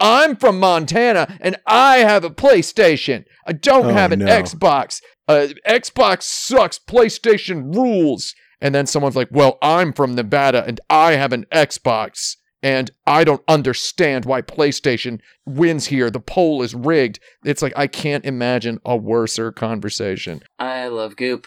I'm 0.00 0.36
from 0.36 0.60
Montana 0.60 1.38
and 1.40 1.56
I 1.66 1.98
have 1.98 2.24
a 2.24 2.30
PlayStation. 2.30 3.24
I 3.46 3.52
don't 3.52 3.86
Oh, 3.86 3.92
have 3.94 4.12
an 4.12 4.20
no. 4.20 4.26
Xbox. 4.26 5.00
Uh, 5.26 5.48
Xbox 5.66 6.22
sucks. 6.22 6.78
PlayStation 6.78 7.74
rules. 7.74 8.34
And 8.60 8.74
then 8.74 8.86
someone's 8.86 9.16
like, 9.16 9.28
well, 9.30 9.58
I'm 9.62 9.92
from 9.92 10.14
Nevada 10.14 10.64
and 10.66 10.80
I 10.90 11.12
have 11.12 11.32
an 11.32 11.46
Xbox. 11.52 12.36
And 12.60 12.90
I 13.06 13.22
don't 13.22 13.42
understand 13.46 14.24
why 14.24 14.42
PlayStation 14.42 15.20
wins 15.46 15.86
here. 15.86 16.10
The 16.10 16.18
poll 16.18 16.62
is 16.62 16.74
rigged. 16.74 17.20
It's 17.44 17.62
like, 17.62 17.72
I 17.76 17.86
can't 17.86 18.24
imagine 18.24 18.80
a 18.84 18.96
worser 18.96 19.52
conversation. 19.52 20.42
I 20.58 20.88
love 20.88 21.14
Goop. 21.14 21.46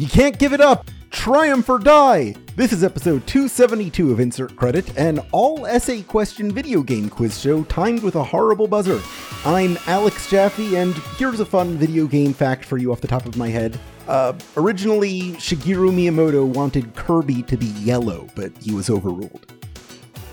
You 0.00 0.08
can't 0.08 0.38
give 0.38 0.54
it 0.54 0.62
up! 0.62 0.90
Triumph 1.10 1.68
or 1.68 1.78
die! 1.78 2.34
This 2.56 2.72
is 2.72 2.82
episode 2.82 3.26
272 3.26 4.10
of 4.10 4.18
Insert 4.18 4.56
Credit, 4.56 4.96
an 4.96 5.18
all 5.30 5.66
essay 5.66 6.00
question 6.00 6.50
video 6.50 6.82
game 6.82 7.10
quiz 7.10 7.38
show 7.38 7.64
timed 7.64 8.02
with 8.02 8.14
a 8.14 8.24
horrible 8.24 8.66
buzzer. 8.66 8.98
I'm 9.44 9.76
Alex 9.86 10.30
Jaffe, 10.30 10.74
and 10.74 10.94
here's 11.18 11.40
a 11.40 11.44
fun 11.44 11.76
video 11.76 12.06
game 12.06 12.32
fact 12.32 12.64
for 12.64 12.78
you 12.78 12.92
off 12.92 13.02
the 13.02 13.08
top 13.08 13.26
of 13.26 13.36
my 13.36 13.48
head. 13.48 13.78
Uh, 14.08 14.32
originally, 14.56 15.32
Shigeru 15.32 15.92
Miyamoto 15.92 16.46
wanted 16.46 16.94
Kirby 16.94 17.42
to 17.42 17.58
be 17.58 17.66
yellow, 17.66 18.26
but 18.34 18.52
he 18.56 18.72
was 18.72 18.88
overruled. 18.88 19.52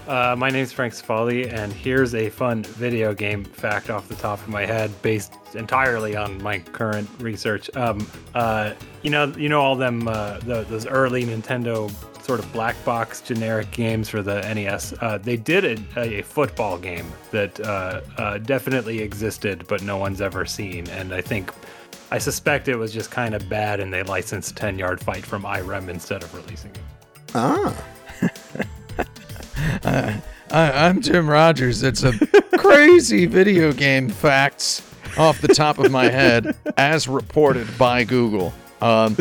Uh, 0.08 0.34
my 0.38 0.50
name's 0.50 0.72
Frank 0.72 0.94
Cifaldi, 0.94 1.52
and 1.52 1.74
here's 1.74 2.16
a 2.16 2.30
fun 2.30 2.64
video 2.64 3.14
game 3.14 3.44
fact 3.44 3.90
off 3.90 4.08
the 4.08 4.16
top 4.16 4.40
of 4.40 4.48
my 4.48 4.66
head, 4.66 4.90
based 5.02 5.34
entirely 5.54 6.16
on 6.16 6.42
my 6.42 6.60
current 6.60 7.10
research. 7.20 7.70
Um, 7.76 8.10
uh, 8.34 8.74
you 9.02 9.10
know, 9.10 9.26
you 9.38 9.50
know 9.50 9.60
all 9.60 9.76
them 9.76 10.08
uh, 10.08 10.38
the, 10.40 10.64
those 10.70 10.88
early 10.88 11.26
Nintendo 11.26 11.92
sort 12.24 12.40
of 12.40 12.52
black 12.54 12.82
box 12.86 13.20
generic 13.20 13.70
games 13.72 14.08
for 14.08 14.22
the 14.22 14.42
NES. 14.54 14.94
Uh, 15.02 15.18
they 15.18 15.36
did 15.36 15.66
a, 15.98 16.20
a 16.20 16.22
football 16.22 16.78
game 16.78 17.12
that 17.32 17.60
uh, 17.60 18.00
uh, 18.18 18.38
definitely 18.38 19.00
existed, 19.00 19.66
but 19.68 19.84
no 19.84 19.98
one's 19.98 20.22
ever 20.22 20.46
seen, 20.46 20.88
and 20.90 21.14
I 21.14 21.22
think. 21.22 21.52
I 22.10 22.20
suspect 22.20 22.70
it 22.70 22.78
was 22.78 22.94
just 22.94 23.12
kind 23.12 23.36
of 23.36 23.50
bad, 23.50 23.82
and 23.82 23.94
they 23.94 24.02
licensed 24.02 24.56
10 24.56 24.80
Yard 24.80 25.02
Fight 25.02 25.26
from 25.26 25.44
IREM 25.44 25.90
instead 25.90 26.24
of 26.24 26.34
releasing 26.34 26.72
it. 26.72 26.80
Ah. 27.36 27.76
I, 29.84 30.22
I'm 30.52 31.02
Tim 31.02 31.30
Rogers. 31.30 31.84
It's 31.84 32.04
a 32.04 32.14
crazy 32.58 33.26
video 33.26 33.72
game 33.74 34.10
facts 34.10 34.82
off 35.18 35.42
the 35.42 35.48
top 35.48 35.80
of 35.80 35.92
my 35.92 36.06
head, 36.06 36.56
as 36.78 37.08
reported 37.08 37.68
by 37.78 38.04
Google. 38.04 38.54
Um, 38.82 39.18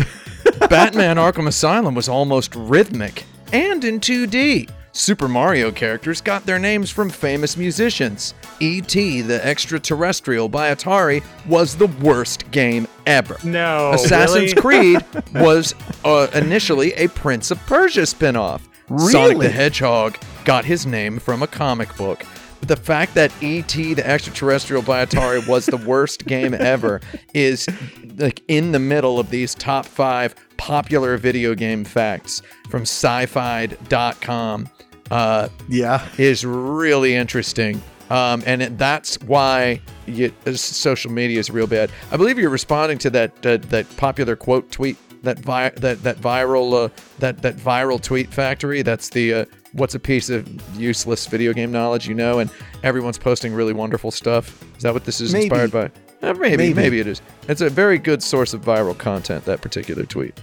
Batman 0.68 1.16
Arkham 1.16 1.46
Asylum 1.46 1.94
was 1.94 2.08
almost 2.08 2.54
rhythmic 2.54 3.24
and 3.52 3.84
in 3.84 4.00
2D. 4.00 4.70
Super 4.92 5.28
Mario 5.28 5.70
characters 5.70 6.22
got 6.22 6.46
their 6.46 6.58
names 6.58 6.90
from 6.90 7.10
famous 7.10 7.56
musicians. 7.56 8.32
E.T. 8.60 9.20
the 9.22 9.44
Extraterrestrial 9.44 10.48
by 10.48 10.74
Atari 10.74 11.22
was 11.46 11.76
the 11.76 11.86
worst 11.86 12.50
game 12.50 12.88
ever. 13.04 13.36
No, 13.44 13.92
Assassin's 13.92 14.54
really? 14.54 14.62
Creed 14.62 15.04
was 15.34 15.74
uh, 16.04 16.28
initially 16.34 16.94
a 16.94 17.08
Prince 17.08 17.50
of 17.50 17.58
Persia 17.66 18.02
spinoff. 18.02 18.62
Sonic 18.88 19.38
the 19.38 19.48
Hedgehog 19.50 20.16
got 20.44 20.64
his 20.64 20.86
name 20.86 21.18
from 21.18 21.42
a 21.42 21.46
comic 21.46 21.94
book. 21.96 22.24
But 22.60 22.68
the 22.68 22.76
fact 22.76 23.14
that 23.14 23.32
E.T. 23.42 23.94
the 23.94 24.06
Extraterrestrial 24.06 24.82
by 24.82 25.04
Atari 25.04 25.46
was 25.46 25.66
the 25.66 25.76
worst 25.76 26.24
game 26.26 26.54
ever 26.54 27.00
is 27.34 27.68
like 28.16 28.42
in 28.48 28.72
the 28.72 28.78
middle 28.78 29.19
of 29.19 29.28
these 29.30 29.54
top 29.54 29.84
five 29.84 30.34
popular 30.56 31.16
video 31.19 31.54
game 31.54 31.84
facts 31.84 32.41
from 32.70 32.82
sci-fi.com. 32.82 34.69
Uh, 35.10 35.48
Yeah. 35.69 36.06
is 36.19 36.44
really 36.44 37.14
interesting. 37.14 37.82
Um, 38.08 38.42
and 38.46 38.62
it, 38.62 38.78
that's 38.78 39.20
why 39.22 39.80
you, 40.06 40.32
uh, 40.46 40.52
social 40.52 41.10
media 41.10 41.41
is 41.41 41.50
real 41.50 41.66
bad. 41.66 41.91
I 42.12 42.16
believe 42.16 42.38
you're 42.38 42.50
responding 42.50 42.98
to 42.98 43.10
that 43.10 43.42
that, 43.42 43.62
that 43.70 43.96
popular 43.96 44.36
quote 44.36 44.70
tweet 44.70 44.96
that 45.22 45.38
vi- 45.41 45.71
that 45.77 46.03
that 46.03 46.16
viral 46.19 46.87
uh, 46.87 46.88
that 47.19 47.43
that 47.43 47.56
viral 47.56 48.00
tweet 48.00 48.32
factory. 48.32 48.82
That's 48.82 49.09
the 49.10 49.34
uh, 49.34 49.44
what's 49.72 49.94
a 49.94 50.00
piece 50.00 50.31
of 50.31 50.47
useless 50.78 51.27
video 51.27 51.53
game 51.53 51.71
knowledge 51.72 52.06
you 52.09 52.15
know, 52.15 52.38
and 52.38 52.50
everyone's 52.82 53.19
posting 53.19 53.53
really 53.53 53.72
wonderful 53.72 54.10
stuff. 54.10 54.62
Is 54.76 54.82
that 54.82 54.93
what 54.94 55.05
this 55.05 55.21
is 55.21 55.32
Maybe. 55.32 55.44
inspired 55.47 55.72
by? 55.72 55.91
Uh, 56.22 56.32
maybe, 56.34 56.56
Maybe. 56.56 56.75
maybe 56.75 57.00
it 57.00 57.06
is. 57.06 57.21
It's 57.47 57.60
a 57.60 57.69
very 57.69 57.99
good 57.99 58.22
source 58.22 58.55
of 58.55 58.62
viral 58.62 58.97
content. 58.97 59.44
That 59.44 59.60
particular 59.60 60.05
tweet. 60.05 60.41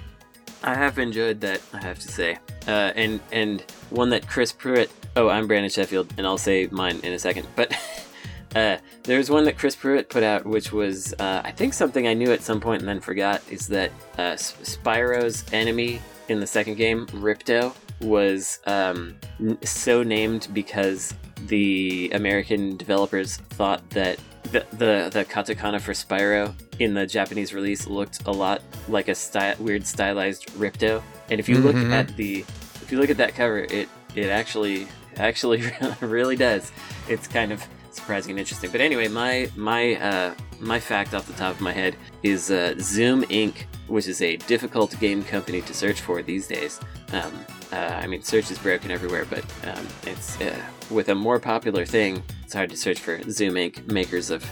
I 0.65 0.75
have 0.75 0.97
enjoyed 0.99 1.41
that, 1.41 1.61
I 1.73 1.81
have 1.83 1.99
to 1.99 2.07
say. 2.07 2.37
Uh, 2.67 2.91
and 2.95 3.19
and 3.31 3.61
one 3.89 4.09
that 4.11 4.27
Chris 4.27 4.51
Pruitt. 4.51 4.89
Oh, 5.15 5.29
I'm 5.29 5.47
Brandon 5.47 5.69
Sheffield, 5.69 6.13
and 6.17 6.25
I'll 6.25 6.37
say 6.37 6.67
mine 6.71 6.99
in 7.03 7.11
a 7.13 7.19
second. 7.19 7.47
But 7.55 7.71
uh, 8.55 8.77
there's 9.03 9.29
one 9.29 9.43
that 9.45 9.57
Chris 9.57 9.75
Pruitt 9.75 10.09
put 10.09 10.23
out, 10.23 10.45
which 10.45 10.71
was 10.71 11.13
uh, 11.19 11.41
I 11.43 11.51
think 11.51 11.73
something 11.73 12.07
I 12.07 12.13
knew 12.13 12.31
at 12.31 12.41
some 12.41 12.59
point 12.61 12.81
and 12.81 12.89
then 12.89 12.99
forgot. 12.99 13.41
Is 13.49 13.67
that 13.67 13.91
uh, 14.17 14.21
S- 14.33 14.53
Spyro's 14.63 15.43
enemy 15.53 16.01
in 16.29 16.39
the 16.39 16.47
second 16.47 16.75
game, 16.75 17.05
Ripto, 17.07 17.73
was 18.01 18.59
um, 18.65 19.15
n- 19.39 19.57
so 19.63 20.03
named 20.03 20.47
because 20.53 21.13
the 21.47 22.09
American 22.13 22.77
developers 22.77 23.37
thought 23.37 23.87
that 23.91 24.17
the, 24.51 24.65
the 24.71 25.09
the 25.11 25.25
katakana 25.25 25.81
for 25.81 25.93
Spyro 25.93 26.53
in 26.79 26.93
the 26.93 27.05
Japanese 27.07 27.53
release 27.53 27.87
looked 27.87 28.25
a 28.27 28.31
lot 28.31 28.61
like 28.87 29.07
a 29.07 29.15
sty- 29.15 29.55
weird 29.59 29.85
stylized 29.85 30.47
Ripto. 30.57 31.01
And 31.29 31.39
if 31.39 31.49
you 31.49 31.57
look 31.57 31.75
Mhm. 31.75 31.91
at 31.91 32.15
the 32.17 32.39
if 32.81 32.91
you 32.91 32.99
look 32.99 33.09
at 33.09 33.17
that 33.17 33.33
cover, 33.35 33.59
it 33.59 33.89
it 34.15 34.27
actually 34.29 34.87
actually 35.17 35.63
really 36.01 36.35
does. 36.35 36.71
It's 37.09 37.27
kind 37.27 37.51
of 37.51 37.63
surprising 37.95 38.31
and 38.31 38.39
interesting. 38.39 38.71
But 38.71 38.81
anyway, 38.81 39.07
my 39.07 39.49
my 39.55 39.95
uh, 39.95 40.33
my 40.59 40.79
fact 40.79 41.13
off 41.13 41.27
the 41.27 41.33
top 41.33 41.55
of 41.55 41.61
my 41.61 41.71
head 41.71 41.95
is 42.23 42.51
uh, 42.51 42.75
Zoom 42.79 43.23
Inc., 43.23 43.65
which 43.87 44.07
is 44.07 44.21
a 44.21 44.37
difficult 44.37 44.97
game 44.99 45.23
company 45.23 45.61
to 45.61 45.73
search 45.73 46.01
for 46.01 46.21
these 46.21 46.47
days. 46.47 46.79
Um, 47.11 47.33
uh, 47.71 47.99
I 48.01 48.07
mean, 48.07 48.21
search 48.21 48.51
is 48.51 48.57
broken 48.59 48.91
everywhere, 48.91 49.25
but 49.29 49.43
um, 49.65 49.87
it's 50.03 50.39
uh, 50.41 50.55
with 50.89 51.09
a 51.09 51.15
more 51.15 51.39
popular 51.39 51.85
thing. 51.85 52.23
It's 52.43 52.53
hard 52.53 52.69
to 52.69 52.77
search 52.77 52.99
for 52.99 53.21
Zoom 53.29 53.55
Inc., 53.55 53.91
makers 53.91 54.29
of 54.29 54.45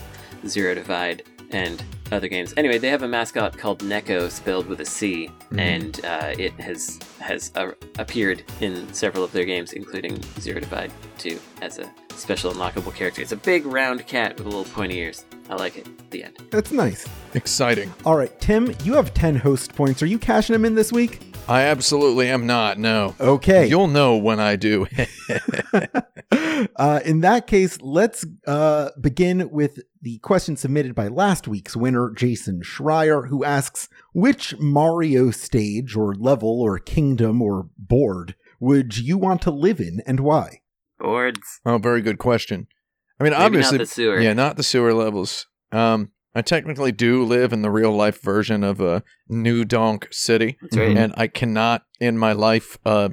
Zero 0.48 0.74
Divide 0.74 1.24
and 1.52 1.84
other 2.12 2.28
games. 2.28 2.54
Anyway, 2.58 2.78
they 2.78 2.90
have 2.90 3.04
a 3.04 3.08
mascot 3.08 3.58
called 3.58 3.84
Neco, 3.84 4.30
spelled 4.30 4.68
with 4.68 4.82
a 4.82 4.86
C, 4.86 5.30
and 5.58 6.04
uh, 6.06 6.34
it 6.38 6.54
has 6.54 7.00
has 7.20 7.52
uh, 7.56 7.72
appeared 8.00 8.44
in 8.60 8.92
several 8.94 9.24
of 9.24 9.32
their 9.32 9.46
games, 9.46 9.74
including 9.74 10.22
Zero 10.40 10.60
Divide 10.60 10.92
2, 11.20 11.40
as 11.62 11.80
a 11.80 11.92
special 12.18 12.54
unlockable 12.54 12.94
character. 12.94 13.22
It's 13.22 13.32
a 13.32 13.38
big 13.38 13.66
round 13.66 14.06
cat 14.08 14.38
with 14.38 14.46
little 14.46 14.66
pointy 14.66 14.98
ears. 15.00 15.26
I 15.50 15.56
like 15.56 15.78
it. 15.78 15.88
The 16.12 16.24
end. 16.24 16.38
That's 16.50 16.72
nice. 16.72 17.08
Exciting. 17.34 17.94
All 18.06 18.16
right, 18.16 18.40
Tim, 18.40 18.74
you 18.84 18.94
have 18.94 19.14
10 19.14 19.36
host 19.36 19.76
points. 19.76 20.02
Are 20.02 20.08
you 20.08 20.20
cashing 20.20 20.54
them 20.54 20.66
in 20.66 20.76
this 20.76 20.92
week? 20.92 21.22
I 21.48 21.64
absolutely 21.64 22.30
am 22.30 22.46
not. 22.46 22.78
No. 22.78 23.16
Okay. 23.20 23.68
You'll 23.68 23.88
know 23.88 24.16
when 24.18 24.40
I 24.40 24.56
do. 24.56 24.88
uh, 26.76 27.00
in 27.04 27.22
that 27.22 27.48
case, 27.48 27.82
let's 27.82 28.26
uh, 28.48 28.90
begin 29.00 29.50
with 29.50 29.80
the 30.02 30.20
question 30.20 30.56
submitted 30.56 30.96
by 30.96 31.08
last 31.08 31.48
week's 31.48 31.76
winner, 31.76 32.12
Jason 32.12 32.62
Schreier, 32.62 33.28
who 33.28 33.44
asks 33.44 33.90
Which 34.14 34.56
Mario 34.60 35.32
stage 35.32 35.96
or 35.96 36.16
level 36.16 36.62
or 36.62 36.80
kingdom 36.80 37.42
or 37.42 37.70
board 37.78 38.36
would 38.62 38.96
you 38.96 39.18
want 39.18 39.42
to 39.42 39.52
live 39.52 39.80
in 39.80 40.02
and 40.06 40.20
why? 40.20 40.61
Oh, 41.66 41.78
very 41.78 42.02
good 42.02 42.18
question. 42.18 42.68
I 43.20 43.24
mean, 43.24 43.34
Maybe 43.34 43.44
obviously, 43.44 43.78
not 43.78 43.84
the 43.84 43.88
sewer. 43.94 44.20
yeah, 44.20 44.34
not 44.34 44.58
the 44.58 44.64
sewer 44.64 44.94
levels. 44.94 45.46
Um, 45.72 46.12
I 46.34 46.42
technically 46.42 46.92
do 46.92 47.24
live 47.24 47.52
in 47.54 47.62
the 47.62 47.70
real 47.70 47.92
life 47.92 48.22
version 48.22 48.64
of 48.64 48.80
a 48.82 49.04
New 49.28 49.66
Donk 49.66 50.08
City, 50.12 50.58
That's 50.62 50.78
right. 50.78 50.98
and 50.98 51.14
I 51.18 51.28
cannot 51.28 51.84
in 52.00 52.18
my 52.18 52.32
life. 52.32 52.78
Uh, 52.86 53.10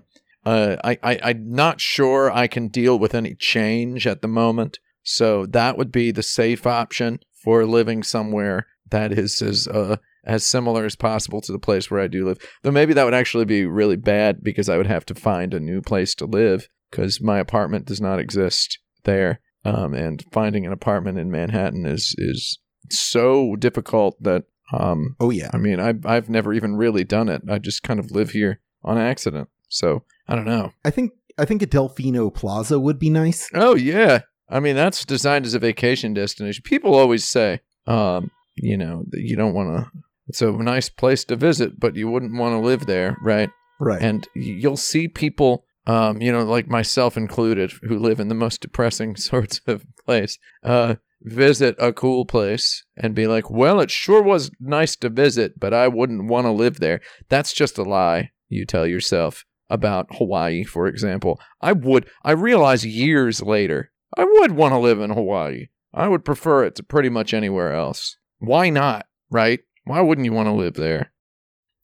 uh, 0.46 0.76
I, 0.84 0.98
I 1.02 1.18
I'm 1.24 1.52
not 1.52 1.80
sure 1.80 2.30
I 2.30 2.46
can 2.46 2.68
deal 2.68 2.98
with 2.98 3.14
any 3.14 3.34
change 3.34 4.06
at 4.06 4.22
the 4.22 4.28
moment. 4.28 4.78
So 5.02 5.46
that 5.46 5.76
would 5.76 5.90
be 5.90 6.10
the 6.10 6.22
safe 6.22 6.66
option 6.66 7.20
for 7.42 7.66
living 7.66 8.02
somewhere 8.02 8.66
that 8.90 9.12
is 9.12 9.42
as 9.42 9.66
uh 9.68 9.96
as 10.24 10.46
similar 10.46 10.84
as 10.84 10.94
possible 10.96 11.40
to 11.40 11.52
the 11.52 11.58
place 11.58 11.90
where 11.90 12.00
I 12.00 12.06
do 12.06 12.26
live. 12.26 12.38
Though 12.62 12.70
maybe 12.70 12.92
that 12.94 13.04
would 13.04 13.14
actually 13.14 13.46
be 13.46 13.64
really 13.66 13.96
bad 13.96 14.42
because 14.42 14.68
I 14.68 14.76
would 14.76 14.86
have 14.86 15.06
to 15.06 15.14
find 15.14 15.54
a 15.54 15.60
new 15.60 15.80
place 15.82 16.14
to 16.16 16.26
live 16.26 16.68
because 16.90 17.20
my 17.20 17.38
apartment 17.38 17.86
does 17.86 18.00
not 18.00 18.18
exist 18.18 18.78
there. 19.04 19.40
Um, 19.64 19.92
and 19.92 20.24
finding 20.32 20.64
an 20.66 20.72
apartment 20.72 21.18
in 21.18 21.30
Manhattan 21.30 21.84
is 21.84 22.14
is 22.16 22.58
so 22.90 23.56
difficult 23.56 24.22
that 24.22 24.44
um, 24.72 25.16
Oh, 25.20 25.30
yeah. 25.30 25.50
I 25.52 25.58
mean, 25.58 25.80
I've 25.80 26.04
I've 26.06 26.28
never 26.28 26.52
even 26.52 26.76
really 26.76 27.04
done 27.04 27.28
it. 27.28 27.42
I 27.48 27.58
just 27.58 27.82
kind 27.82 27.98
of 28.00 28.10
live 28.10 28.30
here 28.30 28.60
on 28.84 28.98
accident. 28.98 29.48
So 29.68 30.04
I 30.26 30.36
don't 30.36 30.46
know. 30.46 30.72
I 30.84 30.90
think 30.90 31.12
I 31.36 31.44
think 31.44 31.62
a 31.62 31.66
Delfino 31.66 32.32
Plaza 32.32 32.78
would 32.78 32.98
be 32.98 33.10
nice. 33.10 33.48
Oh 33.54 33.74
yeah. 33.74 34.20
I 34.48 34.60
mean, 34.60 34.76
that's 34.76 35.04
designed 35.04 35.44
as 35.44 35.54
a 35.54 35.58
vacation 35.58 36.14
destination. 36.14 36.62
People 36.64 36.94
always 36.94 37.24
say, 37.24 37.60
um, 37.86 38.30
you 38.56 38.76
know, 38.76 39.04
that 39.10 39.20
you 39.20 39.36
don't 39.36 39.54
want 39.54 39.76
to. 39.76 39.90
It's 40.28 40.42
a 40.42 40.50
nice 40.52 40.88
place 40.88 41.24
to 41.24 41.36
visit, 41.36 41.78
but 41.78 41.96
you 41.96 42.10
wouldn't 42.10 42.38
want 42.38 42.52
to 42.52 42.58
live 42.58 42.86
there, 42.86 43.16
right? 43.22 43.50
Right. 43.80 44.02
And 44.02 44.26
you'll 44.34 44.76
see 44.76 45.08
people, 45.08 45.64
um, 45.88 46.20
you 46.20 46.30
know, 46.30 46.44
like 46.44 46.68
myself 46.68 47.16
included, 47.16 47.72
who 47.82 47.98
live 47.98 48.20
in 48.20 48.28
the 48.28 48.34
most 48.34 48.60
depressing 48.60 49.16
sorts 49.16 49.60
of 49.66 49.84
place, 50.04 50.38
uh, 50.62 50.96
visit 51.22 51.74
a 51.78 51.92
cool 51.92 52.26
place 52.26 52.84
and 52.96 53.14
be 53.14 53.26
like, 53.26 53.50
well, 53.50 53.80
it 53.80 53.90
sure 53.90 54.22
was 54.22 54.50
nice 54.60 54.94
to 54.96 55.08
visit, 55.08 55.58
but 55.58 55.72
I 55.72 55.88
wouldn't 55.88 56.28
want 56.28 56.44
to 56.46 56.52
live 56.52 56.78
there. 56.78 57.00
That's 57.30 57.54
just 57.54 57.78
a 57.78 57.82
lie 57.82 58.30
you 58.48 58.66
tell 58.66 58.86
yourself 58.86 59.44
about 59.70 60.16
Hawaii, 60.16 60.62
for 60.62 60.86
example. 60.86 61.40
I 61.60 61.72
would, 61.72 62.08
I 62.22 62.32
realize 62.32 62.84
years 62.86 63.42
later, 63.42 63.90
I 64.16 64.24
would 64.24 64.52
want 64.52 64.72
to 64.72 64.78
live 64.78 65.00
in 65.00 65.10
Hawaii. 65.10 65.68
I 65.92 66.06
would 66.08 66.24
prefer 66.24 66.64
it 66.64 66.74
to 66.76 66.82
pretty 66.82 67.08
much 67.08 67.32
anywhere 67.32 67.74
else. 67.74 68.18
Why 68.38 68.68
not, 68.68 69.06
right? 69.30 69.60
Why 69.84 70.02
wouldn't 70.02 70.26
you 70.26 70.32
want 70.32 70.48
to 70.48 70.52
live 70.52 70.74
there? 70.74 71.12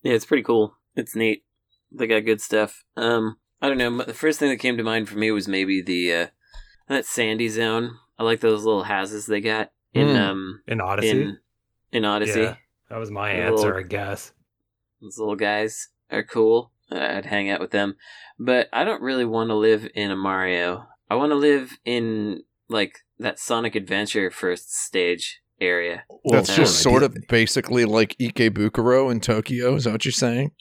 Yeah, 0.03 0.13
it's 0.13 0.27
pretty 0.27 0.43
cool. 0.43 0.77
It's 0.95 1.17
neat. 1.17 1.45
They 1.91 2.07
got 2.07 2.21
good 2.21 2.41
stuff. 2.41 2.85
Um, 2.97 3.37
I 3.63 3.69
don't 3.69 3.79
know. 3.79 4.03
The 4.05 4.15
first 4.15 4.39
thing 4.39 4.51
that 4.51 4.59
came 4.59 4.77
to 4.77 4.83
mind 4.85 5.09
for 5.09 5.17
me 5.19 5.31
was 5.31 5.49
maybe 5.49 5.81
the 5.83 6.13
uh, 6.13 6.27
that 6.89 7.07
sandy 7.07 7.49
zone. 7.49 7.97
I 8.19 8.23
like 8.25 8.41
those 8.41 8.65
little 8.65 8.85
houses 8.85 9.27
they 9.27 9.41
got 9.41 9.71
in 9.93 10.09
Mm. 10.09 10.19
um 10.21 10.63
In 10.67 10.81
Odyssey. 10.81 11.11
in 11.11 11.39
in 11.93 12.05
Odyssey. 12.05 12.41
Yeah, 12.41 12.57
that 12.91 12.99
was 12.99 13.11
my 13.11 13.31
A 13.31 13.35
answer, 13.47 13.67
little- 13.69 13.79
I 13.79 13.83
guess. 13.83 14.33
Those 15.01 15.19
little 15.19 15.37
guys 15.37 15.89
are 16.11 16.23
cool. 16.23 16.73
Uh, 16.93 16.99
I'd 16.99 17.27
hang 17.27 17.49
out 17.51 17.61
with 17.61 17.71
them, 17.71 17.97
but 18.39 18.69
I 18.73 18.85
don't 18.85 19.03
really 19.03 19.25
want 19.25 19.49
to 19.51 19.55
live 19.55 19.89
in 19.95 20.11
a 20.11 20.17
Mario. 20.17 20.87
I 21.11 21.15
want 21.15 21.31
to 21.31 21.37
live 21.37 21.79
in 21.85 22.43
like 22.69 22.99
that 23.19 23.39
Sonic 23.39 23.75
Adventure 23.75 24.31
first 24.31 24.75
stage 24.75 25.41
area. 25.61 26.05
That's 26.25 26.49
Well, 26.49 26.57
just 26.59 26.81
sort 26.83 27.03
of 27.03 27.17
basically 27.29 27.85
like 27.85 28.17
Ikebukuro 28.19 29.11
in 29.11 29.21
Tokyo. 29.21 29.75
Is 29.77 29.85
that 29.85 29.93
what 29.93 30.05
you're 30.05 30.13
saying? 30.13 30.53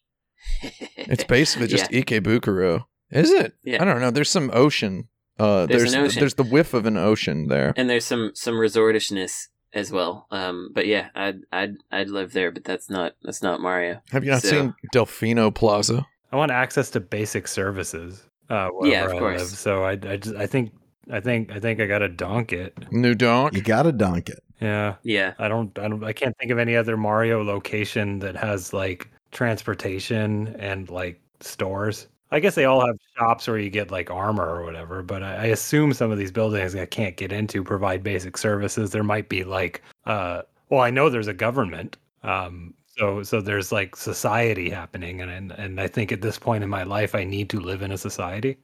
It's 0.96 1.24
basically 1.24 1.68
just 1.68 1.92
Yeah. 1.92 2.02
Ikebukuro. 2.02 2.86
Is 3.12 3.30
it? 3.32 3.54
Yeah. 3.64 3.82
I 3.82 3.86
don't 3.86 4.00
know. 4.02 4.12
There's 4.12 4.30
some 4.32 4.50
ocean. 4.54 5.08
Uh, 5.40 5.66
There's 5.66 5.82
there's 5.82 5.94
an 5.94 6.02
ocean. 6.06 6.20
there's 6.20 6.34
the 6.36 6.44
whiff 6.44 6.74
of 6.74 6.86
an 6.86 6.96
ocean 6.98 7.48
there. 7.48 7.74
and 7.76 7.90
there's 7.90 8.06
some 8.06 8.32
some 8.36 8.54
resortishness 8.56 9.48
as 9.74 9.92
well. 9.92 10.28
Um, 10.32 10.70
but 10.74 10.86
yeah, 10.86 11.10
I'd 11.16 11.40
I'd 11.52 11.76
I'd 11.92 12.10
live 12.10 12.34
there, 12.34 12.52
but 12.52 12.64
that's 12.64 12.90
not 12.90 13.14
that's 13.24 13.42
not 13.42 13.60
Mario. 13.60 14.02
Have 14.12 14.24
you 14.24 14.32
not 14.32 14.42
So- 14.44 14.50
seen 14.50 14.74
Delfino 14.94 15.54
Plaza? 15.54 16.06
I 16.32 16.36
want 16.36 16.52
access 16.52 16.90
to 16.92 17.00
basic 17.00 17.48
services. 17.48 18.24
Uh, 18.50 18.70
Yeah, 18.84 19.06
of 19.06 19.14
I 19.14 19.20
course. 19.20 19.40
live. 19.40 19.50
So 19.50 19.84
I, 19.84 19.92
I 19.92 20.18
just, 20.18 20.36
I 20.36 20.46
think, 20.48 20.72
I 21.12 21.20
think, 21.20 21.52
I 21.52 21.60
think 21.60 21.80
I 21.80 21.86
gotta 21.88 22.10
donk 22.10 22.54
it. 22.54 22.74
New 22.92 23.14
Donk? 23.16 23.54
You 23.56 23.62
gotta 23.62 23.92
dunk 23.92 24.30
it. 24.30 24.40
Yeah, 24.62 24.96
Yeah, 25.04 25.34
I 25.40 25.48
don't, 25.48 25.78
I 25.80 25.88
don't, 25.88 26.04
I 26.04 26.14
can't 26.14 26.36
think 26.40 26.52
of 26.52 26.58
any 26.58 26.76
other 26.76 26.96
Mario 26.98 27.44
location 27.44 28.20
that 28.20 28.36
has 28.36 28.74
like 28.74 29.10
transportation 29.34 30.56
and 30.60 30.90
like 30.90 31.22
stores. 31.40 32.08
I 32.32 32.40
guess 32.40 32.56
they 32.56 32.66
all 32.66 32.86
have 32.86 32.98
shops 33.18 33.48
where 33.48 33.60
you 33.60 33.70
get 33.70 33.92
like 33.92 34.10
armor 34.10 34.48
or 34.48 34.64
whatever, 34.64 35.04
but 35.04 35.22
I, 35.22 35.36
I 35.36 35.46
assume 35.46 35.94
some 35.94 36.12
of 36.12 36.18
these 36.18 36.32
buildings 36.32 36.76
I 36.76 36.86
can't 36.86 37.16
get 37.16 37.32
into 37.32 37.64
provide 37.64 38.02
basic 38.02 38.38
services. 38.38 38.90
There 38.92 39.04
might 39.04 39.30
be 39.30 39.44
like, 39.44 39.84
uh, 40.06 40.42
well, 40.70 40.82
I 40.82 40.90
know 40.90 41.10
there's 41.10 41.28
a 41.28 41.34
government, 41.34 41.98
um, 42.24 42.74
so 42.98 43.24
so 43.24 43.42
there's 43.42 43.72
like 43.72 43.96
society 43.96 44.70
happening, 44.70 45.22
and 45.22 45.30
and, 45.30 45.52
and 45.52 45.80
I 45.80 45.88
think 45.88 46.12
at 46.12 46.22
this 46.22 46.40
point 46.40 46.64
in 46.64 46.70
my 46.70 46.84
life, 46.84 47.14
I 47.14 47.24
need 47.24 47.50
to 47.52 47.60
live 47.60 47.82
in 47.82 47.92
a 47.92 47.98
society. 47.98 48.58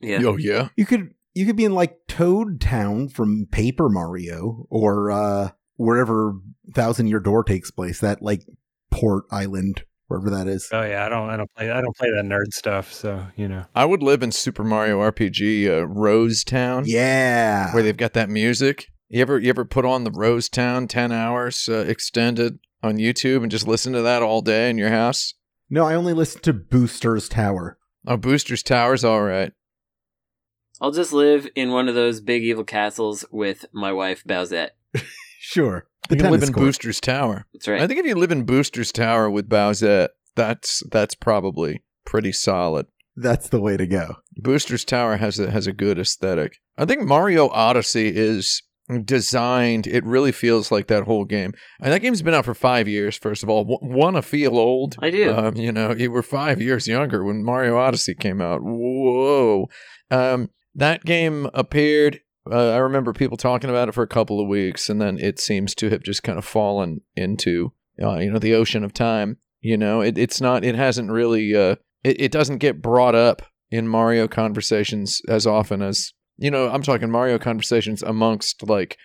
yeah. 0.00 0.20
Oh 0.24 0.36
yeah. 0.36 0.68
You 0.76 0.84
could 0.86 1.14
you 1.34 1.46
could 1.46 1.56
be 1.56 1.64
in 1.64 1.74
like 1.74 1.98
Toad 2.08 2.60
Town 2.60 3.08
from 3.08 3.46
Paper 3.50 3.88
Mario 3.88 4.66
or 4.70 5.10
uh 5.10 5.50
wherever 5.76 6.34
Thousand 6.74 7.08
Year 7.08 7.20
Door 7.20 7.44
takes 7.44 7.70
place, 7.70 8.00
that 8.00 8.22
like 8.22 8.42
port 8.90 9.24
island, 9.30 9.84
wherever 10.08 10.30
that 10.30 10.46
is. 10.46 10.68
Oh 10.72 10.82
yeah, 10.82 11.04
I 11.04 11.08
don't, 11.08 11.30
I 11.30 11.36
don't 11.36 11.50
play, 11.54 11.70
I 11.70 11.80
don't 11.80 11.96
play 11.96 12.08
that 12.10 12.24
nerd 12.24 12.52
stuff, 12.52 12.92
so 12.92 13.26
you 13.36 13.48
know. 13.48 13.64
I 13.74 13.84
would 13.84 14.02
live 14.02 14.22
in 14.22 14.32
Super 14.32 14.64
Mario 14.64 15.00
RPG 15.00 15.68
uh, 15.68 15.86
Rose 15.86 16.44
Town. 16.44 16.84
Yeah. 16.86 17.72
Where 17.74 17.82
they've 17.82 17.96
got 17.96 18.14
that 18.14 18.28
music. 18.28 18.86
You 19.08 19.22
ever 19.22 19.38
you 19.38 19.50
ever 19.50 19.64
put 19.64 19.84
on 19.84 20.04
the 20.04 20.10
Rose 20.10 20.48
Town 20.48 20.88
10 20.88 21.12
hours 21.12 21.68
uh, 21.68 21.84
extended 21.86 22.58
on 22.82 22.96
YouTube 22.96 23.42
and 23.42 23.50
just 23.50 23.68
listen 23.68 23.92
to 23.92 24.02
that 24.02 24.22
all 24.22 24.42
day 24.42 24.70
in 24.70 24.78
your 24.78 24.90
house? 24.90 25.34
No, 25.70 25.84
I 25.84 25.94
only 25.94 26.12
listen 26.12 26.40
to 26.42 26.52
Booster's 26.52 27.28
Tower. 27.28 27.78
Oh, 28.06 28.16
Booster's 28.16 28.62
Tower's 28.62 29.04
all 29.04 29.22
right. 29.22 29.52
I'll 30.80 30.92
just 30.92 31.12
live 31.12 31.48
in 31.56 31.70
one 31.70 31.88
of 31.88 31.94
those 31.94 32.20
big 32.20 32.42
evil 32.42 32.62
castles 32.64 33.24
with 33.30 33.64
my 33.72 33.92
wife 33.92 34.22
Bowsette. 34.24 34.70
Sure. 35.48 35.86
You 36.10 36.16
can 36.16 36.30
live 36.30 36.42
in 36.42 36.52
court. 36.52 36.66
Booster's 36.66 37.00
Tower. 37.00 37.46
That's 37.52 37.68
right. 37.68 37.80
I 37.80 37.86
think 37.86 38.00
if 38.00 38.06
you 38.06 38.14
live 38.14 38.32
in 38.32 38.44
Booster's 38.44 38.92
Tower 38.92 39.30
with 39.30 39.48
Bowsette, 39.48 40.08
that's 40.34 40.82
that's 40.90 41.14
probably 41.14 41.82
pretty 42.04 42.32
solid. 42.32 42.86
That's 43.16 43.48
the 43.48 43.60
way 43.60 43.76
to 43.76 43.86
go. 43.86 44.16
Booster's 44.36 44.84
Tower 44.84 45.16
has 45.16 45.38
a 45.38 45.50
has 45.50 45.66
a 45.66 45.72
good 45.72 45.98
aesthetic. 45.98 46.58
I 46.76 46.84
think 46.84 47.02
Mario 47.02 47.48
Odyssey 47.48 48.12
is 48.14 48.62
designed. 49.04 49.86
It 49.86 50.04
really 50.04 50.32
feels 50.32 50.70
like 50.70 50.86
that 50.88 51.04
whole 51.04 51.24
game. 51.24 51.54
And 51.80 51.92
that 51.92 52.00
game's 52.00 52.22
been 52.22 52.34
out 52.34 52.44
for 52.44 52.54
five 52.54 52.86
years. 52.86 53.16
First 53.16 53.42
of 53.42 53.48
all, 53.48 53.78
want 53.82 54.16
to 54.16 54.22
feel 54.22 54.56
old? 54.58 54.96
I 55.00 55.10
do. 55.10 55.34
Um, 55.34 55.56
you 55.56 55.72
know, 55.72 55.92
you 55.92 56.10
were 56.10 56.22
five 56.22 56.60
years 56.60 56.86
younger 56.86 57.24
when 57.24 57.44
Mario 57.44 57.76
Odyssey 57.78 58.14
came 58.14 58.40
out. 58.40 58.60
Whoa! 58.62 59.68
Um, 60.10 60.50
that 60.74 61.04
game 61.04 61.48
appeared. 61.54 62.20
Uh, 62.50 62.72
I 62.72 62.78
remember 62.78 63.12
people 63.12 63.36
talking 63.36 63.70
about 63.70 63.88
it 63.88 63.92
for 63.92 64.02
a 64.02 64.08
couple 64.08 64.40
of 64.40 64.48
weeks, 64.48 64.88
and 64.88 65.00
then 65.00 65.18
it 65.18 65.38
seems 65.40 65.74
to 65.76 65.90
have 65.90 66.02
just 66.02 66.22
kind 66.22 66.38
of 66.38 66.44
fallen 66.44 67.00
into, 67.16 67.72
uh, 68.02 68.18
you 68.18 68.30
know, 68.30 68.38
the 68.38 68.54
ocean 68.54 68.84
of 68.84 68.92
time. 68.92 69.38
You 69.60 69.76
know, 69.76 70.00
it, 70.00 70.16
it's 70.16 70.40
not. 70.40 70.64
It 70.64 70.74
hasn't 70.74 71.10
really. 71.10 71.54
Uh, 71.54 71.76
it, 72.04 72.20
it 72.20 72.32
doesn't 72.32 72.58
get 72.58 72.82
brought 72.82 73.14
up 73.14 73.42
in 73.70 73.88
Mario 73.88 74.28
conversations 74.28 75.20
as 75.28 75.46
often 75.46 75.82
as 75.82 76.12
you 76.36 76.50
know. 76.50 76.68
I'm 76.70 76.82
talking 76.82 77.10
Mario 77.10 77.38
conversations 77.38 78.02
amongst 78.02 78.68
like 78.68 78.96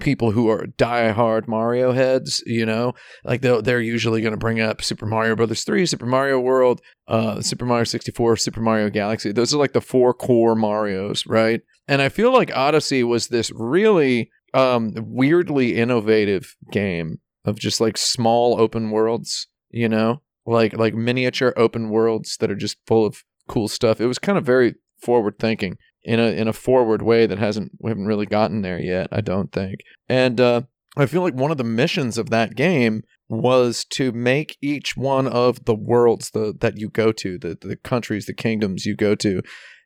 people 0.00 0.32
who 0.32 0.48
are 0.48 0.66
diehard 0.78 1.46
Mario 1.46 1.92
heads. 1.92 2.42
You 2.46 2.66
know, 2.66 2.94
like 3.24 3.40
they're 3.40 3.62
they're 3.62 3.80
usually 3.80 4.20
going 4.20 4.32
to 4.32 4.38
bring 4.38 4.60
up 4.60 4.82
Super 4.82 5.06
Mario 5.06 5.36
Brothers 5.36 5.64
three, 5.64 5.86
Super 5.86 6.06
Mario 6.06 6.40
World, 6.40 6.80
uh, 7.08 7.40
Super 7.40 7.66
Mario 7.66 7.84
sixty 7.84 8.12
four, 8.12 8.36
Super 8.36 8.60
Mario 8.60 8.90
Galaxy. 8.90 9.32
Those 9.32 9.54
are 9.54 9.58
like 9.58 9.72
the 9.72 9.80
four 9.80 10.14
core 10.14 10.54
Mario's, 10.54 11.26
right? 11.26 11.60
And 11.86 12.00
I 12.00 12.08
feel 12.08 12.32
like 12.32 12.56
Odyssey 12.56 13.04
was 13.04 13.28
this 13.28 13.50
really 13.54 14.30
um, 14.54 14.92
weirdly 14.96 15.76
innovative 15.76 16.54
game 16.72 17.18
of 17.44 17.58
just 17.58 17.80
like 17.80 17.96
small 17.96 18.58
open 18.58 18.90
worlds, 18.90 19.48
you 19.70 19.88
know, 19.88 20.22
like 20.46 20.76
like 20.76 20.94
miniature 20.94 21.52
open 21.56 21.90
worlds 21.90 22.36
that 22.38 22.50
are 22.50 22.56
just 22.56 22.78
full 22.86 23.04
of 23.04 23.22
cool 23.48 23.68
stuff. 23.68 24.00
It 24.00 24.06
was 24.06 24.18
kind 24.18 24.38
of 24.38 24.44
very 24.44 24.74
forward 25.00 25.38
thinking 25.38 25.76
in 26.04 26.20
a 26.20 26.26
in 26.28 26.48
a 26.48 26.52
forward 26.52 27.02
way 27.02 27.26
that 27.26 27.38
hasn't 27.38 27.72
we 27.80 27.90
haven't 27.90 28.06
really 28.06 28.26
gotten 28.26 28.62
there 28.62 28.80
yet, 28.80 29.08
I 29.10 29.20
don't 29.20 29.52
think. 29.52 29.80
And 30.08 30.40
uh, 30.40 30.62
I 30.96 31.06
feel 31.06 31.22
like 31.22 31.34
one 31.34 31.50
of 31.50 31.56
the 31.58 31.64
missions 31.64 32.18
of 32.18 32.30
that 32.30 32.54
game 32.54 33.02
was 33.28 33.84
to 33.90 34.12
make 34.12 34.56
each 34.60 34.96
one 34.96 35.26
of 35.26 35.64
the 35.64 35.74
worlds 35.74 36.30
the, 36.30 36.54
that 36.60 36.78
you 36.78 36.88
go 36.90 37.10
to, 37.12 37.38
the 37.38 37.56
the 37.60 37.76
countries, 37.76 38.26
the 38.26 38.34
kingdoms 38.34 38.84
you 38.84 38.94
go 38.94 39.14
to, 39.16 39.42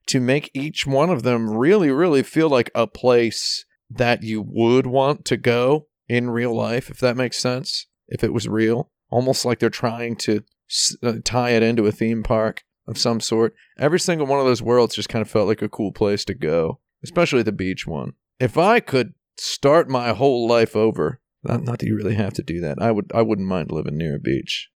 to 0.09 0.21
make 0.21 0.51
each 0.55 0.87
one 0.87 1.11
of 1.11 1.23
them 1.23 1.49
really, 1.51 1.91
really 1.91 2.23
feel 2.23 2.49
like 2.49 2.71
a 2.75 2.87
place 2.87 3.65
that 3.91 4.23
you 4.23 4.45
would 4.47 4.87
want 4.87 5.25
to 5.27 5.37
go 5.37 5.87
in 6.09 6.31
real 6.31 6.55
life, 6.55 6.91
if 6.91 6.99
that 6.99 7.17
makes 7.17 7.39
sense. 7.39 7.87
If 8.09 8.25
it 8.25 8.33
was 8.33 8.49
real, 8.49 8.91
almost 9.11 9.45
like 9.45 9.59
they're 9.61 9.71
trying 9.71 10.17
to 10.17 10.43
s- 10.69 10.97
uh, 11.03 11.15
tie 11.25 11.51
it 11.51 11.63
into 11.63 11.87
a 11.87 11.93
theme 11.93 12.23
park 12.23 12.65
of 12.89 12.99
some 12.99 13.21
sort. 13.21 13.55
Every 13.79 14.01
single 14.01 14.27
one 14.27 14.41
of 14.41 14.47
those 14.47 14.63
worlds 14.63 14.95
just 14.97 15.09
kind 15.09 15.23
of 15.23 15.31
felt 15.31 15.47
like 15.47 15.63
a 15.63 15.69
cool 15.69 15.93
place 15.93 16.25
to 16.25 16.35
go, 16.35 16.81
especially 17.05 17.43
the 17.43 17.53
beach 17.53 17.87
one. 17.87 18.15
If 18.41 18.57
I 18.59 18.81
could 18.81 19.13
start 19.37 19.89
my 19.89 20.13
whole 20.13 20.49
life 20.49 20.75
over, 20.75 21.21
not, 21.45 21.63
not 21.63 21.79
that 21.79 21.87
you 21.87 21.97
really 21.97 22.15
have 22.17 22.33
to 22.35 22.43
do 22.43 22.61
that, 22.63 22.79
I 22.81 22.91
would. 22.91 23.11
I 23.15 23.23
wouldn't 23.23 23.47
mind 23.47 23.71
living 23.71 23.97
near 23.97 24.17
a 24.17 24.21
beach. 24.21 24.69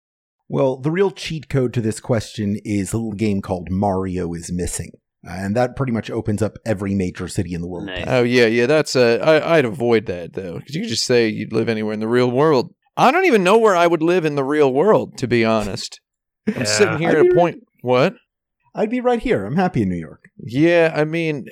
Well, 0.48 0.78
the 0.78 0.92
real 0.92 1.12
cheat 1.12 1.48
code 1.50 1.74
to 1.76 1.82
this 1.82 2.00
question 2.02 2.58
is 2.66 2.92
a 2.92 2.98
little 2.98 3.14
game 3.14 3.42
called 3.42 3.72
Mario 3.72 4.34
is 4.34 4.52
Missing. 4.52 4.92
And 5.24 5.56
that 5.56 5.76
pretty 5.76 5.92
much 5.94 6.10
opens 6.10 6.42
up 6.42 6.58
every 6.66 6.96
major 6.96 7.28
city 7.28 7.54
in 7.54 7.62
the 7.62 7.68
world. 7.68 7.86
Nice. 7.86 8.04
Oh 8.08 8.24
yeah, 8.24 8.48
yeah. 8.48 8.66
That's 8.66 8.96
uh, 8.96 9.20
I, 9.24 9.58
I'd 9.58 9.66
avoid 9.66 10.08
that 10.08 10.34
though, 10.34 10.58
because 10.58 10.74
you 10.76 10.82
could 10.82 10.90
just 10.90 11.06
say 11.06 11.28
you'd 11.30 11.54
live 11.54 11.70
anywhere 11.70 11.94
in 11.94 12.00
the 12.00 12.08
real 12.08 12.30
world. 12.30 12.74
I 12.98 13.12
don't 13.12 13.26
even 13.26 13.44
know 13.44 13.58
where 13.60 13.76
I 13.76 13.86
would 13.88 14.02
live 14.02 14.26
in 14.26 14.36
the 14.36 14.44
real 14.44 14.74
world, 14.74 15.18
to 15.20 15.28
be 15.28 15.46
honest. 15.46 16.02
I'm 16.48 16.54
Yeah. 16.58 16.64
sitting 16.66 16.98
here 16.98 17.10
I'd 17.12 17.18
at 17.18 17.24
be 17.24 17.30
a 17.30 17.36
point. 17.36 17.64
What? 17.82 18.16
I'd 18.74 18.90
be 18.90 19.02
right 19.02 19.20
here. 19.22 19.46
I'm 19.46 19.58
happy 19.58 19.82
in 19.82 19.90
New 19.90 19.98
York. 19.98 20.30
Yeah, 20.38 20.94
I 20.96 21.04
mean, 21.04 21.46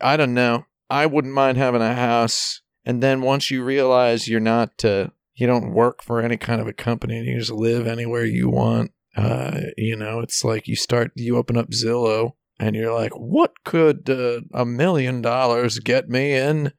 I 0.00 0.16
don't 0.16 0.34
know. 0.34 0.64
I 0.88 1.04
wouldn't 1.06 1.34
mind 1.34 1.58
having 1.58 1.82
a 1.82 1.94
house, 1.94 2.62
and 2.84 3.02
then 3.02 3.20
once 3.20 3.50
you 3.50 3.62
realize 3.62 4.28
you're 4.28 4.40
not, 4.40 4.82
uh, 4.84 5.08
you 5.34 5.46
don't 5.46 5.72
work 5.74 6.02
for 6.02 6.20
any 6.22 6.36
kind 6.38 6.60
of 6.60 6.66
a 6.66 6.72
company, 6.72 7.18
and 7.18 7.26
you 7.26 7.38
just 7.38 7.50
live 7.52 7.86
anywhere 7.86 8.24
you 8.24 8.48
want. 8.48 8.92
Uh, 9.16 9.60
you 9.76 9.96
know, 9.96 10.20
it's 10.20 10.42
like 10.44 10.66
you 10.66 10.76
start, 10.76 11.10
you 11.16 11.36
open 11.36 11.56
up 11.58 11.70
Zillow, 11.70 12.32
and 12.58 12.74
you're 12.74 12.94
like, 12.94 13.12
what 13.12 13.52
could 13.64 14.08
uh, 14.08 14.40
a 14.54 14.64
million 14.64 15.20
dollars 15.20 15.78
get 15.80 16.08
me 16.08 16.32
in 16.34 16.72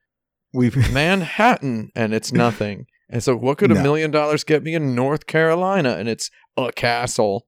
We've 0.52 0.76
Manhattan? 0.92 1.92
And 1.96 2.14
it's 2.14 2.32
nothing. 2.32 2.88
And 3.10 3.22
so, 3.24 3.36
what 3.36 3.60
could 3.60 3.72
a 3.72 3.76
No. 3.76 3.84
million 3.84 4.10
dollars 4.10 4.44
get 4.44 4.64
me 4.64 4.74
in 4.74 4.96
North 4.96 5.28
Carolina? 5.28 5.96
And 6.00 6.10
it's 6.10 6.32
a 6.58 6.72
castle, 6.72 7.46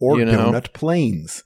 or 0.00 0.18
You 0.18 0.24
know? 0.26 0.50
donut 0.52 0.72
plains. 0.72 1.42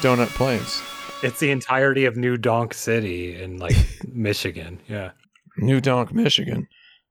donut 0.00 0.28
plains, 0.28 0.82
It's 1.22 1.40
the 1.40 1.50
entirety 1.50 2.04
of 2.04 2.16
New 2.16 2.36
Donk 2.36 2.74
City 2.74 3.40
in 3.40 3.58
like 3.58 3.76
Michigan. 4.12 4.80
Yeah. 4.88 5.12
New 5.58 5.80
Donk, 5.80 6.12
Michigan. 6.12 6.68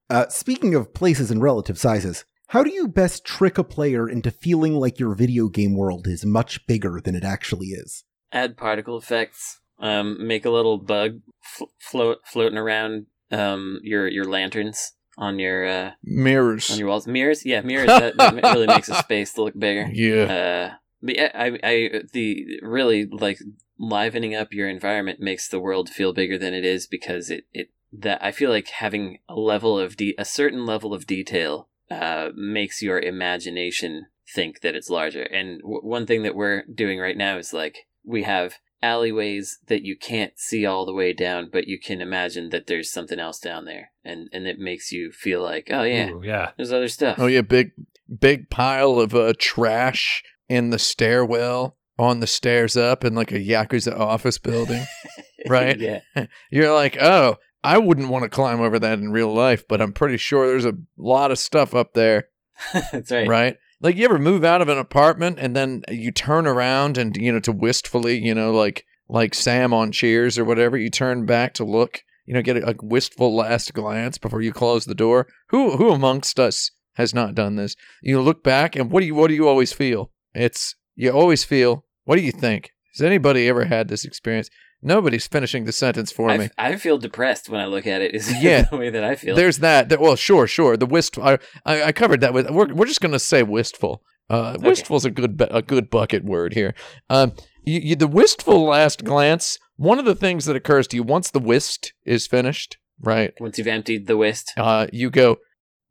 Uh, 0.10 0.28
speaking 0.30 0.76
of 0.76 0.94
places 0.94 1.32
and 1.32 1.42
relative 1.42 1.80
sizes, 1.80 2.26
how 2.50 2.64
do 2.64 2.72
you 2.72 2.88
best 2.88 3.26
trick 3.26 3.58
a 3.58 3.64
player 3.64 4.08
into 4.08 4.30
feeling 4.30 4.76
like 4.76 5.00
your 5.00 5.16
video 5.16 5.48
game 5.50 5.76
world 5.76 6.06
is 6.08 6.24
much 6.26 6.66
bigger 6.68 7.02
than 7.04 7.16
it 7.16 7.24
actually 7.24 7.68
is? 7.68 8.04
Add 8.32 8.56
particle 8.56 8.98
effects. 8.98 9.60
Um, 9.80 10.26
make 10.26 10.46
a 10.46 10.52
little 10.52 10.78
bug 10.78 11.20
fl- 11.42 11.66
float 11.80 12.20
floating 12.26 12.58
around 12.58 13.08
um 13.32 13.80
your 13.82 14.08
your 14.08 14.26
lanterns 14.26 14.94
on 15.18 15.40
your 15.40 15.68
uh 15.68 15.92
Mirrors. 16.04 16.72
on 16.72 16.78
your 16.78 16.88
walls. 16.88 17.08
Mirrors, 17.08 17.46
yeah, 17.46 17.62
mirrors. 17.62 17.88
That, 17.88 18.18
that 18.18 18.44
really 18.44 18.68
makes 18.68 18.90
a 18.90 18.96
space 18.96 19.38
look 19.38 19.58
bigger. 19.58 19.90
yeah. 19.94 20.24
Uh, 20.24 20.76
but 21.02 21.16
yeah, 21.16 21.32
I, 21.36 21.60
I, 21.64 22.02
the 22.14 22.60
really 22.62 23.06
like 23.06 23.40
livening 23.78 24.36
up 24.36 24.54
your 24.54 24.70
environment 24.70 25.20
makes 25.20 25.48
the 25.48 25.60
world 25.60 25.90
feel 25.90 26.14
bigger 26.14 26.38
than 26.38 26.54
it 26.54 26.66
is 26.66 26.88
because 26.88 27.30
it, 27.30 27.46
it 27.54 27.70
that 27.94 28.24
I 28.24 28.32
feel 28.32 28.50
like 28.50 28.68
having 28.70 29.20
a 29.30 29.36
level 29.36 29.80
of 29.80 29.98
de- 29.98 30.16
a 30.18 30.26
certain 30.26 30.66
level 30.66 30.94
of 30.94 31.08
detail 31.08 31.70
uh, 31.90 32.30
makes 32.36 32.82
your 32.82 33.00
imagination 33.00 34.08
think 34.34 34.62
that 34.62 34.76
it's 34.76 34.90
larger. 34.90 35.24
And 35.24 35.62
w- 35.62 35.82
one 35.82 36.06
thing 36.06 36.24
that 36.24 36.36
we're 36.36 36.64
doing 36.64 37.00
right 37.00 37.18
now 37.18 37.38
is 37.38 37.54
like 37.54 37.88
we 38.04 38.24
have 38.24 38.56
alleyways 38.82 39.60
that 39.68 39.84
you 39.84 39.98
can't 39.98 40.34
see 40.38 40.66
all 40.66 40.86
the 40.86 40.94
way 40.94 41.14
down, 41.14 41.50
but 41.52 41.68
you 41.68 41.80
can 41.80 42.02
imagine 42.02 42.50
that 42.50 42.68
there's 42.68 42.92
something 42.92 43.20
else 43.20 43.40
down 43.40 43.66
there, 43.66 43.92
and 44.04 44.30
and 44.32 44.48
it 44.48 44.60
makes 44.60 44.92
you 44.92 45.12
feel 45.12 45.42
like, 45.42 45.70
oh 45.72 45.84
yeah, 45.84 46.10
Ooh, 46.10 46.22
yeah. 46.24 46.52
there's 46.58 46.74
other 46.74 46.88
stuff. 46.88 47.18
Oh 47.20 47.28
yeah, 47.28 47.42
big 47.42 47.72
big 48.20 48.50
pile 48.50 49.00
of 49.00 49.16
uh, 49.16 49.34
trash 49.40 50.24
in 50.48 50.70
the 50.70 50.80
stairwell 50.80 51.78
on 51.98 52.20
the 52.20 52.28
stairs 52.28 52.76
up 52.76 53.04
in 53.04 53.16
like 53.16 53.32
a 53.32 53.40
yakuza 53.40 53.98
office 53.98 54.38
building. 54.38 54.86
right? 55.48 55.80
yeah. 55.80 56.00
You're 56.52 56.74
like, 56.74 56.98
oh, 57.02 57.38
I 57.64 57.78
wouldn't 57.78 58.10
want 58.10 58.24
to 58.24 58.30
climb 58.30 58.62
over 58.62 58.78
that 58.80 59.00
in 59.00 59.12
real 59.12 59.34
life, 59.34 59.68
but 59.68 59.82
I'm 59.82 59.94
pretty 59.94 60.18
sure 60.18 60.48
there's 60.48 60.66
a 60.66 60.78
lot 60.98 61.32
of 61.32 61.40
stuff 61.40 61.74
up 61.74 61.94
there, 61.94 62.30
That's 62.92 63.12
right. 63.12 63.28
right? 63.28 63.58
Like 63.82 63.96
you 63.96 64.06
ever 64.06 64.20
move 64.20 64.44
out 64.44 64.62
of 64.62 64.70
an 64.70 64.78
apartment 64.78 65.38
and 65.40 65.56
then 65.56 65.84
you 65.90 66.12
turn 66.12 66.48
around 66.48 66.98
and 66.98 67.16
you 67.16 67.32
know 67.32 67.40
to 67.42 67.52
wistfully, 67.52 68.18
you 68.18 68.34
know, 68.34 68.52
like 68.52 68.86
like 69.08 69.34
Sam 69.34 69.74
on 69.74 69.92
Cheers 69.92 70.38
or 70.40 70.46
whatever, 70.46 70.78
you 70.78 70.90
turn 70.90 71.26
back 71.26 71.54
to 71.56 71.64
look, 71.64 72.02
you 72.26 72.34
know, 72.34 72.42
get 72.42 72.58
a, 72.58 72.70
a 72.70 72.76
wistful 72.82 73.36
last 73.36 73.74
glance 73.74 74.18
before 74.18 74.42
you 74.42 74.52
close 74.52 74.86
the 74.86 74.96
door. 74.96 75.28
Who 75.50 75.78
who 75.78 75.92
amongst 75.92 76.40
us 76.40 76.72
has 76.94 77.14
not 77.14 77.36
done 77.36 77.56
this? 77.56 77.76
You 78.02 78.22
look 78.22 78.44
back 78.44 78.76
and 78.76 78.92
what 78.92 79.02
do 79.02 79.06
you 79.06 79.16
what 79.16 79.28
do 79.28 79.34
you 79.34 79.48
always 79.48 79.74
feel? 79.74 80.12
It's 80.34 80.76
you 80.96 81.12
always 81.12 81.44
feel. 81.44 81.86
What 82.06 82.16
do 82.16 82.22
you 82.22 82.32
think? 82.32 82.72
Has 82.94 83.06
anybody 83.06 83.50
ever 83.50 83.66
had 83.66 83.90
this 83.90 84.06
experience? 84.06 84.50
Nobody's 84.86 85.26
finishing 85.28 85.66
the 85.66 85.72
sentence 85.72 86.12
for 86.12 86.30
I, 86.30 86.38
me. 86.38 86.50
I 86.58 86.76
feel 86.76 86.98
depressed 86.98 87.50
when 87.50 87.60
I 87.60 87.66
look 87.66 87.88
at 87.88 88.02
it. 88.02 88.14
Is 88.14 88.32
Yeah. 88.42 88.62
the 88.70 88.78
way 88.78 88.90
that 88.92 89.04
I 89.04 89.16
feel. 89.16 89.36
There's 89.36 89.58
that. 89.60 89.90
that- 89.90 90.00
Well, 90.00 90.16
sure, 90.16 90.46
sure. 90.48 90.78
The 90.78 90.86
wist. 90.86 91.18
I, 91.18 91.40
I, 91.66 91.84
I 91.86 91.92
covered 91.92 92.22
that 92.22 92.34
with. 92.34 92.50
We're, 92.52 92.74
we're 92.74 92.86
just 92.86 93.02
gonna 93.02 93.20
say 93.20 93.42
wistful. 93.44 94.02
Uh, 94.30 94.54
Okay. 94.58 94.68
Wistful's 94.70 95.04
a 95.06 95.12
good 95.12 95.42
a 95.52 95.62
good 95.62 95.90
bucket 95.90 96.24
word 96.24 96.54
here. 96.54 96.74
Um, 97.10 97.34
you, 97.64 97.80
you, 97.80 97.96
the 97.96 98.08
wistful 98.08 98.64
last 98.66 99.04
glance. 99.04 99.58
One 99.78 100.00
of 100.00 100.06
the 100.06 100.16
things 100.16 100.46
that 100.46 100.56
occurs 100.56 100.88
to 100.90 100.96
you 100.96 101.04
once 101.04 101.30
the 101.32 101.40
whist 101.40 101.94
is 102.06 102.28
finished, 102.28 102.78
right? 103.02 103.34
Once 103.42 103.58
you've 103.58 103.68
emptied 103.68 104.08
the 104.08 104.16
whist. 104.18 104.54
Uh, 104.56 104.88
you 104.94 105.10
go, 105.10 105.38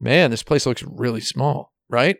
man, 0.00 0.30
this 0.30 0.42
place 0.42 0.64
looks 0.66 0.82
really 0.84 1.20
small, 1.20 1.72
right? 1.90 2.16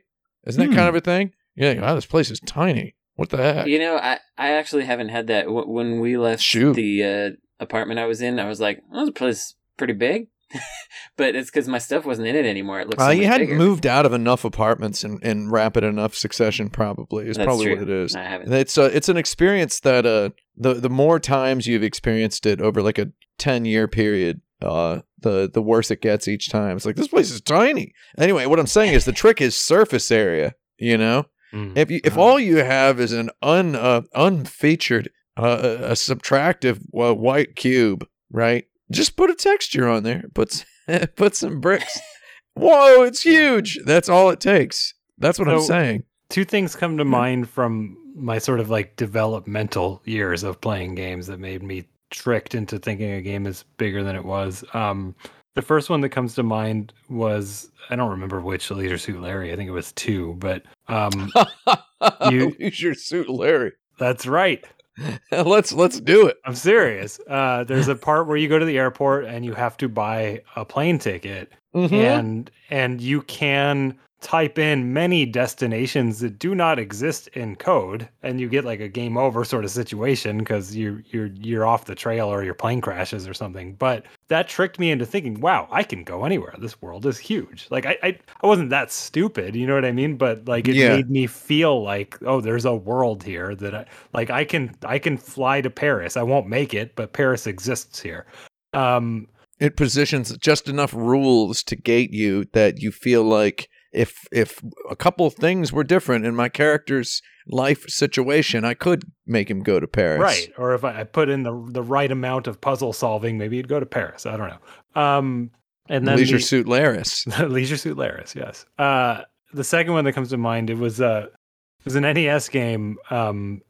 Isn't 0.46 0.60
that 0.60 0.68
Hmm. 0.70 0.76
kind 0.76 0.88
of 0.88 0.94
a 0.96 1.00
thing? 1.00 1.32
Yeah. 1.56 1.80
Wow, 1.80 1.94
this 1.94 2.04
place 2.04 2.30
is 2.30 2.40
tiny. 2.40 2.96
What 3.16 3.30
the 3.30 3.37
heck? 3.37 3.66
You 3.66 3.78
know, 3.78 3.97
I, 3.97 4.18
I 4.37 4.50
actually 4.52 4.85
haven't 4.85 5.09
had 5.11 5.28
that. 5.28 5.47
When 5.49 6.00
we 6.00 6.16
left 6.16 6.42
Shoot. 6.42 6.75
the 6.75 7.04
uh, 7.04 7.30
apartment 7.61 8.00
I 8.00 8.06
was 8.06 8.21
in, 8.21 8.38
I 8.40 8.47
was 8.49 8.61
like, 8.61 8.83
oh, 8.92 9.04
this 9.06 9.14
place 9.14 9.37
is 9.37 9.54
pretty 9.76 9.92
big. 9.92 10.28
but 11.16 11.35
it's 11.35 11.50
because 11.50 11.66
my 11.68 11.78
stuff 11.78 12.04
wasn't 12.04 12.28
in 12.28 12.37
it 12.37 12.44
anymore. 12.47 12.80
It 12.80 12.88
looks 12.88 13.02
so 13.02 13.09
Uh, 13.09 13.12
you 13.12 13.26
hadn't 13.26 13.47
bigger. 13.49 13.59
moved 13.59 13.87
out 13.87 14.06
of 14.06 14.12
enough 14.12 14.44
apartments 14.44 15.02
in, 15.04 15.18
in 15.23 15.50
rapid 15.50 15.83
enough 15.85 16.14
succession. 16.14 16.71
Probably 16.71 17.26
is 17.28 17.37
That's 17.37 17.47
probably 17.47 17.66
true. 17.66 17.75
what 17.76 17.83
it 17.83 17.90
is. 17.90 18.14
I 18.14 18.23
haven't. 18.23 18.52
It's 18.52 18.76
uh, 18.78 18.90
it's 18.92 19.09
an 19.09 19.16
experience 19.16 19.80
that 19.80 20.06
uh 20.06 20.30
the 20.56 20.75
the 20.75 20.90
more 20.90 21.18
times 21.18 21.66
you've 21.66 21.83
experienced 21.83 22.47
it 22.47 22.61
over 22.61 22.83
like 22.83 22.99
a 22.99 23.11
ten 23.38 23.64
year 23.64 23.88
period, 23.88 24.42
uh 24.62 25.00
the 25.21 25.50
the 25.52 25.62
worse 25.62 25.90
it 25.90 26.00
gets 26.02 26.28
each 26.28 26.50
time. 26.50 26.76
It's 26.76 26.87
like 26.87 26.97
this 26.97 27.09
place 27.09 27.30
is 27.33 27.40
tiny. 27.40 27.92
Anyway, 28.18 28.47
what 28.47 28.61
I'm 28.61 28.66
saying 28.68 28.92
is 28.94 29.04
the 29.06 29.12
trick 29.12 29.40
is 29.40 29.56
surface 29.56 30.11
area. 30.12 30.54
You 30.78 30.99
know, 30.99 31.26
Mm. 31.54 31.76
if 31.76 31.90
you 31.90 32.00
if 32.02 32.16
all 32.16 32.40
you 32.40 32.56
have 32.56 32.99
is 32.99 33.12
an 33.12 33.30
un 33.42 33.76
uh, 33.76 34.02
unfeatured 34.14 35.11
uh, 35.37 35.78
a 35.80 35.92
subtractive 35.92 36.80
uh, 36.99 37.14
white 37.14 37.56
cube, 37.56 38.06
right? 38.30 38.66
Just 38.90 39.16
put 39.16 39.30
a 39.30 39.34
texture 39.34 39.88
on 39.88 40.02
there. 40.02 40.25
Put 40.34 40.64
put 41.16 41.37
some 41.37 41.61
bricks. 41.61 41.99
Whoa, 42.54 43.02
it's 43.02 43.23
huge. 43.23 43.78
That's 43.84 44.08
all 44.08 44.30
it 44.30 44.40
takes. 44.40 44.94
That's 45.18 45.38
what 45.38 45.49
I'm 45.49 45.61
saying. 45.62 46.04
Two 46.28 46.44
things 46.44 46.76
come 46.76 46.96
to 46.99 47.04
mind 47.04 47.49
from 47.49 47.96
my 48.14 48.38
sort 48.38 48.61
of 48.61 48.70
like 48.70 48.96
developmental 48.96 50.02
years 50.04 50.44
of 50.44 50.61
playing 50.61 50.94
games 50.94 51.26
that 51.26 51.40
made 51.40 51.62
me 51.62 51.84
tricked 52.11 52.54
into 52.54 52.78
thinking 52.78 53.11
a 53.11 53.20
game 53.20 53.46
is 53.46 53.64
bigger 53.76 54.04
than 54.04 54.14
it 54.14 54.25
was. 54.25 54.64
Um, 54.73 55.16
the 55.54 55.62
first 55.62 55.90
one 55.90 56.00
that 56.02 56.08
comes 56.11 56.34
to 56.34 56.42
mind 56.42 56.92
was 57.08 57.70
I 57.90 57.96
don't 57.96 58.11
remember 58.11 58.40
which 58.40 58.70
Leisure 58.70 58.99
Suit 58.99 59.20
Larry. 59.20 59.52
I 59.52 59.56
think 59.56 59.68
it 59.68 59.73
was 59.73 59.92
two, 59.92 60.34
but 60.38 60.62
um, 60.88 61.30
You- 62.30 62.54
Leisure 62.58 62.94
suit, 62.94 63.28
Larry. 63.28 63.73
that's 63.99 64.26
right. 64.26 64.64
let's 65.32 65.73
let's 65.73 65.99
do 66.00 66.26
it. 66.28 66.37
I'm 66.44 66.54
serious. 66.54 67.18
Uh, 67.28 67.64
there's 67.64 67.88
a 67.88 67.96
part 67.96 68.28
where 68.28 68.37
you 68.37 68.49
go 68.49 68.58
to 68.61 68.64
the 68.64 68.78
airport 68.78 69.25
and 69.25 69.44
you 69.44 69.52
have 69.54 69.76
to 69.78 69.88
buy 69.88 70.42
a 70.56 70.64
plane 70.64 70.99
ticket, 70.99 71.52
Mm-hmm. 71.75 71.94
and 71.94 72.50
and 72.70 73.00
you 73.00 73.23
can 73.23 73.99
type 74.24 74.58
in 74.58 74.92
many 74.94 75.26
destinations 75.26 76.18
that 76.20 76.38
do 76.38 76.54
not 76.54 76.78
exist 76.78 77.28
in 77.34 77.54
code, 77.56 78.08
and 78.22 78.40
you 78.40 78.48
get 78.48 78.64
like 78.64 78.80
a 78.80 78.88
game 78.88 79.16
over 79.18 79.44
sort 79.44 79.64
of 79.64 79.70
situation 79.70 80.38
because 80.38 80.74
you're 80.74 81.02
you're 81.10 81.26
you're 81.26 81.66
off 81.66 81.84
the 81.84 81.94
trail 81.94 82.26
or 82.32 82.42
your 82.42 82.54
plane 82.54 82.80
crashes 82.80 83.28
or 83.28 83.34
something. 83.34 83.74
But 83.74 84.04
that 84.28 84.48
tricked 84.48 84.78
me 84.78 84.90
into 84.90 85.04
thinking, 85.06 85.40
wow, 85.40 85.68
I 85.70 85.82
can 85.84 86.02
go 86.04 86.24
anywhere. 86.24 86.54
This 86.58 86.80
world 86.82 87.04
is 87.06 87.18
huge. 87.18 87.68
Like 87.70 87.86
I 87.86 87.96
I, 88.02 88.18
I 88.42 88.46
wasn't 88.46 88.70
that 88.70 88.90
stupid, 88.90 89.54
you 89.54 89.66
know 89.66 89.74
what 89.74 89.84
I 89.84 89.92
mean? 89.92 90.16
But 90.16 90.48
like 90.48 90.68
it 90.68 90.78
Yeah. 90.78 90.80
made 90.80 91.10
me 91.10 91.26
feel 91.26 91.82
like, 91.82 92.18
oh, 92.22 92.40
there's 92.40 92.64
a 92.64 92.74
world 92.74 93.22
here 93.22 93.54
that 93.56 93.74
I 93.74 93.86
like. 94.14 94.30
I 94.30 94.44
can 94.44 94.74
I 94.84 94.98
can 94.98 95.18
fly 95.18 95.60
to 95.60 95.70
Paris. 95.70 96.16
I 96.16 96.22
won't 96.22 96.48
make 96.48 96.72
it, 96.74 96.96
but 96.96 97.12
Paris 97.12 97.46
exists 97.46 98.00
here. 98.00 98.26
Um, 98.72 99.28
it 99.60 99.76
positions 99.76 100.36
just 100.38 100.68
enough 100.68 100.92
rules 100.94 101.62
to 101.64 101.76
gate 101.76 102.12
you 102.12 102.44
that 102.52 102.80
you 102.80 102.90
feel 102.90 103.22
like 103.22 103.68
if 103.94 104.26
if 104.32 104.60
a 104.90 104.96
couple 104.96 105.26
of 105.26 105.34
things 105.34 105.72
were 105.72 105.84
different 105.84 106.26
in 106.26 106.34
my 106.34 106.48
character's 106.48 107.22
life 107.46 107.88
situation, 107.88 108.64
I 108.64 108.74
could 108.74 109.04
make 109.26 109.50
him 109.50 109.62
go 109.62 109.78
to 109.80 109.86
Paris. 109.86 110.20
Right. 110.20 110.52
Or 110.58 110.74
if 110.74 110.84
I, 110.84 111.04
put 111.04 111.28
in 111.28 111.42
the 111.42 111.52
the 111.70 111.82
right 111.82 112.10
amount 112.10 112.46
of 112.46 112.60
puzzle 112.60 112.92
solving, 112.92 113.38
maybe 113.38 113.56
he'd 113.56 113.68
go 113.68 113.80
to 113.80 113.86
Paris. 113.86 114.26
I 114.26 114.36
don't 114.36 114.48
know. 114.48 115.00
Um, 115.02 115.50
and 115.88 116.06
then 116.08 116.16
Leisure 116.16 116.36
the, 116.38 116.42
Suit 116.42 116.66
Laris. 116.66 117.26
Leisure 117.50 117.76
Suit 117.76 117.96
Laris, 117.96 118.34
yes. 118.34 118.64
Uh, 118.78 119.22
the 119.52 119.64
second 119.64 119.92
one 119.92 120.04
that 120.04 120.12
comes 120.14 120.30
to 120.30 120.36
mind 120.38 120.70
it 120.70 120.78
was 120.78 121.00
uh, 121.00 121.26
it 121.28 121.84
was 121.84 121.94
an 121.94 122.02
NES 122.02 122.48
game 122.48 122.96
um, 123.10 123.60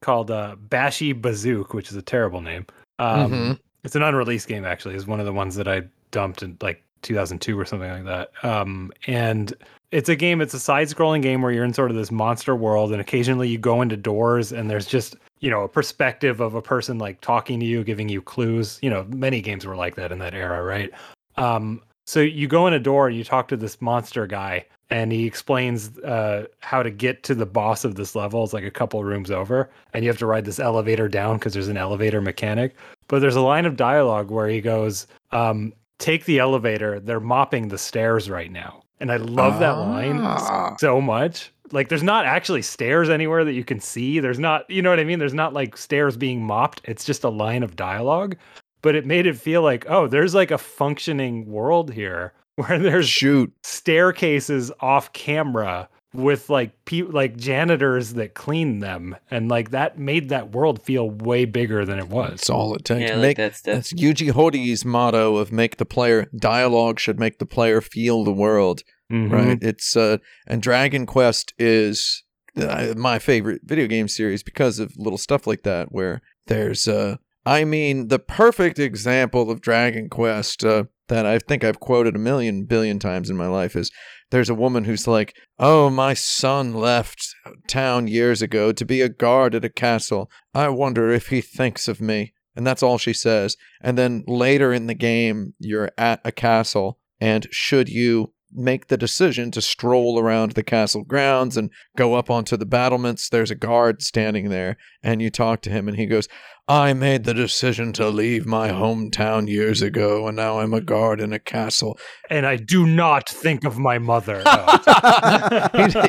called 0.00 0.30
uh, 0.30 0.54
Bashi-Bazouk, 0.58 1.74
which 1.74 1.90
is 1.90 1.96
a 1.96 2.02
terrible 2.02 2.40
name. 2.40 2.66
Um, 2.98 3.32
Mhm. 3.32 3.58
It's 3.84 3.94
an 3.94 4.02
unreleased 4.02 4.48
game 4.48 4.64
actually. 4.64 4.94
It's 4.96 5.06
one 5.06 5.20
of 5.20 5.26
the 5.26 5.32
ones 5.32 5.54
that 5.56 5.68
I 5.68 5.82
dumped 6.10 6.42
and 6.42 6.56
like 6.62 6.82
2002 7.06 7.58
or 7.58 7.64
something 7.64 7.90
like 7.90 8.04
that. 8.04 8.30
Um, 8.44 8.92
and 9.06 9.54
it's 9.92 10.08
a 10.08 10.16
game. 10.16 10.40
It's 10.40 10.54
a 10.54 10.60
side-scrolling 10.60 11.22
game 11.22 11.42
where 11.42 11.52
you're 11.52 11.64
in 11.64 11.72
sort 11.72 11.90
of 11.90 11.96
this 11.96 12.10
monster 12.10 12.54
world, 12.54 12.92
and 12.92 13.00
occasionally 13.00 13.48
you 13.48 13.58
go 13.58 13.80
into 13.80 13.96
doors, 13.96 14.52
and 14.52 14.68
there's 14.68 14.86
just 14.86 15.16
you 15.40 15.50
know 15.50 15.62
a 15.62 15.68
perspective 15.68 16.40
of 16.40 16.54
a 16.54 16.62
person 16.62 16.98
like 16.98 17.20
talking 17.20 17.60
to 17.60 17.66
you, 17.66 17.84
giving 17.84 18.08
you 18.08 18.20
clues. 18.20 18.78
You 18.82 18.90
know, 18.90 19.04
many 19.08 19.40
games 19.40 19.64
were 19.64 19.76
like 19.76 19.94
that 19.96 20.12
in 20.12 20.18
that 20.18 20.34
era, 20.34 20.62
right? 20.62 20.90
Um, 21.36 21.82
so 22.06 22.20
you 22.20 22.46
go 22.46 22.66
in 22.66 22.72
a 22.72 22.78
door 22.78 23.10
you 23.10 23.24
talk 23.24 23.48
to 23.48 23.56
this 23.56 23.80
monster 23.80 24.26
guy, 24.26 24.64
and 24.90 25.12
he 25.12 25.26
explains 25.26 25.98
uh, 25.98 26.46
how 26.60 26.82
to 26.82 26.90
get 26.90 27.22
to 27.24 27.34
the 27.34 27.46
boss 27.46 27.84
of 27.84 27.96
this 27.96 28.14
level. 28.14 28.44
It's 28.44 28.52
like 28.52 28.64
a 28.64 28.70
couple 28.70 29.02
rooms 29.02 29.30
over, 29.30 29.70
and 29.92 30.04
you 30.04 30.10
have 30.10 30.18
to 30.18 30.26
ride 30.26 30.44
this 30.44 30.60
elevator 30.60 31.08
down 31.08 31.38
because 31.38 31.52
there's 31.52 31.68
an 31.68 31.76
elevator 31.76 32.20
mechanic. 32.20 32.76
But 33.08 33.20
there's 33.20 33.36
a 33.36 33.40
line 33.40 33.66
of 33.66 33.76
dialogue 33.76 34.30
where 34.30 34.48
he 34.48 34.60
goes, 34.60 35.06
um, 35.32 35.72
"Take 35.98 36.24
the 36.24 36.38
elevator. 36.38 37.00
They're 37.00 37.20
mopping 37.20 37.68
the 37.68 37.78
stairs 37.78 38.28
right 38.30 38.50
now." 38.50 38.82
And 39.00 39.12
I 39.12 39.16
love 39.16 39.60
that 39.60 39.72
line 39.78 40.20
Ah. 40.22 40.74
so 40.78 41.00
much 41.00 41.52
like 41.72 41.88
there's 41.88 42.02
not 42.02 42.24
actually 42.26 42.62
stairs 42.62 43.10
anywhere 43.10 43.44
that 43.44 43.52
you 43.52 43.64
can 43.64 43.80
see. 43.80 44.20
There's 44.20 44.38
not, 44.38 44.68
you 44.70 44.82
know 44.82 44.90
what 44.90 45.00
I 45.00 45.04
mean? 45.04 45.18
There's 45.18 45.34
not 45.34 45.52
like 45.52 45.76
stairs 45.76 46.16
being 46.16 46.44
mopped. 46.44 46.80
It's 46.84 47.04
just 47.04 47.24
a 47.24 47.28
line 47.28 47.62
of 47.62 47.76
dialogue. 47.76 48.36
But 48.82 48.94
it 48.94 49.04
made 49.04 49.26
it 49.26 49.36
feel 49.36 49.62
like, 49.62 49.84
oh, 49.88 50.06
there's 50.06 50.34
like 50.34 50.50
a 50.52 50.58
functioning 50.58 51.44
world 51.46 51.92
here 51.92 52.32
where 52.56 52.78
there's 52.78 53.08
Shoot. 53.08 53.52
staircases 53.64 54.70
off 54.80 55.12
camera 55.12 55.88
with 56.14 56.48
like 56.48 56.72
pe- 56.84 57.02
like 57.02 57.36
janitors 57.36 58.14
that 58.14 58.34
clean 58.34 58.78
them 58.80 59.16
and 59.30 59.48
like 59.48 59.70
that 59.70 59.98
made 59.98 60.28
that 60.30 60.52
world 60.52 60.82
feel 60.82 61.10
way 61.10 61.44
bigger 61.44 61.84
than 61.84 61.98
it 61.98 62.08
was. 62.08 62.30
That's 62.30 62.50
all 62.50 62.74
it 62.74 62.84
takes. 62.84 63.10
Yeah, 63.10 63.16
make, 63.16 63.22
like 63.22 63.36
that's 63.36 63.60
that's 63.60 63.92
Yuji 63.92 64.32
Horii 64.32 64.84
motto 64.84 65.36
of 65.36 65.52
make 65.52 65.76
the 65.76 65.84
player 65.84 66.26
dialogue 66.38 66.98
should 66.98 67.18
make 67.18 67.38
the 67.38 67.46
player 67.46 67.80
feel 67.80 68.24
the 68.24 68.32
world. 68.32 68.82
Mhm. 69.12 69.30
right? 69.30 69.58
It's 69.62 69.96
uh, 69.96 70.18
and 70.46 70.62
Dragon 70.62 71.06
Quest 71.06 71.54
is 71.58 72.24
uh, 72.56 72.94
my 72.96 73.18
favorite 73.18 73.60
video 73.64 73.86
game 73.86 74.08
series 74.08 74.42
because 74.42 74.78
of 74.78 74.92
little 74.96 75.18
stuff 75.18 75.46
like 75.46 75.62
that, 75.62 75.92
where 75.92 76.22
there's 76.46 76.88
uh, 76.88 77.16
I 77.44 77.64
mean, 77.64 78.08
the 78.08 78.18
perfect 78.18 78.78
example 78.80 79.50
of 79.50 79.60
Dragon 79.60 80.08
Quest 80.08 80.64
uh, 80.64 80.84
that 81.08 81.26
I 81.26 81.38
think 81.38 81.62
I've 81.62 81.78
quoted 81.78 82.16
a 82.16 82.18
million 82.18 82.64
billion 82.64 82.98
times 82.98 83.30
in 83.30 83.36
my 83.36 83.46
life 83.46 83.76
is 83.76 83.92
there's 84.30 84.50
a 84.50 84.54
woman 84.54 84.84
who's 84.84 85.06
like, 85.06 85.36
"Oh, 85.58 85.90
my 85.90 86.14
son 86.14 86.74
left 86.74 87.34
town 87.68 88.08
years 88.08 88.42
ago 88.42 88.72
to 88.72 88.84
be 88.84 89.00
a 89.00 89.08
guard 89.08 89.54
at 89.54 89.64
a 89.64 89.68
castle. 89.68 90.30
I 90.54 90.68
wonder 90.68 91.10
if 91.10 91.28
he 91.28 91.40
thinks 91.40 91.88
of 91.88 92.00
me." 92.00 92.32
And 92.54 92.66
that's 92.66 92.82
all 92.82 92.98
she 92.98 93.12
says. 93.12 93.56
And 93.82 93.98
then 93.98 94.24
later 94.26 94.72
in 94.72 94.86
the 94.86 94.94
game, 94.94 95.54
you're 95.58 95.92
at 95.98 96.20
a 96.24 96.32
castle, 96.32 96.98
and 97.20 97.46
should 97.50 97.88
you 97.88 98.32
make 98.52 98.86
the 98.86 98.96
decision 98.96 99.50
to 99.50 99.60
stroll 99.60 100.18
around 100.18 100.52
the 100.52 100.62
castle 100.62 101.04
grounds 101.04 101.56
and 101.56 101.70
go 101.96 102.14
up 102.14 102.30
onto 102.30 102.56
the 102.56 102.64
battlements, 102.64 103.28
there's 103.28 103.50
a 103.50 103.56
guard 103.56 104.02
standing 104.02 104.48
there, 104.48 104.76
and 105.02 105.20
you 105.20 105.30
talk 105.30 105.60
to 105.60 105.70
him, 105.70 105.88
and 105.88 105.98
he 105.98 106.06
goes, 106.06 106.28
I 106.68 106.94
made 106.94 107.22
the 107.24 107.32
decision 107.34 107.92
to 107.92 108.08
leave 108.08 108.44
my 108.44 108.70
hometown 108.70 109.48
years 109.48 109.82
ago, 109.82 110.26
and 110.26 110.36
now 110.36 110.58
I'm 110.58 110.74
a 110.74 110.80
guard 110.80 111.20
in 111.20 111.32
a 111.32 111.38
castle. 111.38 111.96
And 112.28 112.44
I 112.44 112.56
do 112.56 112.84
not 112.86 113.28
think 113.28 113.64
of 113.64 113.78
my 113.78 113.98
mother. 113.98 114.42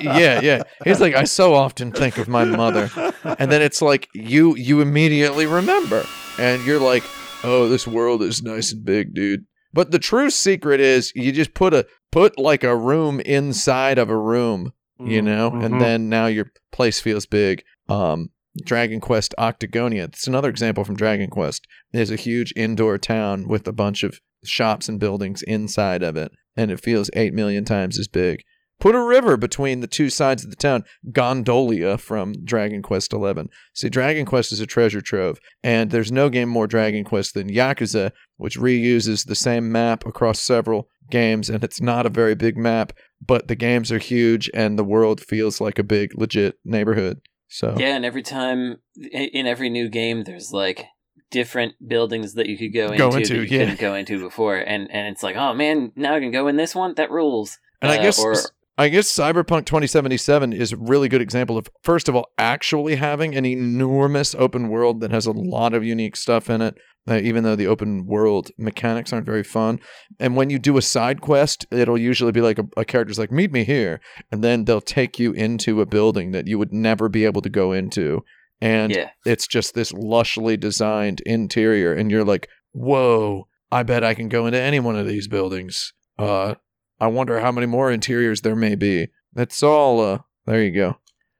Yeah, 0.01 0.41
yeah. 0.41 0.63
He's 0.83 0.99
like, 0.99 1.15
I 1.15 1.23
so 1.25 1.53
often 1.53 1.91
think 1.91 2.17
of 2.17 2.27
my 2.27 2.43
mother, 2.45 2.89
and 3.37 3.51
then 3.51 3.61
it's 3.61 3.81
like 3.81 4.07
you 4.13 4.55
you 4.55 4.81
immediately 4.81 5.45
remember, 5.45 6.05
and 6.39 6.63
you're 6.65 6.79
like, 6.79 7.03
oh, 7.43 7.67
this 7.69 7.87
world 7.87 8.21
is 8.23 8.41
nice 8.41 8.71
and 8.71 8.83
big, 8.83 9.13
dude. 9.13 9.45
But 9.73 9.91
the 9.91 9.99
true 9.99 10.29
secret 10.29 10.79
is 10.79 11.11
you 11.15 11.31
just 11.31 11.53
put 11.53 11.73
a 11.73 11.85
put 12.11 12.39
like 12.39 12.63
a 12.63 12.75
room 12.75 13.19
inside 13.19 13.97
of 13.97 14.09
a 14.09 14.17
room, 14.17 14.71
you 14.99 15.21
know, 15.21 15.51
Mhm. 15.51 15.65
and 15.65 15.81
then 15.81 16.09
now 16.09 16.25
your 16.27 16.51
place 16.71 16.99
feels 16.99 17.25
big. 17.25 17.63
Um, 17.89 18.29
Dragon 18.63 18.99
Quest 18.99 19.33
Octagonia. 19.37 20.05
It's 20.05 20.27
another 20.27 20.49
example 20.49 20.83
from 20.83 20.95
Dragon 20.95 21.29
Quest. 21.29 21.67
There's 21.91 22.11
a 22.11 22.15
huge 22.15 22.53
indoor 22.55 22.97
town 22.97 23.47
with 23.47 23.67
a 23.67 23.73
bunch 23.73 24.03
of 24.03 24.19
shops 24.43 24.89
and 24.89 24.99
buildings 24.99 25.43
inside 25.43 26.03
of 26.03 26.15
it, 26.15 26.31
and 26.55 26.71
it 26.71 26.81
feels 26.81 27.09
eight 27.13 27.33
million 27.33 27.65
times 27.65 27.99
as 27.99 28.07
big. 28.07 28.43
Put 28.79 28.93
a 28.93 29.01
river 29.01 29.37
between 29.37 29.79
the 29.79 29.87
two 29.87 30.09
sides 30.09 30.43
of 30.43 30.51
the 30.51 30.55
town. 30.55 30.83
Gondolia 31.11 31.97
from 31.97 32.33
Dragon 32.43 32.83
Quest 32.83 33.11
XI. 33.11 33.49
See, 33.73 33.89
Dragon 33.89 34.25
Quest 34.25 34.51
is 34.51 34.59
a 34.59 34.67
treasure 34.67 35.01
trove, 35.01 35.39
and 35.63 35.89
there's 35.89 36.11
no 36.11 36.29
game 36.29 36.49
more 36.49 36.67
Dragon 36.67 37.03
Quest 37.03 37.33
than 37.33 37.49
Yakuza, 37.49 38.11
which 38.37 38.57
reuses 38.57 39.25
the 39.25 39.35
same 39.35 39.71
map 39.71 40.05
across 40.05 40.39
several 40.39 40.89
games, 41.09 41.49
and 41.49 41.63
it's 41.63 41.81
not 41.81 42.05
a 42.05 42.09
very 42.09 42.35
big 42.35 42.55
map, 42.55 42.93
but 43.25 43.47
the 43.47 43.55
games 43.55 43.91
are 43.91 43.97
huge, 43.97 44.49
and 44.53 44.77
the 44.77 44.83
world 44.83 45.21
feels 45.21 45.59
like 45.59 45.79
a 45.79 45.83
big, 45.83 46.11
legit 46.15 46.59
neighborhood. 46.63 47.19
So 47.47 47.75
Yeah, 47.77 47.95
and 47.95 48.05
every 48.05 48.23
time 48.23 48.77
in 49.11 49.47
every 49.47 49.69
new 49.69 49.89
game, 49.89 50.23
there's 50.23 50.51
like 50.51 50.85
different 51.31 51.73
buildings 51.85 52.33
that 52.35 52.47
you 52.47 52.57
could 52.57 52.73
go, 52.73 52.95
Go 52.97 53.07
into, 53.07 53.17
into, 53.17 53.33
that 53.39 53.49
you 53.49 53.57
yeah. 53.57 53.65
couldn't 53.65 53.79
go 53.79 53.95
into 53.95 54.19
before, 54.19 54.57
and 54.57 54.89
and 54.91 55.07
it's 55.07 55.23
like, 55.23 55.36
oh 55.36 55.53
man, 55.53 55.91
now 55.95 56.15
I 56.15 56.19
can 56.19 56.31
go 56.31 56.47
in 56.47 56.55
this 56.57 56.75
one. 56.75 56.93
That 56.95 57.12
rules. 57.12 57.57
And 57.81 57.91
I 57.91 57.97
Uh, 57.97 58.01
guess 58.01 58.19
or 58.19 58.36
I 58.79 58.89
guess 58.89 59.12
Cyberpunk 59.12 59.65
2077 59.65 60.53
is 60.53 60.71
a 60.71 60.77
really 60.77 61.10
good 61.10 61.21
example 61.21 61.57
of 61.57 61.67
first 61.81 62.07
of 62.07 62.15
all 62.15 62.27
actually 62.38 62.95
having 62.95 63.36
an 63.36 63.45
enormous 63.45 64.36
open 64.36 64.69
world 64.69 65.01
that 65.01 65.12
has 65.12 65.25
a 65.25 65.31
lot 65.31 65.73
of 65.73 65.83
unique 65.83 66.15
stuff 66.15 66.49
in 66.49 66.62
it. 66.62 66.75
Uh, 67.08 67.20
even 67.24 67.43
though 67.43 67.56
the 67.56 67.67
open 67.67 68.06
world 68.06 68.52
mechanics 68.58 69.13
aren't 69.13 69.26
very 69.26 69.43
fun, 69.43 69.80
and 70.20 70.36
when 70.36 70.50
you 70.50 70.60
do 70.60 70.78
a 70.78 70.82
side 70.82 71.22
quest, 71.22 71.65
it'll 71.72 71.98
usually 71.98 72.32
be 72.32 72.41
like 72.41 72.60
a, 72.60 72.65
a 72.76 72.86
character's 72.86 73.20
like, 73.20 73.32
"Meet 73.32 73.52
me 73.52 73.63
here," 73.63 74.02
and 74.32 74.43
then 74.43 74.65
they'll 74.65 74.82
take 74.82 75.17
you 75.17 75.32
into 75.32 75.82
a 75.82 75.86
building 75.86 76.32
that 76.32 76.48
you 76.48 76.60
would 76.60 76.74
never 76.74 77.08
be 77.08 77.26
able 77.26 77.41
to 77.41 77.50
go 77.50 77.72
into, 77.72 78.24
and 78.60 78.93
yeah, 78.93 79.12
it's 79.26 79.48
just 79.48 79.74
this 79.74 79.91
lushly 79.91 80.60
designed 80.60 81.22
interior. 81.26 81.93
And 81.93 82.12
you're 82.12 82.26
like 82.26 82.50
whoa 82.78 83.48
i 83.72 83.82
bet 83.82 84.04
i 84.04 84.13
can 84.13 84.30
go 84.30 84.46
into 84.46 84.62
any 84.62 84.80
one 84.80 84.96
of 84.96 85.08
these 85.08 85.28
buildings. 85.28 85.93
Uh 86.20 86.56
i 87.00 87.08
wonder 87.08 87.39
how 87.39 87.52
many 87.52 87.67
more 87.67 87.91
interiors 87.91 88.41
there 88.41 88.56
may 88.56 88.76
be. 88.76 89.08
That's 89.34 89.63
all 89.63 90.00
uh 90.00 90.20
there 90.46 90.63
you 90.63 90.72
go. 90.72 90.98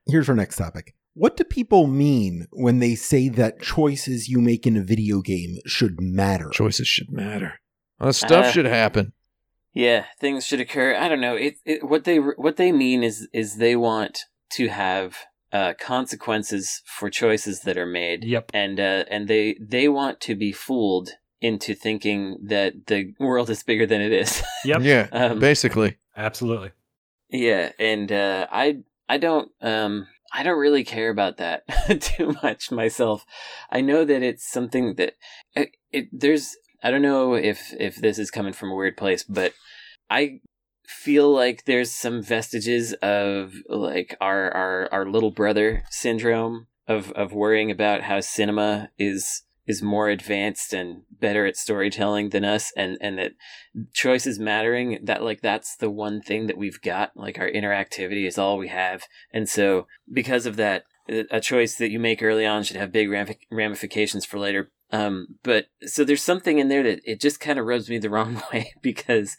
Here's 0.08 0.30
our 0.30 0.36
next 0.36 0.58
topic. 0.58 0.96
What 1.18 1.36
do 1.36 1.44
people 1.44 1.88
mean 1.88 2.46
when 2.52 2.78
they 2.80 2.94
say 2.96 3.28
that 3.30 3.62
choices 3.62 4.30
you 4.30 4.40
make 4.40 4.68
in 4.68 4.78
a 4.78 4.84
video 4.84 5.22
game 5.22 5.58
should 5.66 6.00
matter? 6.00 6.50
choices 6.52 6.88
should 6.88 7.12
matter 7.12 7.60
uh, 8.00 8.12
stuff 8.12 8.46
Uh, 8.46 8.52
should 8.52 8.66
happen 8.66 9.14
yeah, 9.74 10.06
things 10.20 10.44
should 10.44 10.60
occur. 10.60 10.96
I 10.96 11.08
don't 11.08 11.22
know. 11.22 11.36
It, 11.36 11.58
it 11.64 11.84
what 11.84 12.04
they 12.04 12.18
what 12.18 12.58
they 12.58 12.72
mean 12.72 13.04
is 13.04 13.28
is 13.32 13.58
they 13.58 13.76
want 13.76 14.22
to 14.54 14.70
have 14.70 15.18
uh, 15.54 15.74
consequences 15.80 16.82
for 16.86 17.12
choices 17.12 17.62
that 17.62 17.78
are 17.78 17.86
made. 17.86 18.24
Yep. 18.24 18.50
and 18.56 18.80
uh, 18.80 19.04
and 19.12 19.28
they 19.28 19.56
they 19.62 19.88
want 19.88 20.20
to 20.22 20.34
be 20.36 20.52
fooled 20.52 21.10
into 21.42 21.76
thinking 21.76 22.38
that 22.48 22.88
the 22.88 23.14
world 23.20 23.52
is 23.52 23.62
bigger 23.62 23.86
than 23.86 24.02
it 24.02 24.12
is. 24.12 24.42
Yep. 24.66 24.80
yeah 24.82 25.08
um, 25.12 25.40
basically 25.40 25.98
Absolutely. 26.16 26.72
yeah, 27.30 27.72
and 27.78 28.12
uh, 28.12 28.48
I 28.52 28.80
I 29.08 29.18
don't 29.20 29.52
um 29.62 30.08
I 30.34 30.44
don't 30.44 30.60
really 30.60 30.84
care 30.84 31.10
about 31.10 31.38
that 31.38 31.64
too 32.02 32.36
much 32.44 32.72
myself. 32.72 33.26
I 33.72 33.82
know 33.82 34.06
that 34.06 34.24
it's 34.24 34.50
something 34.50 34.96
that 34.96 35.14
it, 35.56 35.70
it 35.92 36.08
there's 36.12 36.56
I 36.84 36.92
don't 36.92 37.02
know 37.02 37.34
if 37.34 37.74
if 37.80 37.96
this 37.96 38.20
is 38.20 38.32
coming 38.32 38.54
from 38.54 38.72
a 38.72 38.76
weird 38.76 38.98
place, 38.98 39.24
but 39.24 39.54
I 40.10 40.40
feel 40.86 41.30
like 41.34 41.66
there's 41.66 41.92
some 41.92 42.22
vestiges 42.22 42.94
of 43.02 43.54
like 43.68 44.16
our 44.22 44.52
our 44.52 44.90
our 44.92 45.06
little 45.06 45.32
brother 45.32 45.84
syndrome 45.90 46.68
of 46.88 47.12
of 47.12 47.34
worrying 47.34 47.72
about 47.72 48.04
how 48.04 48.22
cinema 48.22 48.90
is 48.98 49.44
is 49.68 49.82
more 49.82 50.10
advanced 50.10 50.74
and 50.74 51.04
better 51.12 51.46
at 51.46 51.58
storytelling 51.58 52.30
than 52.30 52.46
us 52.46 52.72
and 52.78 52.98
and 53.02 53.18
that 53.18 53.34
choices 53.94 54.40
mattering 54.40 55.00
that 55.04 55.22
like 55.22 55.42
that's 55.42 55.76
the 55.76 55.90
one 55.90 56.22
thing 56.22 56.48
that 56.48 56.58
we've 56.58 56.82
got 56.82 57.12
like 57.16 57.38
our 57.38 57.50
interactivity 57.50 58.26
is 58.26 58.38
all 58.38 58.58
we 58.58 58.70
have. 58.70 59.04
And 59.32 59.48
so 59.48 59.88
because 60.12 60.46
of 60.46 60.56
that 60.56 60.86
a 61.10 61.40
choice 61.40 61.76
that 61.76 61.92
you 61.92 62.00
make 62.00 62.22
early 62.22 62.46
on 62.46 62.64
should 62.64 62.76
have 62.76 62.92
big 62.92 63.10
ramifications 63.52 64.26
for 64.26 64.40
later. 64.40 64.72
Um 64.92 65.28
but 65.44 65.66
so 65.82 66.04
there's 66.04 66.24
something 66.24 66.60
in 66.60 66.70
there 66.70 66.84
that 66.84 67.02
it 67.04 67.20
just 67.20 67.40
kind 67.40 67.60
of 67.60 67.66
rubs 67.66 67.90
me 67.90 67.98
the 67.98 68.10
wrong 68.18 68.42
way 68.54 68.74
because 68.82 69.36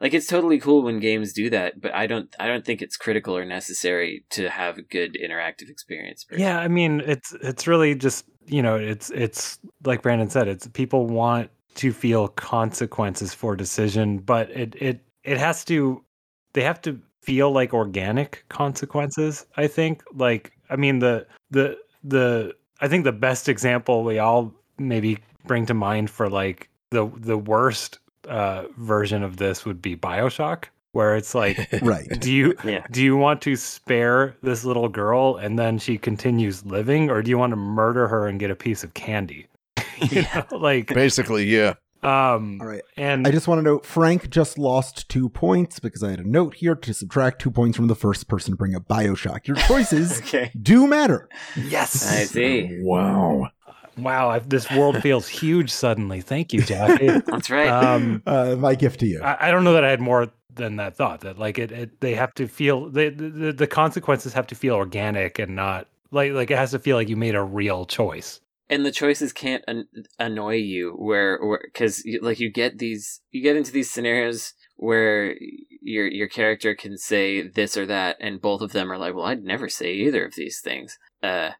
like 0.00 0.14
it's 0.14 0.26
totally 0.26 0.58
cool 0.58 0.82
when 0.82 1.00
games 1.00 1.32
do 1.32 1.50
that 1.50 1.80
but 1.80 1.92
i 1.92 2.06
don't 2.06 2.34
i 2.38 2.46
don't 2.46 2.64
think 2.64 2.80
it's 2.80 2.96
critical 2.96 3.36
or 3.36 3.44
necessary 3.44 4.24
to 4.30 4.48
have 4.48 4.78
a 4.78 4.82
good 4.82 5.16
interactive 5.20 5.68
experience 5.68 6.24
Yeah, 6.30 6.58
I 6.60 6.68
mean, 6.68 7.02
it's 7.04 7.34
it's 7.42 7.66
really 7.66 7.96
just 7.96 8.24
you 8.48 8.62
know, 8.62 8.76
it's 8.76 9.10
it's 9.10 9.58
like 9.84 10.02
Brandon 10.02 10.30
said, 10.30 10.48
it's 10.48 10.66
people 10.68 11.06
want 11.06 11.50
to 11.76 11.92
feel 11.92 12.28
consequences 12.28 13.34
for 13.34 13.54
decision, 13.54 14.18
but 14.18 14.50
it 14.50 14.74
it 14.80 15.00
it 15.24 15.38
has 15.38 15.64
to 15.66 16.02
they 16.54 16.62
have 16.62 16.80
to 16.82 17.00
feel 17.22 17.50
like 17.52 17.74
organic 17.74 18.44
consequences. 18.48 19.46
I 19.56 19.66
think, 19.66 20.02
like, 20.14 20.52
I 20.70 20.76
mean, 20.76 20.98
the 20.98 21.26
the 21.50 21.78
the 22.02 22.54
I 22.80 22.88
think 22.88 23.04
the 23.04 23.12
best 23.12 23.48
example 23.48 24.02
we 24.02 24.18
all 24.18 24.54
maybe 24.78 25.18
bring 25.46 25.66
to 25.66 25.74
mind 25.74 26.10
for 26.10 26.28
like 26.28 26.68
the 26.90 27.10
the 27.16 27.38
worst 27.38 27.98
uh, 28.28 28.64
version 28.76 29.22
of 29.22 29.36
this 29.36 29.64
would 29.64 29.82
be 29.82 29.96
Bioshock, 29.96 30.64
where 30.92 31.16
it's 31.16 31.34
like 31.34 31.68
Right. 31.82 32.08
do 32.20 32.32
you 32.32 32.54
Yeah. 32.64 32.84
do 32.90 33.02
you 33.02 33.16
want 33.16 33.42
to 33.42 33.56
spare 33.56 34.36
this 34.42 34.64
little 34.64 34.88
girl 34.88 35.36
and 35.36 35.58
then 35.58 35.78
she 35.78 35.98
continues 35.98 36.64
living 36.64 37.10
or 37.10 37.22
do 37.22 37.30
you 37.30 37.38
want 37.38 37.52
to 37.52 37.56
murder 37.56 38.08
her 38.08 38.26
and 38.26 38.40
get 38.40 38.50
a 38.50 38.56
piece 38.56 38.82
of 38.84 38.94
candy 38.94 39.46
you 39.98 40.22
Yeah. 40.22 40.44
know 40.50 40.56
like 40.58 40.86
basically 40.92 41.44
yeah 41.44 41.74
um 42.02 42.58
All 42.60 42.68
right. 42.68 42.82
and 42.96 43.26
I 43.26 43.32
just 43.32 43.48
want 43.48 43.58
to 43.58 43.62
note 43.62 43.84
Frank 43.84 44.30
just 44.30 44.56
lost 44.56 45.08
two 45.08 45.28
points 45.28 45.80
because 45.80 46.02
I 46.04 46.10
had 46.10 46.20
a 46.20 46.28
note 46.28 46.54
here 46.54 46.76
to 46.76 46.94
subtract 46.94 47.40
two 47.40 47.50
points 47.50 47.76
from 47.76 47.88
the 47.88 47.96
first 47.96 48.28
person 48.28 48.52
to 48.52 48.56
bring 48.56 48.76
up 48.76 48.86
Bioshock. 48.86 49.48
Your 49.48 49.56
choices 49.56 50.18
okay 50.20 50.52
do 50.62 50.86
matter. 50.86 51.28
yes 51.56 52.06
i 52.08 52.24
see 52.24 52.78
wow 52.82 53.48
wow 53.96 54.30
I, 54.30 54.38
this 54.38 54.70
world 54.70 55.02
feels 55.02 55.26
huge 55.26 55.70
suddenly 55.72 56.20
thank 56.20 56.52
you 56.52 56.62
jackie 56.62 57.20
that's 57.26 57.50
right 57.50 57.68
um 57.68 58.22
Uh, 58.24 58.54
my 58.56 58.76
gift 58.76 59.00
to 59.00 59.06
you. 59.06 59.20
I, 59.20 59.48
I 59.48 59.50
don't 59.50 59.64
know 59.64 59.72
that 59.72 59.84
i 59.84 59.90
had 59.90 60.00
more 60.00 60.28
than 60.58 60.76
that 60.76 60.96
thought 60.96 61.20
that 61.20 61.38
like 61.38 61.58
it, 61.58 61.72
it 61.72 62.00
they 62.00 62.14
have 62.14 62.34
to 62.34 62.46
feel 62.46 62.90
they, 62.90 63.08
the 63.08 63.52
the 63.52 63.66
consequences 63.66 64.32
have 64.34 64.46
to 64.48 64.54
feel 64.54 64.74
organic 64.74 65.38
and 65.38 65.56
not 65.56 65.88
like 66.10 66.32
like 66.32 66.50
it 66.50 66.58
has 66.58 66.72
to 66.72 66.78
feel 66.78 66.96
like 66.96 67.08
you 67.08 67.16
made 67.16 67.34
a 67.34 67.42
real 67.42 67.86
choice 67.86 68.40
and 68.70 68.84
the 68.84 68.92
choices 68.92 69.32
can't 69.32 69.64
an- 69.66 69.88
annoy 70.18 70.56
you 70.56 70.92
where 70.92 71.38
because 71.64 72.04
like 72.20 72.38
you 72.40 72.50
get 72.50 72.78
these 72.78 73.20
you 73.30 73.42
get 73.42 73.56
into 73.56 73.72
these 73.72 73.90
scenarios 73.90 74.52
where 74.76 75.34
your 75.80 76.06
your 76.06 76.28
character 76.28 76.74
can 76.74 76.98
say 76.98 77.40
this 77.40 77.76
or 77.76 77.86
that 77.86 78.16
and 78.20 78.40
both 78.40 78.60
of 78.60 78.72
them 78.72 78.92
are 78.92 78.98
like 78.98 79.14
well 79.14 79.26
i'd 79.26 79.42
never 79.42 79.68
say 79.68 79.92
either 79.94 80.24
of 80.24 80.34
these 80.34 80.60
things 80.60 80.98
uh, 81.22 81.50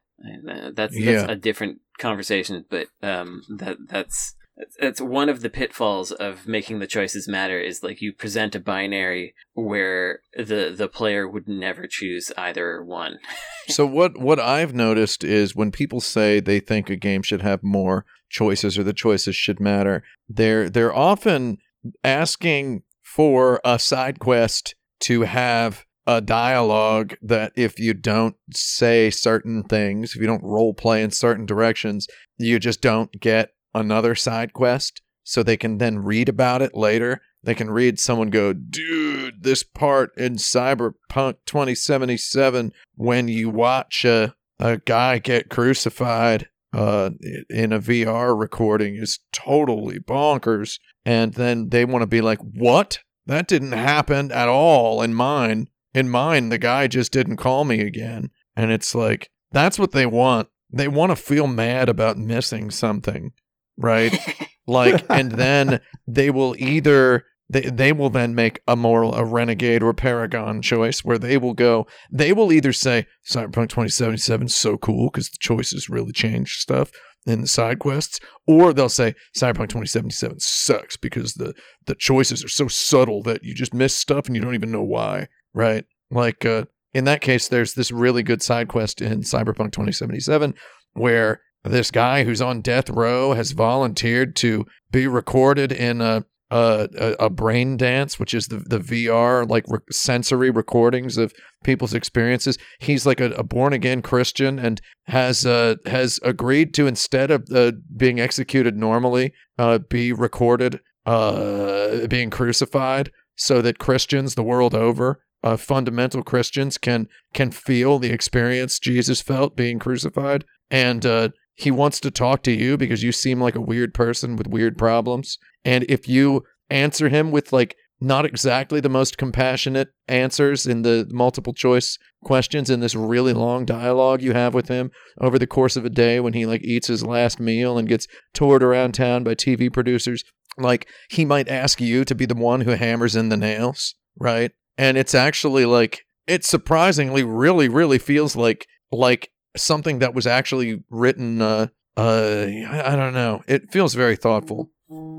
uh 0.49 0.71
that's 0.73 0.97
Yeah. 0.97 1.13
that's 1.13 1.31
a 1.31 1.35
different 1.35 1.79
conversation 1.97 2.63
but 2.69 2.87
um 3.01 3.41
that 3.57 3.77
that's 3.87 4.35
that's 4.79 4.99
one 4.99 5.29
of 5.29 5.41
the 5.41 5.49
pitfalls 5.49 6.11
of 6.11 6.47
making 6.47 6.79
the 6.79 6.87
choices 6.87 7.27
matter 7.27 7.59
is 7.59 7.83
like 7.83 8.01
you 8.01 8.11
present 8.11 8.55
a 8.55 8.59
binary 8.59 9.33
where 9.53 10.19
the 10.35 10.73
the 10.75 10.87
player 10.87 11.27
would 11.27 11.47
never 11.47 11.87
choose 11.87 12.31
either 12.37 12.83
one. 12.83 13.19
So 13.67 13.85
what 13.85 14.17
what 14.19 14.39
I've 14.39 14.73
noticed 14.73 15.23
is 15.23 15.55
when 15.55 15.69
people 15.69 16.01
say 16.01 16.39
they 16.39 16.59
think 16.59 16.89
a 16.89 16.95
game 16.95 17.21
should 17.21 17.43
have 17.43 17.61
more 17.61 18.03
choices 18.27 18.79
or 18.79 18.83
the 18.83 18.93
choices 18.93 19.35
should 19.35 19.59
matter, 19.59 20.01
they're 20.27 20.71
they're 20.71 20.95
often 20.95 21.59
asking 22.03 22.81
for 23.03 23.61
a 23.63 23.77
side 23.77 24.17
quest 24.17 24.73
to 25.01 25.21
have 25.21 25.85
a 26.07 26.19
dialogue 26.19 27.13
that 27.21 27.51
if 27.55 27.77
you 27.77 27.93
don't 27.93 28.35
say 28.51 29.11
certain 29.11 29.61
things, 29.61 30.15
if 30.15 30.21
you 30.21 30.25
don't 30.25 30.43
role 30.43 30.73
play 30.73 31.03
in 31.03 31.11
certain 31.11 31.45
directions, 31.45 32.07
you 32.39 32.57
just 32.57 32.81
don't 32.81 33.11
get 33.19 33.51
another 33.73 34.15
side 34.15 34.53
quest 34.53 35.01
so 35.23 35.43
they 35.43 35.57
can 35.57 35.77
then 35.77 35.99
read 35.99 36.27
about 36.27 36.61
it 36.61 36.75
later. 36.75 37.21
They 37.43 37.55
can 37.55 37.69
read 37.69 37.99
someone 37.99 38.29
go, 38.29 38.51
dude, 38.53 39.43
this 39.43 39.63
part 39.63 40.11
in 40.17 40.35
Cyberpunk 40.35 41.35
2077 41.45 42.73
when 42.95 43.27
you 43.27 43.49
watch 43.49 44.03
a, 44.05 44.35
a 44.59 44.77
guy 44.77 45.19
get 45.19 45.49
crucified 45.49 46.49
uh, 46.73 47.11
in 47.49 47.71
a 47.71 47.79
VR 47.79 48.37
recording 48.37 48.95
is 48.95 49.19
totally 49.31 49.99
bonkers. 49.99 50.79
And 51.05 51.33
then 51.33 51.69
they 51.69 51.85
want 51.85 52.01
to 52.01 52.07
be 52.07 52.21
like, 52.21 52.39
what? 52.39 52.99
That 53.25 53.47
didn't 53.47 53.73
happen 53.73 54.31
at 54.31 54.49
all 54.49 55.01
in 55.01 55.13
mine. 55.13 55.67
In 55.93 56.09
mine, 56.09 56.49
the 56.49 56.57
guy 56.57 56.87
just 56.87 57.11
didn't 57.11 57.37
call 57.37 57.63
me 57.63 57.81
again. 57.81 58.31
And 58.55 58.71
it's 58.71 58.93
like, 58.93 59.29
that's 59.51 59.79
what 59.79 59.91
they 59.91 60.05
want. 60.05 60.49
They 60.71 60.87
want 60.87 61.11
to 61.11 61.15
feel 61.15 61.47
mad 61.47 61.89
about 61.89 62.17
missing 62.17 62.69
something, 62.69 63.31
right? 63.79 64.15
like 64.67 65.03
and 65.09 65.31
then 65.31 65.81
they 66.07 66.29
will 66.29 66.55
either 66.57 67.25
they, 67.51 67.61
they 67.61 67.91
will 67.91 68.11
then 68.11 68.35
make 68.35 68.61
a 68.67 68.75
moral 68.75 69.15
a 69.15 69.25
renegade 69.25 69.81
or 69.81 69.93
paragon 69.93 70.61
choice 70.61 71.03
where 71.03 71.17
they 71.17 71.37
will 71.37 71.55
go 71.55 71.87
they 72.11 72.31
will 72.31 72.53
either 72.53 72.71
say 72.71 73.07
cyberpunk 73.27 73.69
2077 73.69 74.45
is 74.45 74.55
so 74.55 74.77
cool 74.77 75.09
because 75.09 75.29
the 75.29 75.37
choices 75.39 75.89
really 75.89 76.11
change 76.11 76.57
stuff 76.57 76.91
in 77.25 77.41
the 77.41 77.47
side 77.47 77.79
quests 77.79 78.19
or 78.47 78.71
they'll 78.71 78.87
say 78.87 79.13
cyberpunk 79.35 79.69
2077 79.69 80.39
sucks 80.39 80.95
because 80.95 81.33
the 81.33 81.53
the 81.85 81.95
choices 81.95 82.45
are 82.45 82.49
so 82.49 82.67
subtle 82.67 83.23
that 83.23 83.43
you 83.43 83.53
just 83.53 83.73
miss 83.73 83.95
stuff 83.95 84.27
and 84.27 84.35
you 84.35 84.41
don't 84.41 84.55
even 84.55 84.71
know 84.71 84.83
why 84.83 85.27
right 85.53 85.85
like 86.11 86.45
uh 86.45 86.63
in 86.93 87.03
that 87.03 87.21
case 87.21 87.47
there's 87.47 87.73
this 87.73 87.91
really 87.91 88.23
good 88.23 88.41
side 88.41 88.67
quest 88.67 89.01
in 89.01 89.21
cyberpunk 89.21 89.71
2077 89.71 90.53
where 90.93 91.41
this 91.63 91.91
guy 91.91 92.23
who's 92.23 92.41
on 92.41 92.61
death 92.61 92.89
row 92.89 93.33
has 93.33 93.51
volunteered 93.51 94.35
to 94.37 94.65
be 94.91 95.07
recorded 95.07 95.71
in 95.71 96.01
a 96.01 96.25
a, 96.51 97.15
a, 97.19 97.29
brain 97.29 97.77
dance, 97.77 98.19
which 98.19 98.33
is 98.33 98.47
the 98.47 98.57
the 98.57 98.79
VR 98.79 99.47
like 99.47 99.65
re- 99.67 99.79
sensory 99.91 100.49
recordings 100.49 101.17
of 101.17 101.33
people's 101.63 101.93
experiences. 101.93 102.57
He's 102.79 103.05
like 103.05 103.19
a, 103.19 103.31
a 103.33 103.43
born 103.43 103.73
again 103.73 104.01
Christian 104.01 104.57
and 104.57 104.81
has 105.05 105.45
uh, 105.45 105.75
has 105.85 106.19
agreed 106.23 106.73
to 106.75 106.87
instead 106.87 107.29
of 107.29 107.47
uh, 107.53 107.73
being 107.95 108.19
executed 108.19 108.75
normally, 108.75 109.33
uh, 109.57 109.77
be 109.77 110.11
recorded 110.11 110.79
uh, 111.05 112.07
being 112.07 112.29
crucified, 112.29 113.11
so 113.35 113.61
that 113.61 113.79
Christians 113.79 114.35
the 114.35 114.43
world 114.43 114.73
over, 114.73 115.21
uh, 115.43 115.57
fundamental 115.57 116.23
Christians 116.23 116.77
can 116.77 117.07
can 117.33 117.51
feel 117.51 117.99
the 117.99 118.11
experience 118.11 118.79
Jesus 118.79 119.21
felt 119.21 119.55
being 119.55 119.77
crucified, 119.77 120.45
and 120.71 121.05
uh, 121.05 121.29
he 121.59 121.71
wants 121.71 121.99
to 121.99 122.09
talk 122.09 122.41
to 122.43 122.51
you 122.51 122.77
because 122.77 123.03
you 123.03 123.11
seem 123.11 123.41
like 123.41 123.55
a 123.55 123.61
weird 123.61 123.93
person 123.93 124.37
with 124.37 124.47
weird 124.47 124.77
problems. 124.77 125.37
And 125.65 125.85
if 125.89 126.07
you 126.07 126.43
answer 126.69 127.09
him 127.09 127.31
with 127.31 127.51
like 127.51 127.75
not 127.99 128.25
exactly 128.25 128.79
the 128.79 128.87
most 128.87 129.17
compassionate 129.17 129.89
answers 130.07 130.65
in 130.65 130.83
the 130.83 131.05
multiple 131.11 131.51
choice 131.53 131.97
questions 132.23 132.69
in 132.69 132.79
this 132.79 132.95
really 132.95 133.33
long 133.33 133.65
dialogue 133.65 134.21
you 134.21 134.31
have 134.31 134.53
with 134.53 134.69
him 134.69 134.89
over 135.19 135.37
the 135.37 135.47
course 135.47 135.75
of 135.75 135.83
a 135.83 135.89
day 135.89 136.21
when 136.21 136.31
he 136.31 136.45
like 136.45 136.63
eats 136.63 136.87
his 136.87 137.03
last 137.03 137.41
meal 137.41 137.77
and 137.77 137.89
gets 137.89 138.07
toured 138.33 138.63
around 138.63 138.93
town 138.93 139.25
by 139.25 139.35
TV 139.35 139.71
producers, 139.71 140.23
like 140.57 140.87
he 141.09 141.25
might 141.25 141.49
ask 141.49 141.81
you 141.81 142.05
to 142.05 142.15
be 142.15 142.25
the 142.25 142.35
one 142.35 142.61
who 142.61 142.71
hammers 142.71 143.17
in 143.17 143.27
the 143.27 143.35
nails, 143.35 143.95
right? 144.17 144.51
And 144.77 144.97
it's 144.97 145.13
actually 145.13 145.65
like 145.65 146.03
it 146.25 146.45
surprisingly 146.45 147.23
really 147.23 147.67
really 147.67 147.97
feels 147.97 148.37
like 148.37 148.65
like 148.93 149.29
something 149.55 149.99
that 149.99 150.13
was 150.13 150.27
actually 150.27 150.83
written 150.89 151.41
uh 151.41 151.67
uh 151.97 152.45
I, 152.47 152.95
don't 152.95 153.13
know. 153.13 153.43
It 153.47 153.71
feels 153.71 153.93
very 153.93 154.15
thoughtful. 154.15 154.71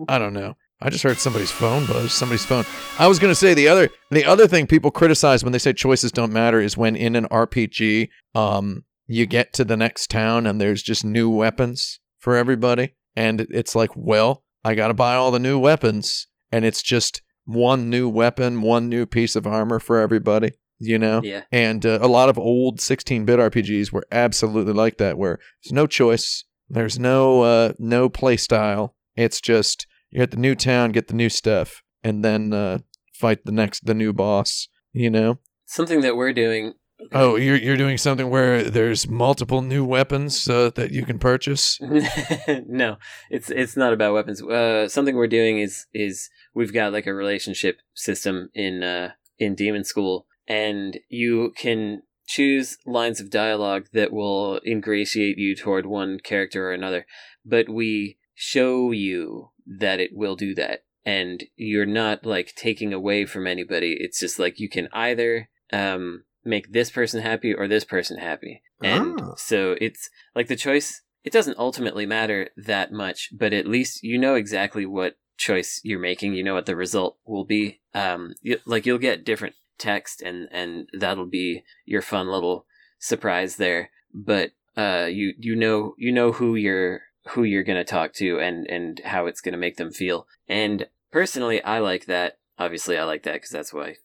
I 0.08 0.18
don't 0.18 0.32
know. 0.32 0.56
I 0.80 0.88
just 0.88 1.04
heard 1.04 1.18
somebody's 1.18 1.50
phone 1.50 1.84
buzz. 1.84 2.12
Somebody's 2.12 2.46
phone. 2.46 2.64
I 2.98 3.06
was 3.06 3.18
gonna 3.18 3.34
say 3.34 3.52
the 3.52 3.68
other 3.68 3.90
the 4.10 4.24
other 4.24 4.46
thing 4.46 4.66
people 4.66 4.90
criticize 4.90 5.44
when 5.44 5.52
they 5.52 5.58
say 5.58 5.74
choices 5.74 6.10
don't 6.10 6.32
matter 6.32 6.60
is 6.60 6.76
when 6.76 6.96
in 6.96 7.16
an 7.16 7.26
RPG, 7.26 8.08
um, 8.34 8.84
you 9.06 9.26
get 9.26 9.52
to 9.54 9.64
the 9.64 9.76
next 9.76 10.08
town 10.10 10.46
and 10.46 10.58
there's 10.60 10.82
just 10.82 11.04
new 11.04 11.28
weapons 11.28 12.00
for 12.18 12.36
everybody, 12.36 12.94
and 13.14 13.42
it's 13.50 13.74
like, 13.74 13.90
well, 13.94 14.42
I 14.64 14.74
gotta 14.74 14.94
buy 14.94 15.16
all 15.16 15.30
the 15.30 15.38
new 15.38 15.58
weapons, 15.58 16.28
and 16.50 16.64
it's 16.64 16.82
just 16.82 17.20
one 17.44 17.90
new 17.90 18.08
weapon, 18.08 18.62
one 18.62 18.88
new 18.88 19.04
piece 19.04 19.36
of 19.36 19.46
armor 19.46 19.80
for 19.80 20.00
everybody. 20.00 20.52
You 20.82 20.98
know, 20.98 21.20
yeah 21.22 21.42
and 21.52 21.84
uh, 21.84 21.98
a 22.00 22.08
lot 22.08 22.30
of 22.30 22.38
old 22.38 22.78
16-bit 22.78 23.38
RPGs 23.38 23.92
were 23.92 24.06
absolutely 24.10 24.72
like 24.72 24.96
that, 24.96 25.18
where 25.18 25.38
there's 25.62 25.72
no 25.72 25.86
choice, 25.86 26.44
there's 26.68 26.98
no 26.98 27.42
uh, 27.42 27.72
no 27.78 28.08
play 28.08 28.36
style. 28.36 28.94
It's 29.14 29.40
just 29.40 29.86
you're 30.10 30.22
at 30.22 30.30
the 30.30 30.36
new 30.36 30.54
town, 30.54 30.92
get 30.92 31.08
the 31.08 31.14
new 31.14 31.28
stuff, 31.28 31.82
and 32.02 32.24
then 32.24 32.52
uh, 32.52 32.78
fight 33.12 33.44
the 33.44 33.52
next 33.52 33.84
the 33.84 33.94
new 33.94 34.12
boss. 34.12 34.68
You 34.92 35.10
know. 35.10 35.38
something 35.66 36.00
that 36.00 36.16
we're 36.16 36.32
doing 36.32 36.74
Oh, 37.12 37.36
you're 37.36 37.56
you're 37.56 37.76
doing 37.76 37.98
something 37.98 38.28
where 38.28 38.62
there's 38.62 39.08
multiple 39.08 39.62
new 39.62 39.84
weapons 39.84 40.48
uh, 40.48 40.70
that 40.74 40.92
you 40.92 41.04
can 41.04 41.18
purchase. 41.18 41.78
no, 42.66 42.96
it's 43.30 43.50
it's 43.50 43.76
not 43.76 43.92
about 43.92 44.14
weapons. 44.14 44.42
Uh, 44.42 44.88
something 44.88 45.16
we're 45.16 45.26
doing 45.26 45.58
is 45.58 45.86
is 45.94 46.30
we've 46.54 46.72
got 46.72 46.92
like 46.92 47.06
a 47.06 47.14
relationship 47.14 47.78
system 47.94 48.50
in 48.54 48.82
uh, 48.82 49.12
in 49.38 49.54
Demon 49.54 49.84
School, 49.84 50.26
and 50.50 50.98
you 51.08 51.52
can 51.56 52.02
choose 52.26 52.76
lines 52.84 53.20
of 53.20 53.30
dialogue 53.30 53.86
that 53.92 54.12
will 54.12 54.60
ingratiate 54.66 55.38
you 55.38 55.54
toward 55.54 55.86
one 55.86 56.18
character 56.18 56.68
or 56.68 56.72
another, 56.72 57.06
but 57.44 57.68
we 57.68 58.18
show 58.34 58.90
you 58.90 59.50
that 59.64 60.00
it 60.00 60.10
will 60.12 60.34
do 60.34 60.52
that, 60.56 60.82
and 61.04 61.44
you're 61.54 61.86
not 61.86 62.26
like 62.26 62.52
taking 62.56 62.92
away 62.92 63.24
from 63.24 63.46
anybody. 63.46 63.96
It's 64.00 64.18
just 64.18 64.38
like 64.40 64.58
you 64.58 64.68
can 64.68 64.88
either 64.92 65.48
um 65.72 66.24
make 66.44 66.72
this 66.72 66.90
person 66.90 67.22
happy 67.22 67.54
or 67.54 67.68
this 67.68 67.84
person 67.84 68.18
happy, 68.18 68.60
and 68.82 69.20
Ah. 69.20 69.34
so 69.36 69.76
it's 69.80 70.10
like 70.34 70.48
the 70.48 70.56
choice 70.56 71.02
it 71.22 71.32
doesn't 71.32 71.58
ultimately 71.58 72.06
matter 72.06 72.48
that 72.56 72.90
much, 72.90 73.28
but 73.38 73.52
at 73.52 73.66
least 73.68 74.02
you 74.02 74.18
know 74.18 74.34
exactly 74.34 74.86
what 74.86 75.16
choice 75.36 75.80
you're 75.84 76.00
making. 76.00 76.34
You 76.34 76.42
know 76.42 76.54
what 76.54 76.66
the 76.66 76.74
result 76.76 77.18
will 77.26 77.44
be. 77.44 77.82
Um, 77.94 78.34
you, 78.40 78.58
like 78.64 78.86
you'll 78.86 78.98
get 78.98 79.24
different 79.24 79.54
text, 79.80 80.22
and 80.22 80.48
and 80.52 80.88
that'll 80.92 81.26
be 81.26 81.64
your 81.84 82.02
fun 82.02 82.28
little 82.28 82.66
surprise 82.98 83.56
there. 83.56 83.90
But 84.14 84.52
uh, 84.76 85.08
you 85.10 85.34
you 85.38 85.56
know 85.56 85.94
you 85.98 86.12
know 86.12 86.32
who 86.32 86.54
you're 86.54 87.02
who 87.30 87.42
you're 87.42 87.64
gonna 87.64 87.84
talk 87.84 88.12
to, 88.14 88.38
and 88.38 88.66
and 88.68 89.00
how 89.04 89.26
it's 89.26 89.40
gonna 89.40 89.56
make 89.56 89.76
them 89.76 89.90
feel. 89.90 90.26
And 90.48 90.86
personally, 91.10 91.62
I 91.64 91.78
like 91.78 92.06
that. 92.06 92.38
Obviously, 92.58 92.96
I 92.96 93.04
like 93.04 93.24
that 93.24 93.34
because 93.34 93.50
that's 93.50 93.72
why 93.72 93.96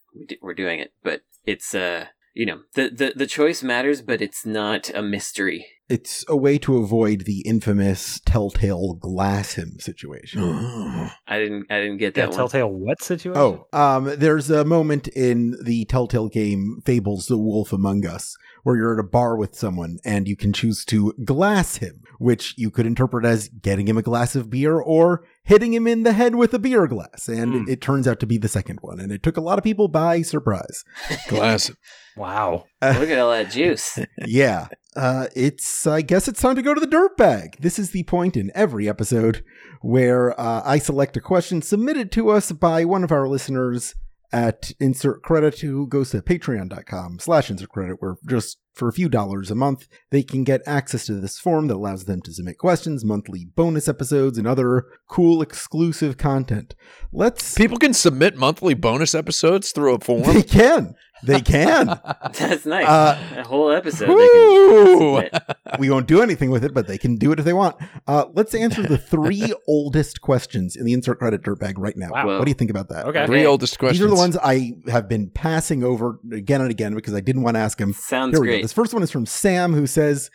we're 0.42 0.54
doing 0.54 0.80
it. 0.80 0.94
But 1.04 1.22
it's 1.46 1.76
uh. 1.76 2.08
You 2.38 2.46
know 2.46 2.64
the, 2.74 2.90
the 2.90 3.14
the 3.16 3.28
choice 3.28 3.64
matters, 3.64 4.02
but 4.02 4.22
it's 4.22 4.46
not 4.46 4.90
a 4.94 5.02
mystery. 5.02 5.68
It's 5.88 6.26
a 6.28 6.36
way 6.36 6.58
to 6.60 6.78
avoid 6.78 7.22
the 7.26 7.42
infamous 7.42 8.20
Telltale 8.26 8.96
glass 8.96 9.54
him 9.54 9.78
situation. 9.80 10.42
I 11.28 11.38
didn't 11.40 11.68
I 11.70 11.80
didn't 11.82 11.98
get 11.98 12.18
Yeah, 12.18 12.24
that 12.26 12.30
one. 12.32 12.38
Telltale 12.38 12.70
what 12.70 13.04
situation? 13.04 13.40
Oh, 13.40 13.68
um, 13.72 14.06
there's 14.18 14.50
a 14.50 14.66
moment 14.66 15.08
in 15.10 15.56
the 15.64 15.86
Telltale 15.86 16.28
game 16.30 16.82
Fables: 16.86 17.28
The 17.28 17.38
Wolf 17.38 17.72
Among 17.72 18.06
Us 18.06 18.36
where 18.64 18.76
you're 18.76 18.94
at 18.96 19.00
a 19.00 19.08
bar 19.08 19.38
with 19.38 19.54
someone 19.54 20.00
and 20.04 20.28
you 20.28 20.36
can 20.36 20.52
choose 20.52 20.84
to 20.84 21.14
glass 21.24 21.76
him, 21.78 22.02
which 22.18 22.56
you 22.58 22.72
could 22.72 22.88
interpret 22.88 23.24
as 23.24 23.48
getting 23.48 23.88
him 23.88 23.96
a 23.96 24.02
glass 24.02 24.36
of 24.36 24.50
beer 24.50 24.80
or 24.80 25.24
hitting 25.44 25.72
him 25.72 25.86
in 25.86 26.02
the 26.02 26.14
head 26.14 26.34
with 26.34 26.52
a 26.52 26.58
beer 26.58 26.88
glass. 26.88 27.28
And 27.28 27.54
Hmm. 27.54 27.70
it 27.70 27.80
turns 27.80 28.08
out 28.08 28.20
to 28.22 28.26
be 28.26 28.40
the 28.40 28.48
second 28.48 28.80
one. 28.82 29.00
And 29.00 29.12
it 29.12 29.22
took 29.22 29.38
a 29.38 29.42
lot 29.42 29.60
of 29.60 29.64
people 29.64 29.88
by 29.88 30.24
surprise. 30.24 30.84
Glass. 31.28 31.72
Wow. 32.18 32.66
Look 32.82 33.10
at 33.10 33.20
all 33.20 33.30
that 33.30 33.52
juice. 33.52 34.00
yeah. 34.26 34.68
Uh, 34.96 35.28
it's, 35.36 35.86
I 35.86 36.02
guess 36.02 36.28
it's 36.28 36.42
time 36.42 36.56
to 36.56 36.62
go 36.62 36.74
to 36.74 36.80
the 36.80 36.88
dirt 36.88 37.18
bag. 37.18 37.58
This 37.60 37.78
is 37.78 37.92
the 37.92 38.04
point 38.04 38.38
in 38.38 38.52
every 38.56 38.88
episode 38.88 39.44
where 39.82 40.40
uh, 40.40 40.62
I 40.66 40.80
select 40.80 41.18
a 41.18 41.22
question 41.22 41.62
submitted 41.62 42.12
to 42.14 42.30
us 42.30 42.52
by 42.52 42.86
one 42.86 43.04
of 43.04 43.12
our 43.12 43.28
listeners 43.28 43.96
at 44.32 44.72
insert 44.80 45.22
credit 45.22 45.60
who 45.60 45.88
goes 45.88 46.10
to 46.10 46.22
patreon.com 46.22 47.20
slash 47.20 47.50
insert 47.50 47.70
credit 47.70 47.98
where 48.00 48.18
just 48.28 48.58
for 48.74 48.90
a 48.90 48.94
few 48.94 49.08
dollars 49.08 49.50
a 49.50 49.56
month 49.56 49.88
they 50.12 50.22
can 50.22 50.44
get 50.44 50.62
access 50.66 51.06
to 51.06 51.14
this 51.14 51.40
form 51.40 51.68
that 51.68 51.76
allows 51.76 52.04
them 52.04 52.22
to 52.22 52.34
submit 52.34 52.58
questions 52.58 53.06
monthly 53.06 53.46
bonus 53.46 53.88
episodes 53.88 54.38
and 54.38 54.46
other 54.46 54.86
cool 55.08 55.42
exclusive 55.42 56.18
content. 56.18 56.76
Let's 57.14 57.56
People 57.56 57.78
can 57.78 57.94
submit 57.94 58.36
monthly 58.36 58.74
bonus 58.74 59.16
episodes 59.16 59.72
through 59.72 59.96
a 59.96 60.00
form? 60.00 60.24
They 60.36 60.44
can 60.44 60.96
they 61.26 61.42
can 61.42 61.88
That's 62.34 62.66
nice. 62.66 62.86
Uh, 62.88 63.18
a 63.38 63.44
whole 63.44 63.72
episode. 63.72 64.08
They 64.08 65.30
can 65.30 65.56
we 65.80 65.90
won't 65.90 66.08
do 66.08 66.22
anything 66.22 66.50
with 66.52 66.64
it, 66.64 66.74
but 66.74 66.88
they 66.88 66.98
can 66.98 67.16
do 67.16 67.32
it 67.32 67.40
if 67.40 67.46
they 67.46 67.54
want. 67.54 67.76
Uh, 68.08 68.26
let's 68.34 68.54
answer 68.54 68.82
the 68.84 68.98
three 69.16 69.54
oldest 69.68 70.22
questions 70.22 70.76
in 70.76 70.86
the 70.86 70.94
insert 70.94 71.20
credit 71.20 71.42
dirtbag 71.42 71.74
right 71.78 71.96
now. 71.98 72.10
Wow. 72.12 72.38
What 72.38 72.46
do 72.46 72.52
you 72.52 72.56
think 72.56 72.70
about 72.72 72.90
that? 72.90 73.06
Okay. 73.08 73.26
Three 73.26 73.46
oldest 73.46 73.78
questions. 73.80 74.00
These 74.00 74.06
are 74.06 74.10
the 74.10 74.20
ones 74.20 74.38
I 74.38 74.74
have 74.90 75.08
been 75.10 75.30
passing 75.30 75.84
over 75.84 76.20
again 76.32 76.62
and 76.62 76.72
again 76.72 76.96
because 76.96 77.14
I 77.14 77.22
didn't 77.22 77.44
want 77.44 77.56
to 77.56 77.60
ask 77.60 77.80
him. 77.80 77.94
Sounds 77.94 78.34
Here 78.34 78.42
we 78.42 78.48
go. 78.48 78.54
great. 78.54 78.62
This 78.62 78.74
first 78.74 78.94
one 78.94 79.04
is 79.04 79.12
from 79.12 79.26
Sam, 79.26 79.74
who 79.74 79.88
says, 79.88 80.30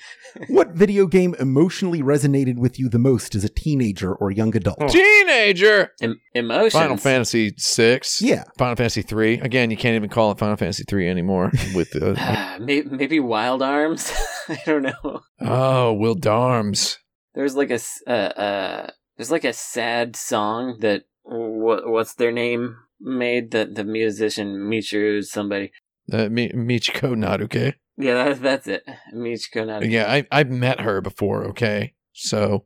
"What 0.49 0.71
video 0.71 1.07
game 1.07 1.35
emotionally 1.39 2.03
resonated 2.03 2.57
with 2.57 2.79
you 2.79 2.89
the 2.89 2.99
most 2.99 3.35
as 3.35 3.45
a 3.45 3.49
teenager 3.49 4.15
or 4.15 4.31
young 4.31 4.55
adult?" 4.57 4.79
Oh. 4.81 4.89
Teenager. 4.89 5.93
Em- 6.01 6.21
emotions. 6.35 6.73
Final 6.73 6.97
Fantasy 6.97 7.53
six. 7.57 8.21
Yeah, 8.23 8.45
Final 8.59 8.77
Fantasy 8.77 9.03
three. 9.03 9.35
Again, 9.41 9.71
you 9.71 9.77
can't 9.77 9.97
even 9.97 10.09
call 10.09 10.31
it 10.33 10.39
Final 10.39 10.57
Fantasy 10.57 10.80
three 10.89 11.09
anymore. 11.09 11.51
With 11.75 11.95
uh, 12.01 12.59
maybe, 12.61 12.89
maybe 12.89 13.21
Wild 13.21 13.63
Arms. 13.63 14.13
I 14.49 14.59
don't 14.67 14.83
know. 14.83 15.21
oh, 15.41 15.93
Will 15.95 16.17
Darms. 16.17 16.97
There's 17.35 17.55
like 17.57 17.71
a 17.71 17.79
uh, 18.07 18.11
uh, 18.11 18.91
there's 19.17 19.31
like 19.31 19.45
a 19.45 19.53
sad 19.53 20.17
song 20.17 20.79
that 20.81 21.05
what 21.23 21.89
what's 21.89 22.15
their 22.15 22.33
name 22.33 22.77
made 23.01 23.51
that 23.53 23.75
the 23.75 23.85
musician 23.85 24.57
Michiru 24.71 25.25
somebody. 25.25 25.73
Uh, 26.13 26.29
Mi- 26.29 26.51
Michiko 26.53 27.15
Naruke. 27.15 27.75
Yeah, 27.97 28.15
that, 28.25 28.43
that's 28.43 28.67
it. 28.67 28.83
Michiko 29.15 29.65
Naruto. 29.67 29.91
Yeah, 29.91 30.11
I 30.11 30.27
I've 30.33 30.51
met 30.51 30.81
her 30.81 31.01
before. 31.01 31.45
Okay, 31.47 31.95
so 32.13 32.65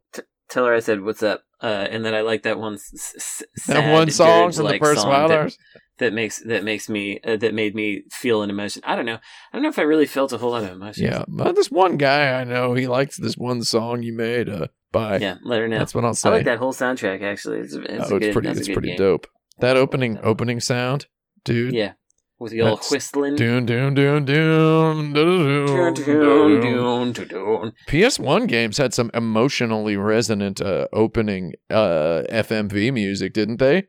Tell 0.48 0.66
her 0.66 0.74
I 0.74 0.80
said 0.80 1.02
what's 1.02 1.22
up. 1.22 1.42
Uh, 1.62 1.86
and 1.90 2.04
then 2.04 2.14
I 2.14 2.20
like 2.20 2.42
that 2.42 2.58
one. 2.58 2.74
S- 2.74 3.14
s- 3.16 3.42
that 3.68 3.90
one 3.92 4.10
song 4.10 4.52
from 4.52 4.66
the 4.66 4.78
first 4.78 5.00
song 5.00 5.10
Wild 5.10 5.32
Arms. 5.32 5.56
that 5.56 5.80
makes 6.00 6.40
that 6.40 6.64
makes 6.64 6.88
me 6.88 7.20
uh, 7.24 7.36
that 7.36 7.54
made 7.54 7.74
me 7.74 8.02
feel 8.10 8.42
an 8.42 8.50
emotion. 8.50 8.82
I 8.84 8.96
don't 8.96 9.06
know. 9.06 9.14
I 9.14 9.56
don't 9.56 9.62
know 9.62 9.68
if 9.68 9.78
I 9.78 9.82
really 9.82 10.06
felt 10.06 10.32
a 10.32 10.38
whole 10.38 10.50
lot 10.50 10.64
of 10.64 10.70
emotion. 10.72 11.06
Yeah, 11.06 11.24
but 11.28 11.54
this 11.54 11.70
one 11.70 11.96
guy 11.96 12.40
I 12.40 12.44
know, 12.44 12.74
he 12.74 12.86
likes 12.86 13.16
this 13.16 13.36
one 13.36 13.62
song 13.62 14.02
you 14.02 14.12
made. 14.12 14.48
Uh, 14.48 14.68
by 14.94 15.18
yeah. 15.18 15.36
Let 15.42 15.60
her 15.60 15.68
know. 15.68 15.78
that's 15.78 15.94
what 15.94 16.04
I'll 16.04 16.14
say. 16.14 16.30
I 16.30 16.32
like 16.32 16.44
that 16.46 16.58
whole 16.58 16.72
soundtrack. 16.72 17.20
Actually, 17.22 17.58
it's, 17.58 17.74
it's, 17.74 18.10
oh, 18.10 18.16
it's 18.16 18.26
good, 18.26 18.32
pretty. 18.32 18.48
It's 18.48 18.68
pretty 18.68 18.88
game. 18.88 18.96
dope. 18.96 19.26
That 19.58 19.76
opening 19.76 20.18
opening 20.22 20.60
sound, 20.60 21.06
dude. 21.44 21.74
Yeah, 21.74 21.92
with 22.38 22.52
the 22.52 22.62
old 22.62 22.82
whistling. 22.90 23.36
Doon 23.36 23.66
doon 23.66 23.94
doon 23.94 24.24
doon 24.24 25.12
doon 25.12 25.64
Dun, 25.66 25.94
doon. 25.94 25.94
dun, 25.94 26.60
dun, 26.60 27.12
dun, 27.12 27.28
dun. 27.28 27.72
PS1 27.88 28.48
games 28.48 28.78
had 28.78 28.94
some 28.94 29.10
emotionally 29.14 29.96
resonant 29.96 30.60
uh, 30.60 30.86
opening 30.92 31.54
uh, 31.70 32.22
FMV 32.30 32.92
music, 32.92 33.32
didn't 33.32 33.58
they? 33.58 33.84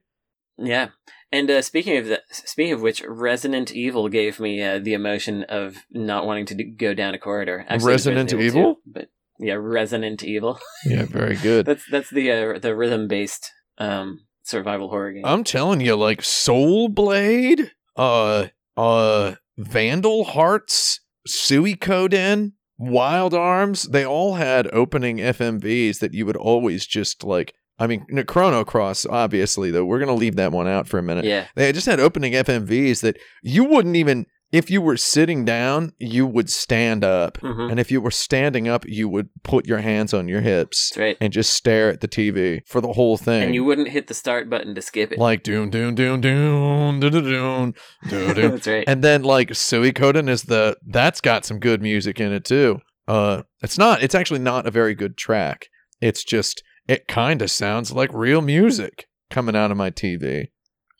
Yeah. 0.58 0.89
And 1.31 1.49
uh, 1.49 1.61
speaking 1.61 1.97
of 1.97 2.07
that, 2.07 2.21
speaking 2.31 2.73
of 2.73 2.81
which, 2.81 3.03
Resident 3.05 3.71
Evil 3.71 4.09
gave 4.09 4.39
me 4.39 4.61
uh, 4.61 4.79
the 4.79 4.93
emotion 4.93 5.43
of 5.43 5.77
not 5.91 6.25
wanting 6.25 6.45
to 6.47 6.63
go 6.63 6.93
down 6.93 7.13
a 7.13 7.19
corridor. 7.19 7.65
Actually, 7.67 7.91
Resident 7.91 8.31
Resident 8.31 8.55
Evil? 8.55 8.75
2, 8.75 8.81
but 8.85 9.09
yeah, 9.39 9.55
Resident 9.55 10.23
Evil. 10.23 10.59
Yeah, 10.85 11.05
very 11.05 11.35
good. 11.35 11.65
that's 11.65 11.83
that's 11.89 12.09
the 12.09 12.31
uh, 12.31 12.59
the 12.59 12.75
rhythm 12.75 13.07
based 13.07 13.51
um, 13.77 14.21
survival 14.43 14.89
horror 14.89 15.13
game. 15.13 15.25
I'm 15.25 15.43
telling 15.43 15.81
you, 15.81 15.95
like 15.95 16.23
Soul 16.23 16.89
Blade, 16.89 17.71
uh, 17.95 18.47
uh, 18.77 19.35
Vandal 19.57 20.25
Hearts, 20.25 21.01
Suikoden, 21.27 22.53
Wild 22.77 23.33
Arms, 23.33 23.83
they 23.83 24.05
all 24.05 24.35
had 24.35 24.67
opening 24.73 25.17
FMVs 25.17 25.99
that 25.99 26.13
you 26.13 26.25
would 26.25 26.38
always 26.38 26.85
just 26.85 27.23
like. 27.23 27.53
I 27.77 27.88
mean, 27.88 28.05
no, 28.09 28.23
Chrono 28.23 28.63
Cross, 28.63 29.05
obviously, 29.05 29.69
though. 29.71 29.85
We're 29.85 29.99
gonna 29.99 30.13
leave 30.13 30.35
that 30.38 30.51
one 30.51 30.67
out 30.67 30.88
for 30.88 30.97
a 30.97 31.03
minute. 31.03 31.25
yeah, 31.25 31.47
They 31.55 31.71
just 31.73 31.85
had 31.88 31.99
opening 31.99 32.33
FMVs 32.33 33.01
that 33.01 33.17
you 33.43 33.65
wouldn't 33.65 33.95
even, 33.97 34.25
if 34.51 34.71
you 34.71 34.81
were 34.81 34.95
sitting 34.95 35.43
down, 35.43 35.91
you 35.99 36.25
would 36.25 36.49
stand 36.49 37.03
up. 37.03 37.38
Mhm. 37.39 37.71
And 37.71 37.79
if 37.79 37.91
you 37.91 37.99
were 37.99 38.11
standing 38.11 38.69
up, 38.69 38.85
you 38.88 39.09
would 39.09 39.27
put 39.43 39.67
your 39.67 39.79
hands 39.79 40.13
on 40.13 40.29
your 40.29 40.39
hips 40.39 40.93
right. 40.95 41.17
and 41.19 41.33
just 41.33 41.53
stare 41.53 41.89
at 41.89 41.99
the 41.99 42.07
TV 42.07 42.61
for 42.65 42.79
the 42.79 42.93
whole 42.93 43.17
thing. 43.17 43.43
And 43.43 43.55
you 43.55 43.65
wouldn't 43.65 43.89
hit 43.89 44.07
the 44.07 44.13
start 44.13 44.49
button 44.49 44.73
to 44.75 44.81
skip 44.81 45.11
it. 45.11 45.19
like 45.19 45.43
doon 45.43 45.69
doon 45.69 45.95
doon 45.95 46.21
doon 46.21 46.99
doon 47.01 47.11
doon 47.11 47.73
doon 48.09 48.33
doon. 48.35 48.51
that's 48.51 48.67
right. 48.67 48.85
And 48.88 49.03
then 49.03 49.23
like 49.23 49.49
Suikoden 49.49 50.29
is 50.29 50.43
the 50.43 50.77
that's 50.88 51.19
got 51.19 51.43
some 51.43 51.59
good 51.59 51.81
music 51.81 52.21
in 52.21 52.31
it 52.31 52.45
too. 52.45 52.79
Uh 53.07 53.41
it's 53.61 53.77
not 53.77 54.01
it's 54.01 54.15
actually 54.15 54.39
not 54.39 54.65
a 54.65 54.71
very 54.71 54.95
good 54.95 55.17
track. 55.17 55.67
It's 55.99 56.23
just 56.23 56.63
it 56.88 57.08
kind 57.08 57.41
of 57.41 57.50
sounds 57.52 57.91
like 57.91 58.10
real 58.13 58.41
music 58.41 59.08
coming 59.30 59.56
out 59.56 59.71
of 59.71 59.78
my 59.78 59.91
TV. 59.91 60.48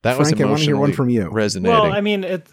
That 0.04 0.18
was 0.20 0.30
Frank, 0.30 0.42
I 0.42 0.46
want 0.46 0.60
to 0.60 0.66
hear 0.66 0.76
one 0.78 0.90
emotionally 0.92 0.96
from 0.96 1.10
you. 1.10 1.30
resonating. 1.30 1.78
Well, 1.80 1.92
I 1.92 2.02
mean, 2.02 2.24
it. 2.24 2.48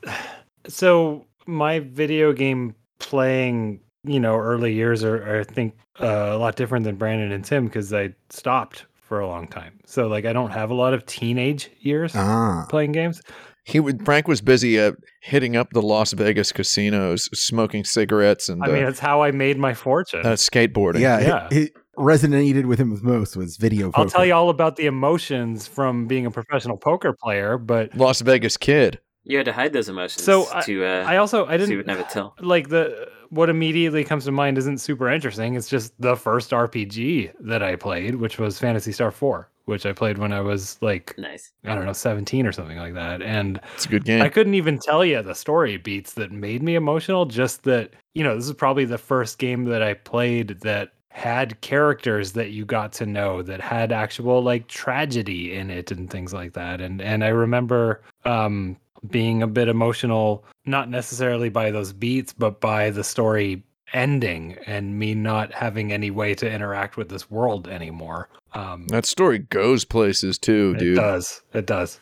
So 0.68 1.26
my 1.46 1.80
video 1.80 2.32
game 2.32 2.74
playing, 2.98 3.80
you 4.04 4.20
know, 4.20 4.36
early 4.36 4.72
years 4.74 5.04
are, 5.04 5.16
are 5.22 5.40
I 5.40 5.44
think, 5.44 5.74
uh, 6.00 6.30
a 6.32 6.38
lot 6.38 6.56
different 6.56 6.84
than 6.84 6.96
Brandon 6.96 7.32
and 7.32 7.44
Tim 7.44 7.66
because 7.66 7.92
I 7.92 8.14
stopped 8.30 8.86
for 8.94 9.20
a 9.20 9.26
long 9.26 9.46
time. 9.48 9.80
So 9.86 10.06
like, 10.06 10.24
I 10.24 10.32
don't 10.32 10.50
have 10.50 10.70
a 10.70 10.74
lot 10.74 10.94
of 10.94 11.04
teenage 11.04 11.70
years 11.80 12.12
Ah, 12.16 12.64
playing 12.70 12.92
games. 12.92 13.20
he 13.64 13.78
would 13.80 14.04
Frank 14.04 14.26
was 14.28 14.40
busy 14.40 14.80
uh, 14.80 14.92
hitting 15.20 15.54
up 15.56 15.68
the 15.72 15.82
Las 15.82 16.12
Vegas 16.14 16.52
casinos, 16.52 17.28
smoking 17.38 17.84
cigarettes 17.84 18.48
and 18.48 18.62
I 18.64 18.68
mean, 18.68 18.84
uh, 18.84 18.88
it's 18.88 19.00
how 19.00 19.22
I 19.22 19.30
made 19.32 19.58
my 19.58 19.74
fortune. 19.74 20.20
uh, 20.24 20.30
skateboarding. 20.32 21.00
yeah. 21.00 21.20
Yeah. 21.20 21.48
It, 21.50 21.56
it 21.64 21.72
resonated 21.96 22.66
with 22.66 22.78
him 22.78 22.94
the 22.94 23.02
most 23.02 23.36
was 23.36 23.56
video. 23.56 23.86
Poker. 23.90 23.98
I'll 24.00 24.08
tell 24.10 24.24
you 24.24 24.34
all 24.34 24.50
about 24.50 24.76
the 24.76 24.86
emotions 24.86 25.66
from 25.66 26.06
being 26.06 26.26
a 26.26 26.30
professional 26.30 26.76
poker 26.76 27.12
player, 27.12 27.58
but 27.58 27.94
Las 27.96 28.20
Vegas 28.20 28.56
kid. 28.56 28.98
you 29.24 29.36
had 29.36 29.46
to 29.46 29.52
hide 29.52 29.72
those 29.72 29.88
emotions. 29.88 30.24
So, 30.24 30.46
I- 30.52 30.62
to 30.62 30.84
uh, 30.84 31.04
I 31.06 31.16
also 31.18 31.46
I 31.46 31.56
didn't 31.56 31.76
wouldn't 31.76 31.96
have 31.96 32.06
it 32.06 32.10
tell. 32.10 32.34
like 32.40 32.68
the 32.68 33.08
what 33.30 33.48
immediately 33.48 34.04
comes 34.04 34.24
to 34.26 34.32
mind 34.32 34.58
isn't 34.58 34.78
super 34.78 35.08
interesting. 35.10 35.54
It's 35.54 35.68
just 35.68 35.94
the 36.00 36.16
first 36.16 36.50
RPG 36.50 37.32
that 37.40 37.62
I 37.62 37.76
played, 37.76 38.16
which 38.16 38.38
was 38.38 38.58
Phantasy 38.58 38.92
Star 38.92 39.10
4, 39.10 39.48
which 39.64 39.86
I 39.86 39.92
played 39.94 40.18
when 40.18 40.34
I 40.34 40.40
was 40.42 40.76
like 40.82 41.14
Nice. 41.16 41.50
I 41.64 41.74
don't 41.74 41.86
know, 41.86 41.94
17 41.94 42.46
or 42.46 42.52
something 42.52 42.76
like 42.76 42.92
that. 42.92 43.22
And 43.22 43.58
It's 43.74 43.86
a 43.86 43.88
good 43.88 44.04
game. 44.04 44.20
I 44.20 44.28
couldn't 44.28 44.52
even 44.54 44.78
tell 44.78 45.02
you 45.02 45.22
the 45.22 45.34
story 45.34 45.78
beats 45.78 46.12
that 46.14 46.30
made 46.30 46.62
me 46.62 46.74
emotional, 46.74 47.24
just 47.24 47.62
that, 47.62 47.92
you 48.12 48.22
know, 48.22 48.36
this 48.36 48.44
is 48.46 48.52
probably 48.52 48.84
the 48.84 48.98
first 48.98 49.38
game 49.38 49.64
that 49.64 49.82
I 49.82 49.94
played 49.94 50.60
that 50.60 50.90
had 51.12 51.60
characters 51.60 52.32
that 52.32 52.50
you 52.50 52.64
got 52.64 52.92
to 52.94 53.04
know 53.06 53.42
that 53.42 53.60
had 53.60 53.92
actual 53.92 54.42
like 54.42 54.66
tragedy 54.66 55.54
in 55.54 55.70
it 55.70 55.90
and 55.90 56.10
things 56.10 56.32
like 56.32 56.54
that. 56.54 56.80
And 56.80 57.00
and 57.02 57.22
I 57.22 57.28
remember 57.28 58.00
um 58.24 58.76
being 59.10 59.42
a 59.42 59.46
bit 59.46 59.68
emotional 59.68 60.44
not 60.64 60.88
necessarily 60.88 61.48
by 61.48 61.70
those 61.70 61.92
beats 61.92 62.32
but 62.32 62.60
by 62.60 62.88
the 62.90 63.04
story 63.04 63.62
ending 63.92 64.56
and 64.66 64.98
me 64.98 65.14
not 65.14 65.52
having 65.52 65.92
any 65.92 66.10
way 66.10 66.34
to 66.34 66.50
interact 66.50 66.96
with 66.96 67.08
this 67.10 67.30
world 67.30 67.68
anymore. 67.68 68.28
Um 68.54 68.86
that 68.88 69.04
story 69.04 69.38
goes 69.38 69.84
places 69.84 70.38
too, 70.38 70.74
dude. 70.76 70.96
it 70.96 71.00
does. 71.00 71.42
It 71.52 71.66
does. 71.66 72.00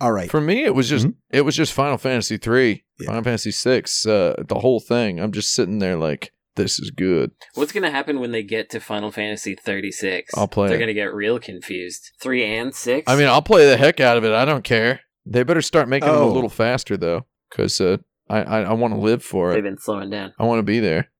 All 0.00 0.12
right. 0.12 0.30
For 0.30 0.40
me, 0.40 0.64
it 0.64 0.74
was 0.74 0.88
just 0.88 1.06
Mhm. 1.06 1.14
it 1.30 1.42
was 1.42 1.56
just 1.56 1.72
Final 1.74 1.98
Fantasy 1.98 2.36
three, 2.38 2.84
Yeah. 2.98 3.08
Final 3.08 3.22
Fantasy 3.24 3.50
six, 3.50 4.06
uh, 4.06 4.34
the 4.48 4.60
whole 4.60 4.80
thing. 4.80 5.20
I'm 5.20 5.32
just 5.32 5.52
sitting 5.52 5.78
there 5.78 5.96
like, 5.96 6.32
this 6.56 6.78
is 6.80 6.90
good. 6.90 7.30
What's 7.54 7.72
gonna 7.72 7.90
happen 7.90 8.20
when 8.20 8.32
they 8.32 8.42
get 8.42 8.70
to 8.70 8.80
Final 8.80 9.10
Fantasy 9.10 9.54
36? 9.54 10.32
I'll 10.36 10.48
play 10.48 10.68
They're 10.68 10.78
gonna 10.78 10.92
get 10.94 11.14
real 11.14 11.38
confused. 11.38 12.10
Three 12.20 12.44
and 12.44 12.74
six. 12.74 13.04
I 13.10 13.16
mean, 13.16 13.28
I'll 13.28 13.42
play 13.42 13.66
the 13.66 13.76
heck 13.76 14.00
out 14.00 14.16
of 14.16 14.24
it. 14.24 14.32
I 14.32 14.44
don't 14.44 14.64
care. 14.64 15.00
They 15.24 15.42
better 15.42 15.62
start 15.62 15.88
making 15.88 16.08
them 16.08 16.18
Oh. 16.18 16.30
a 16.30 16.32
little 16.32 16.50
faster 16.50 16.96
though, 16.96 17.26
because 17.50 17.80
uh, 17.80 17.98
I 18.28 18.42
I, 18.42 18.60
I 18.62 18.72
want 18.72 18.94
to 18.94 19.00
live 19.00 19.22
for 19.22 19.50
it. 19.50 19.54
they've 19.54 19.62
been 19.62 19.78
slowing 19.78 20.10
down. 20.10 20.32
I 20.38 20.44
want 20.44 20.58
to 20.58 20.62
be 20.64 20.80
there. 20.80 21.10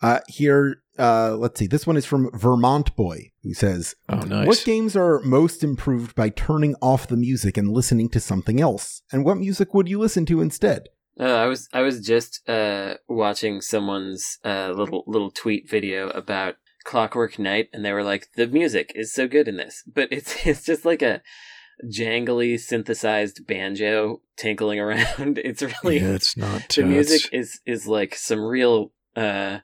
Uh, 0.00 0.18
here, 0.26 0.82
uh, 0.98 1.36
let's 1.36 1.60
see. 1.60 1.68
This 1.68 1.86
one 1.86 1.96
is 1.96 2.04
from 2.04 2.28
Vermont 2.34 2.96
Boy, 2.96 3.30
who 3.44 3.54
says, 3.54 3.94
Oh, 4.08 4.16
nice. 4.18 4.48
What 4.48 4.62
games 4.66 4.96
are 4.96 5.20
most 5.20 5.62
improved 5.62 6.16
by 6.16 6.28
turning 6.28 6.74
off 6.82 7.06
the 7.06 7.16
music 7.16 7.56
and 7.56 7.70
listening 7.72 8.08
to 8.10 8.18
something 8.18 8.60
else? 8.60 9.02
And 9.12 9.24
what 9.24 9.36
music 9.36 9.72
would 9.74 9.88
you 9.88 10.00
listen 10.00 10.26
to 10.26 10.40
instead? 10.40 10.88
Uh, 11.18 11.24
I 11.24 11.46
was 11.46 11.68
I 11.72 11.82
was 11.82 12.04
just 12.04 12.48
uh, 12.48 12.94
watching 13.08 13.60
someone's 13.60 14.38
uh, 14.44 14.72
little 14.74 15.04
little 15.06 15.30
tweet 15.30 15.68
video 15.68 16.08
about 16.10 16.56
Clockwork 16.84 17.38
Knight, 17.38 17.68
and 17.72 17.84
they 17.84 17.92
were 17.92 18.02
like, 18.02 18.28
"The 18.36 18.46
music 18.46 18.92
is 18.94 19.12
so 19.12 19.28
good 19.28 19.46
in 19.46 19.56
this," 19.56 19.82
but 19.86 20.08
it's 20.10 20.34
it's 20.46 20.64
just 20.64 20.84
like 20.84 21.02
a 21.02 21.22
jangly 21.84 22.58
synthesized 22.58 23.46
banjo 23.46 24.20
tinkling 24.36 24.80
around. 24.80 25.38
It's 25.44 25.62
really 25.62 25.98
Yeah, 25.98 26.14
it's 26.14 26.36
not. 26.36 26.68
the 26.68 26.84
music 26.84 27.32
is 27.32 27.60
is 27.66 27.86
like 27.86 28.14
some 28.14 28.40
real 28.40 28.92
uh, 29.14 29.58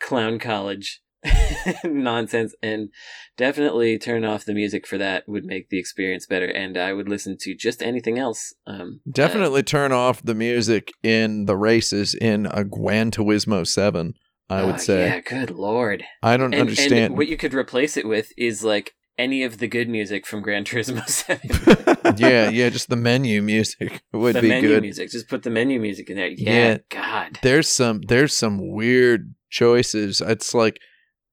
clown 0.00 0.38
college 0.38 1.01
nonsense, 1.84 2.54
and 2.62 2.88
definitely 3.36 3.98
turn 3.98 4.24
off 4.24 4.44
the 4.44 4.54
music 4.54 4.86
for 4.86 4.98
that 4.98 5.24
would 5.28 5.44
make 5.44 5.68
the 5.68 5.78
experience 5.78 6.26
better. 6.26 6.46
And 6.46 6.76
I 6.76 6.92
would 6.92 7.08
listen 7.08 7.36
to 7.40 7.54
just 7.54 7.82
anything 7.82 8.18
else. 8.18 8.52
Um, 8.66 9.00
uh, 9.06 9.10
Definitely 9.12 9.62
turn 9.62 9.92
off 9.92 10.22
the 10.22 10.34
music 10.34 10.92
in 11.02 11.46
the 11.46 11.56
races 11.56 12.14
in 12.14 12.46
a 12.46 12.64
Gran 12.64 13.10
Turismo 13.10 13.66
7, 13.66 14.14
I 14.50 14.64
would 14.64 14.74
oh, 14.76 14.78
say. 14.78 15.06
yeah, 15.06 15.20
good 15.20 15.50
lord. 15.50 16.04
I 16.22 16.36
don't 16.36 16.52
And, 16.52 16.62
understand. 16.62 16.92
and 16.94 17.16
what 17.16 17.28
you 17.28 17.36
could 17.36 17.54
replace 17.54 17.96
it 17.96 18.06
with 18.06 18.32
is 18.36 18.62
like 18.64 18.92
any 19.18 19.42
of 19.44 19.58
the 19.58 19.68
good 19.68 19.88
music 19.88 20.26
from 20.26 20.42
Gran 20.42 20.64
Turismo 20.64 21.06
Seven. 21.08 22.16
yeah, 22.18 22.48
yeah, 22.48 22.68
just 22.70 22.88
the 22.88 22.96
menu 22.96 23.42
music 23.42 24.02
would 24.12 24.34
the 24.34 24.40
be 24.40 24.48
menu 24.48 24.68
good. 24.70 24.82
music. 24.82 25.10
Just 25.10 25.28
put 25.28 25.42
the 25.42 25.50
menu 25.50 25.78
music 25.80 26.10
in 26.10 26.16
there. 26.16 26.28
Yeah, 26.28 26.52
Yeah. 26.52 26.78
God. 26.90 27.38
There's 27.42 27.68
some 27.68 28.00
there's 28.08 28.34
some 28.36 28.72
weird 28.72 29.34
choices. 29.50 30.20
It's 30.22 30.54
like 30.54 30.78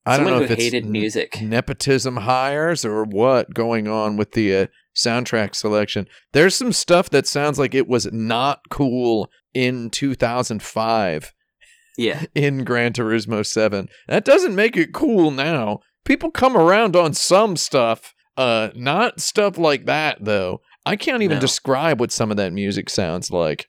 I 0.09 0.15
Someone 0.15 0.33
don't 0.33 0.41
know 0.41 0.47
who 0.47 0.53
if 0.53 0.59
it's 0.59 0.63
hated 0.63 0.85
n- 0.85 0.91
music. 0.91 1.41
nepotism 1.41 2.17
hires 2.17 2.83
or 2.83 3.03
what 3.03 3.53
going 3.53 3.87
on 3.87 4.17
with 4.17 4.31
the 4.31 4.55
uh, 4.55 4.65
soundtrack 4.95 5.55
selection. 5.55 6.07
There's 6.33 6.55
some 6.55 6.73
stuff 6.73 7.09
that 7.11 7.27
sounds 7.27 7.59
like 7.59 7.73
it 7.75 7.87
was 7.87 8.11
not 8.11 8.61
cool 8.69 9.29
in 9.53 9.89
2005 9.89 11.33
Yeah, 11.97 12.23
in 12.35 12.63
Gran 12.63 12.93
Turismo 12.93 13.45
7. 13.45 13.87
That 14.07 14.25
doesn't 14.25 14.55
make 14.55 14.75
it 14.77 14.93
cool 14.93 15.31
now. 15.31 15.79
People 16.05 16.31
come 16.31 16.57
around 16.57 16.95
on 16.95 17.13
some 17.13 17.55
stuff, 17.55 18.13
uh 18.37 18.69
not 18.75 19.19
stuff 19.19 19.57
like 19.57 19.85
that 19.85 20.17
though. 20.21 20.61
I 20.85 20.95
can't 20.95 21.21
even 21.23 21.37
No. 21.37 21.41
describe 21.41 21.99
what 21.99 22.11
some 22.11 22.31
of 22.31 22.37
that 22.37 22.53
music 22.53 22.89
sounds 22.89 23.29
like. 23.31 23.67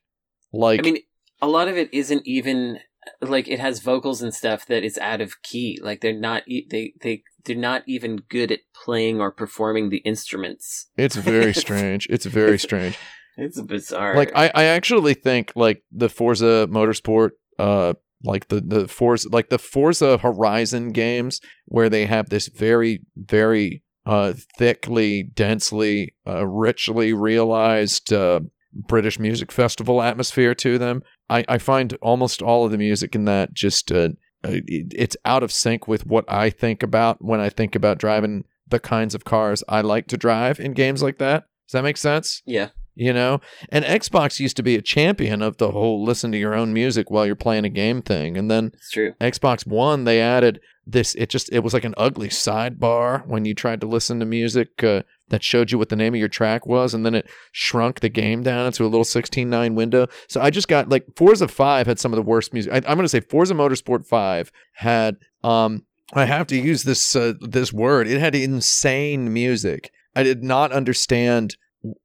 Like 0.53 0.81
I 0.81 0.83
mean, 0.83 0.99
a 1.43 1.49
lot 1.49 1.69
of 1.69 1.77
it 1.77 1.93
isn't 1.93 2.27
even 2.27 2.79
like 3.21 3.49
it 3.49 3.61
has 3.61 3.81
vocals 3.81 4.23
and 4.23 4.35
stuff 4.35 4.67
that 4.67 4.85
is 4.85 4.99
out 4.99 5.21
of 5.21 5.43
key. 5.43 5.79
Like 5.83 6.01
they're 6.01 6.13
not 6.13 6.43
e- 6.47 6.67
they 6.71 6.95
they 7.01 7.23
they're 7.45 7.57
not 7.57 7.83
even 7.87 8.17
good 8.29 8.53
at 8.53 8.61
playing 8.75 9.21
or 9.21 9.31
performing 9.31 9.89
the 9.91 9.99
instruments. 9.99 10.91
it's 10.97 11.17
very 11.17 11.55
strange. 11.65 12.07
It's 12.11 12.27
very 12.27 12.59
strange. 12.59 12.99
It's 13.37 13.61
bizarre. 13.63 14.17
Like 14.17 14.33
I, 14.35 14.51
I 14.55 14.65
actually 14.65 15.15
think 15.15 15.53
like 15.57 15.83
the 15.91 16.09
Forza 16.09 16.69
Motorsport, 16.71 17.31
uh, 17.59 17.95
like 18.23 18.49
the 18.49 18.61
the 18.61 18.89
Forza, 18.89 19.29
like 19.31 19.49
the 19.49 19.59
Forza 19.59 20.19
Horizon 20.19 20.93
games, 20.93 21.41
where 21.67 21.89
they 21.89 22.07
have 22.07 22.29
this 22.29 22.49
very 22.49 23.01
very 23.17 23.83
uh 24.05 24.35
thickly, 24.59 25.23
densely, 25.23 26.15
uh, 26.27 26.47
richly 26.47 27.13
realized 27.13 28.13
uh, 28.13 28.41
British 28.75 29.19
music 29.19 29.51
festival 29.53 30.03
atmosphere 30.03 30.55
to 30.57 30.77
them. 30.79 31.03
I 31.31 31.45
I 31.49 31.59
find 31.59 31.97
almost 32.03 32.43
all 32.43 32.65
of 32.65 32.73
the 32.73 32.79
music 32.79 33.15
in 33.15 33.25
that 33.25 33.55
just 33.55 33.91
uh, 33.91 34.11
uh, 34.45 34.61
it's 34.67 35.17
out 35.25 35.43
of 35.43 35.53
sync 35.53 35.89
with 35.89 36.07
what 36.07 36.25
I 36.29 36.51
think 36.51 36.83
about 36.83 37.25
when 37.25 37.41
I 37.41 37.49
think 37.49 37.75
about 37.75 37.99
driving 37.99 38.45
the 38.69 38.81
kinds 38.81 39.15
of 39.15 39.25
cars 39.25 39.63
I 39.69 39.81
like 39.81 40.07
to 40.09 40.17
drive 40.17 40.61
in 40.61 40.73
games 40.73 41.03
like 41.03 41.19
that. 41.19 41.45
Does 41.67 41.73
that 41.73 41.83
make 41.83 41.97
sense? 41.97 42.43
yeah, 42.47 42.71
you 42.95 43.13
know? 43.13 43.41
And 43.71 43.85
xbox 43.85 44.41
used 44.41 44.57
to 44.57 44.63
be 44.63 44.77
a 44.77 44.83
champion 44.83 45.43
of 45.43 45.57
the 45.59 45.71
whole 45.71 46.05
listen 46.05 46.33
to 46.33 46.39
your 46.39 46.55
own 46.55 46.73
music 46.73 47.11
while 47.11 47.27
you're 47.27 47.35
playing 47.37 47.65
a 47.65 47.71
game 47.71 48.03
thing 48.03 48.37
and 48.37 48.51
then 48.51 48.73
it's 48.75 48.91
true. 48.91 49.15
xbox 49.21 49.67
one 49.67 50.05
they 50.05 50.21
added 50.21 50.61
this 50.87 51.15
it 51.15 51.29
just 51.29 51.53
it 51.53 51.61
was 51.61 51.75
like 51.75 51.85
an 51.85 51.95
ugly 51.97 52.29
sidebar 52.29 53.27
when 53.27 53.45
you 53.45 53.55
tried 53.55 53.81
to 53.81 53.87
listen 53.87 54.19
to 54.19 54.27
music 54.27 54.83
uh, 54.83 55.03
that 55.29 55.45
showed 55.45 55.71
you 55.71 55.79
what 55.79 55.89
the 55.89 55.97
name 55.97 56.15
of 56.15 56.19
your 56.19 56.29
track 56.29 56.67
was 56.67 56.95
and 56.95 57.07
then 57.07 57.15
it 57.15 57.29
shrunk 57.53 58.01
the 58.01 58.09
game 58.09 58.43
down 58.43 58.67
into 58.67 58.85
a 58.85 58.89
little 58.89 59.05
16.9 59.05 59.75
window. 59.75 60.07
So 60.29 60.41
i 60.41 60.51
just 60.51 60.69
got 60.69 60.89
like 60.89 61.05
forza 61.17 61.49
5 61.49 61.87
had 61.87 61.99
some 61.99 62.13
of 62.13 62.17
the 62.17 62.23
worst 62.23 62.53
music 62.53 62.73
I, 62.73 62.77
i'm 62.77 62.97
going 62.97 63.01
to 63.01 63.09
say 63.09 63.21
forza 63.21 63.55
motorsport 63.55 64.07
5 64.07 64.51
had 64.75 65.17
um 65.45 65.85
i 66.13 66.25
have 66.25 66.47
to 66.49 66.57
use 66.57 66.83
this 66.83 67.15
uh, 67.15 67.35
this 67.41 67.73
word 67.73 68.09
it 68.09 68.19
had 68.19 68.35
insane 68.35 69.33
music. 69.33 69.93
I 70.15 70.23
did 70.25 70.43
not 70.43 70.73
understand 70.73 71.57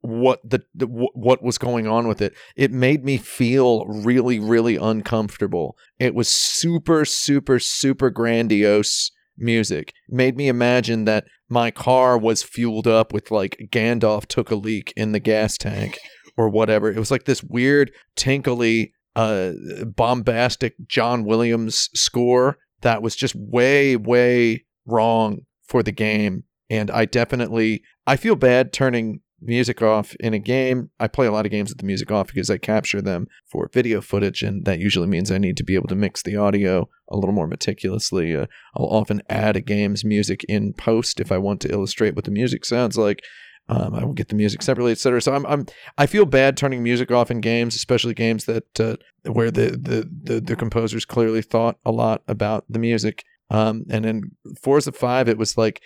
what 0.01 0.39
the, 0.49 0.61
the 0.73 0.87
what 0.87 1.43
was 1.43 1.57
going 1.57 1.87
on 1.87 2.07
with 2.07 2.21
it. 2.21 2.33
It 2.55 2.71
made 2.71 3.03
me 3.03 3.17
feel 3.17 3.85
really 3.85 4.39
really 4.39 4.77
uncomfortable. 4.77 5.77
It 5.99 6.15
was 6.15 6.29
super 6.29 7.05
super 7.05 7.59
super 7.59 8.09
grandiose 8.09 9.11
music. 9.37 9.93
Made 10.07 10.37
me 10.37 10.47
imagine 10.47 11.05
that 11.05 11.25
my 11.49 11.71
car 11.71 12.17
was 12.17 12.41
fueled 12.41 12.87
up 12.87 13.13
with 13.13 13.31
like 13.31 13.67
Gandalf 13.71 14.25
took 14.27 14.49
a 14.49 14.55
leak 14.55 14.93
in 14.95 15.11
the 15.11 15.19
gas 15.19 15.57
tank 15.57 15.99
or 16.37 16.49
whatever. 16.49 16.89
It 16.89 16.99
was 16.99 17.11
like 17.11 17.25
this 17.25 17.43
weird 17.43 17.91
tinkly 18.15 18.93
uh 19.15 19.51
bombastic 19.85 20.75
John 20.87 21.25
Williams 21.25 21.89
score 21.93 22.57
that 22.81 23.01
was 23.01 23.15
just 23.15 23.35
way 23.35 23.95
way 23.95 24.65
wrong 24.85 25.39
for 25.67 25.83
the 25.83 25.91
game. 25.91 26.43
And 26.69 26.89
I 26.89 27.05
definitely 27.05 27.83
I 28.07 28.15
feel 28.15 28.35
bad 28.35 28.71
turning 28.71 29.21
music 29.41 29.81
off 29.81 30.15
in 30.19 30.33
a 30.33 30.39
game. 30.39 30.89
I 30.99 31.07
play 31.07 31.27
a 31.27 31.31
lot 31.31 31.45
of 31.45 31.51
games 31.51 31.69
with 31.69 31.77
the 31.77 31.85
music 31.85 32.11
off 32.11 32.27
because 32.27 32.49
I 32.49 32.57
capture 32.57 33.01
them 33.01 33.27
for 33.45 33.69
video 33.73 34.01
footage, 34.01 34.41
and 34.41 34.65
that 34.65 34.79
usually 34.79 35.07
means 35.07 35.31
I 35.31 35.37
need 35.37 35.57
to 35.57 35.63
be 35.63 35.75
able 35.75 35.87
to 35.89 35.95
mix 35.95 36.23
the 36.23 36.35
audio 36.35 36.89
a 37.09 37.15
little 37.15 37.33
more 37.33 37.47
meticulously. 37.47 38.35
Uh, 38.35 38.45
I'll 38.75 38.87
often 38.87 39.21
add 39.29 39.55
a 39.55 39.61
game's 39.61 40.03
music 40.03 40.43
in 40.45 40.73
post 40.73 41.19
if 41.19 41.31
I 41.31 41.37
want 41.37 41.61
to 41.61 41.71
illustrate 41.71 42.15
what 42.15 42.25
the 42.25 42.31
music 42.31 42.65
sounds 42.65 42.97
like. 42.97 43.23
Um, 43.67 43.95
I 43.95 44.05
will 44.05 44.13
get 44.13 44.29
the 44.29 44.35
music 44.35 44.61
separately, 44.61 44.91
etc. 44.91 45.21
So 45.21 45.33
I'm, 45.33 45.45
I'm 45.47 45.65
I 45.97 46.05
feel 46.05 46.25
bad 46.25 46.55
turning 46.55 46.83
music 46.83 47.11
off 47.11 47.31
in 47.31 47.41
games, 47.41 47.75
especially 47.75 48.13
games 48.13 48.45
that 48.45 48.79
uh, 48.79 48.97
where 49.31 49.49
the, 49.49 49.71
the 49.71 50.09
the 50.23 50.39
the 50.39 50.55
composers 50.55 51.03
clearly 51.03 51.41
thought 51.41 51.77
a 51.83 51.91
lot 51.91 52.21
about 52.27 52.65
the 52.69 52.79
music. 52.79 53.23
Um, 53.49 53.85
and 53.89 54.05
in 54.05 54.31
Forza 54.61 54.91
Five, 54.91 55.27
it 55.27 55.37
was 55.37 55.57
like 55.57 55.81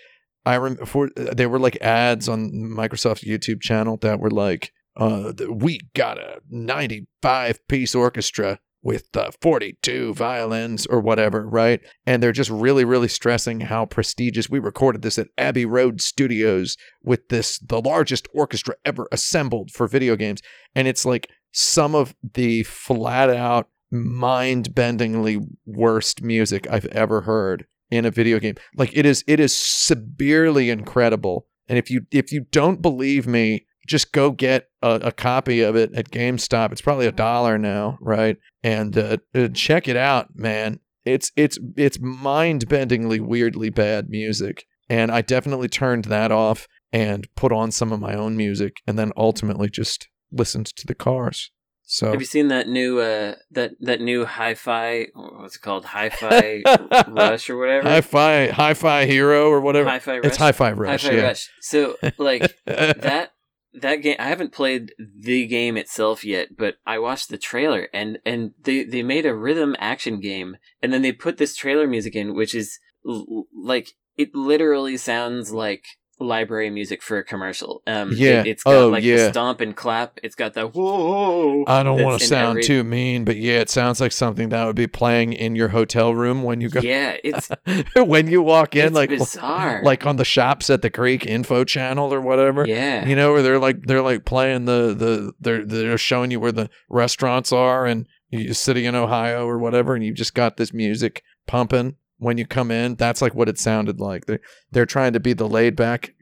I 0.49 0.55
remember 0.55 0.85
for 0.87 1.11
there 1.15 1.47
were 1.47 1.59
like 1.59 1.79
ads 1.79 2.27
on 2.27 2.51
Microsoft's 2.51 3.23
YouTube 3.23 3.61
channel 3.61 3.97
that 3.97 4.19
were 4.19 4.31
like, 4.31 4.73
uh, 4.97 5.31
we 5.47 5.79
got 5.93 6.17
a 6.17 6.41
95 6.49 7.67
piece 7.67 7.93
orchestra 7.93 8.59
with 8.81 9.15
uh, 9.15 9.29
42 9.41 10.15
violins 10.15 10.87
or 10.87 11.01
whatever, 11.01 11.47
right? 11.47 11.81
And 12.07 12.23
they're 12.23 12.31
just 12.31 12.49
really, 12.49 12.83
really 12.83 13.07
stressing 13.07 13.59
how 13.59 13.85
prestigious. 13.85 14.49
We 14.49 14.57
recorded 14.57 15.03
this 15.03 15.19
at 15.19 15.27
Abbey 15.37 15.67
Road 15.67 16.01
Studios 16.01 16.77
with 17.03 17.29
this, 17.29 17.59
the 17.59 17.79
largest 17.79 18.27
orchestra 18.33 18.73
ever 18.83 19.07
assembled 19.11 19.69
for 19.69 19.87
video 19.87 20.15
games. 20.15 20.41
And 20.73 20.87
it's 20.87 21.05
like 21.05 21.29
some 21.51 21.93
of 21.93 22.15
the 22.33 22.63
flat 22.63 23.29
out, 23.29 23.69
mind 23.91 24.73
bendingly 24.73 25.45
worst 25.67 26.23
music 26.23 26.65
I've 26.71 26.87
ever 26.87 27.21
heard 27.21 27.67
in 27.91 28.05
a 28.05 28.11
video 28.11 28.39
game. 28.39 28.55
Like 28.75 28.95
it 28.95 29.05
is 29.05 29.23
it 29.27 29.39
is 29.39 29.55
severely 29.57 30.69
incredible. 30.69 31.47
And 31.67 31.77
if 31.77 31.89
you 31.89 32.01
if 32.11 32.31
you 32.31 32.45
don't 32.51 32.81
believe 32.81 33.27
me, 33.27 33.65
just 33.87 34.11
go 34.11 34.31
get 34.31 34.69
a, 34.81 34.99
a 35.03 35.11
copy 35.11 35.61
of 35.61 35.75
it 35.75 35.93
at 35.95 36.11
GameStop. 36.11 36.71
It's 36.71 36.81
probably 36.81 37.07
a 37.07 37.11
dollar 37.11 37.57
now, 37.57 37.97
right? 38.01 38.37
And 38.63 38.97
uh, 38.97 39.17
uh, 39.33 39.47
check 39.49 39.87
it 39.87 39.97
out, 39.97 40.35
man. 40.35 40.79
It's 41.05 41.31
it's 41.35 41.57
it's 41.75 41.99
mind-bendingly 41.99 43.19
weirdly 43.19 43.69
bad 43.69 44.09
music. 44.09 44.65
And 44.89 45.11
I 45.11 45.21
definitely 45.21 45.67
turned 45.67 46.05
that 46.05 46.31
off 46.31 46.67
and 46.91 47.27
put 47.35 47.51
on 47.51 47.71
some 47.71 47.91
of 47.91 47.99
my 47.99 48.15
own 48.15 48.35
music 48.35 48.77
and 48.87 48.97
then 48.97 49.11
ultimately 49.15 49.69
just 49.69 50.07
listened 50.31 50.65
to 50.67 50.87
the 50.87 50.95
cars. 50.95 51.51
So 51.91 52.11
Have 52.11 52.21
you 52.21 52.27
seen 52.27 52.49
that 52.49 52.67
new 52.67 52.99
uh 52.99 53.33
that 53.49 53.71
that 53.79 53.99
new 53.99 54.23
hi-fi 54.23 55.07
what's 55.15 55.55
it 55.55 55.61
called 55.63 55.85
hi-fi 55.85 56.61
rush 57.07 57.49
or 57.49 57.57
whatever? 57.57 57.89
Hi-Fi 57.89 58.49
Hi-Fi 58.49 59.05
Hero 59.05 59.49
or 59.49 59.59
whatever. 59.59 59.89
Hi-Fi 59.89 60.17
It's 60.17 60.27
Rush? 60.27 60.37
Hi-Fi 60.37 60.71
Rush, 60.73 61.01
Hi-Fi 61.01 61.15
yeah. 61.15 61.23
Rush. 61.23 61.49
So 61.61 61.97
like 62.19 62.55
that 62.67 63.31
that 63.73 63.95
game 64.03 64.17
I 64.19 64.27
haven't 64.27 64.53
played 64.53 64.93
the 64.99 65.47
game 65.47 65.77
itself 65.77 66.23
yet, 66.23 66.55
but 66.55 66.75
I 66.85 66.99
watched 66.99 67.29
the 67.29 67.39
trailer 67.39 67.89
and 67.91 68.19
and 68.23 68.51
they 68.61 68.83
they 68.83 69.01
made 69.01 69.25
a 69.25 69.33
rhythm 69.33 69.75
action 69.79 70.19
game 70.19 70.57
and 70.83 70.93
then 70.93 71.01
they 71.01 71.11
put 71.11 71.37
this 71.37 71.55
trailer 71.55 71.87
music 71.87 72.15
in 72.15 72.35
which 72.35 72.53
is 72.53 72.77
l- 73.03 73.47
like 73.51 73.93
it 74.15 74.35
literally 74.35 74.95
sounds 74.95 75.51
like 75.51 75.85
library 76.19 76.69
music 76.69 77.01
for 77.01 77.17
a 77.17 77.23
commercial. 77.23 77.81
Um, 77.87 78.11
Yeah. 78.13 78.41
it, 78.41 78.47
has 78.57 78.63
got 78.63 78.73
Oh, 78.75 78.89
like 78.89 79.03
yeah. 79.03 79.15
the 79.17 79.29
stomp 79.29 79.61
and 79.61 79.75
clap. 79.75 80.19
It's 80.23 80.35
got 80.35 80.53
the 80.53 80.67
whoa. 80.67 81.63
I 81.67 81.81
don't 81.83 82.01
want 82.03 82.19
to 82.19 82.27
sound 82.27 82.49
every- 82.59 82.63
too 82.63 82.83
mean, 82.83 83.23
but 83.25 83.37
yeah, 83.37 83.59
it 83.59 83.69
sounds 83.69 84.01
like 84.01 84.11
something 84.11 84.49
that 84.49 84.65
would 84.65 84.75
be 84.75 84.87
playing 84.87 85.33
in 85.33 85.55
your 85.55 85.69
hotel 85.69 86.13
room 86.13 86.43
when 86.43 86.61
you 86.61 86.69
go 86.69 86.81
Yeah, 86.81 87.17
it's 87.23 87.49
when 87.95 88.27
you 88.27 88.41
walk 88.41 88.75
in, 88.75 88.93
like 88.93 89.09
bizarre. 89.09 89.81
like 89.83 90.05
on 90.05 90.17
the 90.17 90.25
shops 90.25 90.69
at 90.69 90.81
the 90.81 90.89
Creek 90.89 91.25
info 91.25 91.63
channel 91.63 92.13
or 92.13 92.21
whatever. 92.21 92.65
yeah, 92.67 93.07
You 93.07 93.15
know, 93.15 93.31
where 93.33 93.41
they're 93.41 93.59
like 93.59 93.83
they're 93.83 94.01
like 94.01 94.25
playing 94.25 94.65
the 94.65 94.93
the 94.97 95.33
they're 95.39 95.65
they're 95.65 95.97
showing 95.97 96.31
you 96.31 96.39
where 96.39 96.51
the 96.51 96.69
restaurants 96.89 97.51
are 97.53 97.85
and 97.85 98.07
you're 98.29 98.53
sitting 98.53 98.85
in 98.85 98.93
Ohio 98.95 99.47
or 99.47 99.57
whatever, 99.57 99.95
and 99.95 100.03
you 100.03 100.13
just 100.13 100.35
got 100.35 100.57
this 100.57 100.71
music 100.73 101.23
pumping 101.47 101.95
when 102.19 102.37
you 102.37 102.45
come 102.45 102.69
in. 102.71 102.95
That's 102.95 103.21
like 103.21 103.33
what 103.33 103.49
it 103.49 103.57
sounded 103.57 103.99
like. 103.99 104.25
They're 104.25 104.39
they're 104.71 104.85
trying 104.85 105.13
to 105.13 105.19
be 105.19 105.33
the 105.33 105.47
laid 105.47 105.75
back, 105.75 106.13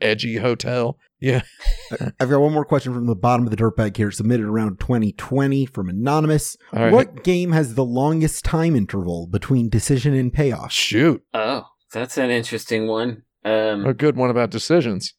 edgy 0.00 0.36
hotel. 0.36 0.98
Yeah, 1.20 1.42
I've 2.20 2.30
got 2.30 2.40
one 2.40 2.52
more 2.52 2.64
question 2.64 2.94
from 2.94 3.06
the 3.06 3.16
bottom 3.16 3.44
of 3.44 3.50
the 3.50 3.56
dirt 3.56 3.76
bag 3.76 3.96
here, 3.96 4.10
submitted 4.12 4.46
around 4.46 4.78
2020 4.78 5.66
from 5.66 5.88
Anonymous. 5.88 6.56
All 6.72 6.82
right. 6.84 6.92
What 6.92 7.24
game 7.24 7.50
has 7.52 7.74
the 7.74 7.84
longest 7.84 8.44
time 8.44 8.76
interval 8.76 9.26
between 9.26 9.68
decision 9.68 10.14
and 10.14 10.32
payoff? 10.32 10.70
shoot, 10.72 11.24
Oh, 11.34 11.64
that's 11.92 12.18
an 12.18 12.30
interesting 12.30 12.86
one. 12.86 13.22
Um, 13.44 13.84
a 13.84 13.94
good 13.94 14.16
one 14.16 14.30
about 14.30 14.50
decisions. 14.50 15.14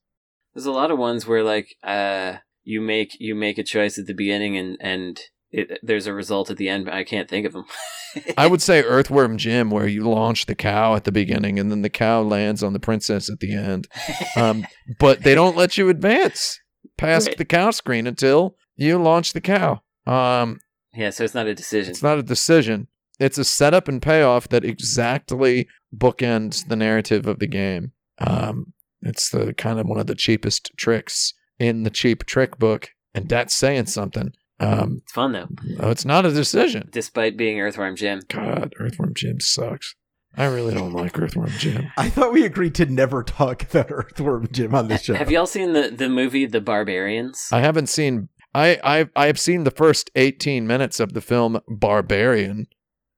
there's 0.54 0.66
a 0.66 0.72
lot 0.72 0.92
of 0.92 0.98
ones 0.98 1.26
where 1.28 1.44
like 1.44 1.76
uh, 1.84 2.36
you 2.64 2.80
make 2.80 3.18
you 3.20 3.36
make 3.36 3.58
a 3.58 3.64
choice 3.64 3.98
at 3.98 4.08
the 4.08 4.14
beginning 4.14 4.56
and 4.58 4.78
and 4.80 5.20
it, 5.52 5.80
there's 5.84 6.08
a 6.08 6.14
result 6.14 6.50
at 6.50 6.58
the 6.58 6.70
end. 6.70 6.86
But 6.86 6.94
I 6.94 7.04
can't 7.04 7.30
think 7.30 7.46
of 7.46 7.54
them. 7.54 7.66
I 8.38 8.48
would 8.48 8.62
say 8.62 8.82
Earthworm 8.82 9.38
Jim, 9.38 9.70
where 9.70 9.88
you 9.88 10.04
launch 10.10 10.46
the 10.46 10.56
cow 10.56 10.96
at 10.96 11.04
the 11.04 11.12
beginning 11.12 11.60
and 11.60 11.70
then 11.72 11.82
the 11.82 11.90
cow 11.90 12.22
lands 12.22 12.64
on 12.64 12.74
the 12.74 12.80
princess 12.80 13.30
at 13.30 13.40
the 13.40 13.54
end. 13.54 13.88
Um, 14.36 14.66
but 15.00 15.24
they 15.24 15.36
don't 15.36 15.56
let 15.58 15.78
you 15.78 15.90
advance 15.90 16.60
past 16.98 17.28
Right. 17.28 17.38
the 17.38 17.46
cow 17.46 17.72
screen 17.72 18.08
until 18.08 18.56
you 18.76 18.98
launch 18.98 19.34
the 19.34 19.42
cow. 19.42 19.82
Um, 20.08 20.60
yeah, 20.96 21.12
so 21.12 21.24
it's 21.24 21.36
not 21.36 21.46
a 21.48 21.54
decision. 21.54 21.92
it's 21.92 22.02
not 22.04 22.18
a 22.18 22.24
decision. 22.24 22.88
It's 23.20 23.38
a 23.38 23.44
setup 23.44 23.88
and 23.88 24.02
payoff 24.02 24.48
that 24.50 24.64
exactly 24.66 25.68
bookends 25.96 26.68
the 26.68 26.76
narrative 26.76 27.28
of 27.28 27.40
the 27.40 27.48
game. 27.48 27.92
Um, 28.18 28.74
it's 29.02 29.30
the 29.30 29.54
kind 29.54 29.80
of 29.80 29.86
one 29.88 30.00
of 30.00 30.08
the 30.08 30.16
cheapest 30.16 30.72
tricks 30.78 31.34
in 31.60 31.84
the 31.84 31.90
cheap 31.90 32.26
trick 32.26 32.58
book, 32.58 32.90
and 33.14 33.30
that's 33.30 33.56
saying 33.56 33.86
something. 33.88 34.32
Um, 34.60 35.00
It's 35.04 35.12
fun 35.14 35.32
though, 35.32 35.48
no, 35.64 35.90
it's 35.90 36.06
not 36.06 36.26
a 36.26 36.32
decision. 36.32 36.90
despite 36.92 37.38
being 37.38 37.60
Earthworm 37.62 37.96
Jim. 37.96 38.22
God, 38.28 38.74
Earthworm 38.80 39.14
Jim 39.14 39.40
sucks. 39.40 39.96
I 40.38 40.46
really 40.46 40.74
don't 40.74 40.94
like 40.94 41.18
Earthworm 41.18 41.50
Jim. 41.58 41.88
I 41.98 42.10
thought 42.10 42.34
we 42.34 42.46
agreed 42.46 42.76
to 42.76 42.86
never 42.86 43.24
talk 43.24 43.64
about 43.64 43.88
Earthworm 43.92 44.48
Jim 44.52 44.76
on 44.76 44.88
this 44.88 45.04
show. 45.04 45.16
Have 45.16 45.32
y'all 45.32 45.46
seen 45.48 45.74
the 45.74 45.90
the 45.90 46.10
movie 46.10 46.46
The 46.46 46.62
Barbarians? 46.62 47.48
I 47.52 47.62
haven't 47.62 47.88
seen. 47.88 48.30
I 48.54 48.80
I've 48.84 49.10
I've 49.16 49.40
seen 49.40 49.64
the 49.64 49.72
first 49.72 50.12
eighteen 50.16 50.68
minutes 50.68 51.00
of 51.00 51.14
the 51.14 51.22
film 51.22 51.60
Barbarian. 51.68 52.68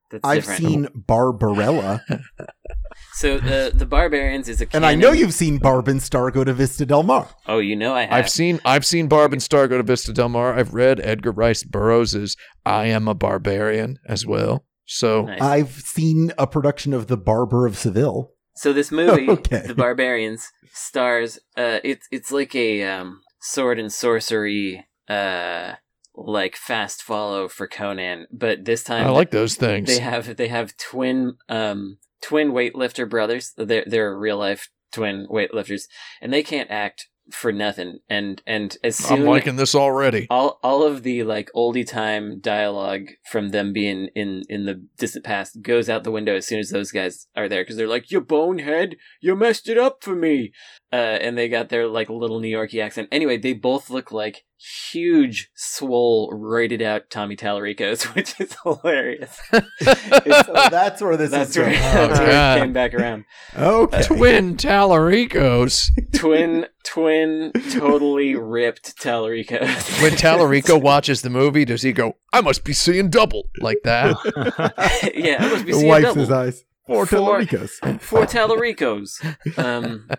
That's 0.09 0.21
I've 0.27 0.43
different. 0.43 0.59
seen 0.61 0.87
Barbarella, 0.93 2.01
So 3.13 3.39
the 3.39 3.71
the 3.73 3.85
Barbarians 3.85 4.47
is 4.49 4.61
a 4.61 4.67
and 4.73 4.85
I 4.85 4.95
know 4.95 5.11
you've 5.11 5.33
seen 5.33 5.57
Barb 5.57 5.87
and 5.87 6.01
Star 6.01 6.31
go 6.31 6.43
to 6.43 6.53
Vista 6.53 6.85
Del 6.85 7.03
Mar. 7.03 7.29
Oh, 7.47 7.59
you 7.59 7.75
know 7.75 7.93
I 7.93 8.03
have. 8.03 8.13
I've 8.13 8.29
seen 8.29 8.59
I've 8.65 8.85
seen 8.85 9.07
Barb 9.07 9.33
and 9.33 9.41
Star 9.43 9.67
go 9.67 9.77
to 9.77 9.83
Vista 9.83 10.13
Del 10.13 10.29
Mar. 10.29 10.53
I've 10.57 10.73
read 10.73 10.99
Edgar 11.03 11.31
Rice 11.31 11.63
Burroughs's 11.63 12.35
I 12.65 12.85
Am 12.87 13.07
a 13.07 13.13
Barbarian 13.13 13.97
as 14.07 14.25
well. 14.25 14.65
So 14.85 15.23
Nice. 15.25 15.41
I've 15.41 15.71
seen 15.71 16.33
a 16.37 16.47
production 16.47 16.93
of 16.93 17.07
The 17.07 17.17
Barber 17.17 17.65
of 17.65 17.77
Seville. 17.77 18.31
So 18.55 18.73
this 18.73 18.91
movie, 18.91 19.29
Okay. 19.29 19.63
The 19.67 19.75
Barbarians, 19.75 20.47
stars. 20.73 21.39
Uh, 21.55 21.79
it's 21.83 22.07
it's 22.11 22.31
like 22.31 22.53
a 22.55 22.83
um, 22.83 23.21
sword 23.39 23.79
and 23.79 23.91
sorcery, 23.91 24.85
uh, 25.07 25.73
like 26.15 26.55
fast 26.57 27.01
follow 27.03 27.47
for 27.47 27.67
Conan, 27.67 28.27
but 28.31 28.65
this 28.65 28.83
time 28.83 29.07
I 29.07 29.09
like 29.11 29.31
those 29.31 29.55
things. 29.55 29.87
they 29.87 29.99
have 30.03 30.35
they 30.35 30.49
have 30.49 30.75
twin 30.77 31.37
um 31.47 31.97
twin 32.21 32.51
weightlifter 32.51 33.09
brothers. 33.09 33.53
They're 33.57 33.85
they're 33.85 34.17
real 34.17 34.37
life 34.37 34.69
twin 34.91 35.27
weightlifters, 35.29 35.83
and 36.21 36.33
they 36.33 36.43
can't 36.43 36.69
act 36.69 37.07
for 37.31 37.51
nothing. 37.51 37.99
And 38.09 38.41
and 38.45 38.75
as 38.83 38.97
soon 38.97 39.21
I'm 39.21 39.25
liking 39.25 39.55
this 39.55 39.75
already. 39.75 40.27
all 40.29 40.59
all 40.63 40.83
of 40.83 41.03
the 41.03 41.23
like 41.23 41.49
oldie 41.55 41.87
time 41.87 42.39
dialogue 42.39 43.09
from 43.29 43.49
them 43.49 43.73
being 43.73 44.09
in 44.15 44.43
in 44.49 44.65
the 44.65 44.85
distant 44.97 45.23
past 45.25 45.61
goes 45.61 45.89
out 45.89 46.03
the 46.03 46.11
window 46.11 46.35
as 46.35 46.47
soon 46.47 46.59
as 46.59 46.69
those 46.69 46.91
guys 46.91 47.27
are 47.35 47.47
there 47.47 47.63
because 47.63 47.77
they're 47.77 47.87
like 47.87 48.11
you 48.11 48.21
bonehead 48.21 48.97
you 49.21 49.35
messed 49.35 49.69
it 49.69 49.77
up 49.77 50.03
for 50.03 50.15
me 50.15 50.51
uh 50.93 50.95
and 50.95 51.37
they 51.37 51.47
got 51.49 51.69
their 51.69 51.87
like 51.87 52.09
little 52.09 52.39
new 52.39 52.55
yorkie 52.55 52.81
accent 52.83 53.07
anyway 53.11 53.37
they 53.37 53.53
both 53.53 53.89
look 53.89 54.11
like 54.11 54.43
huge 54.91 55.49
swole 55.55 56.31
roided 56.33 56.81
out 56.81 57.09
tommy 57.09 57.35
tallaricos 57.35 58.03
which 58.15 58.39
is 58.39 58.55
hilarious 58.63 59.39
It's- 59.81 60.45
So 60.45 60.53
that's 60.69 61.01
where 61.01 61.17
this 61.17 61.31
that's 61.31 61.51
is 61.51 61.57
where, 61.57 61.65
going. 61.67 61.79
that's 61.79 62.19
where 62.19 62.31
God. 62.31 62.57
it 62.57 62.61
came 62.61 62.73
back 62.73 62.93
around 62.93 63.25
Okay. 63.57 64.03
Twin 64.03 64.55
Tallaricos. 64.57 65.89
twin 66.13 66.67
twin 66.83 67.51
totally 67.71 68.35
ripped 68.35 68.97
tallaricos 68.97 70.01
When 70.03 70.11
Tallarico 70.13 70.79
watches 70.81 71.21
the 71.21 71.29
movie, 71.29 71.65
does 71.65 71.81
he 71.81 71.91
go, 71.93 72.17
I 72.33 72.41
must 72.41 72.63
be 72.63 72.73
seeing 72.73 73.09
double 73.09 73.49
like 73.59 73.79
that? 73.83 74.15
yeah 75.15 75.45
it 75.45 75.51
must 75.51 75.65
be 75.65 75.71
The 75.71 75.77
seeing 75.79 75.87
wipes 75.89 76.03
double. 76.05 76.21
his 76.21 76.31
eyes. 76.31 76.63
Four 76.87 77.05
Four- 77.05 77.19
Tallaricos. 77.39 78.01
Four 78.01 78.25
Tallaricos. 78.25 79.57
Um, 79.57 80.09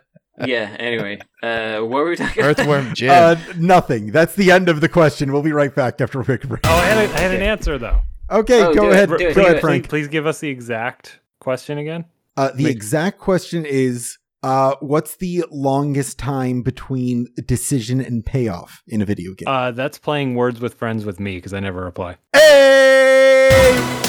yeah. 0.47 0.77
Anyway, 0.79 1.21
uh, 1.43 1.81
what 1.81 1.91
were 2.05 2.11
we 2.11 2.17
talking? 2.17 2.43
about? 2.43 2.59
Earthworm 2.59 2.95
Jim. 2.95 3.11
Uh, 3.11 3.37
nothing. 3.59 4.13
That's 4.13 4.35
the 4.35 4.51
end 4.51 4.69
of 4.69 4.81
the 4.81 4.89
question. 4.89 5.33
We'll 5.33 5.43
be 5.43 5.53
right 5.53 5.75
back 5.75 6.01
after 6.01 6.21
a 6.21 6.25
quick 6.25 6.43
break. 6.49 6.61
Oh, 6.65 6.71
I 6.75 6.85
had, 6.85 6.99
a, 6.99 7.15
I 7.15 7.19
had 7.21 7.35
an 7.35 7.43
answer 7.43 7.79
though. 7.79 8.01
Okay, 8.31 8.63
Oh, 8.63 8.75
go 8.75 8.91
ahead. 8.91 9.09
do 9.11 9.15
it, 9.17 9.35
go 9.35 9.43
do 9.43 9.47
ahead. 9.49 9.61
Frank. 9.61 9.89
Please 9.89 10.09
give 10.09 10.27
us 10.27 10.41
the 10.41 10.49
exact 10.49 11.21
question 11.41 11.77
again. 11.79 12.07
Uh, 12.37 12.51
the 12.55 12.65
Make- 12.65 12.73
exact 12.77 13.19
question 13.19 13.67
is 13.67 14.17
uh, 14.43 14.75
what's 14.81 15.17
the 15.17 15.45
longest 15.51 16.19
time 16.19 16.63
between 16.63 17.27
decision 17.47 18.01
and 18.01 18.25
payoff 18.25 18.83
in 18.89 19.03
a 19.03 19.05
video 19.05 19.35
game? 19.35 19.47
Uh, 19.47 19.71
that's 19.73 19.99
playing 19.99 20.35
Words 20.35 20.61
with 20.61 20.75
Friends 20.75 21.05
with 21.05 21.21
me 21.21 21.37
because 21.37 21.53
I 21.53 21.61
never 21.61 21.85
reply. 21.85 22.17
hey! 22.33 24.03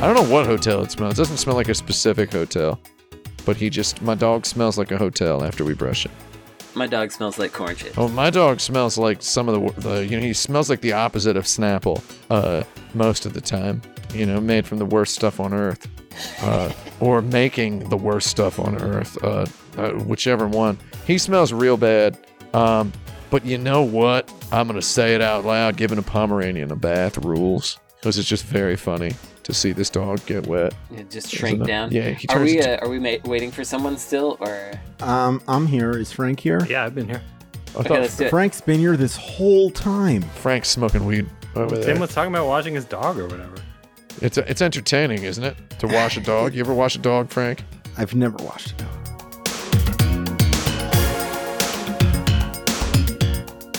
I 0.00 0.06
don't 0.06 0.14
know 0.14 0.32
what 0.32 0.46
hotel 0.46 0.80
it 0.84 0.92
smells. 0.92 1.14
It 1.14 1.16
doesn't 1.16 1.38
smell 1.38 1.56
like 1.56 1.68
a 1.68 1.74
specific 1.74 2.30
hotel. 2.30 2.78
But 3.44 3.56
he 3.56 3.68
just, 3.68 4.00
my 4.00 4.14
dog 4.14 4.46
smells 4.46 4.78
like 4.78 4.92
a 4.92 4.96
hotel 4.96 5.42
after 5.42 5.64
we 5.64 5.74
brush 5.74 6.06
it. 6.06 6.12
My 6.76 6.86
dog 6.86 7.10
smells 7.10 7.36
like 7.36 7.52
corn 7.52 7.74
chips. 7.74 7.98
Oh, 7.98 8.06
my 8.06 8.30
dog 8.30 8.60
smells 8.60 8.96
like 8.96 9.20
some 9.22 9.48
of 9.48 9.74
the, 9.74 9.80
the, 9.80 10.06
you 10.06 10.16
know, 10.16 10.22
he 10.22 10.32
smells 10.34 10.70
like 10.70 10.82
the 10.82 10.92
opposite 10.92 11.36
of 11.36 11.46
Snapple 11.46 12.00
uh, 12.30 12.62
most 12.94 13.26
of 13.26 13.32
the 13.32 13.40
time. 13.40 13.82
You 14.14 14.24
know, 14.24 14.40
made 14.40 14.68
from 14.68 14.78
the 14.78 14.86
worst 14.86 15.16
stuff 15.16 15.40
on 15.40 15.52
earth. 15.52 15.88
Uh, 16.42 16.72
or 17.00 17.20
making 17.20 17.88
the 17.88 17.96
worst 17.96 18.28
stuff 18.28 18.60
on 18.60 18.80
earth, 18.80 19.18
uh, 19.24 19.46
uh, 19.78 19.90
whichever 20.04 20.46
one. 20.46 20.78
He 21.08 21.18
smells 21.18 21.52
real 21.52 21.76
bad. 21.76 22.16
Um, 22.54 22.92
but 23.30 23.44
you 23.44 23.58
know 23.58 23.82
what? 23.82 24.32
I'm 24.52 24.68
going 24.68 24.78
to 24.80 24.86
say 24.86 25.16
it 25.16 25.20
out 25.20 25.44
loud 25.44 25.76
giving 25.76 25.98
a 25.98 26.02
Pomeranian 26.02 26.70
a 26.70 26.76
bath 26.76 27.18
rules. 27.18 27.80
Because 27.96 28.16
it's 28.16 28.28
just 28.28 28.44
very 28.44 28.76
funny 28.76 29.12
to 29.48 29.54
see 29.54 29.72
this 29.72 29.88
dog 29.88 30.24
get 30.26 30.46
wet. 30.46 30.74
Yeah, 30.90 31.02
just 31.10 31.30
shrink 31.30 31.64
down. 31.66 31.90
Yeah, 31.90 32.10
he 32.10 32.26
turns 32.26 32.30
Are 32.30 32.34
turns 32.38 32.50
we 32.52 32.58
into- 32.58 32.82
uh, 32.82 32.86
are 32.86 32.90
we 32.90 32.98
ma- 32.98 33.16
waiting 33.24 33.50
for 33.50 33.64
someone 33.64 33.96
still 33.96 34.36
or? 34.40 34.72
Um, 35.00 35.40
I'm 35.48 35.66
here. 35.66 35.92
Is 35.92 36.12
Frank 36.12 36.38
here? 36.38 36.64
Yeah, 36.68 36.84
I've 36.84 36.94
been 36.94 37.08
here. 37.08 37.22
I 37.74 37.78
Okay, 37.80 37.88
thought 37.88 38.00
let's 38.02 38.16
do 38.18 38.24
it. 38.26 38.30
Frank's 38.30 38.60
been 38.60 38.78
here 38.78 38.94
this 38.98 39.16
whole 39.16 39.70
time. 39.70 40.20
Frank's 40.20 40.68
smoking 40.68 41.06
weed 41.06 41.26
over 41.56 41.76
there. 41.76 41.94
Tim 41.94 41.98
was 42.00 42.12
talking 42.14 42.30
about 42.30 42.46
watching 42.46 42.74
his 42.74 42.84
dog 42.84 43.18
or 43.18 43.26
whatever. 43.26 43.54
It's 44.20 44.36
it's 44.36 44.60
entertaining, 44.60 45.22
isn't 45.22 45.42
it? 45.44 45.56
To 45.78 45.86
wash 45.86 46.18
a 46.18 46.20
dog. 46.20 46.52
You 46.54 46.60
ever 46.60 46.74
wash 46.74 46.96
a 46.96 46.98
dog, 46.98 47.30
Frank? 47.30 47.64
I've 47.96 48.14
never 48.14 48.36
watched 48.44 48.74
it. 48.78 48.84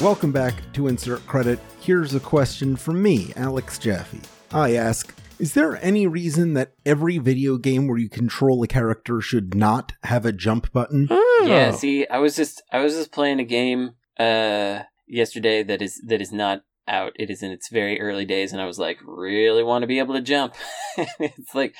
Welcome 0.01 0.31
back 0.31 0.55
to 0.73 0.87
Insert 0.87 1.25
Credit. 1.27 1.59
Here's 1.79 2.15
a 2.15 2.19
question 2.19 2.75
from 2.75 3.03
me, 3.03 3.33
Alex 3.35 3.77
Jaffe. 3.77 4.19
I 4.51 4.75
ask 4.75 5.13
Is 5.39 5.53
there 5.53 5.81
any 5.83 6.05
reason 6.05 6.53
that 6.55 6.73
every 6.85 7.17
video 7.17 7.57
game 7.57 7.87
where 7.87 7.97
you 7.97 8.09
control 8.09 8.61
a 8.63 8.67
character 8.67 9.21
should 9.21 9.55
not 9.55 9.93
have 10.03 10.25
a 10.25 10.31
jump 10.31 10.71
button? 10.73 11.07
Yeah. 11.09 11.71
Oh. 11.73 11.77
See, 11.77 12.05
I 12.07 12.19
was 12.19 12.35
just 12.35 12.61
I 12.71 12.79
was 12.79 12.93
just 12.93 13.11
playing 13.11 13.39
a 13.39 13.45
game 13.45 13.91
uh 14.19 14.83
yesterday 15.07 15.63
that 15.63 15.81
is 15.81 16.01
that 16.07 16.21
is 16.21 16.33
not 16.33 16.63
out. 16.87 17.13
It 17.15 17.29
is 17.29 17.41
in 17.41 17.51
its 17.51 17.69
very 17.69 18.01
early 18.01 18.25
days, 18.25 18.51
and 18.51 18.61
I 18.61 18.65
was 18.65 18.79
like, 18.79 18.97
really 19.05 19.63
want 19.63 19.83
to 19.83 19.87
be 19.87 19.99
able 19.99 20.15
to 20.15 20.21
jump. 20.21 20.55
it's 20.97 21.55
like 21.55 21.75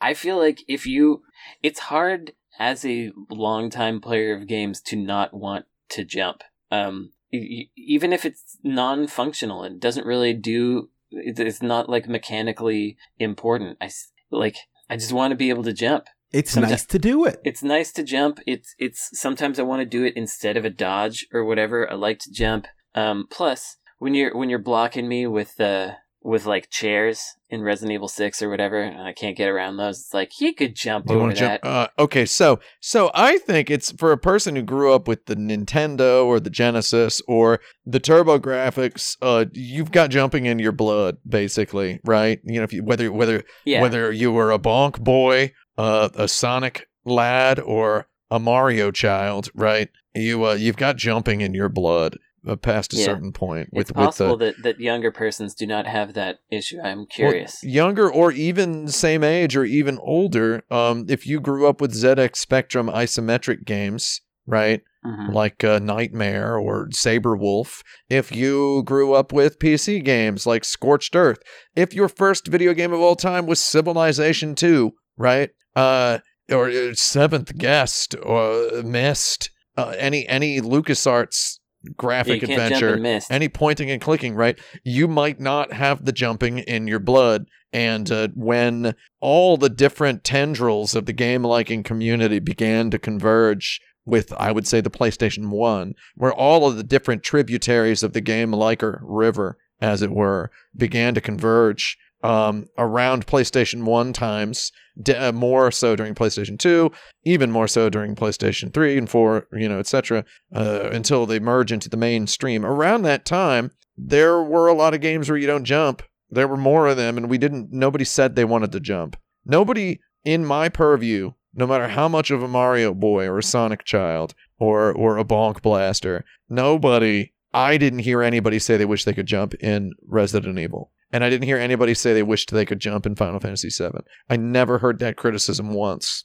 I 0.00 0.14
feel 0.14 0.36
like 0.36 0.62
if 0.68 0.86
you, 0.86 1.22
it's 1.62 1.80
hard 1.80 2.32
as 2.58 2.84
a 2.84 3.10
longtime 3.30 4.00
player 4.00 4.34
of 4.34 4.46
games 4.46 4.80
to 4.82 4.96
not 4.96 5.32
want 5.32 5.66
to 5.90 6.04
jump. 6.04 6.42
Um, 6.70 7.12
even 7.32 8.12
if 8.12 8.24
it's 8.24 8.58
non-functional 8.62 9.62
and 9.62 9.80
doesn't 9.80 10.06
really 10.06 10.32
do 10.32 10.88
It's, 11.16 11.40
it's 11.40 11.62
not 11.62 11.88
like 11.88 12.08
mechanically 12.08 12.96
important. 13.18 13.78
I 13.80 13.90
like 14.30 14.56
I 14.88 14.96
just 14.96 15.12
want 15.12 15.32
to 15.32 15.36
be 15.36 15.50
able 15.50 15.64
to 15.64 15.72
jump. 15.72 16.06
It's 16.32 16.56
Someti- 16.56 16.70
nice 16.70 16.86
to 16.86 16.98
do 16.98 17.24
it. 17.24 17.40
It's 17.44 17.62
nice 17.62 17.92
to 17.92 18.02
jump. 18.02 18.40
It's 18.46 18.74
it's 18.78 19.10
sometimes 19.18 19.58
I 19.58 19.62
want 19.62 19.80
to 19.80 19.86
do 19.86 20.04
it 20.04 20.14
instead 20.16 20.56
of 20.56 20.64
a 20.64 20.70
dodge 20.70 21.26
or 21.32 21.44
whatever. 21.44 21.90
I 21.90 21.94
like 21.94 22.18
to 22.20 22.32
jump. 22.32 22.66
Um, 22.94 23.26
plus 23.30 23.76
when 23.98 24.14
you're 24.14 24.36
when 24.36 24.50
you're 24.50 24.58
blocking 24.58 25.08
me 25.08 25.26
with 25.26 25.60
uh 25.60 25.92
with 26.24 26.46
like 26.46 26.70
chairs 26.70 27.22
in 27.50 27.62
Resident 27.62 27.92
Evil 27.92 28.08
Six 28.08 28.40
or 28.42 28.48
whatever, 28.48 28.80
and 28.80 29.00
I 29.00 29.12
can't 29.12 29.36
get 29.36 29.48
around 29.48 29.76
those. 29.76 30.00
It's 30.00 30.14
like 30.14 30.32
he 30.32 30.54
could 30.54 30.74
jump 30.74 31.04
You 31.08 31.16
over 31.20 31.28
that. 31.28 31.36
jump? 31.36 31.60
Uh, 31.62 31.88
okay, 31.98 32.24
so 32.24 32.58
so 32.80 33.10
I 33.14 33.36
think 33.38 33.70
it's 33.70 33.92
for 33.92 34.10
a 34.10 34.18
person 34.18 34.56
who 34.56 34.62
grew 34.62 34.92
up 34.94 35.06
with 35.06 35.26
the 35.26 35.36
Nintendo 35.36 36.24
or 36.24 36.40
the 36.40 36.50
Genesis 36.50 37.20
or 37.28 37.60
the 37.84 38.00
TurboGrafx. 38.00 39.18
Uh, 39.20 39.44
you've 39.52 39.92
got 39.92 40.10
jumping 40.10 40.46
in 40.46 40.58
your 40.58 40.72
blood, 40.72 41.18
basically, 41.28 42.00
right? 42.04 42.40
You 42.42 42.58
know, 42.58 42.64
if 42.64 42.72
you 42.72 42.82
whether 42.82 43.12
whether 43.12 43.44
yeah, 43.64 43.82
whether 43.82 44.10
you 44.10 44.32
were 44.32 44.50
a 44.50 44.58
Bonk 44.58 44.98
boy, 44.98 45.52
uh, 45.76 46.08
a 46.14 46.26
Sonic 46.26 46.88
lad, 47.04 47.60
or 47.60 48.08
a 48.30 48.40
Mario 48.40 48.90
child, 48.90 49.50
right? 49.54 49.90
You 50.14 50.46
uh, 50.46 50.54
you've 50.54 50.78
got 50.78 50.96
jumping 50.96 51.42
in 51.42 51.52
your 51.52 51.68
blood 51.68 52.16
past 52.60 52.92
a 52.92 52.96
Yeah. 52.96 53.04
certain 53.06 53.32
point 53.32 53.68
with 53.72 53.90
it's 53.90 53.90
with 53.90 54.06
possible 54.06 54.36
the 54.36 54.46
that 54.46 54.62
that 54.62 54.80
younger 54.80 55.10
persons 55.10 55.54
do 55.54 55.66
not 55.66 55.86
have 55.86 56.14
that 56.14 56.38
issue. 56.50 56.78
I'm 56.82 56.98
well, 56.98 57.06
curious. 57.06 57.62
younger 57.64 58.10
or 58.10 58.32
even 58.32 58.88
same 58.88 59.24
age 59.24 59.56
or 59.56 59.64
even 59.64 59.98
older. 60.02 60.62
Um, 60.70 61.06
if 61.08 61.26
you 61.26 61.40
grew 61.40 61.66
up 61.66 61.80
with 61.80 61.92
ZX 61.94 62.36
Spectrum 62.38 62.88
isometric 62.88 63.64
games, 63.64 64.20
right? 64.46 64.82
Mhm. 65.06 65.34
like 65.34 65.62
uh, 65.62 65.78
Nightmare 65.80 66.56
or 66.56 66.88
Sabre 66.90 67.36
Wulf, 67.36 67.82
if 68.08 68.34
you 68.34 68.82
grew 68.84 69.12
up 69.12 69.34
with 69.34 69.58
PC 69.58 70.02
games 70.02 70.46
like 70.46 70.64
Scorched 70.64 71.14
Earth, 71.14 71.40
if 71.76 71.92
your 71.92 72.08
first 72.08 72.46
video 72.46 72.72
game 72.72 72.90
of 72.90 73.00
all 73.00 73.14
time 73.14 73.44
was 73.46 73.60
Civilization 73.60 74.54
2, 74.54 74.92
right? 75.18 75.50
Uh, 75.76 76.20
or 76.50 76.70
uh, 76.70 76.94
Seventh 76.94 77.58
Guest 77.58 78.14
or 78.22 78.82
Myst, 78.82 79.50
uh, 79.76 79.94
any 79.98 80.26
any 80.26 80.58
LucasArts 80.62 81.58
graphic 81.96 82.42
you 82.42 82.48
adventure, 82.54 82.96
any 83.30 83.48
pointing 83.48 83.90
and 83.90 84.00
clicking, 84.00 84.34
right? 84.34 84.58
You 84.84 85.08
might 85.08 85.40
not 85.40 85.72
have 85.72 86.04
the 86.04 86.12
jumping 86.12 86.58
in 86.58 86.86
your 86.86 86.98
blood. 86.98 87.46
And 87.72 88.10
uh, 88.10 88.28
when 88.34 88.94
all 89.20 89.56
the 89.56 89.68
different 89.68 90.22
tendrils 90.22 90.94
of 90.94 91.06
the 91.06 91.12
game 91.12 91.42
liking 91.42 91.82
community 91.82 92.38
began 92.38 92.90
to 92.90 92.98
converge 92.98 93.80
with, 94.06 94.32
I 94.34 94.52
would 94.52 94.66
say, 94.66 94.80
the 94.80 94.90
PlayStation 94.90 95.48
1, 95.48 95.94
where 96.14 96.32
all 96.32 96.68
of 96.68 96.76
the 96.76 96.84
different 96.84 97.22
tributaries 97.22 98.02
of 98.02 98.12
the 98.12 98.20
game 98.20 98.52
liker 98.52 99.00
river, 99.02 99.58
as 99.80 100.02
it 100.02 100.10
were, 100.10 100.50
began 100.76 101.14
to 101.14 101.20
converge 101.20 101.98
um, 102.24 102.66
around 102.78 103.26
PlayStation 103.26 103.84
1 103.84 104.12
times, 104.14 104.72
uh, 105.14 105.30
more 105.30 105.70
so 105.70 105.94
during 105.94 106.14
PlayStation 106.14 106.58
2, 106.58 106.90
even 107.24 107.50
more 107.50 107.68
so 107.68 107.90
during 107.90 108.16
PlayStation 108.16 108.72
3 108.72 108.96
and 108.96 109.10
4, 109.10 109.46
you 109.52 109.68
know, 109.68 109.78
etc., 109.78 110.24
uh, 110.54 110.88
until 110.90 111.26
they 111.26 111.38
merge 111.38 111.70
into 111.70 111.90
the 111.90 111.98
mainstream. 111.98 112.64
Around 112.64 113.02
that 113.02 113.26
time, 113.26 113.72
there 113.96 114.42
were 114.42 114.68
a 114.68 114.74
lot 114.74 114.94
of 114.94 115.02
games 115.02 115.28
where 115.28 115.38
you 115.38 115.46
don't 115.46 115.64
jump. 115.64 116.02
There 116.30 116.48
were 116.48 116.56
more 116.56 116.88
of 116.88 116.96
them, 116.96 117.18
and 117.18 117.28
we 117.28 117.36
didn't. 117.36 117.70
Nobody 117.70 118.04
said 118.04 118.34
they 118.34 118.44
wanted 118.44 118.72
to 118.72 118.80
jump. 118.80 119.16
Nobody 119.44 120.00
in 120.24 120.46
my 120.46 120.70
purview, 120.70 121.32
no 121.52 121.66
matter 121.66 121.88
how 121.88 122.08
much 122.08 122.30
of 122.30 122.42
a 122.42 122.48
Mario 122.48 122.94
boy 122.94 123.26
or 123.26 123.38
a 123.38 123.42
Sonic 123.42 123.84
child 123.84 124.34
or 124.58 124.90
or 124.90 125.18
a 125.18 125.24
Bonk 125.24 125.60
Blaster, 125.60 126.24
nobody. 126.48 127.32
I 127.52 127.76
didn't 127.76 128.00
hear 128.00 128.20
anybody 128.20 128.58
say 128.58 128.76
they 128.76 128.84
wish 128.84 129.04
they 129.04 129.12
could 129.12 129.26
jump 129.26 129.54
in 129.54 129.92
Resident 130.08 130.58
Evil, 130.58 130.90
and 131.14 131.24
I 131.24 131.30
didn't 131.30 131.44
hear 131.46 131.56
anybody 131.58 131.94
say 131.94 132.12
they 132.12 132.22
wished 132.22 132.50
they 132.50 132.66
could 132.66 132.80
jump 132.80 133.06
in 133.06 133.14
Final 133.14 133.40
Fantasy 133.40 133.70
VII. 133.70 134.00
I 134.28 134.36
never 134.36 134.78
heard 134.78 134.98
that 134.98 135.16
criticism 135.16 135.72
once. 135.72 136.24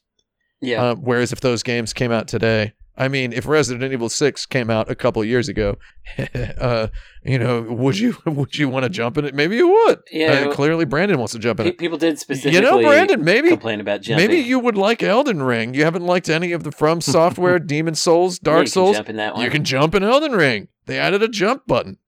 yeah, 0.62 0.84
Uh, 0.84 0.96
whereas 0.96 1.32
if 1.32 1.40
those 1.40 1.64
games 1.64 1.94
came 1.94 2.12
out 2.12 2.28
today, 2.28 2.74
I 2.98 3.08
mean, 3.08 3.32
if 3.32 3.46
Resident 3.48 3.94
Evil 3.94 4.10
Six 4.10 4.46
came 4.46 4.70
out 4.70 4.92
a 4.92 4.96
couple 4.96 5.24
years 5.24 5.48
ago, 5.48 5.78
uh, 6.60 6.88
you 7.24 7.40
know, 7.40 7.62
would 7.62 7.98
you 7.98 8.18
would 8.26 8.56
you 8.58 8.68
want 8.68 8.84
to 8.84 8.90
jump 8.90 9.18
in 9.18 9.24
it? 9.24 9.34
Maybe 9.34 9.56
you 9.56 9.70
would. 9.70 10.00
Yeah, 10.12 10.32
Uh, 10.34 10.46
well- 10.48 10.54
clearly, 10.54 10.84
Brandon 10.86 11.18
wants 11.18 11.32
to 11.34 11.40
jump 11.40 11.62
in 11.62 11.66
Pe- 11.68 11.70
it. 11.72 11.78
people 11.78 11.98
did 11.98 12.20
specifically 12.20 12.56
You 12.58 12.62
know, 12.62 12.82
Brandon, 12.82 13.24
maybe 13.24 13.50
complain 13.50 13.80
about 13.80 14.02
jumping. 14.02 14.28
maybe 14.28 14.42
you 14.42 14.60
would 14.60 14.76
like 14.78 15.02
Elden 15.02 15.42
Ring. 15.44 15.74
You 15.74 15.86
haven't 15.86 16.06
liked 16.06 16.28
any 16.30 16.52
of 16.52 16.64
the 16.64 16.72
From 16.74 17.00
Software, 17.00 17.58
Demon 17.74 17.96
Souls, 17.96 18.38
Yeah, 18.44 18.52
Dark 18.52 18.66
can 18.66 18.72
Souls. 18.72 18.98
jump 18.98 19.10
in 19.10 19.16
that 19.16 19.34
one. 19.36 19.44
You 19.46 19.50
can 19.50 19.64
jump 19.64 19.96
in 19.96 20.04
Elden 20.04 20.34
Ring. 20.34 20.68
They 20.86 20.98
added 21.00 21.24
a 21.24 21.30
jump 21.30 21.68
button. 21.68 22.00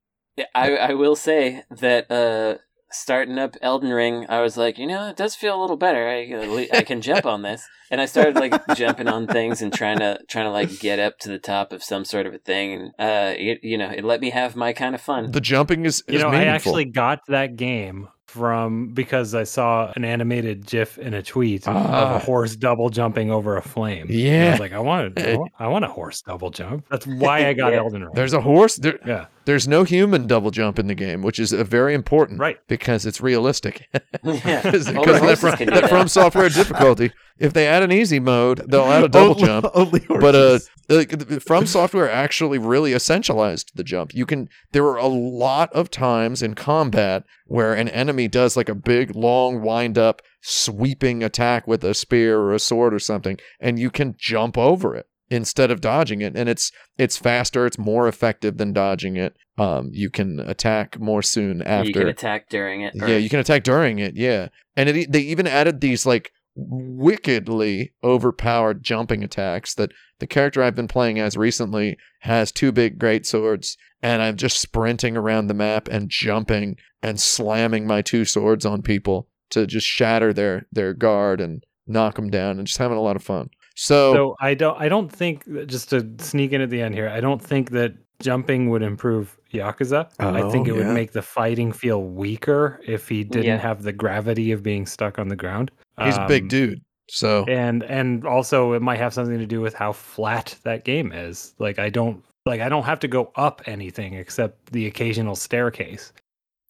I 0.55 0.75
I 0.75 0.93
will 0.93 1.15
say 1.15 1.63
that 1.69 2.11
uh, 2.11 2.57
starting 2.91 3.37
up 3.39 3.55
Elden 3.61 3.89
Ring, 3.91 4.25
I 4.29 4.41
was 4.41 4.57
like, 4.57 4.77
you 4.77 4.87
know, 4.87 5.09
it 5.09 5.17
does 5.17 5.35
feel 5.35 5.59
a 5.59 5.61
little 5.61 5.77
better. 5.77 6.07
I 6.07 6.67
I 6.73 6.83
can 6.83 7.01
jump 7.01 7.25
on 7.25 7.41
this, 7.41 7.67
and 7.89 7.99
I 8.01 8.05
started 8.05 8.35
like 8.35 8.53
jumping 8.75 9.07
on 9.07 9.27
things 9.27 9.61
and 9.61 9.73
trying 9.73 9.99
to 9.99 10.19
trying 10.27 10.45
to 10.45 10.51
like 10.51 10.79
get 10.79 10.99
up 10.99 11.17
to 11.19 11.29
the 11.29 11.39
top 11.39 11.71
of 11.73 11.83
some 11.83 12.05
sort 12.05 12.25
of 12.25 12.33
a 12.33 12.37
thing, 12.39 12.73
and 12.73 12.87
uh, 12.99 13.33
it, 13.37 13.59
you 13.63 13.77
know, 13.77 13.89
it 13.89 14.03
let 14.03 14.21
me 14.21 14.29
have 14.31 14.55
my 14.55 14.73
kind 14.73 14.95
of 14.95 15.01
fun. 15.01 15.31
The 15.31 15.41
jumping 15.41 15.85
is, 15.85 16.03
is 16.07 16.13
You 16.15 16.19
know, 16.19 16.29
I 16.29 16.43
actually 16.45 16.85
got 16.85 17.19
that 17.27 17.55
game 17.55 18.07
from 18.27 18.93
because 18.93 19.35
I 19.35 19.43
saw 19.43 19.91
an 19.97 20.05
animated 20.05 20.65
GIF 20.65 20.97
in 20.97 21.13
a 21.13 21.21
tweet 21.21 21.67
of 21.67 21.75
Ah. 21.75 22.15
a 22.15 22.19
horse 22.19 22.55
double 22.55 22.89
jumping 22.89 23.29
over 23.29 23.57
a 23.57 23.61
flame. 23.61 24.07
And 24.07 24.11
I 24.11 24.13
Yeah. 24.19 24.51
was 24.51 24.59
like, 24.61 24.71
I 24.71 24.79
want 24.79 25.17
to, 25.17 25.45
I 25.59 25.67
want 25.67 25.83
a 25.83 25.89
horse 25.89 26.21
double 26.21 26.49
jump. 26.49 26.85
That's 26.89 27.05
why 27.05 27.47
I 27.47 27.51
got 27.51 27.73
Yeah. 27.73 27.79
Elden 27.79 28.03
Ring. 28.05 28.11
There's 28.15 28.31
a 28.31 28.39
horse. 28.39 28.77
There, 28.77 28.97
yeah, 29.05 29.25
there's 29.45 29.67
no 29.67 29.83
human 29.83 30.27
double 30.27 30.51
jump 30.51 30.77
in 30.79 30.87
the 30.87 30.95
game, 30.95 31.21
which 31.21 31.39
is 31.39 31.51
very 31.51 31.93
important, 31.93 32.39
right. 32.39 32.57
Because 32.67 33.05
it's 33.05 33.21
realistic. 33.21 33.87
yeah, 34.23 34.61
because 34.63 34.87
All 34.87 35.03
the 35.05 35.15
of 35.15 35.21
that, 35.21 35.37
from, 35.37 35.51
that 35.51 35.81
that. 35.81 35.89
from 35.89 36.07
software 36.07 36.49
difficulty. 36.49 37.11
If 37.39 37.53
they 37.53 37.67
add 37.67 37.81
an 37.81 37.91
easy 37.91 38.19
mode, 38.19 38.61
they'll 38.69 38.83
add 38.91 39.03
a 39.03 39.07
double 39.09 39.31
Only- 39.35 39.45
jump. 39.45 39.65
only 39.73 39.99
But 40.07 40.35
uh, 40.35 41.39
from 41.39 41.65
software 41.65 42.09
actually 42.09 42.59
really 42.59 42.91
essentialized 42.91 43.71
the 43.73 43.83
jump. 43.83 44.13
You 44.13 44.25
can. 44.25 44.47
There 44.73 44.83
were 44.83 44.97
a 44.97 45.07
lot 45.07 45.71
of 45.73 45.89
times 45.89 46.43
in 46.43 46.53
combat 46.53 47.23
where 47.45 47.73
an 47.73 47.89
enemy 47.89 48.27
does 48.27 48.55
like 48.55 48.69
a 48.69 48.75
big, 48.75 49.15
long, 49.15 49.61
wind 49.61 49.97
up, 49.97 50.21
sweeping 50.41 51.23
attack 51.23 51.67
with 51.67 51.83
a 51.83 51.93
spear 51.93 52.39
or 52.39 52.53
a 52.53 52.59
sword 52.59 52.93
or 52.93 52.99
something, 52.99 53.37
and 53.59 53.79
you 53.79 53.89
can 53.89 54.15
jump 54.17 54.57
over 54.57 54.95
it 54.95 55.07
instead 55.31 55.71
of 55.71 55.81
dodging 55.81 56.21
it. 56.21 56.35
And 56.35 56.47
it's 56.47 56.71
it's 56.97 57.17
faster. 57.17 57.65
It's 57.65 57.77
more 57.79 58.07
effective 58.07 58.57
than 58.57 58.73
dodging 58.73 59.15
it. 59.17 59.35
Um, 59.57 59.89
you 59.91 60.09
can 60.11 60.39
attack 60.39 60.99
more 60.99 61.21
soon 61.23 61.61
after. 61.63 61.87
you 61.87 61.93
can 61.93 62.07
attack 62.07 62.49
during 62.49 62.81
it. 62.81 62.93
or- 63.01 63.07
Yeah, 63.07 63.17
you 63.17 63.29
can 63.29 63.39
attack 63.39 63.63
during 63.63 63.97
it. 63.99 64.15
Yeah, 64.15 64.49
and 64.75 64.89
it, 64.89 65.11
they 65.11 65.21
even 65.21 65.47
added 65.47 65.81
these 65.81 66.05
like 66.05 66.31
wickedly 66.55 67.93
overpowered 68.03 68.83
jumping 68.83 69.23
attacks 69.23 69.73
that 69.75 69.91
the 70.19 70.27
character 70.27 70.61
I've 70.61 70.75
been 70.75 70.87
playing 70.87 71.19
as 71.19 71.37
recently 71.37 71.97
has 72.21 72.51
two 72.51 72.71
big 72.71 72.99
great 72.99 73.25
swords, 73.25 73.77
and 74.01 74.21
I'm 74.21 74.35
just 74.37 74.59
sprinting 74.59 75.17
around 75.17 75.47
the 75.47 75.53
map 75.53 75.87
and 75.87 76.09
jumping 76.09 76.77
and 77.01 77.19
slamming 77.19 77.87
my 77.87 78.01
two 78.01 78.25
swords 78.25 78.65
on 78.65 78.81
people 78.81 79.27
to 79.51 79.65
just 79.65 79.87
shatter 79.87 80.31
their 80.33 80.67
their 80.71 80.93
guard 80.93 81.41
and 81.41 81.63
knock 81.87 82.15
them 82.15 82.29
down, 82.29 82.57
and 82.57 82.67
just 82.67 82.77
having 82.79 82.97
a 82.97 83.01
lot 83.01 83.15
of 83.15 83.23
fun. 83.23 83.49
So, 83.75 84.13
So 84.13 84.35
I 84.39 84.53
don't, 84.53 84.79
I 84.79 84.89
don't 84.89 85.11
think 85.11 85.45
just 85.67 85.89
to 85.91 86.09
sneak 86.19 86.51
in 86.53 86.61
at 86.61 86.69
the 86.69 86.81
end 86.81 86.93
here. 86.95 87.07
I 87.09 87.19
don't 87.21 87.41
think 87.41 87.71
that 87.71 87.93
jumping 88.21 88.69
would 88.69 88.81
improve 88.83 89.37
Yakuza. 89.51 90.09
I 90.19 90.49
think 90.51 90.67
Oh, 90.67 90.71
it 90.71 90.77
would 90.77 90.93
make 90.93 91.11
the 91.11 91.21
fighting 91.21 91.71
feel 91.71 92.03
weaker 92.03 92.79
if 92.85 93.07
he 93.09 93.23
didn't 93.23 93.45
Yeah. 93.45 93.57
have 93.57 93.81
the 93.83 93.91
gravity 93.91 94.51
of 94.51 94.61
being 94.61 94.85
stuck 94.85 95.17
on 95.19 95.27
the 95.27 95.35
ground. 95.35 95.71
he's 96.03 96.17
a 96.17 96.25
big 96.27 96.43
Um, 96.43 96.47
dude. 96.49 96.81
So 97.09 97.43
and 97.49 97.83
and 97.83 98.25
also 98.25 98.71
it 98.73 98.81
might 98.81 98.97
have 98.99 99.13
something 99.13 99.37
to 99.37 99.45
do 99.45 99.59
with 99.59 99.73
how 99.73 99.91
flat 99.91 100.55
that 100.63 100.85
game 100.85 101.11
is 101.11 101.53
like 101.59 101.77
i 101.77 101.89
don't 101.89 102.23
like 102.45 102.61
i 102.61 102.69
don't 102.69 102.83
have 102.85 102.99
to 103.01 103.07
go 103.09 103.33
up 103.35 103.61
anything 103.65 104.13
except 104.13 104.71
the 104.71 104.87
occasional 104.87 105.35
staircase 105.35 106.13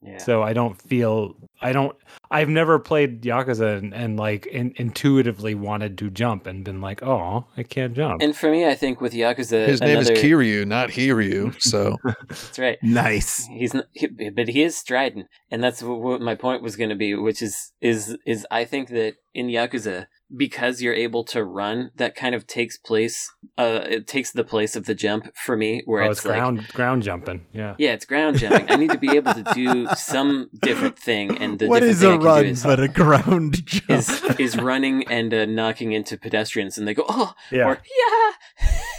yeah. 0.01 0.17
so 0.17 0.41
i 0.41 0.53
don't 0.53 0.81
feel 0.81 1.35
i 1.61 1.71
don't 1.71 1.95
i've 2.29 2.49
never 2.49 2.79
played 2.79 3.21
yakuza 3.21 3.77
and, 3.77 3.93
and 3.93 4.17
like 4.17 4.45
in, 4.47 4.73
intuitively 4.77 5.55
wanted 5.55 5.97
to 5.97 6.09
jump 6.09 6.47
and 6.47 6.63
been 6.63 6.81
like 6.81 7.01
oh 7.03 7.45
i 7.57 7.63
can't 7.63 7.93
jump 7.93 8.21
And 8.21 8.35
for 8.35 8.51
me, 8.51 8.67
I 8.67 8.75
think 8.75 9.01
with 9.01 9.13
Yakuza, 9.13 9.65
his 9.67 9.81
name 9.81 9.97
another, 9.97 10.13
is 10.13 10.21
Kiryu, 10.21 10.65
not 10.65 10.89
Hiryu. 10.89 11.59
So 11.61 11.97
That's 12.27 12.59
right. 12.59 12.77
nice. 12.81 13.45
He's 13.47 13.73
not, 13.73 13.85
he, 13.93 14.07
but 14.07 14.47
he 14.47 14.63
is 14.63 14.77
strident, 14.77 15.27
and 15.49 15.63
that's 15.63 15.81
what, 15.81 15.99
what 15.99 16.21
my 16.21 16.35
point 16.35 16.61
was 16.61 16.75
going 16.75 16.89
to 16.89 16.95
be, 16.95 17.15
which 17.15 17.41
is 17.41 17.71
is 17.81 18.17
is 18.25 18.45
I 18.51 18.65
think 18.65 18.89
that 18.89 19.15
in 19.33 19.47
Yakuza, 19.47 20.07
because 20.35 20.81
you're 20.81 20.93
able 20.93 21.23
to 21.25 21.43
run, 21.43 21.91
that 21.95 22.15
kind 22.15 22.35
of 22.35 22.47
takes 22.47 22.77
place. 22.77 23.31
Uh, 23.57 23.81
it 23.85 24.07
takes 24.07 24.31
the 24.31 24.43
place 24.43 24.75
of 24.75 24.85
the 24.85 24.95
jump 24.95 25.35
for 25.35 25.57
me, 25.57 25.81
where 25.85 26.03
oh, 26.03 26.11
it's, 26.11 26.19
it's 26.19 26.25
like, 26.25 26.37
ground 26.37 26.67
ground 26.69 27.03
jumping 27.03 27.45
yeah 27.53 27.75
yeah, 27.77 27.93
it's 27.93 28.05
ground 28.05 28.37
jumping. 28.37 28.69
I 28.69 28.75
need 28.75 28.91
to 28.91 28.97
be 28.97 29.15
able 29.15 29.33
to 29.33 29.43
do 29.53 29.87
some 29.95 30.49
different 30.61 30.97
thing, 30.97 31.37
and 31.37 31.59
the 31.59 31.67
What 31.67 31.81
different 31.81 31.99
thing 31.99 32.09
a 32.09 32.13
I 32.13 32.17
can 32.17 32.25
run 32.25 32.45
is, 32.45 32.63
but 32.63 32.79
a 32.79 32.87
ground 32.87 33.65
jump? 33.65 33.89
is 33.89 34.23
is 34.39 34.57
running 34.57 35.07
and 35.07 35.33
uh, 35.33 35.45
knocking 35.45 35.91
into 35.91 36.17
pedestrians, 36.17 36.77
and 36.77 36.87
they 36.87 36.93
go 36.93 37.05
oh 37.07 37.33
yeah 37.51 37.67
or 37.67 37.81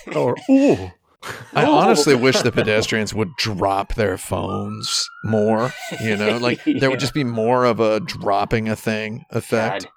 yeah. 0.06 0.14
or 0.14 0.36
ooh 0.50 0.92
I 1.54 1.64
honestly 1.64 2.14
wish 2.14 2.40
the 2.42 2.52
pedestrians 2.52 3.14
would 3.14 3.36
drop 3.36 3.94
their 3.94 4.18
phones 4.18 5.08
more. 5.24 5.72
You 6.00 6.16
know, 6.16 6.38
like 6.38 6.62
there 6.64 6.90
would 6.90 7.00
just 7.00 7.14
be 7.14 7.24
more 7.24 7.64
of 7.64 7.80
a 7.80 8.00
dropping 8.00 8.68
a 8.68 8.76
thing 8.76 9.24
effect. 9.30 9.84
God. 9.84 9.92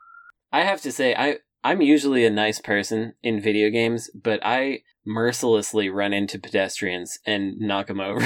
I 0.55 0.63
have 0.63 0.81
to 0.83 0.91
say, 0.93 1.13
I 1.13 1.39
I'm 1.65 1.81
usually 1.81 2.25
a 2.25 2.29
nice 2.29 2.61
person 2.61 3.15
in 3.21 3.41
video 3.41 3.69
games, 3.69 4.09
but 4.15 4.39
I 4.41 4.83
mercilessly 5.05 5.89
run 5.89 6.13
into 6.13 6.39
pedestrians 6.39 7.19
and 7.25 7.59
knock 7.59 7.87
them 7.87 7.99
over. 7.99 8.25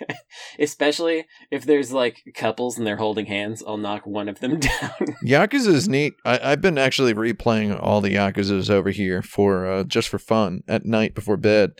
Especially 0.58 1.24
if 1.50 1.64
there's 1.64 1.90
like 1.90 2.18
couples 2.34 2.76
and 2.76 2.86
they're 2.86 2.98
holding 2.98 3.24
hands, 3.24 3.62
I'll 3.66 3.78
knock 3.78 4.06
one 4.06 4.28
of 4.28 4.40
them 4.40 4.60
down. 4.80 5.16
Yakuza 5.24 5.68
is 5.68 5.88
neat. 5.88 6.12
I, 6.26 6.52
I've 6.52 6.60
been 6.60 6.76
actually 6.76 7.14
replaying 7.14 7.82
all 7.82 8.02
the 8.02 8.16
Yakuza's 8.16 8.68
over 8.68 8.90
here 8.90 9.22
for 9.22 9.66
uh, 9.66 9.84
just 9.84 10.10
for 10.10 10.18
fun 10.18 10.64
at 10.68 10.84
night 10.84 11.14
before 11.14 11.38
bed. 11.38 11.70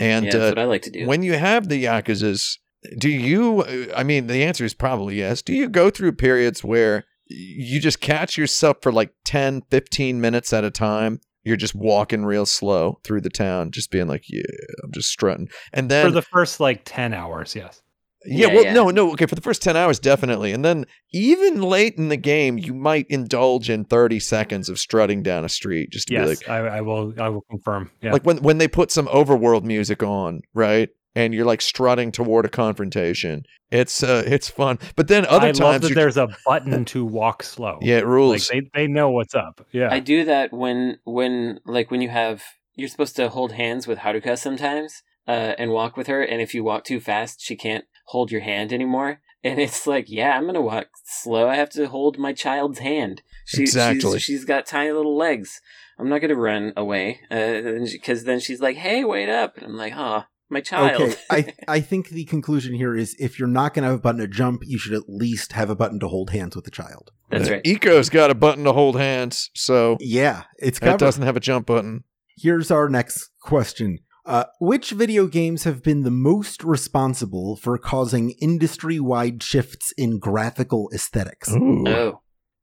And 0.00 0.24
yeah, 0.24 0.32
that's 0.32 0.44
uh, 0.44 0.48
what 0.48 0.58
I 0.58 0.64
like 0.64 0.82
to 0.82 0.90
do. 0.90 1.06
when 1.06 1.22
you 1.22 1.34
have 1.34 1.68
the 1.68 1.84
Yakuza's, 1.84 2.58
do 2.98 3.08
you? 3.08 3.64
I 3.94 4.02
mean, 4.02 4.26
the 4.26 4.42
answer 4.42 4.64
is 4.64 4.74
probably 4.74 5.18
yes. 5.18 5.40
Do 5.40 5.52
you 5.52 5.68
go 5.68 5.88
through 5.88 6.12
periods 6.14 6.64
where 6.64 7.04
you 7.28 7.80
just 7.80 8.00
catch 8.00 8.36
yourself 8.38 8.78
for 8.82 8.92
like 8.92 9.12
10, 9.24 9.62
15 9.70 10.20
minutes 10.20 10.52
at 10.52 10.64
a 10.64 10.70
time? 10.70 11.20
You're 11.44 11.56
just 11.56 11.74
walking 11.76 12.24
real 12.24 12.44
slow 12.46 12.98
through 13.04 13.20
the 13.20 13.30
town, 13.30 13.70
just 13.70 13.90
being 13.92 14.08
like, 14.08 14.24
"Yeah, 14.28 14.42
I'm 14.82 14.90
just 14.92 15.10
strutting." 15.10 15.48
And 15.72 15.88
then 15.88 16.06
For 16.06 16.10
the 16.10 16.22
first 16.22 16.58
like 16.58 16.82
10 16.84 17.14
hours, 17.14 17.54
yes. 17.54 17.82
yeah, 18.24 18.48
Yeah, 18.48 18.54
well, 18.54 18.64
yeah. 18.64 18.72
no, 18.72 18.90
no. 18.90 19.12
Okay, 19.12 19.26
for 19.26 19.36
the 19.36 19.40
first 19.40 19.62
10 19.62 19.76
hours, 19.76 20.00
definitely. 20.00 20.50
And 20.52 20.64
then 20.64 20.86
even 21.12 21.62
late 21.62 21.94
in 21.98 22.08
the 22.08 22.16
game, 22.16 22.58
you 22.58 22.74
might 22.74 23.06
indulge 23.08 23.70
in 23.70 23.84
30 23.84 24.18
seconds 24.18 24.68
of 24.68 24.80
strutting 24.80 25.22
down 25.22 25.44
a 25.44 25.48
street 25.48 25.90
just 25.90 26.08
to 26.08 26.14
be 26.18 26.26
like, 26.26 26.48
I, 26.48 26.78
I 26.78 26.80
will. 26.80 27.14
I 27.20 27.28
will 27.28 27.42
confirm. 27.48 27.92
Yeah. 28.02 28.12
like 28.12 28.24
when, 28.24 28.38
when 28.38 28.58
they 28.58 28.66
put 28.66 28.90
some 28.90 29.06
overworld 29.06 29.62
music 29.62 30.02
on, 30.02 30.40
right? 30.52 30.88
And 31.16 31.34
you're 31.34 31.46
like 31.46 31.62
strutting 31.62 32.12
toward 32.12 32.44
a 32.44 32.48
confrontation. 32.48 33.44
It's 33.70 34.02
uh, 34.02 34.22
it's 34.26 34.48
fun. 34.48 34.78
But 34.94 35.08
then 35.08 35.26
other 35.26 35.48
I 35.48 35.50
love 35.50 35.56
times, 35.56 35.88
that 35.88 35.94
there's 35.94 36.16
a 36.16 36.28
button 36.44 36.84
to 36.86 37.04
walk 37.04 37.42
slow. 37.42 37.78
yeah, 37.82 37.96
it 37.96 38.00
like 38.00 38.06
rules. 38.06 38.48
they 38.48 38.60
they 38.74 38.86
know 38.86 39.10
what's 39.10 39.34
up. 39.34 39.66
Yeah. 39.72 39.88
I 39.90 39.98
do 39.98 40.24
that 40.26 40.52
when 40.52 40.98
when 41.04 41.58
like 41.64 41.90
when 41.90 42.02
you 42.02 42.10
have 42.10 42.42
you're 42.74 42.88
supposed 42.88 43.16
to 43.16 43.30
hold 43.30 43.52
hands 43.52 43.86
with 43.86 44.00
Haruka 44.00 44.38
sometimes 44.38 45.02
uh, 45.26 45.54
and 45.58 45.72
walk 45.72 45.96
with 45.96 46.06
her, 46.06 46.22
and 46.22 46.40
if 46.42 46.54
you 46.54 46.62
walk 46.62 46.84
too 46.84 47.00
fast, 47.00 47.40
she 47.40 47.56
can't 47.56 47.86
hold 48.06 48.30
your 48.30 48.42
hand 48.42 48.72
anymore. 48.72 49.20
And 49.42 49.60
it's 49.60 49.86
like, 49.86 50.06
yeah, 50.08 50.36
I'm 50.36 50.46
gonna 50.46 50.60
walk 50.60 50.88
slow. 51.04 51.48
I 51.48 51.56
have 51.56 51.70
to 51.70 51.88
hold 51.88 52.18
my 52.18 52.32
child's 52.32 52.80
hand. 52.80 53.22
She, 53.44 53.62
Exactly. 53.62 54.18
She's, 54.18 54.22
she's 54.22 54.44
got 54.44 54.66
tiny 54.66 54.92
little 54.92 55.16
legs. 55.16 55.60
I'm 55.98 56.08
not 56.08 56.20
gonna 56.20 56.34
run 56.34 56.72
away 56.76 57.20
because 57.30 58.24
then 58.24 58.38
she's 58.40 58.60
like, 58.60 58.76
"Hey, 58.76 59.02
wait 59.02 59.28
up!" 59.28 59.56
And 59.56 59.66
I'm 59.66 59.76
like, 59.76 59.94
"Oh, 59.96 60.24
my 60.48 60.60
child." 60.60 61.00
Okay, 61.00 61.14
I 61.30 61.54
I 61.68 61.80
think 61.80 62.08
the 62.08 62.24
conclusion 62.24 62.74
here 62.74 62.94
is 62.94 63.16
if 63.18 63.38
you're 63.38 63.48
not 63.48 63.74
going 63.74 63.82
to 63.82 63.90
have 63.90 63.98
a 63.98 64.02
button 64.02 64.20
to 64.20 64.28
jump, 64.28 64.62
you 64.64 64.78
should 64.78 64.94
at 64.94 65.08
least 65.08 65.52
have 65.52 65.70
a 65.70 65.76
button 65.76 66.00
to 66.00 66.08
hold 66.08 66.30
hands 66.30 66.56
with 66.56 66.64
the 66.64 66.70
child. 66.70 67.12
That's 67.30 67.50
right. 67.50 67.62
Ico's 67.64 68.08
got 68.08 68.30
a 68.30 68.34
button 68.34 68.64
to 68.64 68.72
hold 68.72 68.96
hands, 68.96 69.50
so 69.54 69.96
Yeah, 70.00 70.44
it's 70.58 70.78
it 70.80 70.98
doesn't 70.98 71.22
have 71.22 71.36
a 71.36 71.40
jump 71.40 71.66
button. 71.66 72.04
Here's 72.36 72.70
our 72.70 72.88
next 72.88 73.30
question. 73.40 74.00
Uh, 74.26 74.44
which 74.60 74.90
video 74.90 75.28
games 75.28 75.62
have 75.62 75.84
been 75.84 76.02
the 76.02 76.10
most 76.10 76.64
responsible 76.64 77.54
for 77.54 77.78
causing 77.78 78.30
industry 78.42 78.98
wide 78.98 79.40
shifts 79.40 79.92
in 79.96 80.18
graphical 80.18 80.90
aesthetics? 80.92 81.52
Ooh. 81.52 81.84
Oh, 81.86 82.22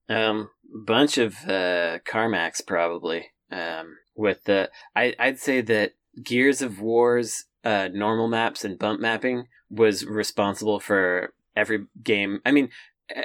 um, 0.09 0.49
bunch 0.85 1.17
of 1.17 1.35
uh, 1.47 1.99
Carmack's 2.05 2.59
probably. 2.59 3.27
Um, 3.49 3.95
with 4.13 4.43
the, 4.43 4.71
I 4.93 5.15
I'd 5.17 5.39
say 5.39 5.61
that 5.61 5.93
Gears 6.21 6.61
of 6.61 6.81
War's 6.81 7.45
uh, 7.63 7.89
normal 7.93 8.27
maps 8.27 8.65
and 8.65 8.79
bump 8.79 8.99
mapping 8.99 9.47
was 9.69 10.05
responsible 10.05 10.79
for 10.79 11.33
every 11.55 11.85
game. 12.03 12.39
I 12.45 12.51
mean, 12.51 12.69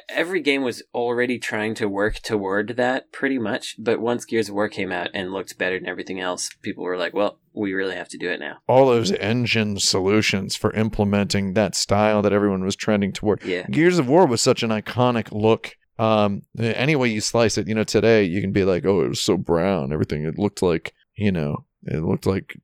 every 0.09 0.41
game 0.41 0.63
was 0.63 0.83
already 0.95 1.39
trying 1.39 1.75
to 1.75 1.89
work 1.89 2.21
toward 2.21 2.77
that 2.77 3.13
pretty 3.13 3.39
much. 3.39 3.77
But 3.79 4.01
once 4.01 4.25
Gears 4.25 4.49
of 4.49 4.55
War 4.55 4.69
came 4.69 4.93
out 4.93 5.11
and 5.15 5.33
looked 5.33 5.59
better 5.59 5.79
than 5.79 5.89
everything 5.89 6.21
else, 6.21 6.51
people 6.63 6.85
were 6.85 6.97
like, 6.97 7.15
"Well, 7.15 7.39
we 7.55 7.73
really 7.73 7.95
have 7.95 8.09
to 8.11 8.19
do 8.19 8.31
it 8.31 8.41
now." 8.41 8.59
All 8.67 8.87
those 8.87 9.13
engine 9.13 9.79
solutions 9.79 10.57
for 10.57 10.73
implementing 10.75 11.55
that 11.55 11.75
style 11.75 12.23
that 12.23 12.33
everyone 12.33 12.65
was 12.65 12.77
trending 12.77 13.13
toward. 13.13 13.43
Yeah, 13.45 13.67
Gears 13.71 13.99
of 13.99 14.09
War 14.09 14.27
was 14.27 14.43
such 14.43 14.63
an 14.63 14.71
iconic 14.71 15.33
look. 15.33 15.77
Um, 15.99 16.43
any 16.57 16.95
way 16.95 17.09
you 17.09 17.21
slice 17.21 17.59
it, 17.59 17.67
you 17.67 17.75
know, 17.75 17.83
today 17.83 18.23
you 18.23 18.41
can 18.41 18.53
be 18.53 18.65
like, 18.65 18.85
oh, 18.87 19.01
it 19.01 19.09
was 19.09 19.21
so 19.21 19.37
brown. 19.37 19.93
Everything 19.93 20.25
it 20.25 20.39
looked 20.39 20.63
like, 20.63 20.95
you 21.17 21.33
know, 21.33 21.65
it 21.83 22.03
looked 22.03 22.27
like 22.27 22.57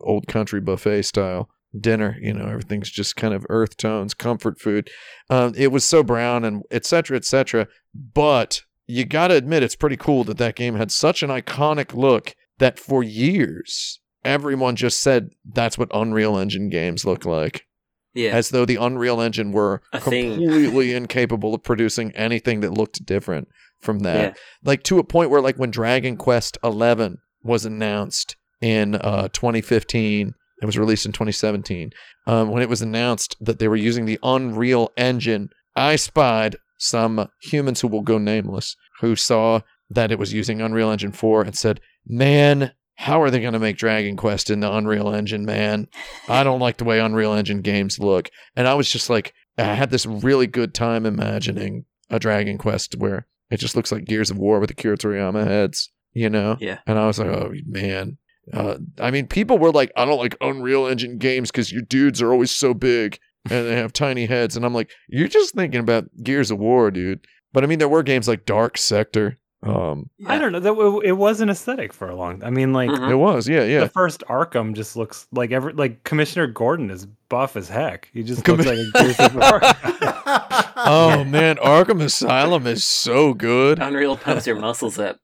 old 0.00 0.26
country 0.26 0.60
buffet 0.60 1.02
style 1.02 1.48
dinner. 1.78 2.18
You 2.20 2.34
know, 2.34 2.46
everything's 2.46 2.90
just 2.90 3.16
kind 3.16 3.34
of 3.34 3.46
earth 3.48 3.76
tones, 3.76 4.14
comfort 4.14 4.60
food. 4.60 4.90
Um, 5.30 5.52
it 5.56 5.72
was 5.72 5.84
so 5.84 6.02
brown 6.02 6.44
and 6.44 6.62
et 6.70 6.84
cetera, 6.84 7.16
et 7.16 7.24
cetera. 7.24 7.68
But 7.94 8.62
you 8.86 9.04
got 9.04 9.28
to 9.28 9.34
admit, 9.34 9.62
it's 9.62 9.76
pretty 9.76 9.96
cool 9.96 10.24
that 10.24 10.38
that 10.38 10.56
game 10.56 10.76
had 10.76 10.90
such 10.90 11.22
an 11.22 11.30
iconic 11.30 11.94
look 11.94 12.34
that 12.58 12.78
for 12.78 13.02
years 13.02 14.00
everyone 14.24 14.76
just 14.76 15.00
said 15.00 15.30
that's 15.44 15.76
what 15.76 15.88
Unreal 15.92 16.36
Engine 16.38 16.68
games 16.68 17.04
look 17.04 17.24
like 17.24 17.66
yeah. 18.14 18.30
as 18.30 18.50
though 18.50 18.64
the 18.64 18.76
Unreal 18.76 19.20
Engine 19.20 19.52
were 19.52 19.82
A 19.92 20.00
completely 20.00 20.94
incapable 20.94 21.54
of 21.54 21.62
producing 21.62 22.12
anything 22.12 22.60
that 22.60 22.72
looked 22.72 23.04
different 23.04 23.48
from 23.80 24.00
that. 24.00 24.34
Yeah. 24.36 24.42
Like 24.64 24.82
to 24.84 24.98
a 24.98 25.04
point 25.04 25.30
where, 25.30 25.40
like 25.40 25.56
when 25.56 25.70
Dragon 25.70 26.16
Quest 26.16 26.58
XI 26.64 27.16
was 27.42 27.64
announced 27.64 28.36
in 28.62 28.94
uh, 28.94 29.28
2015, 29.32 30.34
it 30.62 30.66
was 30.66 30.78
released 30.78 31.04
in 31.04 31.12
2017. 31.12 31.90
Um, 32.26 32.50
when 32.50 32.62
it 32.62 32.68
was 32.68 32.80
announced 32.80 33.36
that 33.40 33.58
they 33.58 33.68
were 33.68 33.76
using 33.76 34.06
the 34.06 34.18
Unreal 34.22 34.90
Engine, 34.96 35.50
I 35.74 35.96
spied 35.96 36.56
some 36.78 37.28
humans 37.42 37.80
who 37.80 37.88
will 37.88 38.02
go 38.02 38.18
nameless 38.18 38.76
who 39.00 39.16
saw 39.16 39.60
that 39.90 40.12
it 40.12 40.18
was 40.18 40.32
using 40.32 40.60
Unreal 40.60 40.90
Engine 40.90 41.12
4 41.12 41.42
and 41.42 41.56
said, 41.56 41.80
"Man." 42.06 42.72
How 42.96 43.22
are 43.22 43.30
they 43.30 43.40
going 43.40 43.54
to 43.54 43.58
make 43.58 43.78
Dragon 43.78 44.16
Quest 44.16 44.48
in 44.50 44.60
the 44.60 44.72
Unreal 44.72 45.12
Engine, 45.12 45.44
man? 45.44 45.88
I 46.28 46.44
don't 46.44 46.60
like 46.60 46.76
the 46.76 46.84
way 46.84 47.00
Unreal 47.00 47.32
Engine 47.32 47.62
games 47.62 47.98
look. 47.98 48.28
And 48.54 48.68
I 48.68 48.74
was 48.74 48.88
just 48.88 49.10
like, 49.10 49.32
I 49.58 49.74
had 49.74 49.90
this 49.90 50.06
really 50.06 50.46
good 50.46 50.72
time 50.72 51.04
imagining 51.06 51.86
a 52.10 52.20
Dragon 52.20 52.58
Quest 52.58 52.94
where 52.96 53.26
it 53.50 53.56
just 53.56 53.74
looks 53.74 53.90
like 53.90 54.04
Gears 54.04 54.30
of 54.30 54.38
War 54.38 54.60
with 54.60 54.68
the 54.68 54.74
Akira 54.74 54.98
Toriyama 54.98 55.44
heads, 55.44 55.90
you 56.12 56.30
know? 56.30 56.56
Yeah. 56.60 56.78
And 56.86 56.98
I 56.98 57.06
was 57.06 57.18
like, 57.18 57.28
oh, 57.28 57.52
man. 57.66 58.18
Uh, 58.52 58.78
I 59.00 59.10
mean, 59.10 59.26
people 59.26 59.58
were 59.58 59.70
like, 59.70 59.92
I 59.96 60.04
don't 60.04 60.18
like 60.18 60.36
Unreal 60.40 60.86
Engine 60.86 61.18
games 61.18 61.50
because 61.50 61.70
your 61.70 61.82
dudes 61.82 62.20
are 62.22 62.32
always 62.32 62.50
so 62.50 62.74
big 62.74 63.18
and 63.50 63.66
they 63.66 63.76
have 63.76 63.92
tiny 63.92 64.26
heads. 64.26 64.56
And 64.56 64.64
I'm 64.64 64.74
like, 64.74 64.90
you're 65.08 65.28
just 65.28 65.54
thinking 65.54 65.80
about 65.80 66.06
Gears 66.22 66.50
of 66.50 66.58
War, 66.58 66.90
dude. 66.90 67.26
But 67.52 67.62
I 67.64 67.66
mean, 67.66 67.78
there 67.78 67.88
were 67.88 68.02
games 68.02 68.26
like 68.26 68.44
Dark 68.46 68.78
Sector. 68.78 69.38
Um, 69.64 70.10
I 70.26 70.38
don't 70.38 70.50
know. 70.50 70.58
That 70.58 70.72
it, 70.72 71.08
it 71.10 71.12
was 71.12 71.40
an 71.40 71.48
aesthetic 71.48 71.92
for 71.92 72.08
a 72.08 72.16
long. 72.16 72.42
I 72.42 72.50
mean, 72.50 72.72
like 72.72 72.90
Mhm. 72.90 73.10
It 73.10 73.14
was, 73.14 73.48
yeah, 73.48 73.62
yeah. 73.62 73.80
the 73.80 73.88
first 73.88 74.24
Arkham 74.28 74.74
just 74.74 74.96
looks 74.96 75.28
like 75.30 75.52
every 75.52 75.72
like 75.74 76.02
Commissioner 76.02 76.48
Gordon 76.48 76.90
is 76.90 77.06
buff 77.28 77.54
as 77.56 77.68
heck. 77.68 78.10
He 78.12 78.24
just 78.24 78.42
Commi- 78.42 78.64
looks 78.64 78.66
like 78.66 78.78
a 78.78 79.04
Gears 79.04 79.20
of 79.20 79.34
War. 79.36 79.60
Oh 80.26 81.24
man, 81.24 81.56
Arkham 81.56 82.02
Asylum 82.02 82.66
is 82.66 82.84
so 82.84 83.34
good. 83.34 83.78
Unreal 83.78 84.16
pumps 84.16 84.46
your 84.46 84.58
muscles 84.58 84.98
up. 84.98 85.20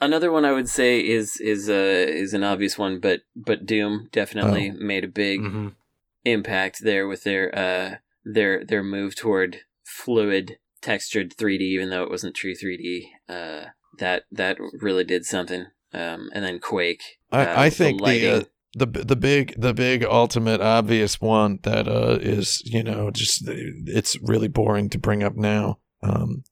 Another 0.00 0.30
one 0.32 0.44
I 0.44 0.52
would 0.52 0.68
say 0.68 1.00
is 1.00 1.38
is 1.40 1.68
uh, 1.68 1.72
is 1.72 2.34
an 2.34 2.44
obvious 2.44 2.76
one, 2.78 3.00
but 3.00 3.20
but 3.34 3.66
Doom 3.66 4.08
definitely 4.12 4.70
made 4.70 5.04
a 5.04 5.08
big 5.08 5.40
Mhm. 5.40 5.74
impact 6.24 6.82
there 6.82 7.06
with 7.06 7.24
their 7.24 7.54
uh 7.56 7.96
their 8.24 8.64
their 8.64 8.82
move 8.82 9.14
toward 9.16 9.60
fluid 9.84 10.58
textured 10.82 11.36
3D, 11.36 11.60
even 11.62 11.90
though 11.90 12.02
it 12.02 12.10
wasn't 12.10 12.34
true 12.36 12.54
3D. 12.54 13.10
Uh, 13.28 13.66
that 13.98 14.24
that 14.30 14.58
really 14.80 15.04
did 15.04 15.24
something. 15.24 15.66
Um, 15.92 16.30
and 16.34 16.44
then 16.44 16.58
Quake. 16.58 17.02
uh, 17.32 17.36
I, 17.36 17.62
I 17.62 17.66
with 17.66 17.76
think 17.78 17.98
the 18.00 18.04
uh, 18.04 18.06
lighting. 18.08 18.46
The 18.78 18.86
the 18.86 19.16
big 19.16 19.54
the 19.58 19.72
big 19.72 20.04
ultimate 20.04 20.60
obvious 20.60 21.18
one 21.20 21.60
that 21.62 21.88
uh 21.88 22.18
is 22.20 22.62
you 22.66 22.82
know 22.82 23.10
just 23.10 23.42
it's 23.46 24.16
really 24.20 24.48
boring 24.48 24.90
to 24.90 24.98
bring 24.98 25.22
up 25.22 25.34
now. 25.34 25.78
Um, 26.02 26.44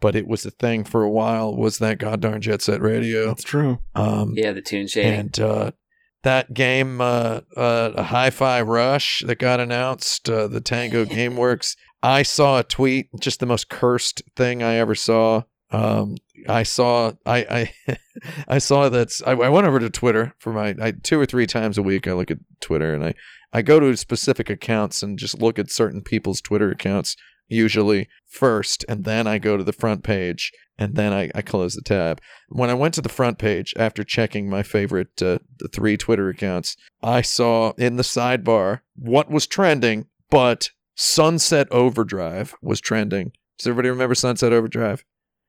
but 0.00 0.16
it 0.16 0.26
was 0.26 0.44
a 0.44 0.50
thing 0.50 0.84
for 0.84 1.02
a 1.02 1.10
while. 1.10 1.56
Was 1.56 1.78
that 1.78 1.98
goddamn 1.98 2.40
Jet 2.40 2.62
Set 2.62 2.82
Radio? 2.82 3.28
That's 3.28 3.44
true. 3.44 3.78
Um, 3.94 4.34
yeah, 4.36 4.52
the 4.52 4.60
toon 4.60 4.86
shading. 4.86 5.12
and 5.14 5.40
uh, 5.40 5.70
that 6.24 6.52
game, 6.52 7.00
uh, 7.00 7.40
uh, 7.56 8.02
Hi-Fi 8.02 8.60
Rush 8.62 9.22
that 9.26 9.38
got 9.38 9.60
announced, 9.60 10.28
uh, 10.28 10.48
the 10.48 10.60
Tango 10.60 11.04
GameWorks. 11.06 11.76
I 12.02 12.22
saw 12.22 12.58
a 12.58 12.64
tweet, 12.64 13.08
just 13.20 13.40
the 13.40 13.46
most 13.46 13.68
cursed 13.68 14.22
thing 14.36 14.62
I 14.62 14.74
ever 14.74 14.94
saw. 14.94 15.42
Um, 15.70 16.16
I 16.48 16.62
saw, 16.62 17.12
I, 17.24 17.72
I, 17.88 17.96
I 18.48 18.58
saw 18.58 18.88
that. 18.88 19.10
I, 19.26 19.32
I 19.32 19.48
went 19.48 19.66
over 19.66 19.80
to 19.80 19.90
Twitter 19.90 20.34
for 20.38 20.52
my 20.52 20.74
I, 20.80 20.92
two 20.92 21.18
or 21.18 21.26
three 21.26 21.46
times 21.46 21.78
a 21.78 21.82
week. 21.82 22.06
I 22.06 22.12
look 22.12 22.30
at 22.30 22.38
Twitter 22.60 22.94
and 22.94 23.04
I, 23.04 23.14
I 23.52 23.62
go 23.62 23.80
to 23.80 23.96
specific 23.96 24.50
accounts 24.50 25.02
and 25.02 25.18
just 25.18 25.40
look 25.40 25.58
at 25.58 25.70
certain 25.70 26.02
people's 26.02 26.40
Twitter 26.40 26.70
accounts. 26.70 27.16
usually 27.48 28.08
first, 28.26 28.84
and 28.88 29.04
then 29.04 29.26
I 29.26 29.38
go 29.38 29.56
to 29.56 29.64
the 29.64 29.72
front 29.72 30.04
page, 30.04 30.52
and 30.78 30.94
then 30.94 31.12
I, 31.12 31.30
I 31.34 31.42
close 31.42 31.74
the 31.74 31.82
tab. 31.82 32.20
When 32.50 32.68
I 32.68 32.74
went 32.74 32.94
to 32.94 33.00
the 33.00 33.08
front 33.08 33.38
page 33.38 33.72
after 33.76 34.04
checking 34.04 34.50
my 34.50 34.62
favorite 34.62 35.20
uh, 35.22 35.38
the 35.58 35.68
three 35.68 35.96
Twitter 35.96 36.28
accounts, 36.28 36.76
I 37.02 37.22
saw 37.22 37.72
in 37.78 37.96
the 37.96 38.02
sidebar 38.02 38.80
what 38.96 39.30
was 39.30 39.46
trending, 39.46 40.06
but 40.30 40.70
Sunset 40.94 41.68
Overdrive 41.70 42.54
was 42.60 42.80
trending. 42.80 43.32
Does 43.58 43.66
everybody 43.66 43.88
remember 43.88 44.14
Sunset 44.14 44.52
Overdrive? 44.52 45.04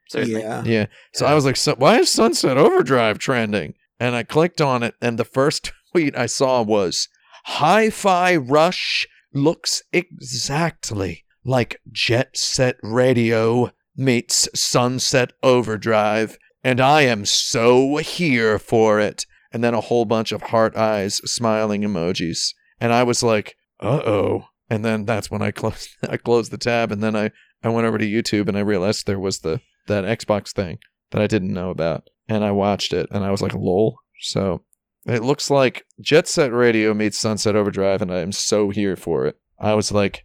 Certainly. 0.09 0.41
Yeah. 0.41 0.63
Yeah. 0.63 0.85
So 1.13 1.25
I 1.25 1.33
was 1.33 1.45
like, 1.45 1.55
so, 1.55 1.75
why 1.75 1.99
is 1.99 2.09
Sunset 2.09 2.57
Overdrive 2.57 3.19
trending? 3.19 3.75
And 3.99 4.15
I 4.15 4.23
clicked 4.23 4.61
on 4.61 4.83
it, 4.83 4.95
and 5.01 5.17
the 5.17 5.25
first 5.25 5.71
tweet 5.91 6.17
I 6.17 6.25
saw 6.25 6.61
was 6.61 7.07
Hi 7.45 7.89
Fi 7.89 8.35
Rush 8.35 9.07
looks 9.33 9.81
exactly 9.93 11.25
like 11.45 11.79
Jet 11.91 12.35
Set 12.35 12.77
Radio 12.81 13.71
meets 13.95 14.47
Sunset 14.55 15.33
Overdrive, 15.43 16.37
and 16.63 16.79
I 16.79 17.01
am 17.03 17.25
so 17.25 17.97
here 17.97 18.57
for 18.57 18.99
it. 18.99 19.25
And 19.51 19.63
then 19.63 19.73
a 19.73 19.81
whole 19.81 20.05
bunch 20.05 20.31
of 20.31 20.43
heart 20.43 20.75
eyes, 20.75 21.15
smiling 21.25 21.81
emojis. 21.81 22.53
And 22.79 22.93
I 22.93 23.01
was 23.03 23.23
like, 23.23 23.55
uh 23.79 24.01
oh. 24.05 24.45
And 24.69 24.85
then 24.85 25.05
that's 25.05 25.31
when 25.31 25.41
I 25.41 25.51
closed 25.59 25.89
I 26.07 26.17
closed 26.17 26.51
the 26.51 26.57
tab 26.57 26.91
and 26.91 27.01
then 27.01 27.15
I, 27.15 27.31
I 27.63 27.69
went 27.69 27.87
over 27.87 27.97
to 27.97 28.05
YouTube 28.05 28.47
and 28.47 28.57
I 28.57 28.61
realized 28.61 29.05
there 29.05 29.19
was 29.19 29.39
the 29.39 29.61
that 29.87 30.05
Xbox 30.05 30.51
thing 30.51 30.77
that 31.11 31.21
I 31.21 31.27
didn't 31.27 31.53
know 31.53 31.69
about. 31.69 32.09
And 32.27 32.43
I 32.43 32.51
watched 32.51 32.93
it 32.93 33.07
and 33.11 33.23
I 33.23 33.31
was 33.31 33.41
like, 33.41 33.53
lol. 33.53 33.97
So 34.21 34.63
it 35.05 35.23
looks 35.23 35.49
like 35.49 35.85
Jet 36.01 36.27
Set 36.27 36.53
Radio 36.53 36.93
meets 36.93 37.17
Sunset 37.17 37.55
Overdrive, 37.55 38.01
and 38.01 38.13
I 38.13 38.19
am 38.19 38.31
so 38.31 38.69
here 38.69 38.95
for 38.95 39.25
it. 39.25 39.37
I 39.59 39.73
was 39.73 39.91
like, 39.91 40.23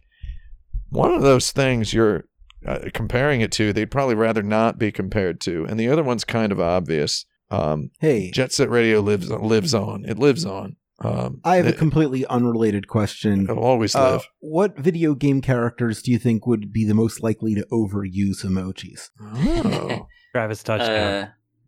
one 0.89 1.13
of 1.13 1.21
those 1.21 1.51
things 1.51 1.93
you're 1.93 2.25
uh, 2.65 2.89
comparing 2.93 3.41
it 3.41 3.51
to, 3.53 3.73
they'd 3.73 3.91
probably 3.91 4.15
rather 4.15 4.43
not 4.43 4.77
be 4.77 4.91
compared 4.91 5.39
to, 5.41 5.65
and 5.65 5.79
the 5.79 5.89
other 5.89 6.03
one's 6.03 6.23
kind 6.23 6.51
of 6.51 6.59
obvious. 6.59 7.25
Um, 7.49 7.91
Hey, 7.99 8.31
Jet 8.31 8.51
Set 8.51 8.69
Radio 8.69 8.99
lives 8.99 9.29
lives 9.29 9.73
on. 9.73 10.03
It 10.05 10.19
lives 10.19 10.45
on. 10.45 10.75
Um, 10.99 11.41
I 11.43 11.57
have 11.57 11.67
a 11.67 11.73
completely 11.73 12.25
unrelated 12.27 12.87
question. 12.87 13.43
it'll 13.43 13.59
always 13.63 13.95
Uh, 13.95 14.13
live. 14.13 14.27
what 14.39 14.77
video 14.77 15.13
game 15.13 15.41
characters 15.41 16.01
do 16.01 16.11
you 16.11 16.17
think 16.17 16.47
would 16.47 16.71
be 16.71 16.85
the 16.85 16.93
most 16.93 17.21
likely 17.21 17.53
to 17.55 17.65
overuse 17.71 18.45
emojis? 18.45 19.09
Oh. 19.21 20.07
Travis 20.33 20.63
touchdown. 20.63 21.23
Uh, 21.23 21.27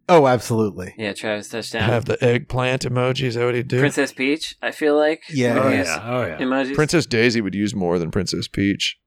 Oh, 0.09 0.25
absolutely. 0.27 0.93
yeah, 0.97 1.11
Travis 1.11 1.49
touchdown. 1.49 1.81
Have 1.83 2.05
the 2.05 2.17
eggplant 2.23 2.83
emojis. 2.83 3.23
Is 3.23 3.35
that 3.35 3.43
what 3.43 3.55
he'd 3.55 3.67
do? 3.67 3.79
Princess 3.79 4.13
Peach. 4.13 4.55
I 4.61 4.71
feel 4.71 4.95
like 4.95 5.23
Yeah. 5.29 5.59
oh 5.59 5.65
would 5.65 5.73
yeah. 5.73 6.01
Oh 6.05 6.25
yeah. 6.25 6.37
emojis. 6.37 6.75
Princess 6.75 7.05
Daisy 7.05 7.41
would 7.41 7.53
use 7.53 7.75
more 7.75 7.99
than 7.99 8.09
Princess 8.09 8.47
Peach. 8.47 8.97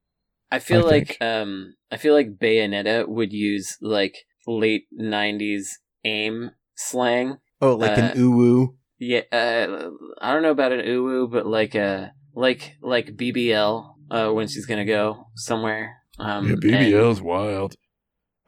I 0.52 0.58
feel 0.58 0.80
I 0.86 0.90
like 0.90 1.16
um 1.22 1.74
I 1.90 1.96
feel 1.96 2.12
like 2.12 2.36
Bayonetta 2.36 3.08
would 3.08 3.32
use 3.32 3.78
like 3.80 4.14
late 4.46 4.84
'90s 5.00 5.68
aim 6.04 6.50
slang. 6.74 7.38
Oh, 7.62 7.76
like 7.76 7.96
Uh, 7.96 8.02
an 8.02 8.18
uwu. 8.18 8.74
Yeah, 9.00 9.20
uh, 9.32 9.90
I 10.20 10.32
don't 10.32 10.42
know 10.42 10.50
about 10.50 10.72
an 10.72 10.80
uwu, 10.80 11.30
but 11.30 11.46
like 11.46 11.74
uh 11.74 12.08
like 12.34 12.76
like 12.82 13.16
BBL 13.16 13.94
uh 14.10 14.28
when 14.30 14.46
she's 14.46 14.66
gonna 14.66 14.84
go 14.84 15.26
somewhere. 15.36 15.96
Um, 16.18 16.46
Yeah, 16.46 16.52
and- 16.52 16.62
BBL's 16.62 17.20
wild. 17.22 17.74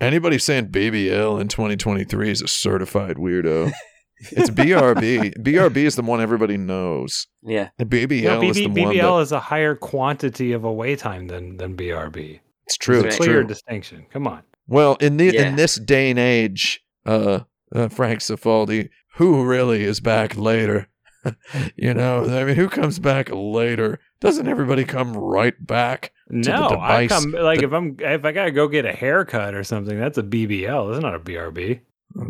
Anybody 0.00 0.38
saying 0.38 0.66
BBL 0.68 1.40
in 1.40 1.46
2023 1.48 2.30
is 2.30 2.42
a 2.42 2.48
certified 2.48 3.16
weirdo. 3.16 3.70
it's 4.32 4.50
BRB. 4.60 5.38
BRB 5.38 5.76
is 5.76 5.94
the 5.96 6.02
one 6.02 6.20
everybody 6.20 6.56
knows. 6.56 7.28
yeah, 7.42 7.68
And 7.78 7.88
BBL 7.88 8.24
No, 8.24 8.42
is 8.42 8.56
the 8.56 8.66
BB, 8.66 8.84
one 8.84 8.94
BBL 8.96 9.16
that 9.18 9.22
is 9.22 9.32
a 9.32 9.40
higher 9.40 9.74
quantity 9.76 10.52
of 10.52 10.64
away 10.64 10.96
time 10.96 11.28
than 11.28 11.56
than 11.56 11.76
BRB. 11.76 12.40
it's 12.66 12.76
true. 12.76 13.02
That's 13.02 13.14
It's 13.16 13.20
right. 13.20 13.26
Clear 13.26 13.38
true. 13.42 13.46
distinction. 13.48 14.06
Come 14.12 14.26
on. 14.26 14.42
Well, 14.66 14.96
in 15.00 15.16
the 15.16 15.26
Yeah. 15.32 15.48
in 15.48 15.56
this 15.56 15.76
day 15.76 16.10
and 16.10 16.18
age, 16.18 16.80
uh, 17.06 17.40
uh 17.74 17.88
Frank 17.88 18.20
Cifaldi, 18.20 18.88
who 19.14 19.44
really 19.44 19.82
is 19.84 20.00
back 20.00 20.36
later? 20.36 20.88
you 21.76 21.94
know, 21.94 22.24
I 22.24 22.44
mean, 22.44 22.56
who 22.56 22.68
comes 22.68 22.98
back 22.98 23.30
later? 23.32 24.00
Doesn't 24.20 24.48
everybody 24.48 24.84
come 24.84 25.12
right 25.16 25.54
back? 25.64 26.12
the 26.28 26.50
No, 26.50 26.68
I 26.80 27.06
device- 27.06 27.08
come 27.22 27.32
like 27.32 27.60
the- 27.60 27.66
if 27.66 27.72
I'm 27.72 27.96
if 27.98 28.24
I 28.24 28.32
gotta 28.32 28.50
go 28.50 28.68
get 28.68 28.84
a 28.86 28.92
haircut 28.92 29.54
or 29.54 29.62
something, 29.64 29.98
that's 29.98 30.18
a 30.18 30.22
BBL. 30.22 30.90
That's 30.90 31.02
not 31.02 31.14
a 31.14 31.20
BRB. 31.20 31.80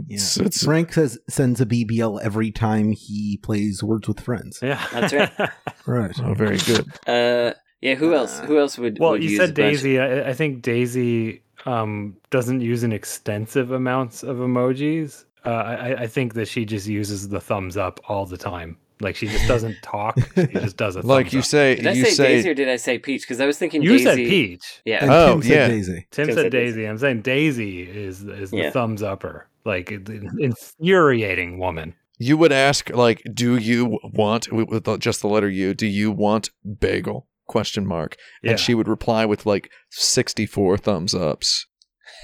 It's, 0.09 0.37
it's 0.37 0.65
Frank 0.65 0.93
says 0.93 1.19
sends 1.29 1.61
a 1.61 1.67
BBL 1.67 2.21
every 2.23 2.53
time 2.53 2.93
he 2.93 3.39
plays 3.43 3.83
Words 3.83 4.07
with 4.07 4.21
Friends. 4.21 4.61
Yeah, 4.63 4.81
That's 4.93 5.13
right. 5.13 5.51
Right. 5.87 6.13
oh, 6.23 6.35
very 6.35 6.59
good. 6.59 6.87
uh, 7.09 7.55
yeah. 7.81 7.97
Who 7.97 8.15
else? 8.15 8.39
Who 8.41 8.59
else 8.61 8.79
would? 8.79 8.99
well, 9.01 9.13
would 9.13 9.25
you 9.25 9.31
use 9.31 9.41
said 9.41 9.55
Daisy. 9.55 9.99
I, 9.99 10.29
I 10.29 10.33
think 10.35 10.63
Daisy 10.63 11.43
um, 11.67 12.17
doesn't 12.31 12.61
use 12.61 12.85
an 12.85 12.93
extensive 12.93 13.73
amounts 13.73 14.23
of 14.23 14.37
emojis. 14.37 15.25
Uh, 15.45 15.49
I, 15.51 16.03
I 16.03 16.07
think 16.07 16.35
that 16.35 16.47
she 16.49 16.65
just 16.65 16.87
uses 16.87 17.29
the 17.29 17.41
thumbs 17.41 17.77
up 17.77 18.01
all 18.09 18.27
the 18.27 18.37
time. 18.37 18.77
Like 19.01 19.17
she 19.17 19.27
just 19.27 19.49
doesn't 19.49 19.77
talk. 19.83 20.17
she 20.37 20.47
just 20.47 20.77
does 20.77 20.95
it. 20.95 21.05
Like 21.05 21.33
you 21.33 21.43
say, 21.43 21.75
Did 21.77 21.87
I 21.89 21.95
say, 21.95 22.11
say 22.11 22.29
Daisy 22.29 22.51
or 22.51 22.55
did 22.55 22.69
I 22.69 22.77
say 22.77 22.99
Peach? 23.01 23.23
Because 23.23 23.41
I 23.41 23.47
was 23.47 23.59
thinking 23.59 23.83
You 23.83 23.91
Daisy. 23.99 24.05
said 24.05 24.17
Peach. 24.17 24.83
Yeah. 24.85 25.03
And 25.03 25.11
Oh, 25.11 25.33
Tim 25.33 25.43
said 25.43 25.51
yeah. 25.51 25.69
Daisy. 25.69 26.07
Tim 26.13 26.27
Tim 26.27 26.35
said 26.37 26.43
said 26.45 26.53
Daisy. 26.53 26.77
Daisy. 26.77 26.89
I'm 26.89 26.99
saying 26.99 27.23
Daisy 27.23 27.83
is 27.83 28.23
is 28.23 28.51
the 28.53 28.57
Yeah. 28.59 28.71
thumbs 28.71 29.03
upper. 29.03 29.49
Like 29.65 29.91
it- 29.91 30.09
it- 30.09 30.23
infuriating 30.39 31.59
woman. 31.59 31.95
you 32.19 32.37
would 32.37 32.53
ask 32.53 32.91
like 32.91 33.21
do 33.35 33.57
you 33.57 33.99
want 34.15 34.53
with 34.53 34.69
with 34.69 35.01
just 35.01 35.23
the 35.23 35.27
letter 35.29 35.49
u 35.49 35.75
do 35.75 35.87
you 35.89 36.13
want 36.13 36.51
bagel 36.79 37.27
question 37.49 37.85
mark 37.87 38.17
Yeah. 38.45 38.53
and 38.53 38.61
she 38.61 38.75
would 38.75 38.87
reply 38.87 39.25
with 39.25 39.45
like 39.47 39.71
64 39.91 40.79
thumbs 40.79 41.15
ups 41.15 41.67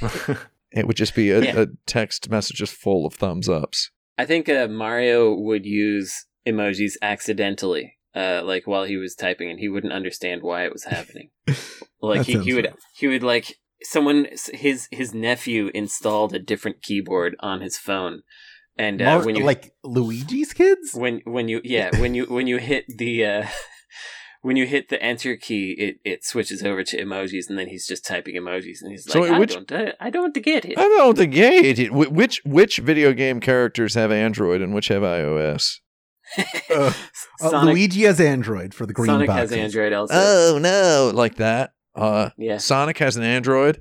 it 0.72 0.86
would 0.86 0.96
just 0.96 1.14
be 1.14 1.30
a, 1.30 1.40
Yeah. 1.42 1.60
a 1.62 1.66
text 1.86 2.30
message 2.30 2.56
just 2.58 2.74
full 2.74 3.06
of 3.06 3.14
thumbs 3.14 3.48
ups 3.48 3.90
I 4.18 4.24
think 4.26 4.48
uh, 4.48 4.66
Mario 4.68 5.32
would 5.32 5.64
use 5.64 6.12
emojis 6.44 6.94
accidentally, 7.00 7.94
uh, 8.16 8.42
like 8.44 8.66
while 8.66 8.82
he 8.84 8.96
was 8.96 9.14
typing, 9.14 9.48
and 9.48 9.60
he 9.60 9.68
wouldn't 9.68 9.92
understand 9.92 10.42
why 10.42 10.64
it 10.64 10.72
was 10.72 10.84
happening. 10.84 11.30
Like 12.00 12.26
he, 12.26 12.38
he 12.38 12.54
would 12.54 12.66
rough. 12.66 12.74
he 12.96 13.08
would 13.08 13.24
like 13.24 13.56
someone 13.82 14.28
his 14.54 14.86
his 14.92 15.12
nephew 15.14 15.70
installed 15.74 16.32
a 16.32 16.38
different 16.38 16.80
keyboard 16.82 17.34
on 17.40 17.60
his 17.60 17.76
phone, 17.76 18.22
and 18.76 19.02
uh, 19.02 19.04
Mar- 19.16 19.24
when 19.26 19.34
you 19.34 19.44
like 19.44 19.72
Luigi's 19.84 20.52
kids? 20.52 20.94
when 20.94 21.22
when 21.24 21.48
you 21.48 21.60
yeah 21.64 21.90
when 22.00 22.14
you 22.14 22.26
when 22.26 22.46
you 22.46 22.58
hit 22.58 22.84
the 22.88 23.24
uh, 23.24 23.46
when 24.42 24.56
you 24.56 24.66
hit 24.66 24.88
the 24.88 25.02
enter 25.02 25.36
key, 25.36 25.72
it, 25.78 25.96
it 26.04 26.24
switches 26.24 26.62
over 26.62 26.84
to 26.84 26.96
emojis, 27.04 27.48
and 27.48 27.58
then 27.58 27.68
he's 27.68 27.86
just 27.86 28.04
typing 28.06 28.34
emojis, 28.36 28.80
and 28.82 28.90
he's 28.92 29.04
So 29.10 29.20
like, 29.20 29.32
I 29.32 29.38
which- 29.38 29.54
don't 29.54 29.72
I, 29.72 29.92
I 30.00 30.10
don't 30.10 30.32
get 30.42 30.64
it. 30.64 30.78
i 30.78 30.82
don't 30.82 31.16
think 31.18 31.32
get 31.34 31.78
it 31.78 31.92
which 31.92 32.40
which 32.44 32.78
video 32.78 33.12
game 33.12 33.40
characters 33.40 33.94
have 33.94 34.12
android 34.12 34.62
and 34.62 34.74
which 34.74 34.88
have 34.88 35.02
ios 35.02 35.76
Uh, 36.70 36.92
Uh, 37.40 37.50
Sonic, 37.50 37.74
Luigi 37.74 38.02
has 38.02 38.20
Android 38.20 38.74
for 38.74 38.84
the 38.84 38.92
green 38.92 39.06
Sonic 39.06 39.28
boxes. 39.28 39.50
has 39.50 39.58
Android 39.58 39.92
also. 39.94 40.14
oh 40.14 40.58
no 40.60 41.10
like 41.14 41.36
that 41.36 41.72
uh 41.94 42.30
yeah, 42.36 42.58
sonic 42.58 42.98
has 42.98 43.16
an 43.16 43.22
android 43.22 43.80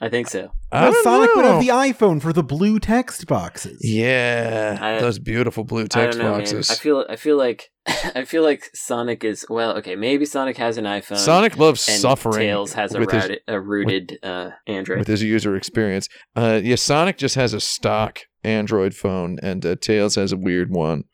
I 0.00 0.08
think 0.08 0.28
so. 0.28 0.50
I 0.70 0.92
Sonic 1.02 1.34
would 1.34 1.44
have 1.44 1.60
the 1.60 1.68
iPhone 1.68 2.20
for 2.22 2.32
the 2.32 2.42
blue 2.44 2.78
text 2.78 3.26
boxes. 3.26 3.80
yeah 3.82 4.78
I- 4.80 5.00
those 5.00 5.18
beautiful 5.18 5.64
blue 5.64 5.84
I 5.84 5.86
text 5.86 6.18
don't 6.18 6.26
know, 6.30 6.38
boxes 6.38 6.68
man. 6.68 6.74
I 6.76 6.78
feel 6.78 7.06
I 7.08 7.16
feel 7.16 7.36
like 7.36 7.70
I 8.14 8.24
feel 8.24 8.42
like 8.42 8.64
Sonic 8.74 9.24
is 9.24 9.44
well. 9.48 9.76
Okay, 9.78 9.96
maybe 9.96 10.24
Sonic 10.24 10.56
has 10.58 10.76
an 10.78 10.84
iPhone. 10.84 11.16
sonic 11.16 11.56
loves 11.56 11.88
and 11.88 11.98
suffering 12.00 12.38
Tails 12.38 12.74
has 12.74 12.94
a, 12.94 13.00
with 13.00 13.10
his 13.10 13.30
a 13.48 13.60
rooted 13.60 14.18
uh, 14.22 14.50
Android. 14.66 14.98
with 14.98 15.08
his 15.08 15.22
user 15.22 15.56
experience. 15.56 16.08
Uh, 16.36 16.60
yeah, 16.62 16.76
Sonic 16.76 17.16
just 17.16 17.34
has 17.34 17.52
a 17.54 17.60
stock 17.60 18.20
Android 18.44 18.94
phone, 18.94 19.38
and 19.42 19.64
uh, 19.66 19.74
Tails 19.80 20.14
has 20.14 20.32
a 20.32 20.36
weird 20.36 20.70
one. 20.70 21.04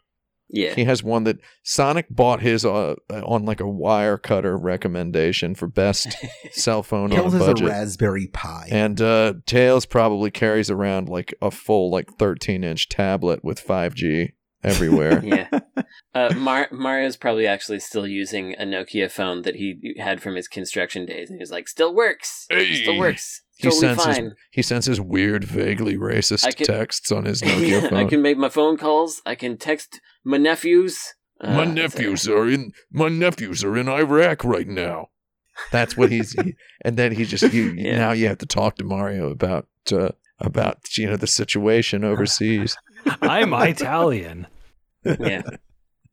Yeah, 0.55 0.75
He 0.75 0.85
has 0.85 1.03
one 1.03 1.25
that 1.25 1.39
Sonic 1.65 2.07
bought 2.09 2.41
his 2.41 2.65
uh, 2.65 2.95
on 3.11 3.45
like 3.45 3.61
a 3.61 3.69
wire 3.69 4.17
cutter 4.17 4.57
recommendation 4.57 5.55
for 5.55 5.67
best 5.67 6.09
cell 6.53 6.83
phone 6.83 7.13
on 7.13 7.19
Tails 7.19 7.35
a 7.35 7.39
has 7.39 7.61
a. 7.61 7.65
Raspberry 7.65 8.29
Pi. 8.29 8.69
and 8.71 9.01
uh, 9.01 9.35
Tails 9.47 9.85
probably 9.87 10.31
carries 10.31 10.71
around 10.71 11.09
like 11.09 11.35
a 11.43 11.51
full 11.51 11.91
like 11.91 12.09
13 12.19 12.63
inch 12.65 12.89
tablet 12.89 13.45
with 13.45 13.65
5G 13.65 14.33
everywhere. 14.63 15.21
yeah. 15.25 15.49
Uh, 16.15 16.33
Mar- 16.37 16.69
Mario's 16.73 17.17
probably 17.17 17.47
actually 17.47 17.81
still 17.81 18.07
using 18.07 18.55
a 18.55 18.63
Nokia 18.65 19.11
phone 19.11 19.43
that 19.43 19.57
he 19.57 19.97
had 19.99 20.23
from 20.23 20.37
his 20.37 20.47
construction 20.49 21.05
days, 21.05 21.29
and 21.29 21.41
he's 21.41 21.51
like, 21.51 21.67
"Still 21.69 21.93
works, 21.95 22.47
Hey. 22.49 22.75
still 22.83 22.97
works, 22.97 23.43
he 23.57 23.69
totally 23.71 23.81
sends 23.95 24.05
his, 24.19 24.33
he 24.51 24.63
sends 24.63 24.87
his 24.87 25.01
weird, 25.01 25.45
vaguely 25.45 25.97
racist 25.97 26.57
can- 26.57 26.67
texts 26.67 27.13
on 27.13 27.25
his 27.25 27.41
Nokia 27.43 27.89
phone. 27.89 27.99
I 27.99 28.05
can 28.05 28.21
make 28.23 28.37
my 28.37 28.49
phone 28.49 28.77
calls. 28.77 29.23
I 29.25 29.35
can 29.35 29.57
text 29.59 30.01
my 30.25 30.37
nephews. 30.39 30.99
Uh, 31.41 31.55
my 31.57 31.65
nephews 31.65 32.29
are 32.29 32.49
in 32.49 32.73
my 32.93 33.09
nephews 33.09 33.63
are 33.65 33.77
in 33.77 33.89
Iraq 33.89 34.45
right 34.45 34.69
now. 34.69 35.09
That's 35.71 35.97
what 35.97 36.11
he's 36.11 36.33
he- 36.33 36.55
and 36.85 36.97
then 36.97 37.13
he 37.13 37.25
just 37.25 37.53
you 37.53 37.73
Yeah. 37.77 37.97
now 37.99 38.13
you 38.13 38.27
have 38.29 38.39
to 38.39 38.47
talk 38.47 38.77
to 38.77 38.85
Mario 38.85 39.31
about 39.31 39.67
uh, 39.93 40.11
about 40.41 40.79
you 40.99 41.07
know 41.07 41.17
the 41.17 41.27
situation 41.27 42.03
overseas. 42.05 42.77
I'm 43.23 43.53
Italian. 43.53 44.47
Yeah, 45.05 45.43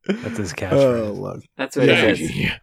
That's 0.06 0.38
his 0.38 0.54
catchphrase. 0.54 0.72
oh, 0.74 1.12
catchphrase. 1.14 1.20
look. 1.20 1.44
that's 1.58 1.76
what 1.78 1.88
yeah, 1.88 2.02
it 2.04 2.20
is. 2.22 2.36
yeah. 2.36 2.58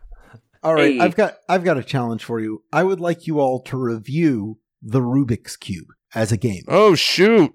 All 0.62 0.74
right, 0.74 0.94
Hey. 0.94 1.00
I've 1.00 1.16
got 1.16 1.36
I've 1.48 1.64
got 1.64 1.78
a 1.78 1.82
challenge 1.84 2.24
for 2.24 2.38
you. 2.40 2.62
I 2.72 2.82
would 2.84 3.00
like 3.00 3.26
you 3.26 3.38
all 3.40 3.60
to 3.62 3.76
review 3.76 4.58
the 4.82 5.00
Rubik's 5.00 5.56
cube 5.56 5.88
as 6.14 6.32
a 6.32 6.36
game. 6.36 6.64
Oh 6.68 6.94
shoot! 6.94 7.52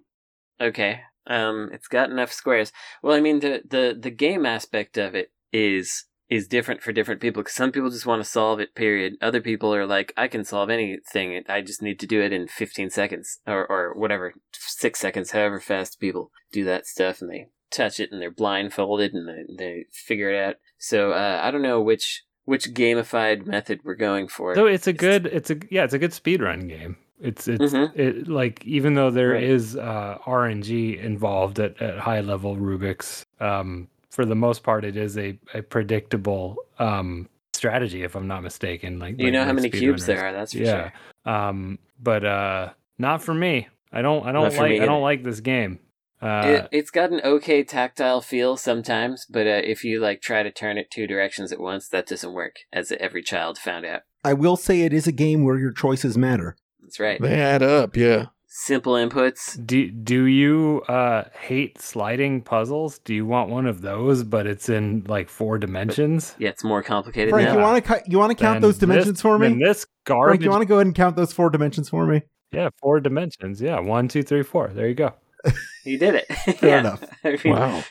Okay. 0.59 1.01
Um, 1.25 1.69
it's 1.71 1.87
got 1.87 2.09
enough 2.09 2.31
squares. 2.31 2.71
Well, 3.01 3.15
I 3.15 3.21
mean, 3.21 3.39
the 3.39 3.61
the 3.67 3.97
the 3.99 4.11
game 4.11 4.45
aspect 4.45 4.97
of 4.97 5.15
it 5.15 5.31
is 5.51 6.05
is 6.29 6.47
different 6.47 6.81
for 6.81 6.91
different 6.91 7.21
people. 7.21 7.43
Because 7.43 7.53
some 7.55 7.71
people 7.71 7.89
just 7.89 8.05
want 8.05 8.23
to 8.23 8.29
solve 8.29 8.59
it. 8.59 8.75
Period. 8.75 9.13
Other 9.21 9.41
people 9.41 9.73
are 9.73 9.85
like, 9.85 10.13
I 10.17 10.27
can 10.27 10.43
solve 10.43 10.69
anything. 10.69 11.43
I 11.47 11.61
just 11.61 11.81
need 11.81 11.99
to 11.99 12.07
do 12.07 12.21
it 12.21 12.33
in 12.33 12.47
15 12.47 12.89
seconds 12.89 13.39
or 13.45 13.65
or 13.69 13.93
whatever, 13.97 14.33
six 14.51 14.99
seconds, 14.99 15.31
however 15.31 15.59
fast 15.59 15.99
people 15.99 16.31
do 16.51 16.63
that 16.65 16.87
stuff, 16.87 17.21
and 17.21 17.29
they 17.29 17.47
touch 17.71 17.99
it 17.99 18.11
and 18.11 18.21
they're 18.21 18.31
blindfolded 18.31 19.13
and 19.13 19.27
they, 19.27 19.55
they 19.57 19.85
figure 19.91 20.31
it 20.31 20.39
out. 20.39 20.55
So 20.77 21.11
uh, 21.11 21.39
I 21.41 21.51
don't 21.51 21.61
know 21.61 21.81
which 21.81 22.23
which 22.45 22.73
gamified 22.73 23.45
method 23.45 23.81
we're 23.83 23.95
going 23.95 24.27
for. 24.27 24.53
So 24.55 24.65
it's 24.65 24.87
a 24.87 24.93
good, 24.93 25.27
it's 25.27 25.49
a 25.49 25.57
yeah, 25.71 25.83
it's 25.83 25.93
a 25.93 25.99
good 25.99 26.11
speedrun 26.11 26.67
game. 26.67 26.97
It's 27.23 27.47
it's 27.47 27.73
Mhm. 27.73 27.97
it 27.97 28.27
like 28.27 28.63
even 28.65 28.93
though 28.95 29.09
there 29.09 29.31
Right. 29.31 29.43
is 29.43 29.75
uh, 29.77 30.17
RNG 30.25 30.99
involved 31.01 31.57
at, 31.59 31.81
at 31.81 31.97
high 31.99 32.19
level 32.21 32.55
Rubik's, 32.57 33.25
um, 33.39 33.87
for 34.11 34.25
the 34.25 34.35
most 34.35 34.61
part, 34.61 34.83
it 34.85 34.97
is 34.97 35.17
a, 35.17 35.39
a 35.53 35.61
predictable 35.61 36.57
um, 36.79 37.29
strategy. 37.53 38.03
If 38.03 38.15
I'm 38.15 38.27
not 38.27 38.43
mistaken, 38.43 38.99
like 38.99 39.17
you 39.17 39.25
like- 39.25 39.33
know 39.33 39.45
how 39.45 39.53
many 39.53 39.69
cubes 39.69 40.03
speedrunners. 40.03 40.05
there 40.07 40.25
are. 40.25 40.33
That's 40.33 40.51
for 40.53 40.59
yeah. 40.59 40.91
sure. 41.25 41.33
Um, 41.33 41.79
but 42.01 42.25
uh, 42.25 42.69
not 42.97 43.23
for 43.23 43.33
me. 43.33 43.69
I 43.91 44.01
don't. 44.01 44.25
I 44.27 44.31
don't 44.33 44.43
Not 44.53 44.57
like. 44.61 44.81
I 44.81 44.85
don't 44.85 45.01
like 45.01 45.23
this 45.23 45.39
game. 45.39 45.79
Uh, 46.21 46.41
it, 46.45 46.69
it's 46.71 46.89
got 46.91 47.11
an 47.11 47.21
okay 47.23 47.63
tactile 47.63 48.21
feel 48.21 48.55
sometimes, 48.57 49.25
but 49.29 49.45
uh, 49.45 49.61
if 49.63 49.83
you 49.83 49.99
like 49.99 50.21
try 50.21 50.41
to 50.41 50.51
turn 50.51 50.77
it 50.77 50.89
two 50.89 51.05
directions 51.05 51.51
at 51.51 51.59
once, 51.59 51.87
that 51.89 52.07
doesn't 52.07 52.33
work, 52.33 52.55
as 52.71 52.91
every 52.93 53.21
child 53.21 53.57
found 53.57 53.85
out. 53.85 54.01
I 54.23 54.33
will 54.33 54.55
say 54.55 54.81
it 54.81 54.93
is 54.93 55.05
a 55.05 55.11
game 55.11 55.43
where 55.43 55.57
your 55.59 55.71
choices 55.73 56.17
matter. 56.17 56.55
That's 56.93 56.99
right. 56.99 57.19
They 57.19 57.41
add 57.41 57.63
up. 57.63 57.97
Yeah. 57.97 58.27
Simple 58.45 58.93
inputs. 58.93 59.57
Do 59.65 59.89
do 59.89 60.25
you 60.25 60.83
uh 60.87 61.23
hate 61.39 61.81
sliding 61.81 62.43
puzzles? 62.43 62.99
Do 62.99 63.15
you 63.15 63.25
want 63.25 63.49
one 63.49 63.65
of 63.65 63.81
those, 63.81 64.23
but 64.23 64.45
it's 64.45 64.69
in 64.69 65.03
like 65.07 65.27
four 65.27 65.57
dimensions? 65.57 66.35
Yeah, 66.37 66.49
it's 66.49 66.63
more 66.63 66.83
complicated 66.83 67.31
Frank, 67.31 67.47
now. 67.47 67.55
you 67.55 67.59
want 67.61 67.83
to 67.83 68.03
you 68.05 68.19
want 68.19 68.29
to 68.29 68.35
count 68.35 68.57
Then 68.57 68.61
those 68.61 68.77
dimensions 68.77 69.13
this- 69.15 69.21
for 69.21 69.39
then 69.39 69.57
me? 69.57 69.65
this 69.65 69.87
Frank, 70.05 70.43
you 70.43 70.51
want 70.51 70.61
to 70.61 70.67
go 70.67 70.75
ahead 70.75 70.85
and 70.85 70.93
count 70.95 71.15
those 71.15 71.33
four 71.33 71.49
dimensions 71.49 71.89
for 71.89 72.05
me? 72.05 72.21
yeah, 72.51 72.69
four 72.79 72.99
dimensions. 72.99 73.59
Yeah, 73.59 73.79
one, 73.79 74.07
two, 74.07 74.21
three, 74.21 74.43
four. 74.43 74.67
There 74.67 74.87
you 74.87 74.93
go. 74.95 75.13
You 75.85 75.97
did 75.97 76.13
it. 76.15 76.27
Fair 76.59 76.69
Yeah. 76.69 76.79
enough. 76.79 77.03
I 77.25 77.31
mean, 77.43 77.55
Wow. 77.55 77.83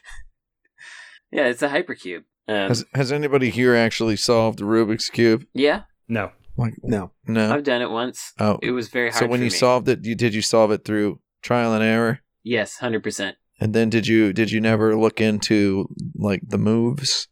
Yeah, 1.33 1.47
it's 1.49 1.61
a 1.63 1.69
hypercube. 1.69 2.23
Um, 2.49 2.69
Has 2.69 2.85
Has 2.95 3.11
anybody 3.13 3.51
here 3.51 3.75
actually 3.75 4.17
solved 4.17 4.61
the 4.61 4.65
Rubik's 4.65 5.11
cube? 5.11 5.45
yeah, 5.55 5.83
No, 6.09 6.31
Like 6.63 6.75
No. 6.83 7.13
no. 7.27 7.53
I've 7.55 7.65
done 7.65 7.83
it 7.83 7.91
once. 7.91 8.33
Oh, 8.39 8.59
It 8.63 8.71
was 8.73 8.89
very 8.89 9.11
hard. 9.11 9.21
so 9.21 9.27
when 9.27 9.41
for 9.41 9.45
you 9.45 9.51
me. 9.51 9.57
solved 9.59 9.89
it, 9.89 10.05
you 10.05 10.15
did 10.15 10.35
you 10.35 10.43
solve 10.43 10.71
it 10.73 10.85
through 10.85 11.21
trial 11.43 11.73
and 11.75 11.83
error? 11.85 12.21
yes, 12.43 12.77
hundred 12.79 13.03
percent. 13.03 13.37
And 13.61 13.75
then 13.75 13.91
did 13.91 14.07
you 14.09 14.33
did 14.33 14.51
you 14.51 14.61
never 14.61 14.97
look 14.97 15.21
into 15.21 15.89
like 16.17 16.41
the 16.49 16.59
moves? 16.59 17.29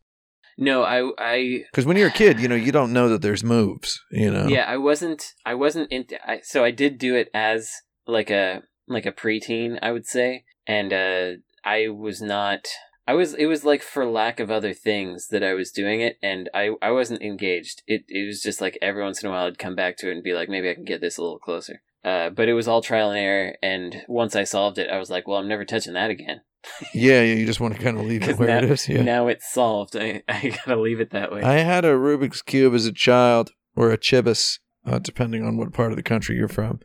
No, 0.58 0.82
I, 0.82 1.10
I, 1.18 1.64
Because 1.72 1.86
when 1.86 1.96
you're 1.96 2.08
a 2.08 2.12
kid, 2.12 2.38
you 2.38 2.46
know 2.46 2.54
you 2.54 2.70
don't 2.70 2.92
know 2.92 3.08
that 3.08 3.22
there's 3.22 3.42
moves. 3.42 3.98
You 4.12 4.30
know. 4.30 4.46
yeah, 4.46 4.64
I 4.68 4.76
wasn't, 4.76 5.32
I 5.46 5.54
wasn't 5.54 5.90
into. 5.90 6.18
I, 6.30 6.40
so 6.42 6.62
I 6.64 6.70
did 6.70 6.98
do 6.98 7.14
it 7.14 7.30
as 7.32 7.70
like 8.06 8.30
a 8.30 8.62
like 8.86 9.06
a 9.06 9.12
preteen, 9.12 9.78
I 9.82 9.90
would 9.92 10.06
say, 10.06 10.44
and 10.66 10.92
uh, 10.92 11.26
I 11.64 11.88
was 11.88 12.20
not. 12.20 12.66
I 13.10 13.14
was. 13.14 13.34
It 13.34 13.46
was 13.46 13.64
like 13.64 13.82
for 13.82 14.06
lack 14.06 14.38
of 14.38 14.52
other 14.52 14.72
things 14.72 15.28
that 15.28 15.42
I 15.42 15.52
was 15.54 15.72
doing 15.72 16.00
it, 16.00 16.16
and 16.22 16.48
I 16.54 16.70
I 16.80 16.92
wasn't 16.92 17.22
engaged. 17.22 17.82
It 17.88 18.04
it 18.08 18.24
was 18.24 18.40
just 18.40 18.60
like 18.60 18.78
every 18.80 19.02
once 19.02 19.20
in 19.20 19.28
a 19.28 19.32
while 19.32 19.46
I'd 19.46 19.58
come 19.58 19.74
back 19.74 19.96
to 19.96 20.08
it 20.08 20.12
and 20.12 20.22
be 20.22 20.32
like, 20.32 20.48
maybe 20.48 20.70
I 20.70 20.74
can 20.74 20.84
get 20.84 21.00
this 21.00 21.18
a 21.18 21.22
little 21.22 21.40
closer. 21.40 21.82
Uh, 22.04 22.30
but 22.30 22.48
it 22.48 22.52
was 22.54 22.68
all 22.68 22.80
trial 22.80 23.10
and 23.10 23.18
error, 23.18 23.56
and 23.64 24.04
once 24.06 24.36
I 24.36 24.44
solved 24.44 24.78
it, 24.78 24.88
I 24.88 24.98
was 24.98 25.10
like, 25.10 25.26
well, 25.26 25.38
I'm 25.38 25.48
never 25.48 25.64
touching 25.64 25.94
that 25.94 26.10
again. 26.10 26.42
Yeah, 26.94 27.22
yeah. 27.22 27.34
You 27.34 27.46
just 27.46 27.58
want 27.58 27.74
to 27.74 27.82
kind 27.82 27.98
of 27.98 28.04
leave 28.04 28.28
it 28.28 28.38
where 28.38 28.48
now, 28.48 28.58
it 28.58 28.64
is. 28.70 28.88
Yeah. 28.88 29.02
now 29.02 29.26
it's 29.26 29.52
solved. 29.52 29.96
I 29.96 30.22
I 30.28 30.56
gotta 30.64 30.80
leave 30.80 31.00
it 31.00 31.10
that 31.10 31.32
way. 31.32 31.42
I 31.42 31.58
had 31.58 31.84
a 31.84 31.94
Rubik's 31.94 32.42
cube 32.42 32.74
as 32.74 32.86
a 32.86 32.92
child, 32.92 33.50
or 33.74 33.90
a 33.90 33.98
Chibis, 33.98 34.60
uh, 34.86 35.00
depending 35.00 35.42
on 35.44 35.56
what 35.56 35.72
part 35.72 35.90
of 35.90 35.96
the 35.96 36.02
country 36.04 36.36
you're 36.36 36.46
from. 36.48 36.78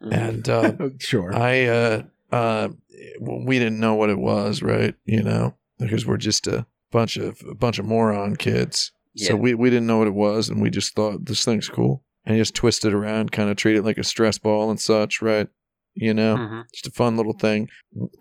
Mhm. 0.00 0.12
And 0.12 0.48
uh, 0.48 0.72
sure. 1.00 1.34
I, 1.34 1.64
uh, 1.64 2.02
uh, 2.30 2.68
we 3.20 3.58
didn't 3.58 3.80
know 3.80 3.94
what 3.94 4.10
it 4.10 4.18
was, 4.18 4.62
right? 4.62 4.94
You 5.04 5.22
know, 5.22 5.56
because 5.78 6.06
we're 6.06 6.16
just 6.16 6.46
a 6.46 6.66
bunch 6.90 7.16
of 7.16 7.40
a 7.48 7.54
bunch 7.54 7.78
of 7.78 7.84
moron 7.84 8.36
kids. 8.36 8.92
So 9.16 9.36
we 9.36 9.54
we 9.54 9.70
didn't 9.70 9.86
know 9.86 9.98
what 9.98 10.08
it 10.08 10.14
was, 10.14 10.48
and 10.48 10.60
we 10.60 10.70
just 10.70 10.94
thought 10.96 11.26
this 11.26 11.44
thing's 11.44 11.68
cool, 11.68 12.02
and 12.24 12.36
you 12.36 12.40
just 12.42 12.54
twist 12.54 12.84
it 12.84 12.92
around, 12.92 13.30
kind 13.30 13.48
of 13.48 13.56
treat 13.56 13.76
it 13.76 13.84
like 13.84 13.98
a 13.98 14.02
stress 14.04 14.38
ball 14.38 14.70
and 14.70 14.80
such, 14.80 15.22
right? 15.22 15.46
You 15.94 16.12
know, 16.14 16.36
Mhm. 16.36 16.64
just 16.72 16.88
a 16.88 16.90
fun 16.90 17.16
little 17.16 17.32
thing. 17.38 17.68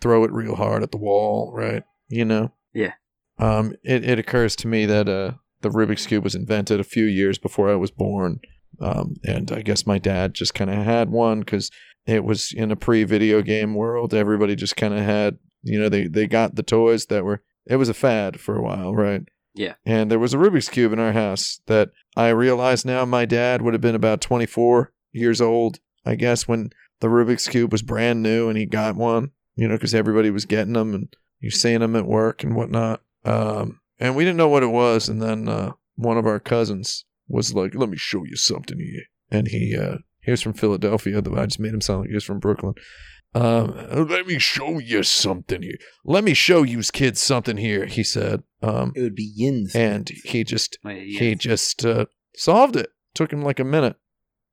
Throw 0.02 0.24
it 0.24 0.32
real 0.32 0.56
hard 0.56 0.84
at 0.84 0.92
the 0.92 0.98
wall, 1.00 1.52
right? 1.56 1.84
You 2.10 2.26
know. 2.26 2.52
Yeah. 2.74 2.94
Um, 3.40 3.74
it 3.84 4.04
it 4.08 4.20
occurs 4.20 4.56
to 4.58 4.68
me 4.68 4.86
that 4.86 5.10
uh 5.10 5.34
the 5.62 5.70
Rubik's 5.70 6.06
cube 6.06 6.24
was 6.24 6.36
invented 6.36 6.80
a 6.80 6.84
few 6.84 7.06
years 7.06 7.40
before 7.40 7.72
I 7.72 7.76
was 7.76 7.90
born, 7.90 8.40
um, 8.80 9.16
and 9.24 9.52
I 9.52 9.62
guess 9.64 9.88
my 9.88 9.98
dad 9.98 10.36
just 10.36 10.54
kind 10.54 10.70
of 10.70 10.78
had 10.84 11.10
one 11.10 11.40
because 11.40 11.72
it 12.06 12.24
was 12.24 12.52
in 12.56 12.70
a 12.70 12.76
pre-video 12.76 13.42
game 13.42 13.74
world. 13.74 14.14
Everybody 14.14 14.56
just 14.56 14.76
kind 14.76 14.94
of 14.94 15.00
had, 15.00 15.38
you 15.64 15.80
know, 15.80 15.90
they 15.90 16.08
they 16.08 16.28
got 16.28 16.56
the 16.56 16.64
toys 16.64 17.08
that 17.08 17.24
were. 17.24 17.42
It 17.66 17.78
was 17.78 17.90
a 17.90 17.94
fad 17.94 18.40
for 18.40 18.56
a 18.58 18.62
while, 18.62 18.94
right? 18.94 19.22
Yeah. 19.56 19.76
And 19.86 20.12
there 20.12 20.20
was 20.20 20.34
a 20.34 20.38
Rubik's 20.38 20.68
cube 20.68 20.92
in 20.92 21.00
our 21.00 21.14
house 21.14 21.62
that 21.68 21.92
I 22.18 22.30
realize 22.30 22.84
now 22.84 23.06
my 23.06 23.26
dad 23.26 23.62
would 23.62 23.74
have 23.74 23.82
been 23.82 23.96
about 23.96 24.20
24 24.20 24.92
years 25.14 25.40
old, 25.40 25.80
I 26.06 26.16
guess, 26.16 26.48
when 26.48 26.72
the 27.00 27.08
Rubik's 27.08 27.48
cube 27.48 27.72
was 27.72 27.82
brand 27.82 28.22
new 28.22 28.50
and 28.50 28.58
he 28.58 28.66
got 28.66 28.96
one. 28.96 29.32
You 29.56 29.68
know, 29.68 29.76
because 29.76 29.94
everybody 29.94 30.32
was 30.32 30.46
getting 30.46 30.74
them 30.74 30.96
and 30.96 31.16
you're 31.40 31.52
seeing 31.52 31.82
them 31.82 31.96
at 31.96 32.08
work 32.08 32.44
and 32.44 32.56
whatnot. 32.56 33.02
Um, 33.24 33.80
and 34.00 34.16
we 34.16 34.24
didn't 34.24 34.38
know 34.38 34.50
what 34.50 34.64
it 34.64 34.72
was. 34.72 35.08
And 35.08 35.22
then 35.22 35.48
uh, 35.48 35.74
one 35.96 36.18
of 36.18 36.26
our 36.26 36.40
cousins 36.40 37.06
was 37.28 37.54
like, 37.54 37.76
"Let 37.76 37.90
me 37.90 37.98
show 37.98 38.24
you 38.24 38.36
something 38.36 38.80
here." 38.80 39.04
And 39.30 39.48
he 39.48 39.78
uh, 39.78 39.98
he 40.22 40.32
was 40.32 40.42
from 40.42 40.54
Philadelphia. 40.54 41.22
though 41.22 41.36
I 41.36 41.46
just 41.46 41.60
made 41.60 41.74
him 41.74 41.82
sound 41.82 42.02
like 42.02 42.10
he 42.10 42.16
was 42.16 42.24
from 42.24 42.40
Brooklyn. 42.40 42.74
Um, 43.36 43.76
let 44.10 44.28
me 44.28 44.38
show 44.38 44.80
you 44.80 45.04
something 45.04 45.62
here. 45.64 45.78
Let 46.06 46.24
me 46.24 46.34
show 46.34 46.64
you 46.64 46.82
kids 46.82 47.22
something 47.22 47.58
here. 47.58 47.86
He 47.86 48.04
said. 48.04 48.44
Um, 48.62 48.94
it 48.96 49.02
would 49.02 49.16
be 49.16 49.32
yins. 49.36 49.76
and 49.76 50.10
he 50.24 50.44
just 50.44 50.78
Wait, 50.84 51.20
he 51.20 51.36
just 51.36 51.86
uh, 51.86 52.06
solved 52.36 52.76
it. 52.76 52.90
Took 53.14 53.34
him 53.34 53.42
like 53.42 53.60
a 53.60 53.64
minute, 53.66 53.96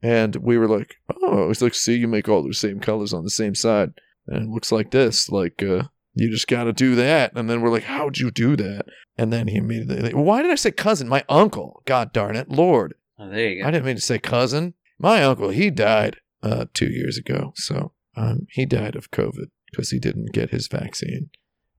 and 0.02 0.36
we 0.36 0.58
were 0.58 0.68
like, 0.68 0.96
"Oh, 1.22 1.50
it's 1.50 1.62
like, 1.62 1.74
see, 1.74 1.94
you 1.96 2.08
make 2.08 2.28
all 2.28 2.42
the 2.42 2.52
same 2.54 2.80
colors 2.80 3.12
on 3.12 3.22
the 3.24 3.30
same 3.30 3.54
side, 3.54 3.92
and 4.26 4.44
it 4.44 4.48
looks 4.50 4.72
like 4.72 4.90
this. 4.90 5.28
Like, 5.28 5.62
uh, 5.62 5.84
you 6.14 6.30
just 6.30 6.48
got 6.48 6.64
to 6.64 6.72
do 6.72 6.94
that." 6.96 7.32
And 7.36 7.48
then 7.48 7.60
we're 7.60 7.70
like, 7.70 7.84
"How'd 7.84 8.18
you 8.18 8.30
do 8.30 8.56
that?" 8.56 8.86
And 9.16 9.32
then 9.32 9.48
he 9.48 9.56
immediately, 9.58 10.14
why 10.14 10.42
did 10.42 10.50
I 10.50 10.54
say 10.56 10.70
cousin? 10.72 11.06
My 11.08 11.24
uncle. 11.28 11.82
God 11.86 12.12
darn 12.12 12.36
it, 12.36 12.48
Lord! 12.48 12.94
Oh, 13.18 13.28
there 13.28 13.48
you 13.50 13.62
go. 13.62 13.68
I 13.68 13.70
didn't 13.70 13.84
mean 13.86 13.96
to 13.96 14.00
say 14.02 14.18
cousin. 14.18 14.74
My 14.98 15.22
uncle, 15.22 15.50
he 15.50 15.70
died 15.70 16.16
uh, 16.42 16.66
two 16.74 16.90
years 16.90 17.16
ago, 17.16 17.52
so 17.54 17.92
um, 18.20 18.46
he 18.50 18.66
died 18.66 18.96
of 18.96 19.10
COVID 19.10 19.46
because 19.70 19.90
he 19.90 19.98
didn't 19.98 20.32
get 20.32 20.50
his 20.50 20.68
vaccine. 20.68 21.30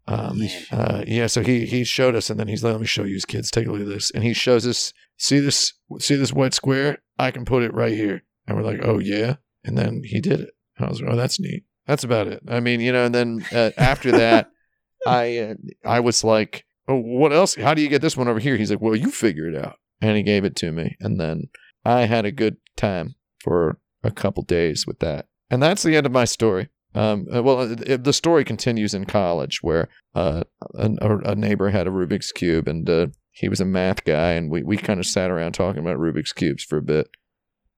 Um, 0.07 0.41
uh, 0.71 1.03
yeah, 1.07 1.27
so 1.27 1.43
he 1.43 1.65
he 1.65 1.83
showed 1.83 2.15
us, 2.15 2.29
and 2.29 2.39
then 2.39 2.47
he's 2.47 2.63
like, 2.63 2.71
"Let 2.73 2.81
me 2.81 2.87
show 2.87 3.03
you, 3.03 3.13
his 3.13 3.25
kids. 3.25 3.51
Take 3.51 3.67
a 3.67 3.71
look 3.71 3.81
at 3.81 3.87
this." 3.87 4.09
And 4.11 4.23
he 4.23 4.33
shows 4.33 4.65
us, 4.65 4.91
"See 5.17 5.39
this? 5.39 5.73
See 5.99 6.15
this 6.15 6.33
white 6.33 6.55
square? 6.55 6.97
I 7.19 7.29
can 7.29 7.45
put 7.45 7.63
it 7.63 7.73
right 7.73 7.93
here." 7.93 8.23
And 8.47 8.57
we're 8.57 8.63
like, 8.63 8.79
"Oh 8.83 8.97
yeah!" 8.97 9.35
And 9.63 9.77
then 9.77 10.01
he 10.03 10.19
did 10.19 10.39
it. 10.39 10.49
I 10.79 10.89
was 10.89 11.01
like, 11.01 11.11
"Oh, 11.11 11.15
that's 11.15 11.39
neat." 11.39 11.63
That's 11.85 12.03
about 12.03 12.27
it. 12.27 12.41
I 12.47 12.59
mean, 12.59 12.81
you 12.81 12.91
know. 12.91 13.05
And 13.05 13.13
then 13.13 13.45
uh, 13.53 13.71
after 13.77 14.11
that, 14.11 14.49
I 15.07 15.37
uh, 15.37 15.53
I 15.85 15.99
was 15.99 16.23
like, 16.23 16.65
"Oh, 16.87 16.99
what 16.99 17.31
else? 17.31 17.53
How 17.53 17.75
do 17.75 17.83
you 17.83 17.89
get 17.89 18.01
this 18.01 18.17
one 18.17 18.27
over 18.27 18.39
here?" 18.39 18.57
He's 18.57 18.71
like, 18.71 18.81
"Well, 18.81 18.95
you 18.95 19.11
figure 19.11 19.47
it 19.47 19.55
out." 19.55 19.77
And 20.01 20.17
he 20.17 20.23
gave 20.23 20.45
it 20.45 20.55
to 20.57 20.71
me, 20.71 20.97
and 20.99 21.19
then 21.19 21.49
I 21.85 22.01
had 22.01 22.25
a 22.25 22.31
good 22.31 22.57
time 22.75 23.13
for 23.39 23.77
a 24.03 24.09
couple 24.09 24.41
days 24.41 24.87
with 24.87 24.97
that. 24.99 25.27
And 25.51 25.61
that's 25.61 25.83
the 25.83 25.95
end 25.95 26.07
of 26.07 26.11
my 26.11 26.25
story. 26.25 26.69
Um, 26.95 27.27
uh, 27.33 27.43
well, 27.43 27.61
it, 27.71 27.87
it- 27.87 28.03
the 28.03 28.13
story 28.13 28.43
continues 28.43 28.93
in 28.95 29.05
college 29.05 29.61
where 29.61 29.87
uh, 30.15 30.43
a, 30.75 30.89
a 31.19 31.35
neighbor 31.35 31.69
had 31.69 31.85
a 31.87 31.91
Rubik's 31.91 32.31
Cube 32.31 32.67
and 32.67 32.89
uh, 32.89 33.07
he 33.31 33.47
was 33.47 33.61
a 33.61 33.65
math 33.65 34.03
guy, 34.03 34.31
and 34.31 34.49
we, 34.51 34.61
we 34.63 34.75
kind 34.77 34.99
of 34.99 35.05
sat 35.05 35.29
around 35.31 35.53
talking 35.53 35.81
about 35.81 35.97
Rubik's 35.97 36.33
Cubes 36.33 36.63
for 36.63 36.77
a 36.77 36.81
bit. 36.81 37.07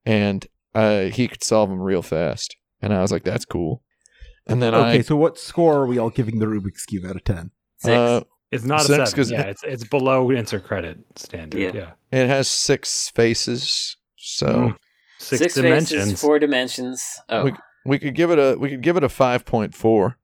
And 0.06 0.46
uh, 0.74 1.02
he 1.04 1.28
could 1.28 1.44
solve 1.44 1.68
them 1.70 1.80
real 1.80 2.02
fast. 2.02 2.56
And 2.82 2.92
I 2.92 3.00
was 3.02 3.12
like, 3.12 3.22
that's 3.24 3.44
cool. 3.44 3.82
And 4.46 4.60
then 4.62 4.74
okay, 4.74 4.98
I. 4.98 5.02
so 5.02 5.16
what 5.16 5.38
score 5.38 5.76
are 5.78 5.86
we 5.86 5.98
all 5.98 6.10
giving 6.10 6.38
the 6.38 6.46
Rubik's 6.46 6.84
cube 6.84 7.04
out 7.06 7.16
of 7.16 7.24
ten? 7.24 7.50
Six. 7.78 7.90
Uh, 7.92 8.20
it's 8.50 8.64
not 8.64 8.82
Six, 8.82 9.12
a 9.12 9.16
'cause- 9.16 9.28
seven. 9.30 9.44
Yeah, 9.44 9.50
it's 9.50 9.62
it's 9.64 9.84
below 9.84 10.30
insert 10.30 10.64
credit 10.64 10.98
standard. 11.16 11.60
Yeah. 11.60 11.70
Yeah, 11.72 11.90
it 12.12 12.28
has 12.28 12.46
six 12.48 13.10
faces. 13.10 13.96
So. 14.16 14.74
Six, 15.24 15.38
Six 15.42 15.54
dimensions. 15.54 16.04
faces, 16.04 16.20
four 16.20 16.38
dimensions. 16.38 17.04
Oh, 17.28 17.44
We- 17.44 17.52
We 17.86 17.98
could 17.98 18.14
give 18.14 18.30
it 18.30 18.38
a 18.38 18.56
we 18.58 18.70
could 18.70 18.82
give 18.82 18.96
it 18.96 19.04
a 19.04 19.08
five 19.08 19.44
point 19.44 19.74
four. 19.74 20.16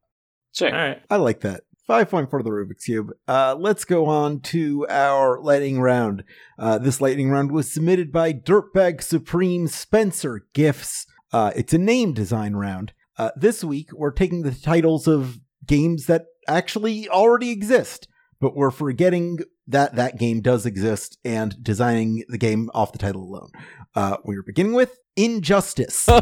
sure. 0.53 0.68
All 0.70 0.74
right. 0.88 1.03
I 1.11 1.16
like 1.16 1.40
that. 1.40 1.62
Five 1.86 2.09
point 2.09 2.30
for 2.30 2.42
the 2.42 2.51
Rubik's 2.51 2.84
Cube. 2.84 3.11
Uh, 3.28 3.55
let's 3.59 3.84
go 3.84 4.07
on 4.07 4.40
to 4.42 4.86
our 4.88 5.40
lightning 5.42 5.80
round. 5.80 6.22
Uh, 6.59 6.78
this 6.78 7.01
lightning 7.01 7.30
round 7.30 7.51
was 7.53 7.70
submitted 7.72 8.12
by 8.12 8.32
Dirtbag 8.32 9.03
Supreme 9.03 9.66
Spencer 9.66 10.46
Gifts. 10.55 11.07
Uh, 11.32 11.51
it's 11.57 11.72
a 11.74 11.78
name 11.78 12.12
design 12.14 12.55
round. 12.55 12.92
Uh, 13.18 13.30
this 13.36 13.62
week, 13.64 13.88
we're 13.92 14.12
taking 14.12 14.42
the 14.42 14.53
titles 14.55 15.07
of 15.09 15.38
games 15.66 16.07
that 16.07 16.26
actually 16.48 17.09
already 17.09 17.51
exist, 17.51 18.09
but 18.40 18.57
we're 18.57 18.70
forgetting 18.70 19.38
that 19.71 19.97
that 19.97 20.18
game 20.18 20.41
does 20.41 20.66
exist 20.66 21.18
and 21.25 21.62
designing 21.62 22.25
the 22.29 22.39
game 22.39 22.71
off 22.75 22.93
the 22.93 22.99
title 22.99 23.23
alone. 23.23 23.51
Uh, 23.95 24.16
we're 24.25 24.43
beginning 24.43 24.75
with 24.75 24.97
Injustice. 25.16 26.09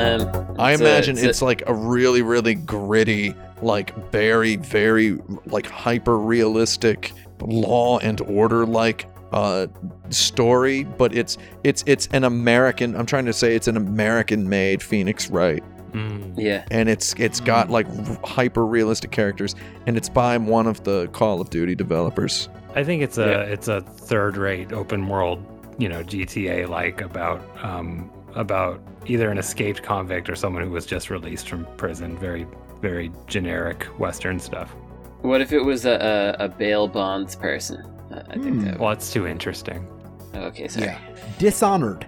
Um, 0.00 0.54
I 0.58 0.72
it's 0.72 0.80
a- 0.80 0.84
imagine 0.84 1.18
it's 1.18 1.40
a- 1.42 1.44
like 1.44 1.62
a 1.66 1.74
really, 1.74 2.22
really 2.22 2.54
gritty, 2.54 3.34
like 3.60 3.94
very, 4.10 4.56
very 4.56 5.18
like 5.46 5.66
hyper 5.66 6.16
realistic 6.18 7.12
law 7.42 7.98
and 7.98 8.20
order 8.22 8.64
like 8.64 9.06
uh 9.32 9.66
story, 10.08 10.84
but 10.84 11.14
it's 11.14 11.36
it's 11.64 11.84
it's 11.86 12.08
an 12.12 12.24
American 12.24 12.96
I'm 12.96 13.04
trying 13.06 13.26
to 13.26 13.32
say 13.34 13.54
it's 13.54 13.68
an 13.68 13.76
American 13.76 14.48
made 14.48 14.82
Phoenix 14.82 15.28
Wright. 15.30 15.62
Mm. 15.92 16.34
yeah. 16.36 16.64
And 16.70 16.88
it's 16.88 17.14
it's 17.18 17.40
got 17.40 17.70
like 17.70 17.86
hyper 18.24 18.66
realistic 18.66 19.10
characters 19.10 19.54
and 19.86 19.96
it's 19.96 20.08
by 20.08 20.36
one 20.38 20.66
of 20.66 20.84
the 20.84 21.08
Call 21.08 21.40
of 21.40 21.50
Duty 21.50 21.74
developers. 21.74 22.48
I 22.74 22.84
think 22.84 23.02
it's 23.02 23.18
a 23.18 23.26
Yeah. 23.30 23.40
it's 23.42 23.68
a 23.68 23.80
third 23.80 24.36
rate 24.36 24.72
open 24.72 25.08
world, 25.08 25.44
you 25.78 25.88
know, 25.88 26.02
GTA 26.02 26.68
like 26.68 27.00
about 27.00 27.40
um 27.64 28.10
about 28.36 28.80
either 29.06 29.30
an 29.30 29.38
escaped 29.38 29.82
convict 29.82 30.28
or 30.30 30.36
someone 30.36 30.62
who 30.62 30.70
was 30.70 30.86
just 30.86 31.10
released 31.10 31.48
from 31.48 31.66
prison. 31.76 32.16
Very 32.18 32.46
very 32.80 33.10
generic 33.26 33.84
Western 33.98 34.38
stuff. 34.38 34.70
What 35.22 35.40
if 35.42 35.52
it 35.52 35.60
was 35.62 35.84
a, 35.84 36.36
a, 36.40 36.44
a 36.46 36.48
bail 36.48 36.88
bonds 36.88 37.36
person? 37.36 37.84
I 38.10 38.34
think 38.38 38.44
Hmm. 38.56 38.64
that. 38.64 38.78
Well, 38.80 38.90
it's 38.92 39.12
too 39.12 39.26
interesting. 39.26 39.86
okay, 40.34 40.66
sorry. 40.68 40.86
Yeah. 40.86 40.98
Dishonored. 41.38 42.06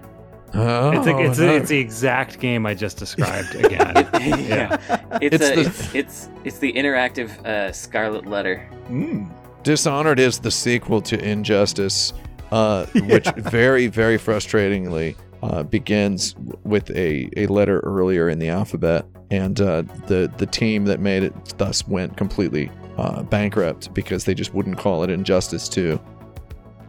Oh, 0.55 0.91
it's 0.91 1.07
a, 1.07 1.17
it's, 1.19 1.39
no. 1.39 1.49
a, 1.49 1.55
it's 1.57 1.69
the 1.69 1.79
exact 1.79 2.39
game 2.39 2.65
I 2.65 2.73
just 2.75 2.97
described 2.97 3.55
again. 3.55 3.93
yeah. 4.13 4.77
It's 5.21 5.35
It's 5.35 5.49
a, 5.49 5.55
the- 5.55 5.61
it's, 5.61 5.95
it's 5.95 6.29
it's 6.43 6.59
the 6.59 6.71
interactive 6.73 7.29
uh, 7.45 7.71
Scarlet 7.71 8.25
Letter. 8.27 8.69
Mm. 8.89 9.31
Dishonored 9.63 10.19
is 10.19 10.39
the 10.39 10.51
sequel 10.51 11.01
to 11.03 11.17
Injustice, 11.19 12.13
uh, 12.51 12.85
which 13.07 13.27
very, 13.37 13.87
very 13.87 14.17
frustratingly 14.19 15.15
uh, 15.41 15.63
begins 15.63 16.35
with 16.63 16.89
a, 16.91 17.29
a 17.35 17.47
letter 17.47 17.79
earlier 17.79 18.29
in 18.29 18.39
the 18.39 18.49
alphabet, 18.49 19.05
and 19.31 19.59
uh, 19.59 19.81
the 20.07 20.31
the 20.37 20.45
team 20.45 20.85
that 20.85 20.99
made 20.99 21.23
it 21.23 21.33
thus 21.57 21.87
went 21.87 22.15
completely 22.17 22.69
uh, 22.97 23.23
bankrupt 23.23 23.93
because 23.93 24.25
they 24.25 24.33
just 24.35 24.53
wouldn't 24.53 24.77
call 24.77 25.03
it 25.03 25.09
Injustice 25.09 25.67
Two. 25.67 25.99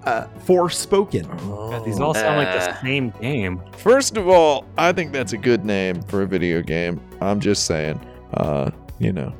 Uh, 0.06 0.26
Forspoken. 0.46 1.26
God, 1.48 1.84
these 1.84 2.00
all 2.00 2.14
sound 2.14 2.36
like 2.36 2.52
the 2.52 2.70
Uh. 2.70 2.80
same 2.82 3.10
game. 3.20 3.60
First 3.78 4.16
of 4.16 4.28
all, 4.28 4.64
I 4.76 4.92
think 4.92 5.12
that's 5.12 5.32
a 5.32 5.38
good 5.38 5.64
name 5.64 6.02
for 6.02 6.22
a 6.22 6.26
video 6.26 6.60
game. 6.62 7.00
I'm 7.20 7.40
just 7.40 7.64
saying, 7.66 8.00
uh, 8.34 8.70
you 8.98 9.12
know, 9.12 9.32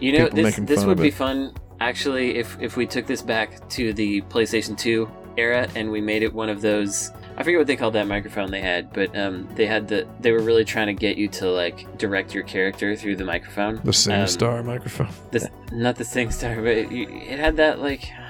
You 0.00 0.18
know, 0.18 0.28
this 0.28 0.56
this 0.56 0.84
would 0.84 0.98
be 1.00 1.08
it. 1.08 1.14
fun 1.14 1.52
actually 1.80 2.36
if 2.36 2.56
if 2.60 2.76
we 2.76 2.86
took 2.86 3.06
this 3.06 3.22
back 3.22 3.68
to 3.70 3.92
the 3.92 4.20
PlayStation 4.22 4.76
2 4.78 5.08
era 5.36 5.66
and 5.74 5.90
we 5.90 6.00
made 6.00 6.22
it 6.22 6.32
one 6.32 6.48
of 6.48 6.60
those 6.60 7.10
I 7.36 7.42
forget 7.42 7.58
what 7.58 7.66
they 7.66 7.76
called 7.76 7.94
that 7.94 8.06
microphone 8.06 8.50
they 8.50 8.60
had, 8.60 8.92
but 8.92 9.16
um, 9.16 9.48
they 9.54 9.64
had 9.66 9.88
the 9.88 10.06
they 10.20 10.32
were 10.32 10.42
really 10.42 10.66
trying 10.66 10.88
to 10.88 10.92
get 10.92 11.16
you 11.16 11.28
to 11.28 11.48
like 11.50 11.96
direct 11.98 12.34
your 12.34 12.42
character 12.44 12.94
through 12.94 13.16
the 13.16 13.24
microphone. 13.24 13.76
the 13.76 13.80
Um, 13.88 13.92
SingStar 13.92 14.62
microphone. 14.64 15.08
This 15.30 15.46
not 15.72 15.96
the 15.96 16.04
SingStar, 16.04 16.56
but 16.62 16.76
it, 16.76 16.92
it 16.92 17.38
had 17.38 17.56
that 17.56 17.80
like 17.80 18.02
I 18.20 18.21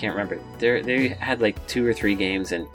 can't 0.00 0.14
remember. 0.14 0.40
There 0.58 0.82
they 0.82 1.08
had 1.08 1.40
like 1.40 1.64
two 1.66 1.86
or 1.86 1.92
three 1.92 2.14
games, 2.14 2.52
and 2.52 2.66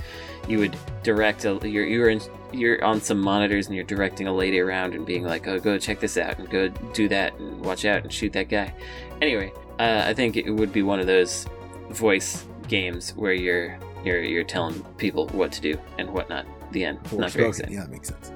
you 0.48 0.60
would 0.60 0.78
direct 1.04 1.46
a 1.46 1.60
you're 1.64 1.86
you're 1.86 2.10
in 2.10 2.22
you're 2.54 2.84
on 2.84 3.02
some 3.02 3.20
monitors 3.20 3.68
and 3.68 3.76
you're 3.76 3.84
directing 3.84 4.28
a 4.28 4.34
lady 4.34 4.60
around 4.60 4.94
and 4.94 5.06
being 5.06 5.26
like, 5.26 5.48
oh, 5.48 5.60
go 5.60 5.78
check 5.78 6.00
this 6.00 6.18
out 6.18 6.38
and 6.38 6.50
go 6.50 6.70
do 6.94 7.08
that 7.10 7.38
and 7.40 7.60
watch 7.66 7.84
out 7.84 8.04
and 8.04 8.14
shoot 8.14 8.32
that 8.34 8.48
guy. 8.48 8.74
Anyway, 9.22 9.52
uh, 9.80 10.04
I 10.06 10.14
think 10.14 10.38
it 10.38 10.50
would 10.50 10.72
be 10.72 10.84
one 10.84 11.00
of 11.00 11.08
those 11.08 11.48
voice 11.90 12.46
games 12.68 13.16
where 13.16 13.34
you're 13.34 13.78
you're 14.04 14.22
you're 14.22 14.44
telling 14.44 14.84
people 14.98 15.28
what 15.30 15.52
to 15.54 15.62
do 15.62 15.78
and 15.98 16.10
whatnot. 16.10 16.46
The 16.72 16.86
end. 16.86 17.00
Not 17.12 17.32
very 17.32 17.50
exciting. 17.50 17.74
Yeah, 17.74 17.82
that 17.82 17.92
makes 17.92 18.10
sense. 18.10 18.32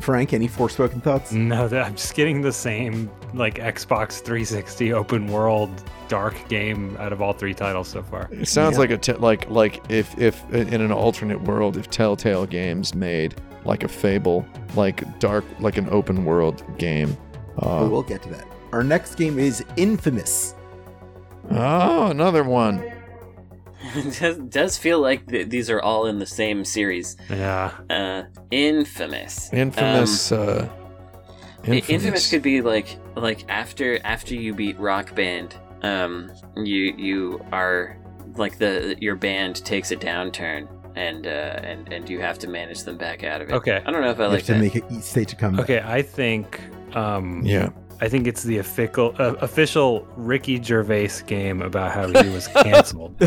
Frank, 0.00 0.32
any 0.32 0.48
Forspoken 0.48 1.00
thoughts? 1.00 1.32
No, 1.32 1.68
that, 1.68 1.84
I'm 1.84 1.94
just 1.94 2.14
getting 2.14 2.40
the 2.40 2.52
same 2.52 3.08
like 3.34 3.56
Xbox 3.56 4.20
360 4.20 4.92
open 4.92 5.28
world 5.28 5.70
dark 6.12 6.36
game 6.50 6.94
out 7.00 7.10
of 7.10 7.22
all 7.22 7.32
three 7.32 7.54
titles 7.54 7.88
so 7.88 8.02
far. 8.02 8.28
It 8.30 8.46
sounds 8.46 8.74
Yeah. 8.74 8.80
like 8.80 8.90
a 8.90 8.98
te- 8.98 9.14
like 9.14 9.48
like 9.48 9.80
if 9.90 10.18
if 10.18 10.36
in 10.52 10.80
an 10.82 10.92
alternate 10.92 11.40
world, 11.42 11.78
if 11.78 11.88
Telltale 11.88 12.44
Games 12.46 12.94
made 12.94 13.34
like 13.64 13.82
a 13.82 13.88
Fable, 13.88 14.44
like 14.76 14.98
dark, 15.20 15.44
like 15.58 15.78
an 15.78 15.88
open 15.90 16.24
world 16.26 16.62
game. 16.78 17.16
Uh, 17.58 17.88
we'll 17.90 18.02
get 18.02 18.22
to 18.24 18.28
that. 18.28 18.46
Our 18.72 18.84
next 18.84 19.14
game 19.14 19.38
is 19.38 19.64
Infamous. 19.76 20.54
oh, 21.50 22.08
another 22.08 22.44
one. 22.44 22.82
it 23.96 24.16
does, 24.20 24.36
does 24.48 24.78
feel 24.78 25.00
like 25.00 25.26
th- 25.28 25.48
these 25.48 25.70
are 25.70 25.80
all 25.80 26.06
in 26.06 26.18
the 26.18 26.26
same 26.26 26.64
series. 26.64 27.16
Yeah. 27.30 27.70
Uh, 27.88 28.24
infamous. 28.50 29.50
Infamous. 29.52 30.30
uh, 30.32 30.68
Um, 30.68 30.70
I- 31.64 31.76
infamous. 31.76 31.88
Infamous 31.90 32.30
could 32.30 32.42
be 32.42 32.60
like 32.60 32.98
like 33.16 33.44
after 33.48 33.98
after 34.04 34.34
you 34.34 34.52
beat 34.54 34.78
Rock 34.80 35.14
Band, 35.14 35.54
um, 35.82 36.30
you 36.56 36.94
you 36.96 37.44
are 37.52 37.96
like 38.36 38.58
the 38.58 38.96
your 39.00 39.14
band 39.16 39.64
takes 39.64 39.90
a 39.90 39.96
downturn 39.96 40.68
and 40.96 41.26
uh, 41.26 41.30
and 41.30 41.92
and 41.92 42.08
you 42.08 42.20
have 42.20 42.38
to 42.40 42.48
manage 42.48 42.82
them 42.84 42.96
back 42.96 43.24
out 43.24 43.40
of 43.40 43.48
it. 43.50 43.52
Okay. 43.54 43.82
I 43.84 43.90
don't 43.90 44.00
know 44.02 44.10
if 44.10 44.18
I 44.20 44.24
You 44.24 44.28
like 44.30 44.38
have 44.38 44.46
to 44.46 44.52
that. 44.54 44.58
make 44.60 44.76
it 44.76 45.02
stage 45.04 45.32
a 45.32 45.36
comeback. 45.36 45.64
Okay, 45.64 45.82
I 45.84 46.02
think 46.02 46.60
um 46.94 47.42
Yeah. 47.44 47.70
I 48.00 48.08
think 48.08 48.26
it's 48.26 48.42
the 48.42 48.58
official 48.58 49.14
uh, 49.18 49.34
official 49.42 50.06
Ricky 50.16 50.60
Gervais 50.60 51.22
game 51.26 51.62
about 51.62 51.92
how 51.92 52.08
he 52.22 52.28
was 52.30 52.48
canceled. 52.48 53.14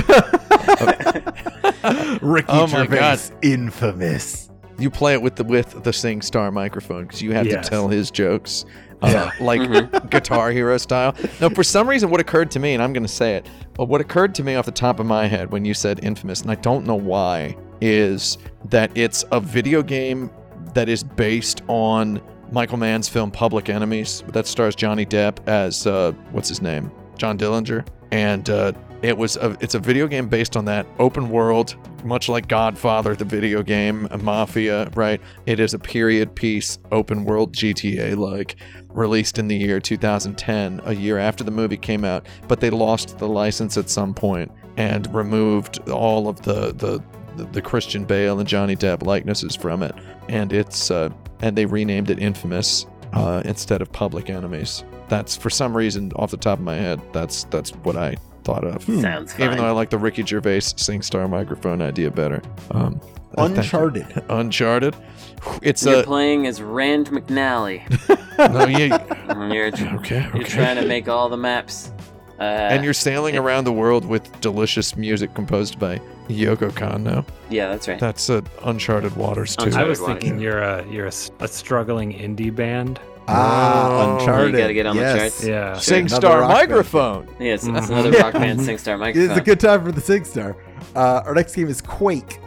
Ricky 2.21 2.47
Oh 2.49 2.67
Gervais, 2.67 2.99
God. 2.99 3.19
infamous. 3.43 4.49
You 4.77 4.89
play 4.89 5.13
it 5.13 5.21
with 5.21 5.35
the 5.37 5.43
with 5.45 5.83
the 5.83 5.91
SingStar 5.91 6.51
microphone 6.51 7.03
because 7.05 7.21
you 7.21 7.31
have 7.33 7.45
Yes. 7.45 7.63
to 7.65 7.69
tell 7.69 7.87
his 7.87 8.11
jokes, 8.11 8.65
uh, 9.05 9.09
Yeah. 9.11 9.31
like 9.45 9.61
Mhm. 9.61 10.09
Guitar 10.09 10.51
Hero 10.51 10.77
style. 10.77 11.15
No, 11.41 11.49
for 11.49 11.63
some 11.63 11.87
reason, 11.89 12.09
what 12.09 12.19
occurred 12.19 12.51
to 12.51 12.59
me, 12.59 12.73
and 12.73 12.81
I'm 12.83 12.93
going 12.93 13.03
to 13.03 13.09
say 13.11 13.35
it, 13.35 13.45
but 13.73 13.85
what 13.87 14.01
occurred 14.01 14.33
to 14.35 14.43
me 14.43 14.55
off 14.55 14.65
the 14.65 14.71
top 14.71 14.99
of 14.99 15.05
my 15.05 15.27
head 15.27 15.51
when 15.51 15.65
you 15.65 15.73
said 15.73 15.99
infamous, 16.03 16.41
and 16.41 16.51
I 16.51 16.55
don't 16.55 16.85
know 16.85 16.95
why, 16.95 17.55
is 17.81 18.37
that 18.69 18.91
it's 18.95 19.25
a 19.31 19.39
video 19.39 19.81
game 19.81 20.29
that 20.73 20.89
is 20.89 21.03
based 21.03 21.61
on 21.67 22.21
Michael 22.51 22.77
Mann's 22.77 23.09
film 23.09 23.31
Public 23.31 23.69
Enemies 23.69 24.23
that 24.33 24.45
stars 24.47 24.75
Johnny 24.75 25.05
Depp 25.05 25.37
as 25.47 25.87
uh, 25.87 26.11
what's 26.31 26.47
his 26.49 26.61
name, 26.61 26.91
John 27.17 27.37
Dillinger, 27.37 27.85
and 28.11 28.49
uh, 28.49 28.71
it 29.05 29.17
was 29.17 29.37
a, 29.37 29.55
it's 29.61 29.75
a 29.75 29.79
video 29.79 30.07
game 30.07 30.27
based 30.27 30.57
on 30.57 30.65
that 30.65 30.87
open 30.97 31.29
world, 31.29 31.75
much 32.03 32.27
like 32.27 32.47
Godfather, 32.47 33.15
the 33.15 33.25
video 33.25 33.61
game, 33.61 34.07
a 34.09 34.17
Mafia, 34.17 34.89
right? 34.95 35.21
It 35.45 35.59
is 35.59 35.75
a 35.75 35.79
period 35.79 36.35
piece, 36.35 36.79
open 36.91 37.23
world 37.23 37.53
GTA 37.53 38.17
like, 38.17 38.55
released 38.89 39.37
in 39.37 39.47
the 39.47 39.55
year 39.55 39.79
2010, 39.79 40.81
a 40.85 40.93
year 40.93 41.19
after 41.19 41.43
the 41.43 41.51
movie 41.51 41.77
came 41.77 42.03
out, 42.03 42.25
but 42.47 42.61
they 42.61 42.71
lost 42.71 43.19
the 43.19 43.27
license 43.27 43.77
at 43.77 43.91
some 43.91 44.13
point 44.13 44.51
and 44.77 45.13
removed 45.13 45.87
all 45.89 46.27
of 46.27 46.41
the 46.41 46.73
the 46.73 47.01
the, 47.37 47.43
the 47.51 47.61
Christian 47.61 48.05
Bale 48.05 48.39
and 48.39 48.47
Johnny 48.47 48.77
Depp 48.77 49.03
likenesses 49.03 49.57
from 49.57 49.83
it, 49.83 49.93
and 50.29 50.53
it's 50.53 50.89
uh, 50.89 51.09
and 51.41 51.55
they 51.55 51.65
renamed 51.65 52.09
it 52.09 52.17
Infamous 52.17 52.85
uh, 53.11 53.41
instead 53.43 53.81
of 53.81 53.91
Public 53.91 54.29
Enemies. 54.29 54.85
That's 55.09 55.35
for 55.35 55.49
some 55.49 55.75
reason 55.75 56.13
off 56.15 56.31
the 56.31 56.37
top 56.37 56.59
of 56.59 56.63
my 56.65 56.75
head. 56.75 57.01
That's 57.11 57.43
that's 57.45 57.71
what 57.83 57.97
I 57.97 58.15
thought 58.45 58.63
of. 58.63 58.83
Sounds 58.83 59.33
fine. 59.33 59.41
Even 59.47 59.57
though 59.57 59.65
I 59.67 59.71
like 59.71 59.89
the 59.89 59.97
Ricky 59.97 60.23
Gervais 60.25 60.59
SingStar 60.59 61.29
microphone 61.29 61.81
idea 61.81 62.09
better. 62.11 62.41
Um, 62.71 63.01
I 63.37 63.47
think- 63.47 63.57
Uncharted. 63.57 64.23
Uncharted. 64.29 64.95
It's 65.61 65.85
You're 65.85 65.99
a 65.99 66.03
playing 66.03 66.47
as 66.47 66.61
Rand 66.61 67.07
McNally. 67.11 67.81
no, 68.53 68.65
yeah. 68.67 69.51
you're, 69.53 69.95
Okay, 69.99 70.29
you're 70.33 70.43
trying 70.43 70.77
to 70.77 70.85
make 70.87 71.07
all 71.09 71.27
the 71.29 71.37
maps. 71.37 71.91
Uh, 72.39 72.43
and 72.43 72.83
you're 72.83 72.93
sailing 72.93 73.37
around 73.37 73.63
the 73.63 73.71
world 73.71 74.03
with 74.05 74.41
delicious 74.41 74.95
music 74.97 75.33
composed 75.33 75.79
by 75.79 75.97
Yoko 76.27 76.69
Kanno. 76.71 77.25
yeah, 77.49 77.67
that's 77.69 77.87
right. 77.87 77.99
That's 77.99 78.29
uh, 78.29 78.41
Uncharted 78.63 79.15
Waters 79.15 79.55
too. 79.55 79.71
I 79.73 79.83
was 79.83 80.01
Water. 80.01 80.13
thinking 80.19 80.39
you're 80.39 80.59
a 80.61 80.85
you're 80.89 81.05
a, 81.05 81.09
s- 81.09 81.31
a 81.39 81.47
struggling 81.47 82.11
indie 82.13 82.53
band. 82.53 82.99
Ah, 83.27 83.89
Oh, 83.89 84.19
Uncharted. 84.19 84.53
you 84.53 84.57
gotta 84.59 84.73
get 84.73 84.85
on 84.85 84.95
the 84.97 85.01
yes. 85.01 85.17
charts. 85.17 85.43
Yeah. 85.45 85.61
Another 85.67 85.79
SingStar 85.79 86.39
rock 86.41 86.49
band. 86.49 86.69
microphone. 86.69 87.27
Yeah, 87.39 87.53
it's, 87.53 87.67
that's 87.67 87.87
Mhm. 87.87 87.89
another 87.91 88.11
Yeah. 88.11 88.21
rock 88.21 88.33
band 88.33 88.59
SingStar 88.59 88.99
microphone. 88.99 89.29
It's 89.31 89.39
a 89.39 89.43
good 89.43 89.59
time 89.59 89.83
for 89.83 89.91
the 89.91 90.01
SingStar. 90.01 90.55
Uh, 90.95 91.21
our 91.25 91.33
next 91.33 91.55
game 91.55 91.67
is 91.67 91.81
Quake. 91.81 92.39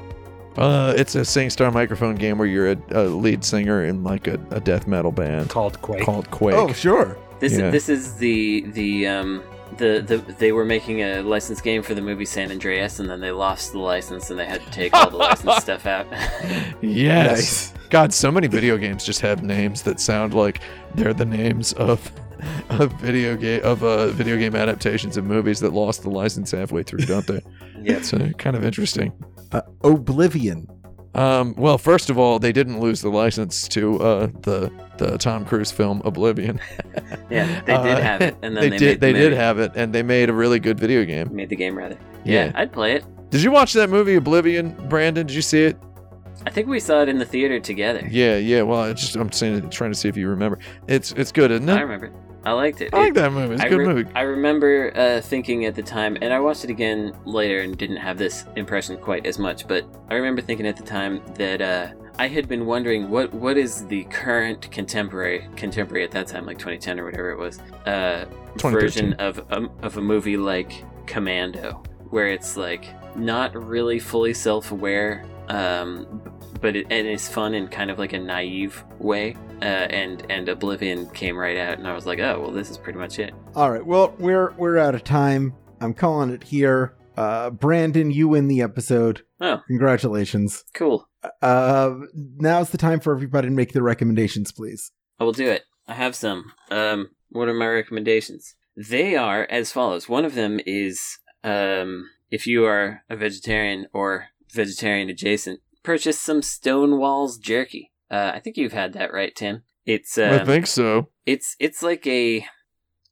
Uh, 0.57 0.93
it's 0.97 1.14
a 1.14 1.20
SingStar 1.20 1.72
microphone 1.72 2.14
game 2.16 2.39
where 2.39 2.47
you're 2.49 2.72
a, 2.72 2.76
a 2.93 3.03
lead 3.05 3.45
singer 3.45 3.85
in 3.85 4.03
like 4.03 4.26
a, 4.26 4.39
a 4.51 4.61
death 4.61 4.87
metal 4.87 5.12
band 5.12 5.49
Called 5.51 5.81
Quake. 5.83 6.05
called 6.05 6.31
Quake. 6.31 6.55
Oh, 6.57 6.72
sure. 6.72 7.16
This 7.41 7.53
Yeah. 7.57 7.70
this 7.70 7.89
is 7.89 8.14
the 8.14 8.62
the 8.72 9.07
um 9.07 9.43
the, 9.77 10.03
the 10.07 10.19
they 10.39 10.53
were 10.53 10.64
making 10.64 11.03
a 11.03 11.23
licensed 11.23 11.62
game 11.62 11.83
for 11.83 11.95
the 11.95 12.01
movie 12.01 12.25
San 12.25 12.51
Andreas, 12.51 12.99
and 12.99 13.09
then 13.09 13.21
they 13.21 13.31
lost 13.31 13.73
the 13.73 13.79
license, 13.79 14.31
and 14.31 14.39
they 14.39 14.47
had 14.47 14.62
to 14.64 14.71
take 14.71 14.95
all 14.95 15.11
the 15.11 15.16
licensed 15.16 15.61
stuff 15.62 15.87
out. 15.87 16.07
Yes. 16.81 17.73
Nice. 17.73 17.75
God, 17.91 18.12
so 18.12 18.31
many 18.31 18.47
video 18.47 18.77
games 18.77 19.05
just 19.05 19.21
have 19.21 19.43
names 19.43 19.83
that 19.83 19.99
sound 19.99 20.33
like 20.35 20.61
they're 20.95 21.14
the 21.14 21.25
names 21.25 21.73
of 21.75 22.11
of 22.71 22.93
video 23.01 23.37
game 23.37 23.61
of 23.64 23.83
uh, 23.83 24.09
video 24.09 24.37
game 24.37 24.55
adaptations 24.55 25.16
of 25.16 25.25
movies 25.25 25.59
that 25.61 25.73
lost 25.73 26.03
the 26.03 26.11
license 26.11 26.51
halfway 26.53 26.83
through, 26.83 27.01
don't 27.01 27.27
they? 27.27 27.43
yeah, 27.83 27.95
It's 27.97 28.12
uh, 28.12 28.31
kind 28.39 28.55
of 28.57 28.64
interesting. 28.64 29.12
Uh, 29.53 29.62
Oblivion. 29.83 30.69
Um, 31.15 31.55
well, 31.57 31.79
first 31.79 32.11
of 32.11 32.19
all, 32.19 32.39
they 32.39 32.53
didn't 32.53 32.81
lose 32.81 33.01
the 33.01 33.09
license 33.09 33.67
to 33.69 34.01
uh, 34.01 34.27
the 34.43 34.71
the 34.99 35.17
Tom 35.19 35.45
Cruise 35.45 35.71
film 35.71 36.03
Oblivion. 36.05 36.61
yeah, 37.31 37.61
they 37.65 37.73
Uh, 37.75 37.83
did 37.83 37.99
have 37.99 38.21
it, 38.21 38.37
and 38.43 38.57
then 38.57 38.63
they, 38.63 38.69
they, 38.71 38.77
did. 38.79 38.81
made 38.81 39.01
the 39.01 39.07
They 39.07 39.13
did 39.13 39.33
have 39.33 39.59
it, 39.59 39.73
and 39.75 39.93
they 39.93 40.03
made 40.03 40.29
a 40.29 40.33
really 40.33 40.59
good 40.61 40.79
video 40.79 41.05
game. 41.05 41.35
made 41.35 41.49
the 41.49 41.57
game 41.57 41.77
rather. 41.77 41.97
Yeah. 42.25 42.47
Yeah, 42.47 42.53
I'd 42.55 42.73
play 42.73 42.93
it. 42.93 43.05
Did 43.31 43.43
you 43.43 43.51
watch 43.51 43.73
that 43.75 43.91
movie 43.91 44.15
Oblivion, 44.17 44.71
Brandon? 44.89 45.27
Did 45.27 45.35
you 45.37 45.43
see 45.43 45.65
it? 45.65 45.77
I 46.47 46.51
think 46.51 46.69
we 46.69 46.79
saw 46.81 47.03
it 47.03 47.09
in 47.09 47.19
the 47.19 47.25
theater 47.25 47.59
together. 47.61 48.07
Yeah, 48.11 48.37
yeah. 48.37 48.63
Well, 48.63 48.81
I 48.83 48.93
just 48.93 49.17
I'm 49.17 49.31
saying, 49.33 49.71
trying 49.71 49.93
to 49.93 49.99
see 49.99 50.09
if 50.09 50.17
you 50.17 50.29
remember. 50.29 50.59
It's 50.87 51.13
it's 51.13 51.33
good, 51.33 51.51
isn't 51.51 51.69
it? 51.69 51.75
I 51.75 51.81
remember. 51.81 52.11
I 52.49 52.53
liked 52.53 52.80
it. 52.80 52.94
I 52.94 52.99
like 52.99 53.09
It- 53.11 53.14
that 53.16 53.32
movie. 53.32 53.55
It's 53.57 53.62
a 53.64 53.68
good 53.68 53.78
re- 53.80 53.86
movie. 53.86 54.11
I 54.14 54.22
remember 54.22 54.90
uh, 54.96 55.20
thinking 55.20 55.66
at 55.66 55.74
the 55.74 55.82
time, 55.82 56.16
and 56.22 56.32
I 56.32 56.40
watched 56.40 56.64
it 56.64 56.70
again 56.70 57.12
later 57.26 57.59
and 57.61 57.76
didn't 57.76 57.99
have 57.99 58.16
this 58.16 58.46
impression 58.57 58.96
quite 58.96 59.26
as 59.26 59.38
much, 59.38 59.68
but 59.68 59.84
I 60.09 60.14
remember 60.14 60.40
thinking 60.40 60.66
at 60.66 60.76
the 60.78 60.82
time 60.82 61.20
that 61.34 61.61
uh, 61.61 61.88
I 62.18 62.26
had 62.26 62.49
been 62.49 62.64
wondering 62.64 63.11
what 63.11 63.34
what 63.34 63.59
is 63.59 63.86
the 63.88 64.05
current 64.05 64.70
contemporary 64.70 65.46
contemporary 65.57 66.05
at 66.05 66.11
that 66.12 66.26
time, 66.26 66.46
like 66.46 66.57
2010 66.59 66.99
or 66.99 67.05
whatever 67.05 67.30
it 67.32 67.38
was, 67.38 67.59
uh, 67.84 68.24
version 68.57 69.12
of 69.14 69.38
a, 69.51 69.68
of 69.82 69.99
a 69.99 70.01
movie 70.01 70.38
like 70.38 70.84
Commando, 71.07 71.82
where 72.09 72.28
it's 72.28 72.57
like 72.57 72.86
not 73.14 73.55
really 73.55 73.99
fully 73.99 74.32
self 74.32 74.72
aware, 74.72 75.22
um, 75.49 76.07
but 76.61 76.77
it, 76.77 76.87
and 76.91 77.07
it's 77.07 77.29
fun 77.29 77.55
in 77.55 77.69
kind 77.69 77.91
of 77.91 77.99
like 77.99 78.13
a 78.13 78.19
naive 78.19 78.83
way. 78.99 79.37
Uh, 79.61 79.65
and 79.65 80.25
and 80.31 80.49
Oblivion 80.49 81.09
came 81.11 81.37
right 81.37 81.57
out, 81.57 81.79
and 81.79 81.87
I 81.87 81.95
was 81.95 82.07
like, 82.07 82.19
oh 82.21 82.41
well, 82.41 82.53
this 82.53 82.71
is 82.71 82.79
pretty 82.79 82.99
much 82.99 83.19
it. 83.19 83.35
All 83.55 83.71
right. 83.71 83.85
Well, 83.85 84.15
we're 84.19 84.53
we're 84.53 84.79
out 84.79 84.95
of 84.95 85.05
time. 85.05 85.55
I'm 85.81 85.95
calling 85.95 86.31
it 86.31 86.45
here. 86.45 86.95
Uh, 87.17 87.51
Brandon, 87.51 88.11
you 88.13 88.29
win 88.29 88.47
the 88.49 88.63
episode. 88.63 89.23
Oh, 89.41 89.61
Congratulations. 89.67 90.65
cool. 90.75 91.09
Uh, 91.43 91.95
now's 92.15 92.71
the 92.71 92.79
time 92.79 93.01
for 93.01 93.13
everybody 93.13 93.49
to 93.49 93.55
make 93.55 93.73
their 93.73 93.83
recommendations, 93.83 94.53
please. 94.53 94.93
I 95.19 95.25
will 95.25 95.33
do 95.33 95.49
it. 95.51 95.65
I 95.89 95.95
have 95.95 96.15
some. 96.15 96.53
Um, 96.71 97.11
what 97.31 97.49
are 97.49 97.55
my 97.55 97.67
recommendations? 97.67 98.55
They 98.77 99.17
are 99.17 99.47
as 99.51 99.73
follows. 99.73 100.09
One 100.09 100.25
of 100.25 100.37
them 100.37 100.61
is 100.65 101.19
um, 101.43 102.09
if 102.31 102.47
you 102.47 102.65
are 102.67 103.03
a 103.11 103.17
vegetarian 103.17 103.87
or 103.93 104.29
vegetarian 104.53 105.09
adjacent, 105.11 105.59
purchase 105.83 106.20
some 106.20 106.43
Stonewall's 106.43 107.39
jerky. 107.39 107.93
Uh, 108.11 108.33
I 108.35 108.41
think 108.41 108.57
you've 108.57 108.72
had 108.72 108.93
that, 108.95 109.12
right, 109.12 109.35
Tim? 109.35 109.62
It's 109.87 110.18
I 110.18 110.39
um, 110.39 110.47
think 110.47 110.66
so. 110.66 111.09
it's 111.24 111.57
it's 111.59 111.83
like 111.83 112.07
a 112.07 112.45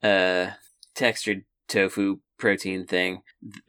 uh, 0.02 0.50
textured 0.94 1.44
tofu 1.68 2.20
protein 2.38 2.86
thing, 2.86 3.22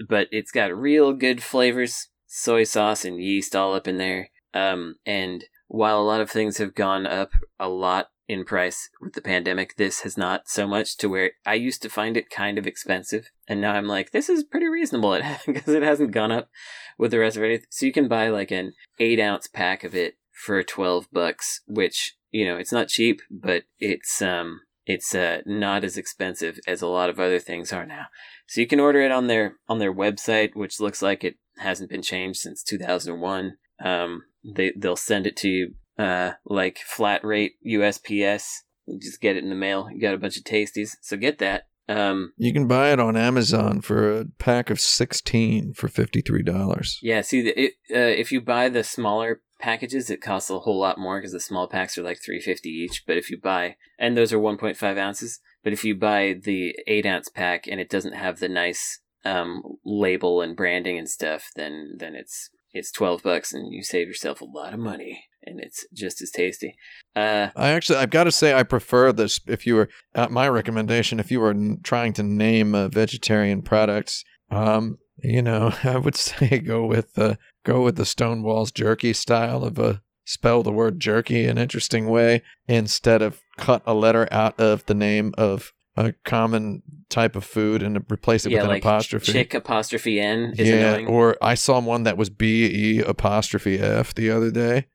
but 0.08 0.28
it's 0.32 0.52
got 0.52 0.78
real 0.78 1.14
good 1.14 1.42
flavors, 1.42 2.10
soy 2.26 2.64
sauce 2.64 3.06
and 3.06 3.22
yeast 3.22 3.56
all 3.56 3.74
up 3.74 3.88
in 3.88 3.98
there. 3.98 4.30
Um, 4.54 4.96
and 5.06 5.46
while 5.68 6.00
a 6.00 6.04
lot 6.04 6.22
of 6.22 6.30
things 6.30 6.58
have 6.58 6.76
gone 6.76 7.06
up 7.06 7.32
a 7.60 7.70
lot 7.70 8.08
in 8.28 8.44
price 8.44 8.90
with 9.02 9.14
the 9.14 9.22
pandemic, 9.22 9.76
this 9.76 10.02
has 10.02 10.18
not 10.18 10.48
so 10.48 10.68
much 10.68 10.98
to 10.98 11.10
where 11.10 11.32
I 11.46 11.54
used 11.54 11.82
to 11.84 11.90
find 11.90 12.18
it 12.18 12.30
kind 12.30 12.58
of 12.58 12.68
expensive, 12.68 13.32
and 13.48 13.62
now 13.62 13.74
I'm 13.74 13.88
like, 13.88 14.12
this 14.12 14.30
is 14.30 14.44
pretty 14.44 14.68
reasonable 14.68 15.20
because 15.46 15.74
it 15.74 15.84
hasn't 15.84 16.12
gone 16.12 16.32
up 16.32 16.50
with 16.98 17.12
the 17.12 17.20
rest 17.20 17.38
of 17.38 17.44
it. 17.44 17.66
So 17.70 17.86
you 17.86 17.94
can 17.94 18.08
buy 18.08 18.30
like 18.30 18.52
an 18.52 18.74
eight 19.00 19.20
ounce 19.20 19.48
pack 19.48 19.84
of 19.84 19.96
it 19.96 20.18
for 20.32 20.62
twelve 20.64 21.08
bucks, 21.12 21.62
which 21.68 22.16
you 22.32 22.46
know 22.46 22.58
it's 22.58 22.72
not 22.72 22.90
cheap, 22.90 23.22
but 23.32 23.64
it's 23.80 24.22
um 24.22 24.62
it's 24.88 25.14
uh, 25.14 25.42
not 25.46 25.84
as 25.84 25.98
expensive 25.98 26.60
as 26.66 26.82
a 26.82 26.88
lot 26.88 27.10
of 27.10 27.20
other 27.20 27.40
things 27.40 27.74
are 27.74 27.86
now. 27.86 28.06
So 28.48 28.62
you 28.62 28.68
can 28.68 28.80
order 28.80 29.02
it 29.02 29.12
on 29.12 29.28
their 29.28 29.56
on 29.68 29.80
their 29.80 29.94
website, 29.94 30.56
which 30.56 30.80
looks 30.80 31.02
like 31.02 31.24
it 31.24 31.36
hasn't 31.60 31.90
been 31.90 32.02
changed 32.02 32.40
since 32.40 32.64
2001. 32.64 33.58
Um, 33.84 34.24
they 34.44 34.72
they'll 34.76 34.96
send 34.96 35.28
it 35.28 35.36
to 35.38 35.50
you 35.50 35.76
uh, 35.98 36.34
like 36.46 36.80
flat 36.80 37.24
rate 37.24 37.54
USPS. 37.66 38.60
You 38.86 39.00
just 39.00 39.22
get 39.22 39.36
it 39.36 39.44
in 39.44 39.50
the 39.50 39.56
mail. 39.56 39.90
You 39.92 40.00
got 40.00 40.14
a 40.14 40.18
bunch 40.18 40.38
of 40.38 40.44
tasties, 40.44 40.96
so 41.02 41.18
get 41.18 41.40
that. 41.40 41.68
Um, 41.90 42.34
You 42.38 42.52
can 42.54 42.68
buy 42.68 42.92
it 42.92 43.00
on 43.00 43.16
Amazon 43.16 43.82
for 43.82 44.20
a 44.20 44.26
pack 44.40 44.70
of 44.70 44.80
16 44.80 45.74
for 45.74 45.88
$53. 45.88 46.98
yeah, 47.02 47.22
see, 47.22 47.48
it, 47.48 47.74
uh, 47.90 47.98
if 48.00 48.32
you 48.32 48.42
buy 48.42 48.68
the 48.70 48.84
smaller 48.84 49.42
packages, 49.60 50.10
it 50.10 50.22
costs 50.22 50.50
a 50.50 50.60
whole 50.60 50.80
lot 50.80 50.98
more 50.98 51.18
because 51.20 51.32
the 51.32 51.40
small 51.40 51.68
packs 51.68 51.98
are 51.98 52.04
like 52.04 52.20
three 52.24 52.42
fifty 52.42 52.70
each. 52.70 53.04
But 53.08 53.18
if 53.18 53.30
you 53.30 53.40
buy, 53.40 53.76
and 53.98 54.16
those 54.16 54.32
are 54.34 54.40
one 54.40 54.58
point 54.58 54.78
five 54.78 54.98
ounces, 54.98 55.40
but 55.64 55.74
if 55.74 55.84
you 55.84 55.96
buy 55.96 56.36
the 56.42 56.76
eight 56.88 57.06
ounce 57.06 57.30
pack 57.30 57.68
and 57.68 57.80
it 57.80 57.90
doesn't 57.90 58.14
have 58.16 58.40
the 58.40 58.50
nice 58.50 59.00
um, 59.26 59.64
label 59.86 60.42
and 60.42 60.56
branding 60.56 60.98
and 60.98 61.10
stuff, 61.10 61.50
then 61.56 61.96
then 61.98 62.16
it's 62.16 62.50
it's 62.74 62.92
twelve 62.92 63.24
bucks 63.24 63.54
and 63.54 63.74
you 63.74 63.82
save 63.84 64.08
yourself 64.08 64.42
a 64.42 64.46
lot 64.46 64.74
of 64.74 64.80
money 64.80 65.24
and 65.48 65.60
it's 65.60 65.86
just 65.94 66.22
as 66.22 66.32
tasty. 66.32 66.76
Uh, 67.16 67.50
I 67.56 67.70
actually, 67.70 68.00
I've 68.00 68.10
got 68.10 68.26
to 68.26 68.32
say, 68.32 68.54
I 68.54 68.64
prefer 68.64 69.12
this. 69.12 69.40
If 69.48 69.66
you 69.66 69.76
were, 69.76 69.90
uh, 70.14 70.28
my 70.30 70.48
recommendation, 70.50 71.20
if 71.20 71.32
you 71.32 71.40
were 71.40 71.52
n- 71.52 71.80
trying 71.84 72.14
to 72.14 72.24
name 72.24 72.76
uh, 72.76 72.90
vegetarian 72.90 73.62
products, 73.62 74.24
um, 74.52 74.98
you 75.24 75.42
know, 75.42 75.74
I 75.84 75.98
would 75.98 76.16
say 76.16 76.60
go 76.60 76.86
with 76.86 77.14
the 77.14 77.38
go 77.64 77.82
with 77.82 77.96
the 77.96 78.06
Stonewall's 78.06 78.72
jerky 78.72 79.14
style 79.14 79.64
of 79.64 79.80
a 79.80 80.02
spell 80.26 80.62
the 80.62 80.72
word 80.72 81.00
jerky 81.00 81.46
an 81.46 81.58
interesting 81.58 82.10
way 82.10 82.42
instead 82.68 83.22
of 83.22 83.42
cut 83.58 83.82
a 83.86 83.94
letter 83.94 84.28
out 84.30 84.60
of 84.60 84.86
the 84.86 84.94
name 84.94 85.34
of 85.38 85.74
a 85.96 86.14
common 86.26 86.84
type 87.10 87.36
of 87.36 87.44
food 87.44 87.82
and 87.82 87.98
replace 88.12 88.46
it 88.46 88.52
yeah, 88.52 88.58
with 88.58 88.66
an 88.66 88.70
like 88.72 88.84
apostrophe. 88.84 89.32
chick 89.32 89.54
apostrophe 89.54 90.20
n 90.20 90.54
is 90.58 90.68
yeah, 90.68 90.94
annoying. 90.94 91.08
or 91.08 91.36
I 91.42 91.56
saw 91.56 91.80
one 91.80 92.04
that 92.04 92.18
was 92.18 92.30
B 92.30 92.66
E 92.66 93.00
apostrophe 93.02 93.80
F 93.80 94.14
the 94.14 94.30
other 94.30 94.52
day, 94.52 94.86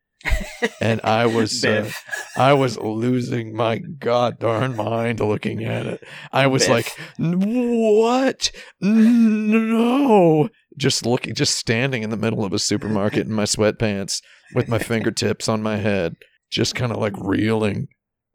and 0.81 1.01
I 1.03 1.27
was 1.27 1.65
uh, 1.65 1.91
I 2.37 2.53
was 2.53 2.79
losing 2.79 3.55
my 3.55 3.79
god 3.79 4.39
darn 4.39 4.77
mind 4.77 5.21
looking 5.21 5.65
at 5.65 5.87
it. 5.87 6.05
I 6.33 6.47
was 6.47 6.63
Biff. 6.63 6.71
like, 6.71 6.99
"What? 7.19 8.51
No!" 8.81 10.49
Just 10.79 11.05
looking, 11.05 11.35
just 11.35 11.57
standing 11.57 12.03
in 12.03 12.11
the 12.11 12.17
middle 12.17 12.45
of 12.45 12.53
a 12.53 12.59
supermarket 12.59 13.27
in 13.27 13.33
my 13.33 13.45
sweatpants 13.45 14.23
with 14.55 14.69
my 14.69 14.79
fingertips 14.79 15.49
on 15.49 15.63
my 15.63 15.77
head, 15.77 16.15
just 16.51 16.75
kind 16.75 16.93
of 16.93 16.99
like 16.99 17.15
reeling, 17.19 17.89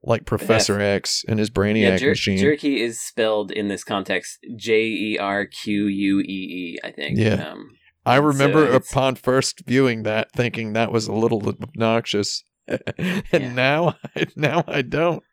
like 0.04 0.26
Professor 0.26 0.80
X 0.80 1.26
and 1.28 1.40
his 1.40 1.50
Brainiac 1.50 1.82
yeah, 1.82 1.98
jer- 1.98 2.10
machine. 2.10 2.38
jerky 2.38 2.82
is 2.82 3.02
spelled 3.02 3.52
in 3.52 3.70
this 3.70 3.84
context 3.84 4.38
J 4.56 4.84
E 4.84 5.18
R 5.20 5.46
Q 5.46 5.88
U 5.88 6.20
E 6.20 6.24
E. 6.24 6.78
I 6.84 6.92
think. 6.92 7.18
Yeah. 7.18 7.52
Um, 7.52 7.70
I 8.08 8.16
remember 8.18 8.64
it's- 8.66 8.90
upon 8.92 9.16
first 9.16 9.64
viewing 9.68 10.04
that, 10.04 10.32
thinking 10.32 10.74
that 10.74 10.92
was 10.92 11.08
a 11.08 11.14
little 11.14 11.48
obnoxious, 11.48 12.44
and 12.68 13.24
Yeah. 13.32 13.54
now, 13.54 13.96
now 14.36 14.64
I 14.68 14.82
don't. 14.82 15.24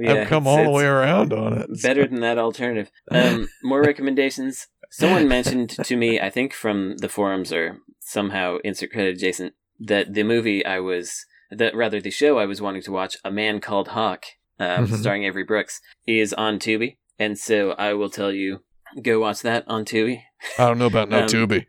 Yeah, 0.00 0.12
I've 0.22 0.28
come 0.28 0.46
all 0.46 0.64
the 0.64 0.70
way 0.70 0.84
around 0.84 1.32
on 1.32 1.58
it. 1.58 1.82
better 1.82 2.06
than 2.06 2.20
that 2.20 2.38
alternative. 2.38 2.90
Um, 3.10 3.48
more 3.62 3.82
recommendations. 3.92 4.66
Someone 4.90 5.28
mentioned 5.28 5.70
to 5.84 5.96
me, 5.96 6.18
I 6.18 6.30
think 6.30 6.54
from 6.54 6.96
the 6.98 7.08
forums 7.10 7.52
or 7.52 7.78
somehow 8.00 8.56
insert 8.64 8.90
credit 8.92 9.16
adjacent, 9.16 9.52
that 9.80 10.14
the 10.14 10.22
movie 10.22 10.64
I 10.64 10.80
was, 10.80 11.26
that 11.50 11.74
rather 11.76 12.00
the 12.00 12.10
show 12.10 12.38
I 12.38 12.46
was 12.46 12.62
wanting 12.62 12.80
to 12.82 12.92
watch, 12.92 13.18
A 13.24 13.30
Man 13.30 13.60
Called 13.60 13.88
Hawk, 13.88 14.24
um, 14.58 14.86
Mhm. 14.86 14.96
starring 14.96 15.24
Avery 15.24 15.44
Brooks, 15.44 15.80
is 16.06 16.32
on 16.32 16.58
Tubi. 16.58 16.96
And 17.18 17.38
so 17.38 17.72
I 17.72 17.92
will 17.92 18.08
tell 18.10 18.32
you, 18.32 18.60
go 19.02 19.20
watch 19.20 19.42
that 19.42 19.64
on 19.66 19.84
Tubi. 19.84 20.22
I 20.58 20.66
don't 20.66 20.78
know 20.78 20.86
about 20.86 21.10
no 21.10 21.18
Um, 21.24 21.26
Tubi. 21.28 21.66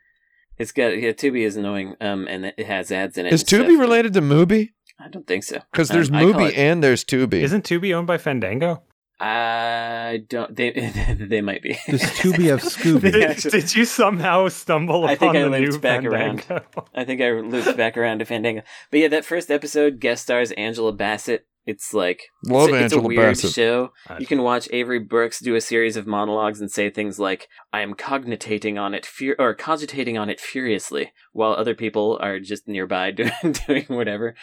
It's 0.59 0.71
got 0.73 0.97
yeah, 0.99 1.11
Tubi 1.11 1.45
is 1.45 1.55
annoying, 1.55 1.95
um, 2.01 2.27
and 2.27 2.45
it 2.45 2.65
has 2.65 2.91
ads 2.91 3.17
in 3.17 3.25
it. 3.25 3.33
Is 3.33 3.41
and 3.41 3.47
stuff. 3.49 3.61
Tubi 3.61 3.79
related 3.79 4.13
to 4.13 4.21
Mubi? 4.21 4.69
I 4.99 5.07
don't 5.07 5.25
think 5.25 5.43
so. 5.45 5.59
Because 5.71 5.89
Um, 5.89 5.95
there's 5.95 6.11
I 6.11 6.21
call 6.23 6.33
Mubi 6.33 6.49
it- 6.49 6.57
and 6.57 6.83
there's 6.83 7.03
Tubi. 7.05 7.35
Isn't 7.41 7.63
Tubi 7.63 7.93
owned 7.95 8.07
by 8.07 8.17
Fandango? 8.17 8.83
I 9.21 10.23
don't. 10.29 10.55
They 10.55 10.71
they 11.19 11.41
might 11.41 11.61
be. 11.61 11.77
Does 11.87 12.01
Tubi 12.01 12.45
have 12.49 12.61
Scooby? 12.61 13.11
Did, 13.11 13.51
did 13.51 13.75
you 13.75 13.83
somehow 13.85 14.47
stumble 14.47 15.05
I 15.05 15.13
upon 15.13 15.17
think 15.33 15.35
I 15.35 15.41
the 15.43 15.49
linked 15.49 15.71
new 15.73 15.79
back 15.79 16.05
around. 16.05 16.41
Fandango? 16.43 16.85
I 16.95 17.03
think 17.03 17.21
I 17.21 17.31
looped 17.31 17.75
back 17.77 17.97
around 17.97 18.19
to 18.19 18.25
Fandango. 18.25 18.61
But 18.91 18.99
yeah, 19.01 19.07
that 19.09 19.25
first 19.25 19.51
episode 19.51 19.99
guest 19.99 20.23
stars 20.23 20.51
Angela 20.53 20.93
Bassett. 20.93 21.45
It's 21.71 21.93
like 21.93 22.19
Love 22.45 22.69
it's, 22.69 22.77
a- 22.81 22.85
it's 22.85 22.93
a 22.95 22.99
weird 23.01 23.35
Bassett. 23.35 23.51
show. 23.53 23.91
You 24.19 24.25
can 24.25 24.41
watch 24.41 24.67
Avery 24.71 24.99
Brooks 24.99 25.39
do 25.39 25.55
a 25.55 25.61
series 25.61 25.95
of 25.97 26.07
monologues 26.07 26.59
and 26.61 26.69
say 26.71 26.89
things 26.89 27.19
like 27.19 27.47
"I 27.71 27.81
am 27.81 27.93
cogitating 27.93 28.77
on 28.77 28.93
it 28.97 29.05
fur- 29.05 29.35
or 29.37 29.53
cogitating 29.53 30.17
on 30.17 30.29
it 30.29 30.39
furiously," 30.39 31.11
while 31.33 31.53
other 31.53 31.75
people 31.75 32.17
are 32.21 32.39
just 32.39 32.67
nearby 32.67 33.11
doing 33.19 33.31
doing 33.67 33.85
whatever. 33.87 34.35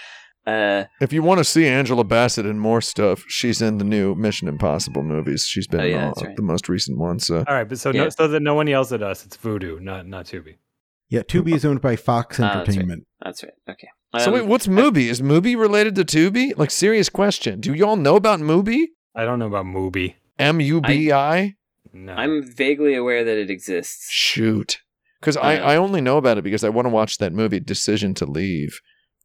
Uh, 0.47 0.85
If 1.01 1.13
you 1.13 1.23
want 1.25 1.39
to 1.39 1.45
see 1.45 1.67
Angela 1.67 2.05
Bassett 2.05 2.47
in 2.47 2.61
more 2.61 2.81
stuff, 2.81 3.25
she's 3.27 3.61
in 3.61 3.79
the 3.79 3.85
new 3.85 4.15
Mission 4.15 4.47
Impossible 4.47 5.03
movies. 5.03 5.45
She's 5.45 5.67
been 5.67 5.81
Oh, 5.81 5.85
yeah, 5.85 5.97
in 5.97 6.03
all, 6.05 6.09
that's 6.15 6.23
right. 6.25 6.37
the 6.37 6.43
most 6.53 6.69
recent 6.69 6.99
one. 6.99 7.19
So 7.19 7.39
All 7.49 7.55
right, 7.59 7.69
but 7.69 7.79
so 7.81 7.91
Yeah. 7.91 8.05
no, 8.05 8.09
so 8.11 8.29
that 8.29 8.41
no 8.41 8.55
one 8.55 8.69
yells 8.69 8.93
at 8.93 9.03
us, 9.03 9.27
it's 9.27 9.37
Vudu, 9.37 9.81
not 9.81 10.07
not 10.07 10.27
Tubi. 10.27 10.55
Yeah, 11.09 11.23
Tubi 11.23 11.55
is 11.55 11.65
owned 11.65 11.81
by 11.81 11.95
Fox 11.97 12.39
Ah, 12.41 12.43
that's 12.43 12.55
right. 12.55 12.69
Entertainment. 12.69 13.07
that's 13.23 13.43
right. 13.45 13.53
Okay. 13.71 13.89
So 14.19 14.29
Um, 14.29 14.35
wait, 14.35 14.47
what's 14.47 14.67
Mubi? 14.67 15.09
Is 15.09 15.21
Mubi 15.23 15.57
related 15.57 15.95
to 15.97 16.05
Tubi? 16.05 16.57
Like, 16.57 16.71
serious 16.71 17.09
question. 17.09 17.61
Do 17.61 17.75
y'all 17.75 17.97
know 17.97 18.17
about 18.17 18.41
Mubi? 18.41 18.87
I 19.15 19.25
don't 19.25 19.39
know 19.39 19.47
about 19.47 19.67
Mubi. 19.67 20.15
M 20.39 20.61
U 20.61 20.81
B 20.81 21.13
I? 21.13 21.55
No, 21.93 22.13
I'm 22.13 22.43
vaguely 22.43 22.95
aware 22.95 23.25
that 23.25 23.37
it 23.39 23.51
exists. 23.51 24.09
Shoot. 24.11 24.81
Because 25.21 25.37
I, 25.37 25.57
Uh, 25.59 25.65
I 25.73 25.77
only 25.77 26.01
know 26.01 26.19
about 26.19 26.39
it 26.39 26.45
because 26.45 26.63
I 26.65 26.69
want 26.69 26.87
to 26.87 26.91
watch 26.91 27.19
that 27.19 27.33
movie, 27.33 27.61
Decision 27.61 28.13
to 28.15 28.27
Leave. 28.27 28.81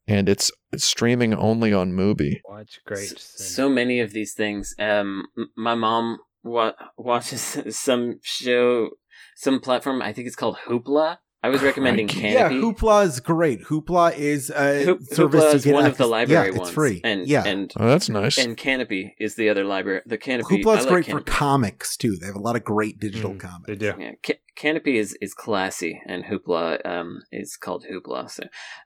And 0.07 0.27
it's, 0.29 0.51
it's 0.71 0.85
streaming 0.85 1.33
only 1.33 1.73
on 1.73 1.91
Mubi. 1.93 2.39
watch 2.47 2.79
great. 2.85 3.11
S- 3.11 3.21
Sin. 3.35 3.47
so 3.47 3.69
many 3.69 3.99
of 3.99 4.11
these 4.13 4.33
things. 4.33 4.73
Um, 4.79 5.25
my 5.55 5.75
mom 5.75 6.19
wa- 6.43 6.73
watches 6.97 7.57
some 7.75 8.19
show, 8.23 8.91
some 9.35 9.59
platform. 9.59 10.01
I 10.01 10.11
think 10.13 10.27
it's 10.27 10.35
called 10.35 10.57
Hoopla. 10.67 11.17
I 11.43 11.49
was 11.49 11.61
recommending 11.63 12.07
Crikey. 12.07 12.29
Yeah, 12.29 12.49
Hoopla 12.49 13.05
is 13.05 13.19
great. 13.19 13.63
Hoopla 13.63 14.15
is 14.15 14.51
a 14.51 14.83
Hoop- 14.85 15.01
service 15.03 15.43
Hoopla 15.43 15.53
is 15.55 15.63
get 15.65 15.73
one 15.73 15.85
of 15.87 15.97
the 15.97 16.05
library 16.05 16.51
yeah, 16.51 16.57
ones. 16.57 16.67
it's 16.69 16.75
free. 16.75 17.01
And 17.03 17.27
yeah, 17.27 17.43
and 17.45 17.71
Oh, 17.77 17.87
that's 17.87 18.09
nice. 18.09 18.37
and 18.37 18.55
Kanopy 18.55 19.13
is 19.19 19.35
the 19.35 19.49
other 19.49 19.63
library. 19.63 20.01
The 20.05 20.17
Kanopy. 20.19 20.63
Hoopla 20.63 20.77
is 20.77 20.85
like 20.85 20.87
great 20.87 21.05
for 21.07 21.19
comics 21.21 21.97
too. 21.97 22.15
They 22.15 22.27
have 22.27 22.35
a 22.35 22.39
lot 22.39 22.55
of 22.55 22.63
great 22.63 22.99
digital 22.99 23.31
Mm, 23.33 23.39
comics. 23.39 23.67
They 23.67 23.75
do. 23.75 23.93
Yeah, 23.97 24.11
Ca- 24.23 24.39
Kanopy 24.55 24.95
is, 24.95 25.17
is 25.21 25.33
classy, 25.33 25.99
and 26.05 26.25
Hoopla 26.25 26.85
um 26.85 27.21
is 27.31 27.57
called 27.57 27.85
Hoopla. 27.91 28.29
So, 28.29 28.43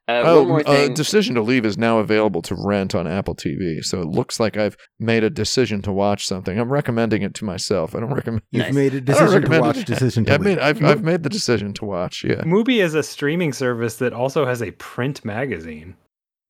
uh, 0.08 0.22
oh, 0.24 0.40
one 0.44 0.48
more 0.48 0.64
uh. 0.70 0.88
Decision 0.90 1.36
to 1.36 1.42
Leave 1.42 1.66
is 1.66 1.78
now 1.78 1.98
available 2.00 2.42
to 2.44 2.56
rent 2.58 2.96
on 2.96 3.06
Apple 3.06 3.36
TV. 3.36 3.84
So 3.84 4.00
it 4.02 4.08
looks 4.08 4.40
like 4.40 4.56
I've 4.56 4.78
made 4.98 5.24
a 5.26 5.30
decision 5.30 5.82
to 5.82 5.92
watch 5.92 6.26
something. 6.26 6.58
I'm 6.58 6.72
recommending 6.72 7.22
it 7.24 7.34
to 7.36 7.46
myself. 7.46 7.96
I 7.96 8.00
don't 8.00 8.14
recommend. 8.14 8.44
You've 8.52 8.68
Nice. 8.68 8.74
made 8.74 8.94
a 8.94 9.02
decision 9.02 9.42
to 9.42 9.60
watch. 9.60 9.78
it. 9.80 9.88
Decision 9.88 10.24
to 10.26 10.30
Yeah, 10.32 10.36
I've 10.36 10.42
leave. 10.42 10.58
made, 10.58 10.64
I've, 10.64 10.84
I've 10.86 11.04
made 11.04 11.24
the 11.24 11.30
decision 11.30 11.74
to 11.74 11.86
watch. 11.86 12.24
Yeah. 12.24 12.44
Mubi 12.52 12.84
is 12.84 12.94
a 12.94 13.04
streaming 13.04 13.54
service 13.54 13.98
that 13.98 14.14
also 14.14 14.46
has 14.46 14.62
a 14.62 14.72
print 14.72 15.24
magazine, 15.26 15.96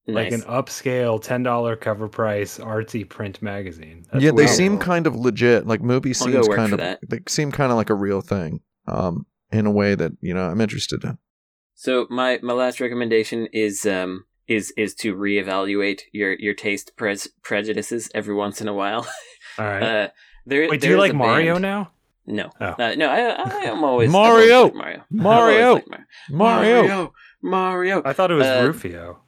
like 0.08 0.32
an 0.32 0.42
upscale 0.42 1.22
ten 1.22 1.44
dollar 1.44 1.76
cover 1.76 2.08
price 2.08 2.58
artsy 2.60 3.08
print 3.08 3.42
magazine. 3.42 4.06
That's 4.12 4.24
yeah, 4.24 4.32
they 4.32 4.48
seem 4.48 4.78
kind 4.78 5.08
of 5.08 5.16
legit. 5.16 5.66
Like 5.68 5.82
Mubi 5.82 6.16
seems 6.16 6.48
kind 6.48 6.74
of 6.74 6.80
that. 6.80 7.00
they 7.08 7.20
seem 7.28 7.52
kind 7.52 7.72
of 7.72 7.78
like 7.78 7.90
a 7.90 7.96
real 7.96 8.22
thing. 8.22 8.62
Um, 8.88 9.26
in 9.52 9.66
a 9.66 9.72
way 9.72 9.96
that 9.96 10.12
you 10.22 10.34
know 10.34 10.50
I'm 10.50 10.62
interested 10.62 11.04
in. 11.04 11.18
So 11.74 12.08
my 12.10 12.40
my 12.42 12.54
last 12.54 12.80
recommendation 12.80 13.48
is 13.52 13.86
um 13.86 14.26
is 14.48 14.74
is 14.78 14.94
to 14.96 15.16
reevaluate 15.16 16.02
your 16.12 16.34
your 16.34 16.54
taste 16.54 16.92
pres- 16.96 17.30
prejudices 17.42 18.10
every 18.14 18.36
once 18.36 18.62
in 18.62 18.68
a 18.68 18.74
while. 18.74 19.08
All 19.58 19.66
right. 19.66 19.84
Uh, 19.84 20.08
there. 20.46 20.70
Wait, 20.70 20.82
do 20.82 20.90
you 20.90 20.98
like 20.98 21.14
Mario 21.14 21.56
band- 21.56 21.62
now? 21.64 21.92
No, 22.28 22.50
Oh. 22.60 22.66
uh, 22.80 22.96
no. 22.96 23.08
I 23.10 23.20
I 23.20 23.64
am 23.66 23.84
always 23.90 24.12
Mario! 24.12 24.58
always 24.58 24.74
liked 24.74 24.76
Mario. 24.76 25.00
Always 25.00 25.10
Mario! 25.12 25.74
liked 25.74 25.88
Mario. 25.90 26.06
Mario. 26.30 26.82
Mario. 26.88 27.14
Mario. 27.42 28.02
I 28.06 28.14
thought 28.14 28.32
it 28.32 28.36
was 28.36 28.48
Uh, 28.48 28.64
Rufio. 28.68 29.22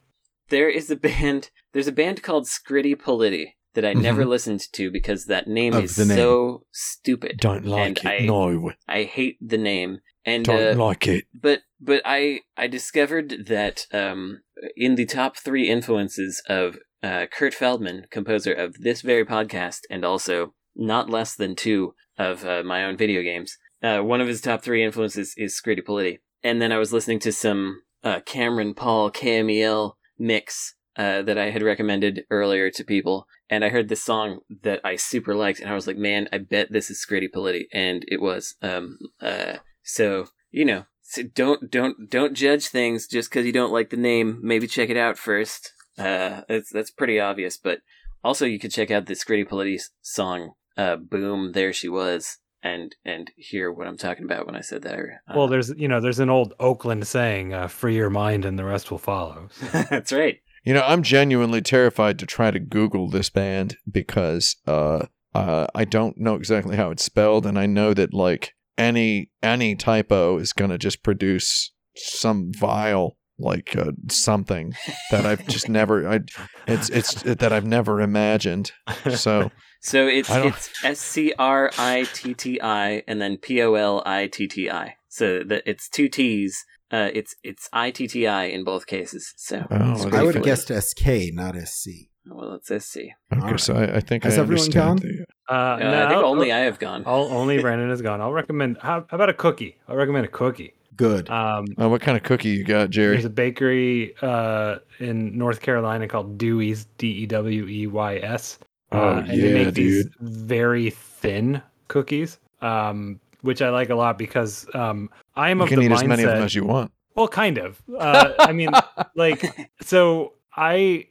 There 0.50 0.70
is 0.70 0.90
a 0.90 0.96
band. 0.96 1.52
There's 1.74 1.88
a 1.88 1.92
band 1.92 2.24
called 2.24 2.46
Scritti 2.46 2.96
Politti 2.96 3.50
that 3.76 3.86
I 3.86 3.94
never 3.94 4.22
Mm-hmm. 4.22 4.30
listened 4.32 4.62
to 4.74 4.90
because 4.90 5.26
that 5.26 5.48
name 5.48 5.74
Of 5.74 5.84
is 5.84 5.98
name. 6.00 6.18
so 6.18 6.64
stupid. 6.72 7.38
Don't 7.40 7.66
like 7.66 8.04
And 8.04 8.14
it. 8.14 8.24
I- 8.24 8.26
no, 8.26 8.72
I 8.88 9.04
hate 9.04 9.38
the 9.42 9.58
name. 9.60 10.00
And 10.26 10.44
don't 10.46 10.76
uh, 10.80 10.84
like 10.84 11.08
it. 11.08 11.26
but 11.34 11.62
but 11.80 12.02
I 12.04 12.42
I 12.58 12.68
discovered 12.68 13.46
that 13.48 13.86
um, 13.94 14.42
in 14.76 14.96
the 14.96 15.06
top 15.06 15.38
three 15.38 15.70
influences 15.70 16.42
of 16.50 16.78
uh, 17.04 17.28
Kurt 17.32 17.54
Feldman, 17.54 18.08
composer 18.10 18.52
of 18.54 18.74
this 18.80 19.02
very 19.02 19.24
podcast, 19.26 19.82
and 19.90 20.04
also 20.04 20.54
not 20.78 21.10
less 21.10 21.36
than 21.36 21.56
two 21.56 21.94
of 22.18 22.46
uh, 22.46 22.64
my 22.64 22.86
own 22.86 22.96
video 22.96 23.22
games. 23.22 23.58
Uh, 23.84 24.00
one 24.00 24.22
of 24.22 24.28
his 24.28 24.42
top 24.42 24.64
three 24.64 24.84
influences 24.84 25.34
is 25.38 25.60
Scritti 25.60 25.84
Politti. 25.84 26.20
And 26.44 26.62
then 26.62 26.72
I 26.72 26.78
was 26.78 26.94
listening 26.94 27.20
to 27.20 27.32
some 27.32 27.82
uh, 28.04 28.22
Cameron 28.26 28.74
Paul 28.74 29.12
KMEL 29.12 29.94
mix 30.18 30.76
uh, 30.98 31.22
that 31.22 31.38
I 31.38 31.52
had 31.52 31.62
recommended 31.62 32.26
earlier 32.32 32.72
to 32.72 32.84
people, 32.84 33.28
and 33.50 33.64
I 33.64 33.70
heard 33.70 33.88
this 33.88 34.04
song 34.04 34.40
that 34.64 34.82
I 34.84 34.96
super 34.96 35.36
liked, 35.36 35.60
and 35.60 35.70
I 35.70 35.76
was 35.76 35.86
like, 35.86 35.98
man, 35.98 36.28
I 36.34 36.40
bet 36.40 36.72
this 36.72 36.90
is 36.90 37.06
Scritti 37.06 37.28
Politti, 37.34 37.66
and 37.72 38.04
it 38.08 38.20
was. 38.20 38.56
Um, 38.64 38.98
uh, 39.22 39.58
so 39.84 40.30
you 40.50 40.66
know, 40.66 40.86
so 41.04 41.22
don't 41.24 41.70
don't 41.70 42.10
don't 42.10 42.34
judge 42.34 42.70
things 42.70 43.08
just 43.08 43.30
because 43.30 43.46
you 43.46 43.52
don't 43.52 43.72
like 43.72 43.92
the 43.92 43.98
name. 43.98 44.40
Maybe 44.42 44.66
check 44.66 44.90
it 44.90 44.98
out 44.98 45.20
first. 45.20 45.74
Uh, 46.00 46.42
that's 46.50 46.72
that's 46.72 46.92
pretty 46.92 47.20
obvious, 47.20 47.58
but 47.58 47.82
also 48.24 48.46
you 48.46 48.58
could 48.58 48.72
check 48.72 48.90
out 48.90 49.06
the 49.06 49.14
Scritti 49.14 49.48
Politti 49.48 49.80
song, 50.02 50.54
uh, 50.78 50.96
"Boom, 50.98 51.52
There 51.54 51.74
She 51.74 51.90
Was," 51.90 52.38
and 52.64 52.96
and 53.06 53.32
hear 53.36 53.72
what 53.72 53.88
I'm 53.88 53.98
talking 53.98 54.26
about 54.26 54.46
when 54.46 54.56
I 54.56 54.62
said 54.62 54.82
that. 54.84 54.96
Uh, 54.98 55.34
Well, 55.36 55.48
there's 55.48 55.70
you 55.78 55.88
know 55.88 56.00
there's 56.02 56.20
an 56.20 56.30
old 56.30 56.54
Oakland 56.60 57.08
saying, 57.08 57.54
uh, 57.54 57.68
"Free 57.68 57.96
your 57.96 58.10
mind 58.10 58.46
and 58.46 58.58
the 58.58 58.66
rest 58.66 58.92
will 58.92 58.98
follow." 58.98 59.50
So- 59.52 59.84
that's 59.90 60.12
right. 60.14 60.40
You 60.64 60.74
know, 60.74 60.84
I'm 60.86 61.02
genuinely 61.02 61.62
terrified 61.62 62.20
to 62.20 62.26
try 62.26 62.52
to 62.52 62.60
Google 62.60 63.10
this 63.10 63.30
band 63.30 63.78
because 63.90 64.58
uh, 64.68 65.06
uh, 65.34 65.68
I 65.74 65.86
don't 65.86 66.18
know 66.18 66.36
exactly 66.36 66.76
how 66.76 66.92
it's 66.92 67.06
spelled, 67.06 67.46
and 67.46 67.58
I 67.58 67.68
know 67.68 67.94
that 67.94 68.14
like 68.14 68.54
any 68.78 69.32
any 69.42 69.76
typo 69.76 70.38
is 70.40 70.52
going 70.54 70.72
to 70.72 70.78
just 70.78 71.04
produce 71.04 71.72
some 71.96 72.52
vile 72.54 73.18
like 73.40 73.76
uh, 73.78 73.92
something 74.10 74.74
that 75.12 75.26
I've 75.26 75.48
just 75.48 75.70
never 75.80 76.08
I 76.10 76.20
it's 76.68 76.90
it's 76.90 77.22
that 77.24 77.54
I've 77.54 77.66
never 77.66 78.02
imagined. 78.02 78.72
So 79.16 79.52
So 79.82 80.08
it's 80.08 80.30
it's 80.32 80.72
S 80.84 81.00
C 81.00 81.34
R 81.38 81.72
I 81.78 82.06
T 82.14 82.34
T 82.34 82.60
I 82.62 83.04
and 83.08 83.22
then 83.22 83.38
P 83.38 83.62
O 83.62 83.76
L 83.76 84.04
I 84.06 84.28
T 84.28 84.48
T 84.48 84.70
I. 84.70 84.96
So 85.08 85.44
that 85.44 85.64
it's 85.66 85.88
two 85.90 86.10
T's. 86.10 86.66
Uh, 86.92 87.10
it's 87.14 87.36
it's 87.44 87.70
I 87.74 87.92
T 87.92 88.08
T 88.08 88.28
I 88.28 88.46
in 88.46 88.64
both 88.64 88.88
cases. 88.88 89.34
So 89.38 89.66
Oh, 89.70 90.10
I 90.14 90.24
would 90.24 90.36
have 90.36 90.44
guessed 90.44 90.70
SK, 90.70 91.34
not 91.34 91.56
SC. 91.58 91.90
Well, 92.30 92.56
it's 92.56 92.70
S 92.72 92.86
C. 92.86 93.14
okay, 93.32 93.42
Alright. 93.42 93.60
so 93.60 93.74
I, 93.76 93.96
I 93.98 94.00
think 94.02 94.24
Has 94.24 94.38
I 94.38 94.42
everyone 94.42 94.62
understand. 94.66 95.02
gone? 95.02 95.10
the- 95.10 95.26
Uh, 95.50 95.54
Uh, 95.54 95.78
no, 95.80 95.88
I 95.88 96.08
think 96.10 96.18
I'll- 96.20 96.26
only 96.26 96.52
I 96.52 96.60
have 96.60 96.78
gone. 96.80 97.04
I'll, 97.06 97.24
only 97.32 97.58
Brandon 97.62 97.90
is 97.90 98.02
gone. 98.02 98.20
I'll 98.20 98.34
recommend. 98.34 98.78
How, 98.82 99.06
how 99.10 99.16
about 99.16 99.30
a 99.30 99.34
cookie? 99.34 99.78
I'll 99.88 99.96
recommend 99.96 100.26
a 100.26 100.30
cookie. 100.30 100.74
Good. 100.98 101.30
Um, 101.30 101.66
uh, 101.80 101.88
what 101.88 102.02
kind 102.02 102.18
of 102.18 102.24
cookie 102.24 102.50
you 102.50 102.64
got, 102.66 102.90
Jerry? 102.90 103.12
there's 103.16 103.24
a 103.26 103.30
bakery 103.30 104.16
uh, 104.22 104.78
in 105.00 105.38
North 105.38 105.62
Carolina 105.62 106.08
called 106.08 106.38
Dewey's 106.38 106.86
D 106.98 107.08
E 107.08 107.26
W 107.28 107.68
E 107.68 107.88
Y 107.88 108.18
S. 108.18 108.60
Oh, 108.92 108.98
Uh, 109.00 109.18
and 109.20 109.30
they 109.30 109.48
yeah, 109.50 109.54
make 109.66 109.74
these 109.74 110.06
dude. 110.06 110.16
very 110.20 110.90
thin 110.92 111.62
cookies, 111.90 112.40
um, 112.62 113.20
which 113.42 113.62
I 113.62 113.70
like 113.70 113.90
a 113.90 113.96
lot 113.96 114.18
because 114.18 114.66
um, 114.74 115.10
I 115.36 115.50
am 115.50 115.58
You 115.60 115.64
of 115.64 115.70
can 115.70 115.80
the 115.80 115.86
eat 115.86 115.92
mindset. 115.92 116.02
as 116.04 116.08
many 116.08 116.24
of 116.24 116.30
them 116.32 116.44
as 116.44 116.56
you 116.56 116.64
want. 116.66 116.92
Well, 117.16 117.28
kind 117.28 117.58
of. 117.58 117.82
Uh, 117.98 118.34
I 118.40 118.52
mean, 118.54 118.70
like, 119.16 119.44
so 119.82 120.34
I, 120.56 121.08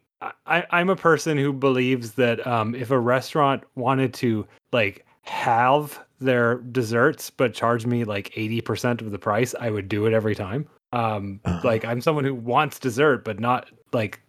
I, 0.46 0.64
I'm 0.70 0.88
a 0.88 0.96
person 0.96 1.36
who 1.36 1.52
believes 1.52 2.12
that 2.12 2.46
um, 2.46 2.74
if 2.74 2.90
a 2.90 2.98
restaurant 2.98 3.62
wanted 3.74 4.14
to 4.14 4.46
like 4.72 5.04
have 5.22 6.00
their 6.18 6.56
desserts 6.58 7.28
but 7.28 7.52
charge 7.52 7.84
me 7.84 8.04
like 8.04 8.30
80% 8.34 9.02
of 9.02 9.10
the 9.10 9.18
price, 9.18 9.54
I 9.60 9.68
would 9.70 9.88
do 9.88 10.06
it 10.06 10.14
every 10.14 10.34
time. 10.34 10.66
Um, 10.92 11.40
Uh-huh. 11.44 11.60
like 11.64 11.84
I'm 11.84 12.00
someone 12.00 12.24
who 12.24 12.34
wants 12.34 12.78
dessert, 12.78 13.24
but 13.24 13.38
not 13.40 13.68
like 13.92 14.20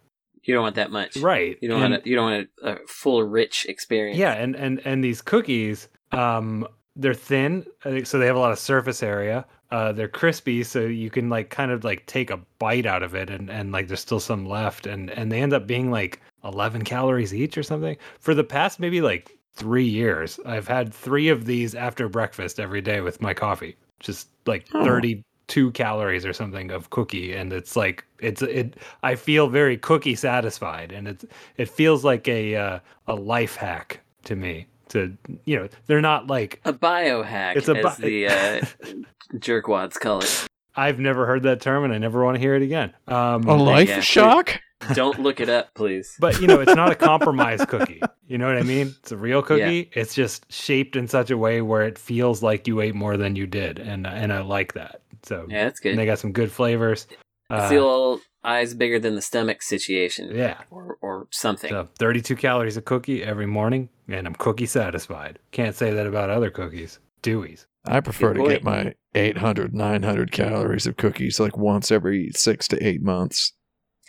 you 0.44 0.54
don't 0.54 0.62
want 0.62 0.76
that 0.76 0.90
much, 0.90 1.16
right? 1.16 1.58
You 1.60 1.68
don't 1.68 1.82
and, 1.82 1.92
want 1.92 2.06
a, 2.06 2.08
you 2.08 2.16
don't 2.16 2.30
want 2.30 2.48
a, 2.62 2.72
a, 2.72 2.86
full 2.86 3.22
rich 3.22 3.66
experience. 3.68 4.18
Yeah, 4.18 4.32
and 4.32 4.54
and 4.56 4.80
and 4.84 5.02
these 5.02 5.22
cookies, 5.22 5.88
um, 6.12 6.66
they're 6.96 7.14
thin, 7.14 7.66
so 8.04 8.18
they 8.18 8.26
have 8.26 8.36
a 8.36 8.40
lot 8.40 8.52
of 8.52 8.58
surface 8.58 9.02
area. 9.02 9.46
Uh, 9.70 9.92
they're 9.92 10.08
crispy, 10.08 10.62
so 10.64 10.80
you 10.80 11.10
can 11.10 11.28
like 11.28 11.50
kind 11.50 11.70
of 11.70 11.84
like 11.84 12.06
take 12.06 12.30
a 12.30 12.40
bite 12.58 12.86
out 12.86 13.02
of 13.02 13.14
it, 13.14 13.30
and 13.30 13.50
and 13.50 13.72
like 13.72 13.88
there's 13.88 14.00
still 14.00 14.20
some 14.20 14.46
left, 14.46 14.86
and 14.86 15.10
and 15.10 15.30
they 15.30 15.40
end 15.40 15.52
up 15.52 15.66
being 15.66 15.90
like 15.90 16.20
11 16.44 16.84
calories 16.84 17.34
each 17.34 17.58
or 17.58 17.62
something. 17.62 17.96
For 18.20 18.34
the 18.34 18.44
past 18.44 18.80
maybe 18.80 19.00
like 19.00 19.36
three 19.54 19.84
years, 19.84 20.40
I've 20.46 20.68
had 20.68 20.94
three 20.94 21.28
of 21.28 21.44
these 21.44 21.74
after 21.74 22.08
breakfast 22.08 22.60
every 22.60 22.80
day 22.80 23.00
with 23.00 23.20
my 23.20 23.34
coffee. 23.34 23.76
Just 24.00 24.28
like 24.46 24.66
30 24.68 25.24
two 25.48 25.72
calories 25.72 26.24
or 26.24 26.32
something 26.32 26.70
of 26.70 26.90
cookie 26.90 27.32
and 27.34 27.52
it's 27.52 27.74
like 27.74 28.04
it's 28.20 28.42
it 28.42 28.76
i 29.02 29.14
feel 29.14 29.48
very 29.48 29.76
cookie 29.78 30.14
satisfied 30.14 30.92
and 30.92 31.08
it's 31.08 31.24
it 31.56 31.68
feels 31.68 32.04
like 32.04 32.28
a 32.28 32.54
uh, 32.54 32.78
a 33.08 33.14
life 33.14 33.56
hack 33.56 34.00
to 34.24 34.36
me 34.36 34.66
to 34.88 35.16
you 35.46 35.56
know 35.56 35.68
they're 35.86 36.00
not 36.02 36.26
like 36.26 36.60
a 36.64 36.72
biohack 36.72 37.56
it's 37.56 37.68
a 37.68 37.74
bi- 37.74 37.96
the 37.98 38.26
uh, 38.26 38.60
jerkwads 39.36 39.98
call 39.98 40.20
it. 40.20 40.46
I've 40.76 41.00
never 41.00 41.26
heard 41.26 41.42
that 41.42 41.60
term 41.60 41.84
and 41.84 41.92
i 41.92 41.98
never 41.98 42.24
want 42.24 42.36
to 42.36 42.40
hear 42.40 42.54
it 42.54 42.62
again. 42.62 42.92
Um, 43.08 43.44
a 43.44 43.56
life 43.56 43.88
yeah, 43.88 44.00
shock? 44.00 44.60
don't 44.94 45.18
look 45.18 45.40
it 45.40 45.48
up 45.48 45.74
please. 45.74 46.14
But 46.20 46.40
you 46.40 46.46
know 46.46 46.60
it's 46.60 46.74
not 46.74 46.92
a 46.92 46.94
compromise 46.94 47.64
cookie. 47.64 48.02
You 48.26 48.38
know 48.38 48.46
what 48.46 48.58
i 48.58 48.62
mean? 48.62 48.94
It's 49.00 49.12
a 49.12 49.16
real 49.16 49.42
cookie. 49.42 49.88
Yeah. 49.92 50.00
it's 50.00 50.14
just 50.14 50.50
shaped 50.52 50.94
in 50.94 51.08
such 51.08 51.30
a 51.30 51.38
way 51.38 51.62
where 51.62 51.82
it 51.82 51.98
feels 51.98 52.42
like 52.42 52.68
you 52.68 52.80
ate 52.80 52.94
more 52.94 53.16
than 53.16 53.34
you 53.34 53.46
did 53.46 53.78
and 53.78 54.06
and 54.06 54.32
i 54.32 54.40
like 54.40 54.74
that. 54.74 55.00
So 55.24 55.46
yeah, 55.48 55.64
that's 55.64 55.80
and 55.80 55.92
good. 55.94 55.98
they 55.98 56.06
got 56.06 56.18
some 56.18 56.32
good 56.32 56.50
flavors. 56.52 57.06
It's 57.10 57.16
Uh, 57.50 57.68
the 57.68 57.78
old 57.78 58.20
eyes 58.44 58.74
bigger 58.74 58.98
than 58.98 59.14
the 59.14 59.22
stomach 59.22 59.62
situation, 59.62 60.34
Yeah. 60.34 60.58
or 60.70 60.98
or 61.00 61.26
something. 61.30 61.70
So 61.70 61.88
32 61.98 62.36
calories 62.36 62.76
a 62.76 62.82
cookie 62.82 63.22
every 63.24 63.46
morning, 63.46 63.88
and 64.08 64.26
I'm 64.26 64.34
cookie 64.34 64.66
satisfied. 64.66 65.38
Can't 65.52 65.74
say 65.74 65.92
that 65.92 66.06
about 66.06 66.30
other 66.30 66.50
cookies. 66.50 66.98
Dewey's. 67.22 67.66
I 67.86 68.00
prefer 68.00 68.34
to 68.34 68.46
get 68.48 68.62
my 68.64 68.94
800, 69.14 69.74
900 69.74 70.30
calories 70.30 70.86
of 70.86 70.96
cookies 70.98 71.40
like 71.40 71.56
once 71.56 71.90
every 71.90 72.30
six 72.34 72.68
to 72.68 72.86
eight 72.86 73.02
months, 73.02 73.52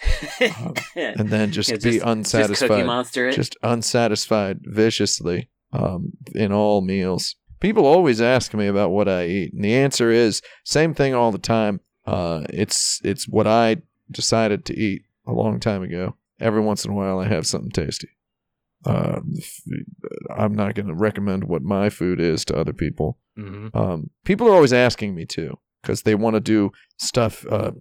and 0.96 1.30
then 1.30 1.52
just 1.52 1.70
Yeah, 1.70 1.76
be 1.78 1.82
Just 1.82 2.00
Cookie 2.00 2.12
unsatisfied. 2.12 2.86
Monster 2.86 3.30
it. 3.30 3.36
just 3.36 3.56
unsatisfied 3.64 4.60
viciously 4.64 5.50
um, 5.74 6.12
in 6.36 6.52
all 6.52 6.82
meals. 6.82 7.36
People 7.60 7.86
always 7.86 8.22
ask 8.22 8.54
me 8.54 8.68
about 8.68 8.92
what 8.92 9.08
I 9.10 9.26
eat, 9.28 9.54
and 9.54 9.64
the 9.64 9.74
answer 9.74 10.10
is 10.12 10.42
same 10.64 10.94
thing 10.94 11.14
all 11.14 11.32
the 11.32 11.38
time. 11.38 11.82
Uh, 12.06 12.44
it's 12.50 13.02
it's 13.04 13.28
what 13.28 13.48
I 13.48 13.78
decided 14.12 14.66
to 14.66 14.78
eat 14.78 15.04
a 15.28 15.32
long 15.34 15.60
time 15.60 15.84
ago. 15.84 16.16
Every 16.40 16.62
once 16.62 16.86
in 16.86 16.92
a 16.92 16.96
while, 16.96 17.20
I 17.20 17.28
have 17.28 17.46
something 17.46 17.72
tasty. 17.72 18.10
Uh, 18.86 19.20
I'm 20.36 20.56
not 20.56 20.74
going 20.76 20.88
to 20.88 20.94
recommend 20.94 21.44
what 21.44 21.62
my 21.62 21.90
food 21.90 22.20
is 22.22 22.46
to 22.46 22.56
other 22.58 22.74
people. 22.74 23.18
hmm 23.36 23.68
Um, 23.74 24.10
people 24.24 24.48
are 24.48 24.54
always 24.56 24.72
asking 24.74 25.16
me 25.16 25.26
to 25.28 25.60
because 25.82 26.04
they 26.04 26.16
want 26.16 26.36
to 26.36 26.40
do 26.40 26.72
stuff. 26.98 27.46
Uh, 27.50 27.72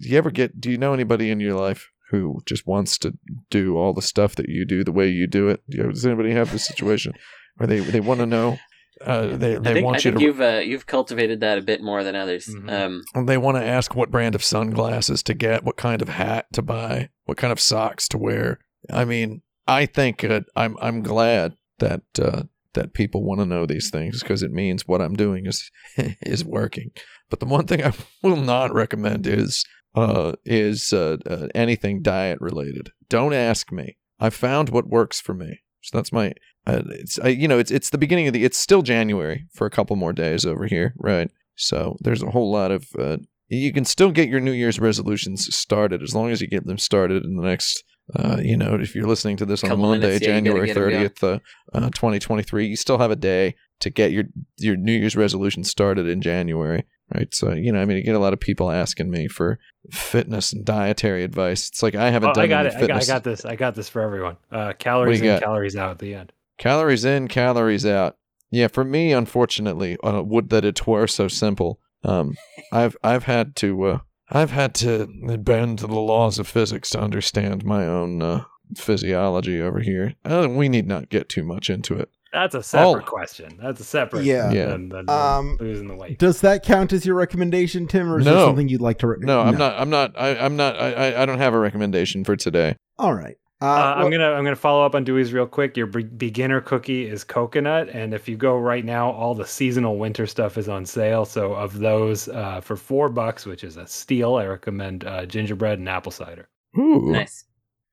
you 0.00 0.16
ever 0.16 0.30
get? 0.30 0.58
Do 0.60 0.70
you 0.70 0.78
know 0.78 0.94
anybody 0.94 1.30
in 1.30 1.38
your 1.40 1.54
life 1.54 1.90
who 2.10 2.40
just 2.46 2.66
wants 2.66 2.98
to 2.98 3.12
do 3.50 3.76
all 3.76 3.92
the 3.92 4.02
stuff 4.02 4.34
that 4.36 4.48
you 4.48 4.64
do 4.64 4.84
the 4.84 4.92
way 4.92 5.08
you 5.08 5.26
do 5.26 5.48
it? 5.48 5.62
Does 5.68 6.06
anybody 6.06 6.32
have 6.32 6.50
this 6.50 6.66
situation 6.66 7.12
where 7.58 7.66
they 7.66 7.80
they 7.80 8.00
want 8.00 8.20
to 8.20 8.26
know? 8.26 8.58
Uh, 9.04 9.36
they 9.36 9.56
I 9.56 9.58
they 9.58 9.72
think, 9.74 9.84
want 9.84 9.96
I 9.96 9.98
you 9.98 10.02
think 10.02 10.18
to 10.18 10.22
you've 10.24 10.40
uh, 10.40 10.60
you've 10.64 10.86
cultivated 10.86 11.40
that 11.40 11.58
a 11.58 11.62
bit 11.62 11.82
more 11.82 12.02
than 12.04 12.14
others. 12.14 12.46
Mhm. 12.46 13.04
Um, 13.16 13.26
they 13.26 13.38
want 13.38 13.56
to 13.56 13.64
ask 13.64 13.94
what 13.94 14.10
brand 14.10 14.34
of 14.34 14.44
sunglasses 14.44 15.22
to 15.24 15.34
get, 15.34 15.64
what 15.64 15.76
kind 15.76 16.02
of 16.02 16.08
hat 16.08 16.46
to 16.52 16.62
buy, 16.62 17.10
what 17.24 17.36
kind 17.38 17.52
of 17.52 17.60
socks 17.60 18.08
to 18.08 18.18
wear. 18.18 18.58
I 18.90 19.04
mean, 19.04 19.42
I 19.66 19.86
think 19.86 20.24
uh, 20.24 20.40
I'm 20.56 20.76
I'm 20.80 21.02
glad 21.02 21.54
that 21.78 22.02
uh, 22.20 22.44
that 22.74 22.94
people 22.94 23.22
want 23.24 23.40
to 23.40 23.46
know 23.46 23.66
these 23.66 23.90
things 23.90 24.20
because 24.20 24.42
it 24.42 24.52
means 24.52 24.86
what 24.86 25.00
I'm 25.02 25.14
doing 25.14 25.46
is 25.46 25.70
is 26.22 26.44
working. 26.44 26.90
But 27.30 27.40
the 27.40 27.46
one 27.46 27.66
thing 27.66 27.82
I 27.84 27.92
will 28.22 28.36
not 28.36 28.72
recommend 28.74 29.26
is 29.26 29.64
uh, 29.94 30.32
is 30.44 30.92
uh, 30.92 31.18
uh, 31.26 31.48
anything 31.54 32.02
diet 32.02 32.38
related. 32.40 32.90
Don't 33.08 33.34
ask 33.34 33.70
me. 33.72 33.96
I 34.18 34.30
found 34.30 34.68
what 34.70 34.88
works 34.88 35.20
for 35.20 35.34
me. 35.34 35.60
So 35.82 35.98
that's 35.98 36.12
my. 36.12 36.32
Uh, 36.66 36.82
it's 36.90 37.18
I, 37.18 37.28
you 37.28 37.48
know 37.48 37.58
it's 37.58 37.70
it's 37.70 37.90
the 37.90 37.98
beginning 37.98 38.26
of 38.28 38.32
the. 38.32 38.44
It's 38.44 38.58
still 38.58 38.82
January 38.82 39.46
for 39.54 39.66
a 39.66 39.70
couple 39.70 39.96
more 39.96 40.12
days 40.12 40.46
over 40.46 40.66
here, 40.66 40.94
right? 40.96 41.30
So 41.56 41.96
there's 42.00 42.22
a 42.22 42.30
whole 42.30 42.50
lot 42.52 42.70
of. 42.70 42.86
Uh, 42.98 43.16
you 43.48 43.72
can 43.72 43.84
still 43.84 44.10
get 44.10 44.28
your 44.28 44.40
New 44.40 44.52
Year's 44.52 44.80
resolutions 44.80 45.54
started 45.54 46.02
as 46.02 46.14
long 46.14 46.30
as 46.30 46.40
you 46.40 46.46
get 46.48 46.66
them 46.66 46.78
started 46.78 47.24
in 47.24 47.36
the 47.36 47.42
next. 47.42 47.82
Uh, 48.16 48.38
you 48.42 48.56
know, 48.56 48.74
if 48.74 48.94
you're 48.94 49.06
listening 49.06 49.36
to 49.36 49.44
this 49.46 49.62
on 49.62 49.70
Couple 49.70 49.86
Monday, 49.86 50.06
minutes, 50.08 50.26
yeah, 50.26 50.34
January 50.34 50.66
get 50.66 50.76
'em 50.76 50.82
going. 50.82 50.92
thirtieth, 50.92 51.24
uh, 51.24 51.38
uh, 51.72 51.88
2023, 51.90 52.66
you 52.66 52.76
still 52.76 52.98
have 52.98 53.10
a 53.10 53.16
day 53.16 53.54
to 53.80 53.90
get 53.90 54.10
your 54.12 54.24
your 54.58 54.76
New 54.76 54.92
Year's 54.92 55.16
resolution 55.16 55.64
started 55.64 56.06
in 56.06 56.20
January, 56.20 56.84
right? 57.14 57.32
So 57.34 57.52
you 57.52 57.72
know, 57.72 57.80
I 57.80 57.84
mean, 57.84 57.96
you 57.96 58.02
get 58.02 58.14
a 58.14 58.18
lot 58.20 58.32
of 58.32 58.40
people 58.40 58.70
asking 58.70 59.10
me 59.10 59.28
for 59.28 59.58
fitness 59.90 60.52
and 60.52 60.64
dietary 60.64 61.22
advice. 61.24 61.68
It's 61.68 61.82
like 61.82 61.94
I 61.94 62.10
haven't 62.10 62.30
Oh, 62.30 62.34
done 62.34 62.44
I 62.44 62.48
got 62.48 62.66
it. 62.66 62.74
I 62.74 62.86
got, 62.86 63.02
I 63.02 63.04
got 63.04 63.24
this. 63.24 63.44
I 63.44 63.56
got 63.56 63.74
this 63.74 63.88
for 63.88 64.02
everyone. 64.02 64.36
Uh, 64.50 64.72
calories 64.78 65.20
in, 65.20 65.26
got? 65.26 65.42
calories 65.42 65.76
out 65.76 65.90
at 65.90 65.98
the 65.98 66.14
end. 66.14 66.32
Calories 66.58 67.04
in, 67.04 67.28
calories 67.28 67.84
out. 67.86 68.16
Yeah, 68.50 68.68
for 68.68 68.84
me, 68.84 69.12
unfortunately, 69.12 69.96
uh, 70.04 70.22
would 70.22 70.50
that 70.50 70.64
it 70.64 70.86
were 70.86 71.06
so 71.06 71.28
simple. 71.28 71.80
Um, 72.04 72.34
I've 72.72 72.96
I've 73.02 73.24
had 73.24 73.56
to 73.56 73.82
uh, 73.84 73.98
I've 74.30 74.50
had 74.50 74.74
to 74.76 75.06
bend 75.38 75.78
to 75.80 75.86
the 75.86 75.94
laws 76.00 76.38
of 76.38 76.46
physics 76.48 76.90
to 76.90 77.00
understand 77.00 77.64
my 77.64 77.86
own 77.86 78.20
uh, 78.22 78.44
physiology 78.76 79.60
over 79.60 79.80
here. 79.80 80.14
Uh, 80.24 80.48
we 80.50 80.68
need 80.68 80.86
not 80.86 81.08
get 81.08 81.28
too 81.28 81.42
much 81.44 81.70
into 81.70 81.94
it. 81.94 82.10
That's 82.32 82.54
a 82.54 82.62
separate 82.62 83.04
Oh. 83.04 83.06
question. 83.06 83.58
That's 83.62 83.80
a 83.80 83.84
separate. 83.84 84.24
Yeah. 84.24 84.50
Yeah. 84.52 84.66
Than, 84.68 84.88
than 84.88 85.10
Um, 85.10 85.58
losing 85.60 85.86
the 85.88 85.94
weight. 85.94 86.18
Does 86.18 86.40
that 86.40 86.62
count 86.62 86.92
as 86.94 87.04
your 87.04 87.14
recommendation, 87.14 87.86
Tim, 87.86 88.10
or 88.10 88.20
is 88.20 88.24
No. 88.24 88.34
there 88.34 88.46
something 88.46 88.68
you'd 88.70 88.80
like 88.80 88.98
to? 89.00 89.08
Re- 89.08 89.16
No, 89.20 89.42
I'm 89.42 89.58
not. 89.58 89.78
I'm 89.78 89.90
not. 89.90 90.18
I, 90.18 90.36
I'm 90.38 90.56
not. 90.56 90.80
I, 90.80 90.92
I- 90.92 91.22
I 91.22 91.26
don't 91.26 91.38
have 91.38 91.52
a 91.52 91.58
recommendation 91.58 92.24
for 92.24 92.34
today. 92.36 92.76
All 92.98 93.12
right. 93.14 93.36
Uh, 93.62 93.66
Uh, 93.66 93.94
I'm 93.96 94.10
gonna 94.10 94.32
I'm 94.32 94.42
gonna 94.44 94.56
follow 94.56 94.84
up 94.84 94.94
on 94.94 95.04
Dewey's 95.04 95.32
real 95.32 95.46
quick. 95.46 95.76
Your 95.76 95.86
be- 95.86 96.02
beginner 96.02 96.60
cookie 96.60 97.06
is 97.06 97.22
coconut, 97.22 97.88
and 97.90 98.12
if 98.12 98.28
you 98.28 98.36
go 98.36 98.58
right 98.58 98.84
now, 98.84 99.10
all 99.12 99.34
the 99.34 99.46
seasonal 99.46 99.96
winter 99.98 100.26
stuff 100.26 100.58
is 100.58 100.68
on 100.68 100.84
sale. 100.84 101.24
So 101.24 101.52
of 101.54 101.78
those, 101.78 102.28
uh, 102.28 102.60
for 102.60 102.76
four 102.76 103.08
bucks, 103.08 103.46
which 103.46 103.62
is 103.62 103.76
a 103.76 103.86
steal, 103.86 104.34
I 104.34 104.46
recommend 104.46 105.04
uh, 105.04 105.26
gingerbread 105.26 105.78
and 105.78 105.88
apple 105.88 106.12
cider. 106.12 106.48
Ooh. 106.76 107.12
nice. 107.12 107.44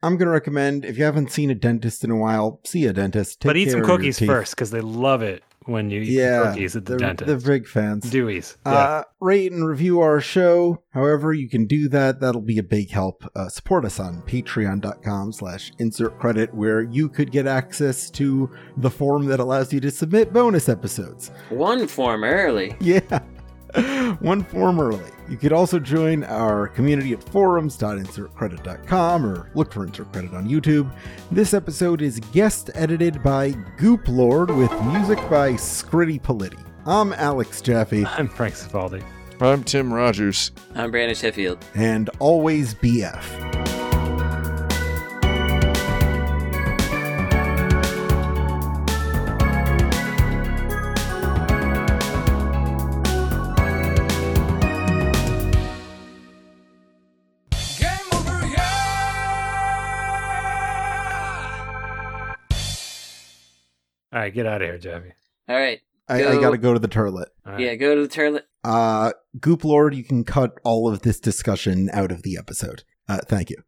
I'm 0.01 0.15
going 0.15 0.27
to 0.27 0.31
recommend 0.31 0.85
if 0.85 0.97
you 0.97 1.03
haven't 1.03 1.29
seen 1.29 1.49
a 1.49 1.55
dentist 1.55 2.05
in 2.05 2.11
a 2.11 2.15
while, 2.15 2.61
see 2.65 2.85
a 2.85 2.93
dentist. 2.93 3.41
Take 3.41 3.49
but 3.49 3.57
eat 3.57 3.65
care 3.65 3.73
some 3.73 3.83
cookies 3.83 4.17
first 4.17 4.55
because 4.55 4.71
they 4.71 4.79
love 4.79 5.21
it 5.21 5.43
when 5.69 5.89
you 5.89 6.01
eat 6.01 6.09
Yeah, 6.09 6.43
cookies 6.51 6.75
at 6.75 6.85
the 6.85 6.91
they're, 6.91 6.99
dentist. 6.99 7.27
they're 7.27 7.57
big 7.59 7.67
fans. 7.67 8.09
Dewey's. 8.09 8.57
Yeah. 8.65 8.71
Uh, 8.71 9.03
rate 9.19 9.51
and 9.51 9.67
review 9.67 10.01
our 10.01 10.19
show. 10.19 10.83
However, 10.91 11.33
you 11.33 11.47
can 11.49 11.65
do 11.67 11.87
that. 11.89 12.19
That'll 12.19 12.41
be 12.41 12.57
a 12.57 12.63
big 12.63 12.89
help. 12.89 13.23
Uh, 13.35 13.47
support 13.49 13.85
us 13.85 13.99
on 13.99 14.21
patreon.com 14.23 15.31
slash 15.33 15.71
insert 15.79 16.17
credit 16.19 16.53
where 16.53 16.81
you 16.81 17.09
could 17.09 17.31
get 17.31 17.47
access 17.47 18.09
to 18.11 18.49
the 18.77 18.89
form 18.89 19.25
that 19.25 19.39
allows 19.39 19.71
you 19.71 19.79
to 19.81 19.91
submit 19.91 20.33
bonus 20.33 20.67
episodes. 20.69 21.31
One 21.49 21.87
form 21.87 22.23
early. 22.23 22.75
Yeah. 22.81 23.19
One 24.19 24.43
form 24.43 24.79
early. 24.79 25.11
You 25.29 25.37
could 25.37 25.53
also 25.53 25.79
join 25.79 26.23
our 26.23 26.67
community 26.67 27.13
at 27.13 27.23
forums.insertcredit.com 27.29 29.25
or 29.25 29.51
look 29.53 29.71
for 29.73 29.85
Insert 29.85 30.11
Credit 30.11 30.33
on 30.33 30.47
YouTube. 30.49 30.91
This 31.31 31.53
episode 31.53 32.01
is 32.01 32.19
guest 32.31 32.71
edited 32.73 33.21
by 33.21 33.51
Goop 33.77 34.07
Lord 34.07 34.49
with 34.51 34.71
music 34.85 35.17
by 35.29 35.53
Scritti 35.53 36.19
Politti. 36.21 36.59
I'm 36.85 37.13
Alex 37.13 37.61
Jaffe, 37.61 38.05
I'm 38.05 38.27
Frank 38.27 38.55
Cifaldi. 38.55 39.03
I'm 39.41 39.63
Tim 39.63 39.93
Rogers. 39.93 40.51
I'm 40.75 40.91
Brandon 40.91 41.15
Sheffield. 41.15 41.63
and 41.75 42.09
always 42.19 42.73
BF. 42.75 43.58
All 64.19 64.25
right, 64.25 64.33
get 64.33 64.45
out 64.45 64.61
of 64.61 64.67
here, 64.67 64.77
Jeffy. 64.77 65.13
All 65.47 65.55
right. 65.55 65.79
I, 66.09 66.25
I 66.25 66.41
gotta 66.41 66.57
go 66.57 66.73
to 66.73 66.79
the 66.79 66.89
toilet. 66.89 67.29
All 67.45 67.53
right. 67.53 67.61
Yeah, 67.61 67.75
go 67.75 67.95
to 67.95 68.01
the 68.01 68.07
toilet. 68.09 68.45
Uh, 68.65 69.13
Goop 69.39 69.63
Lord, 69.63 69.95
you 69.95 70.03
can 70.03 70.25
cut 70.25 70.59
all 70.65 70.91
of 70.91 71.03
this 71.03 71.21
discussion 71.21 71.89
out 71.93 72.11
of 72.11 72.23
the 72.23 72.35
episode. 72.37 72.83
Uh, 73.07 73.19
thank 73.25 73.49
you. 73.49 73.63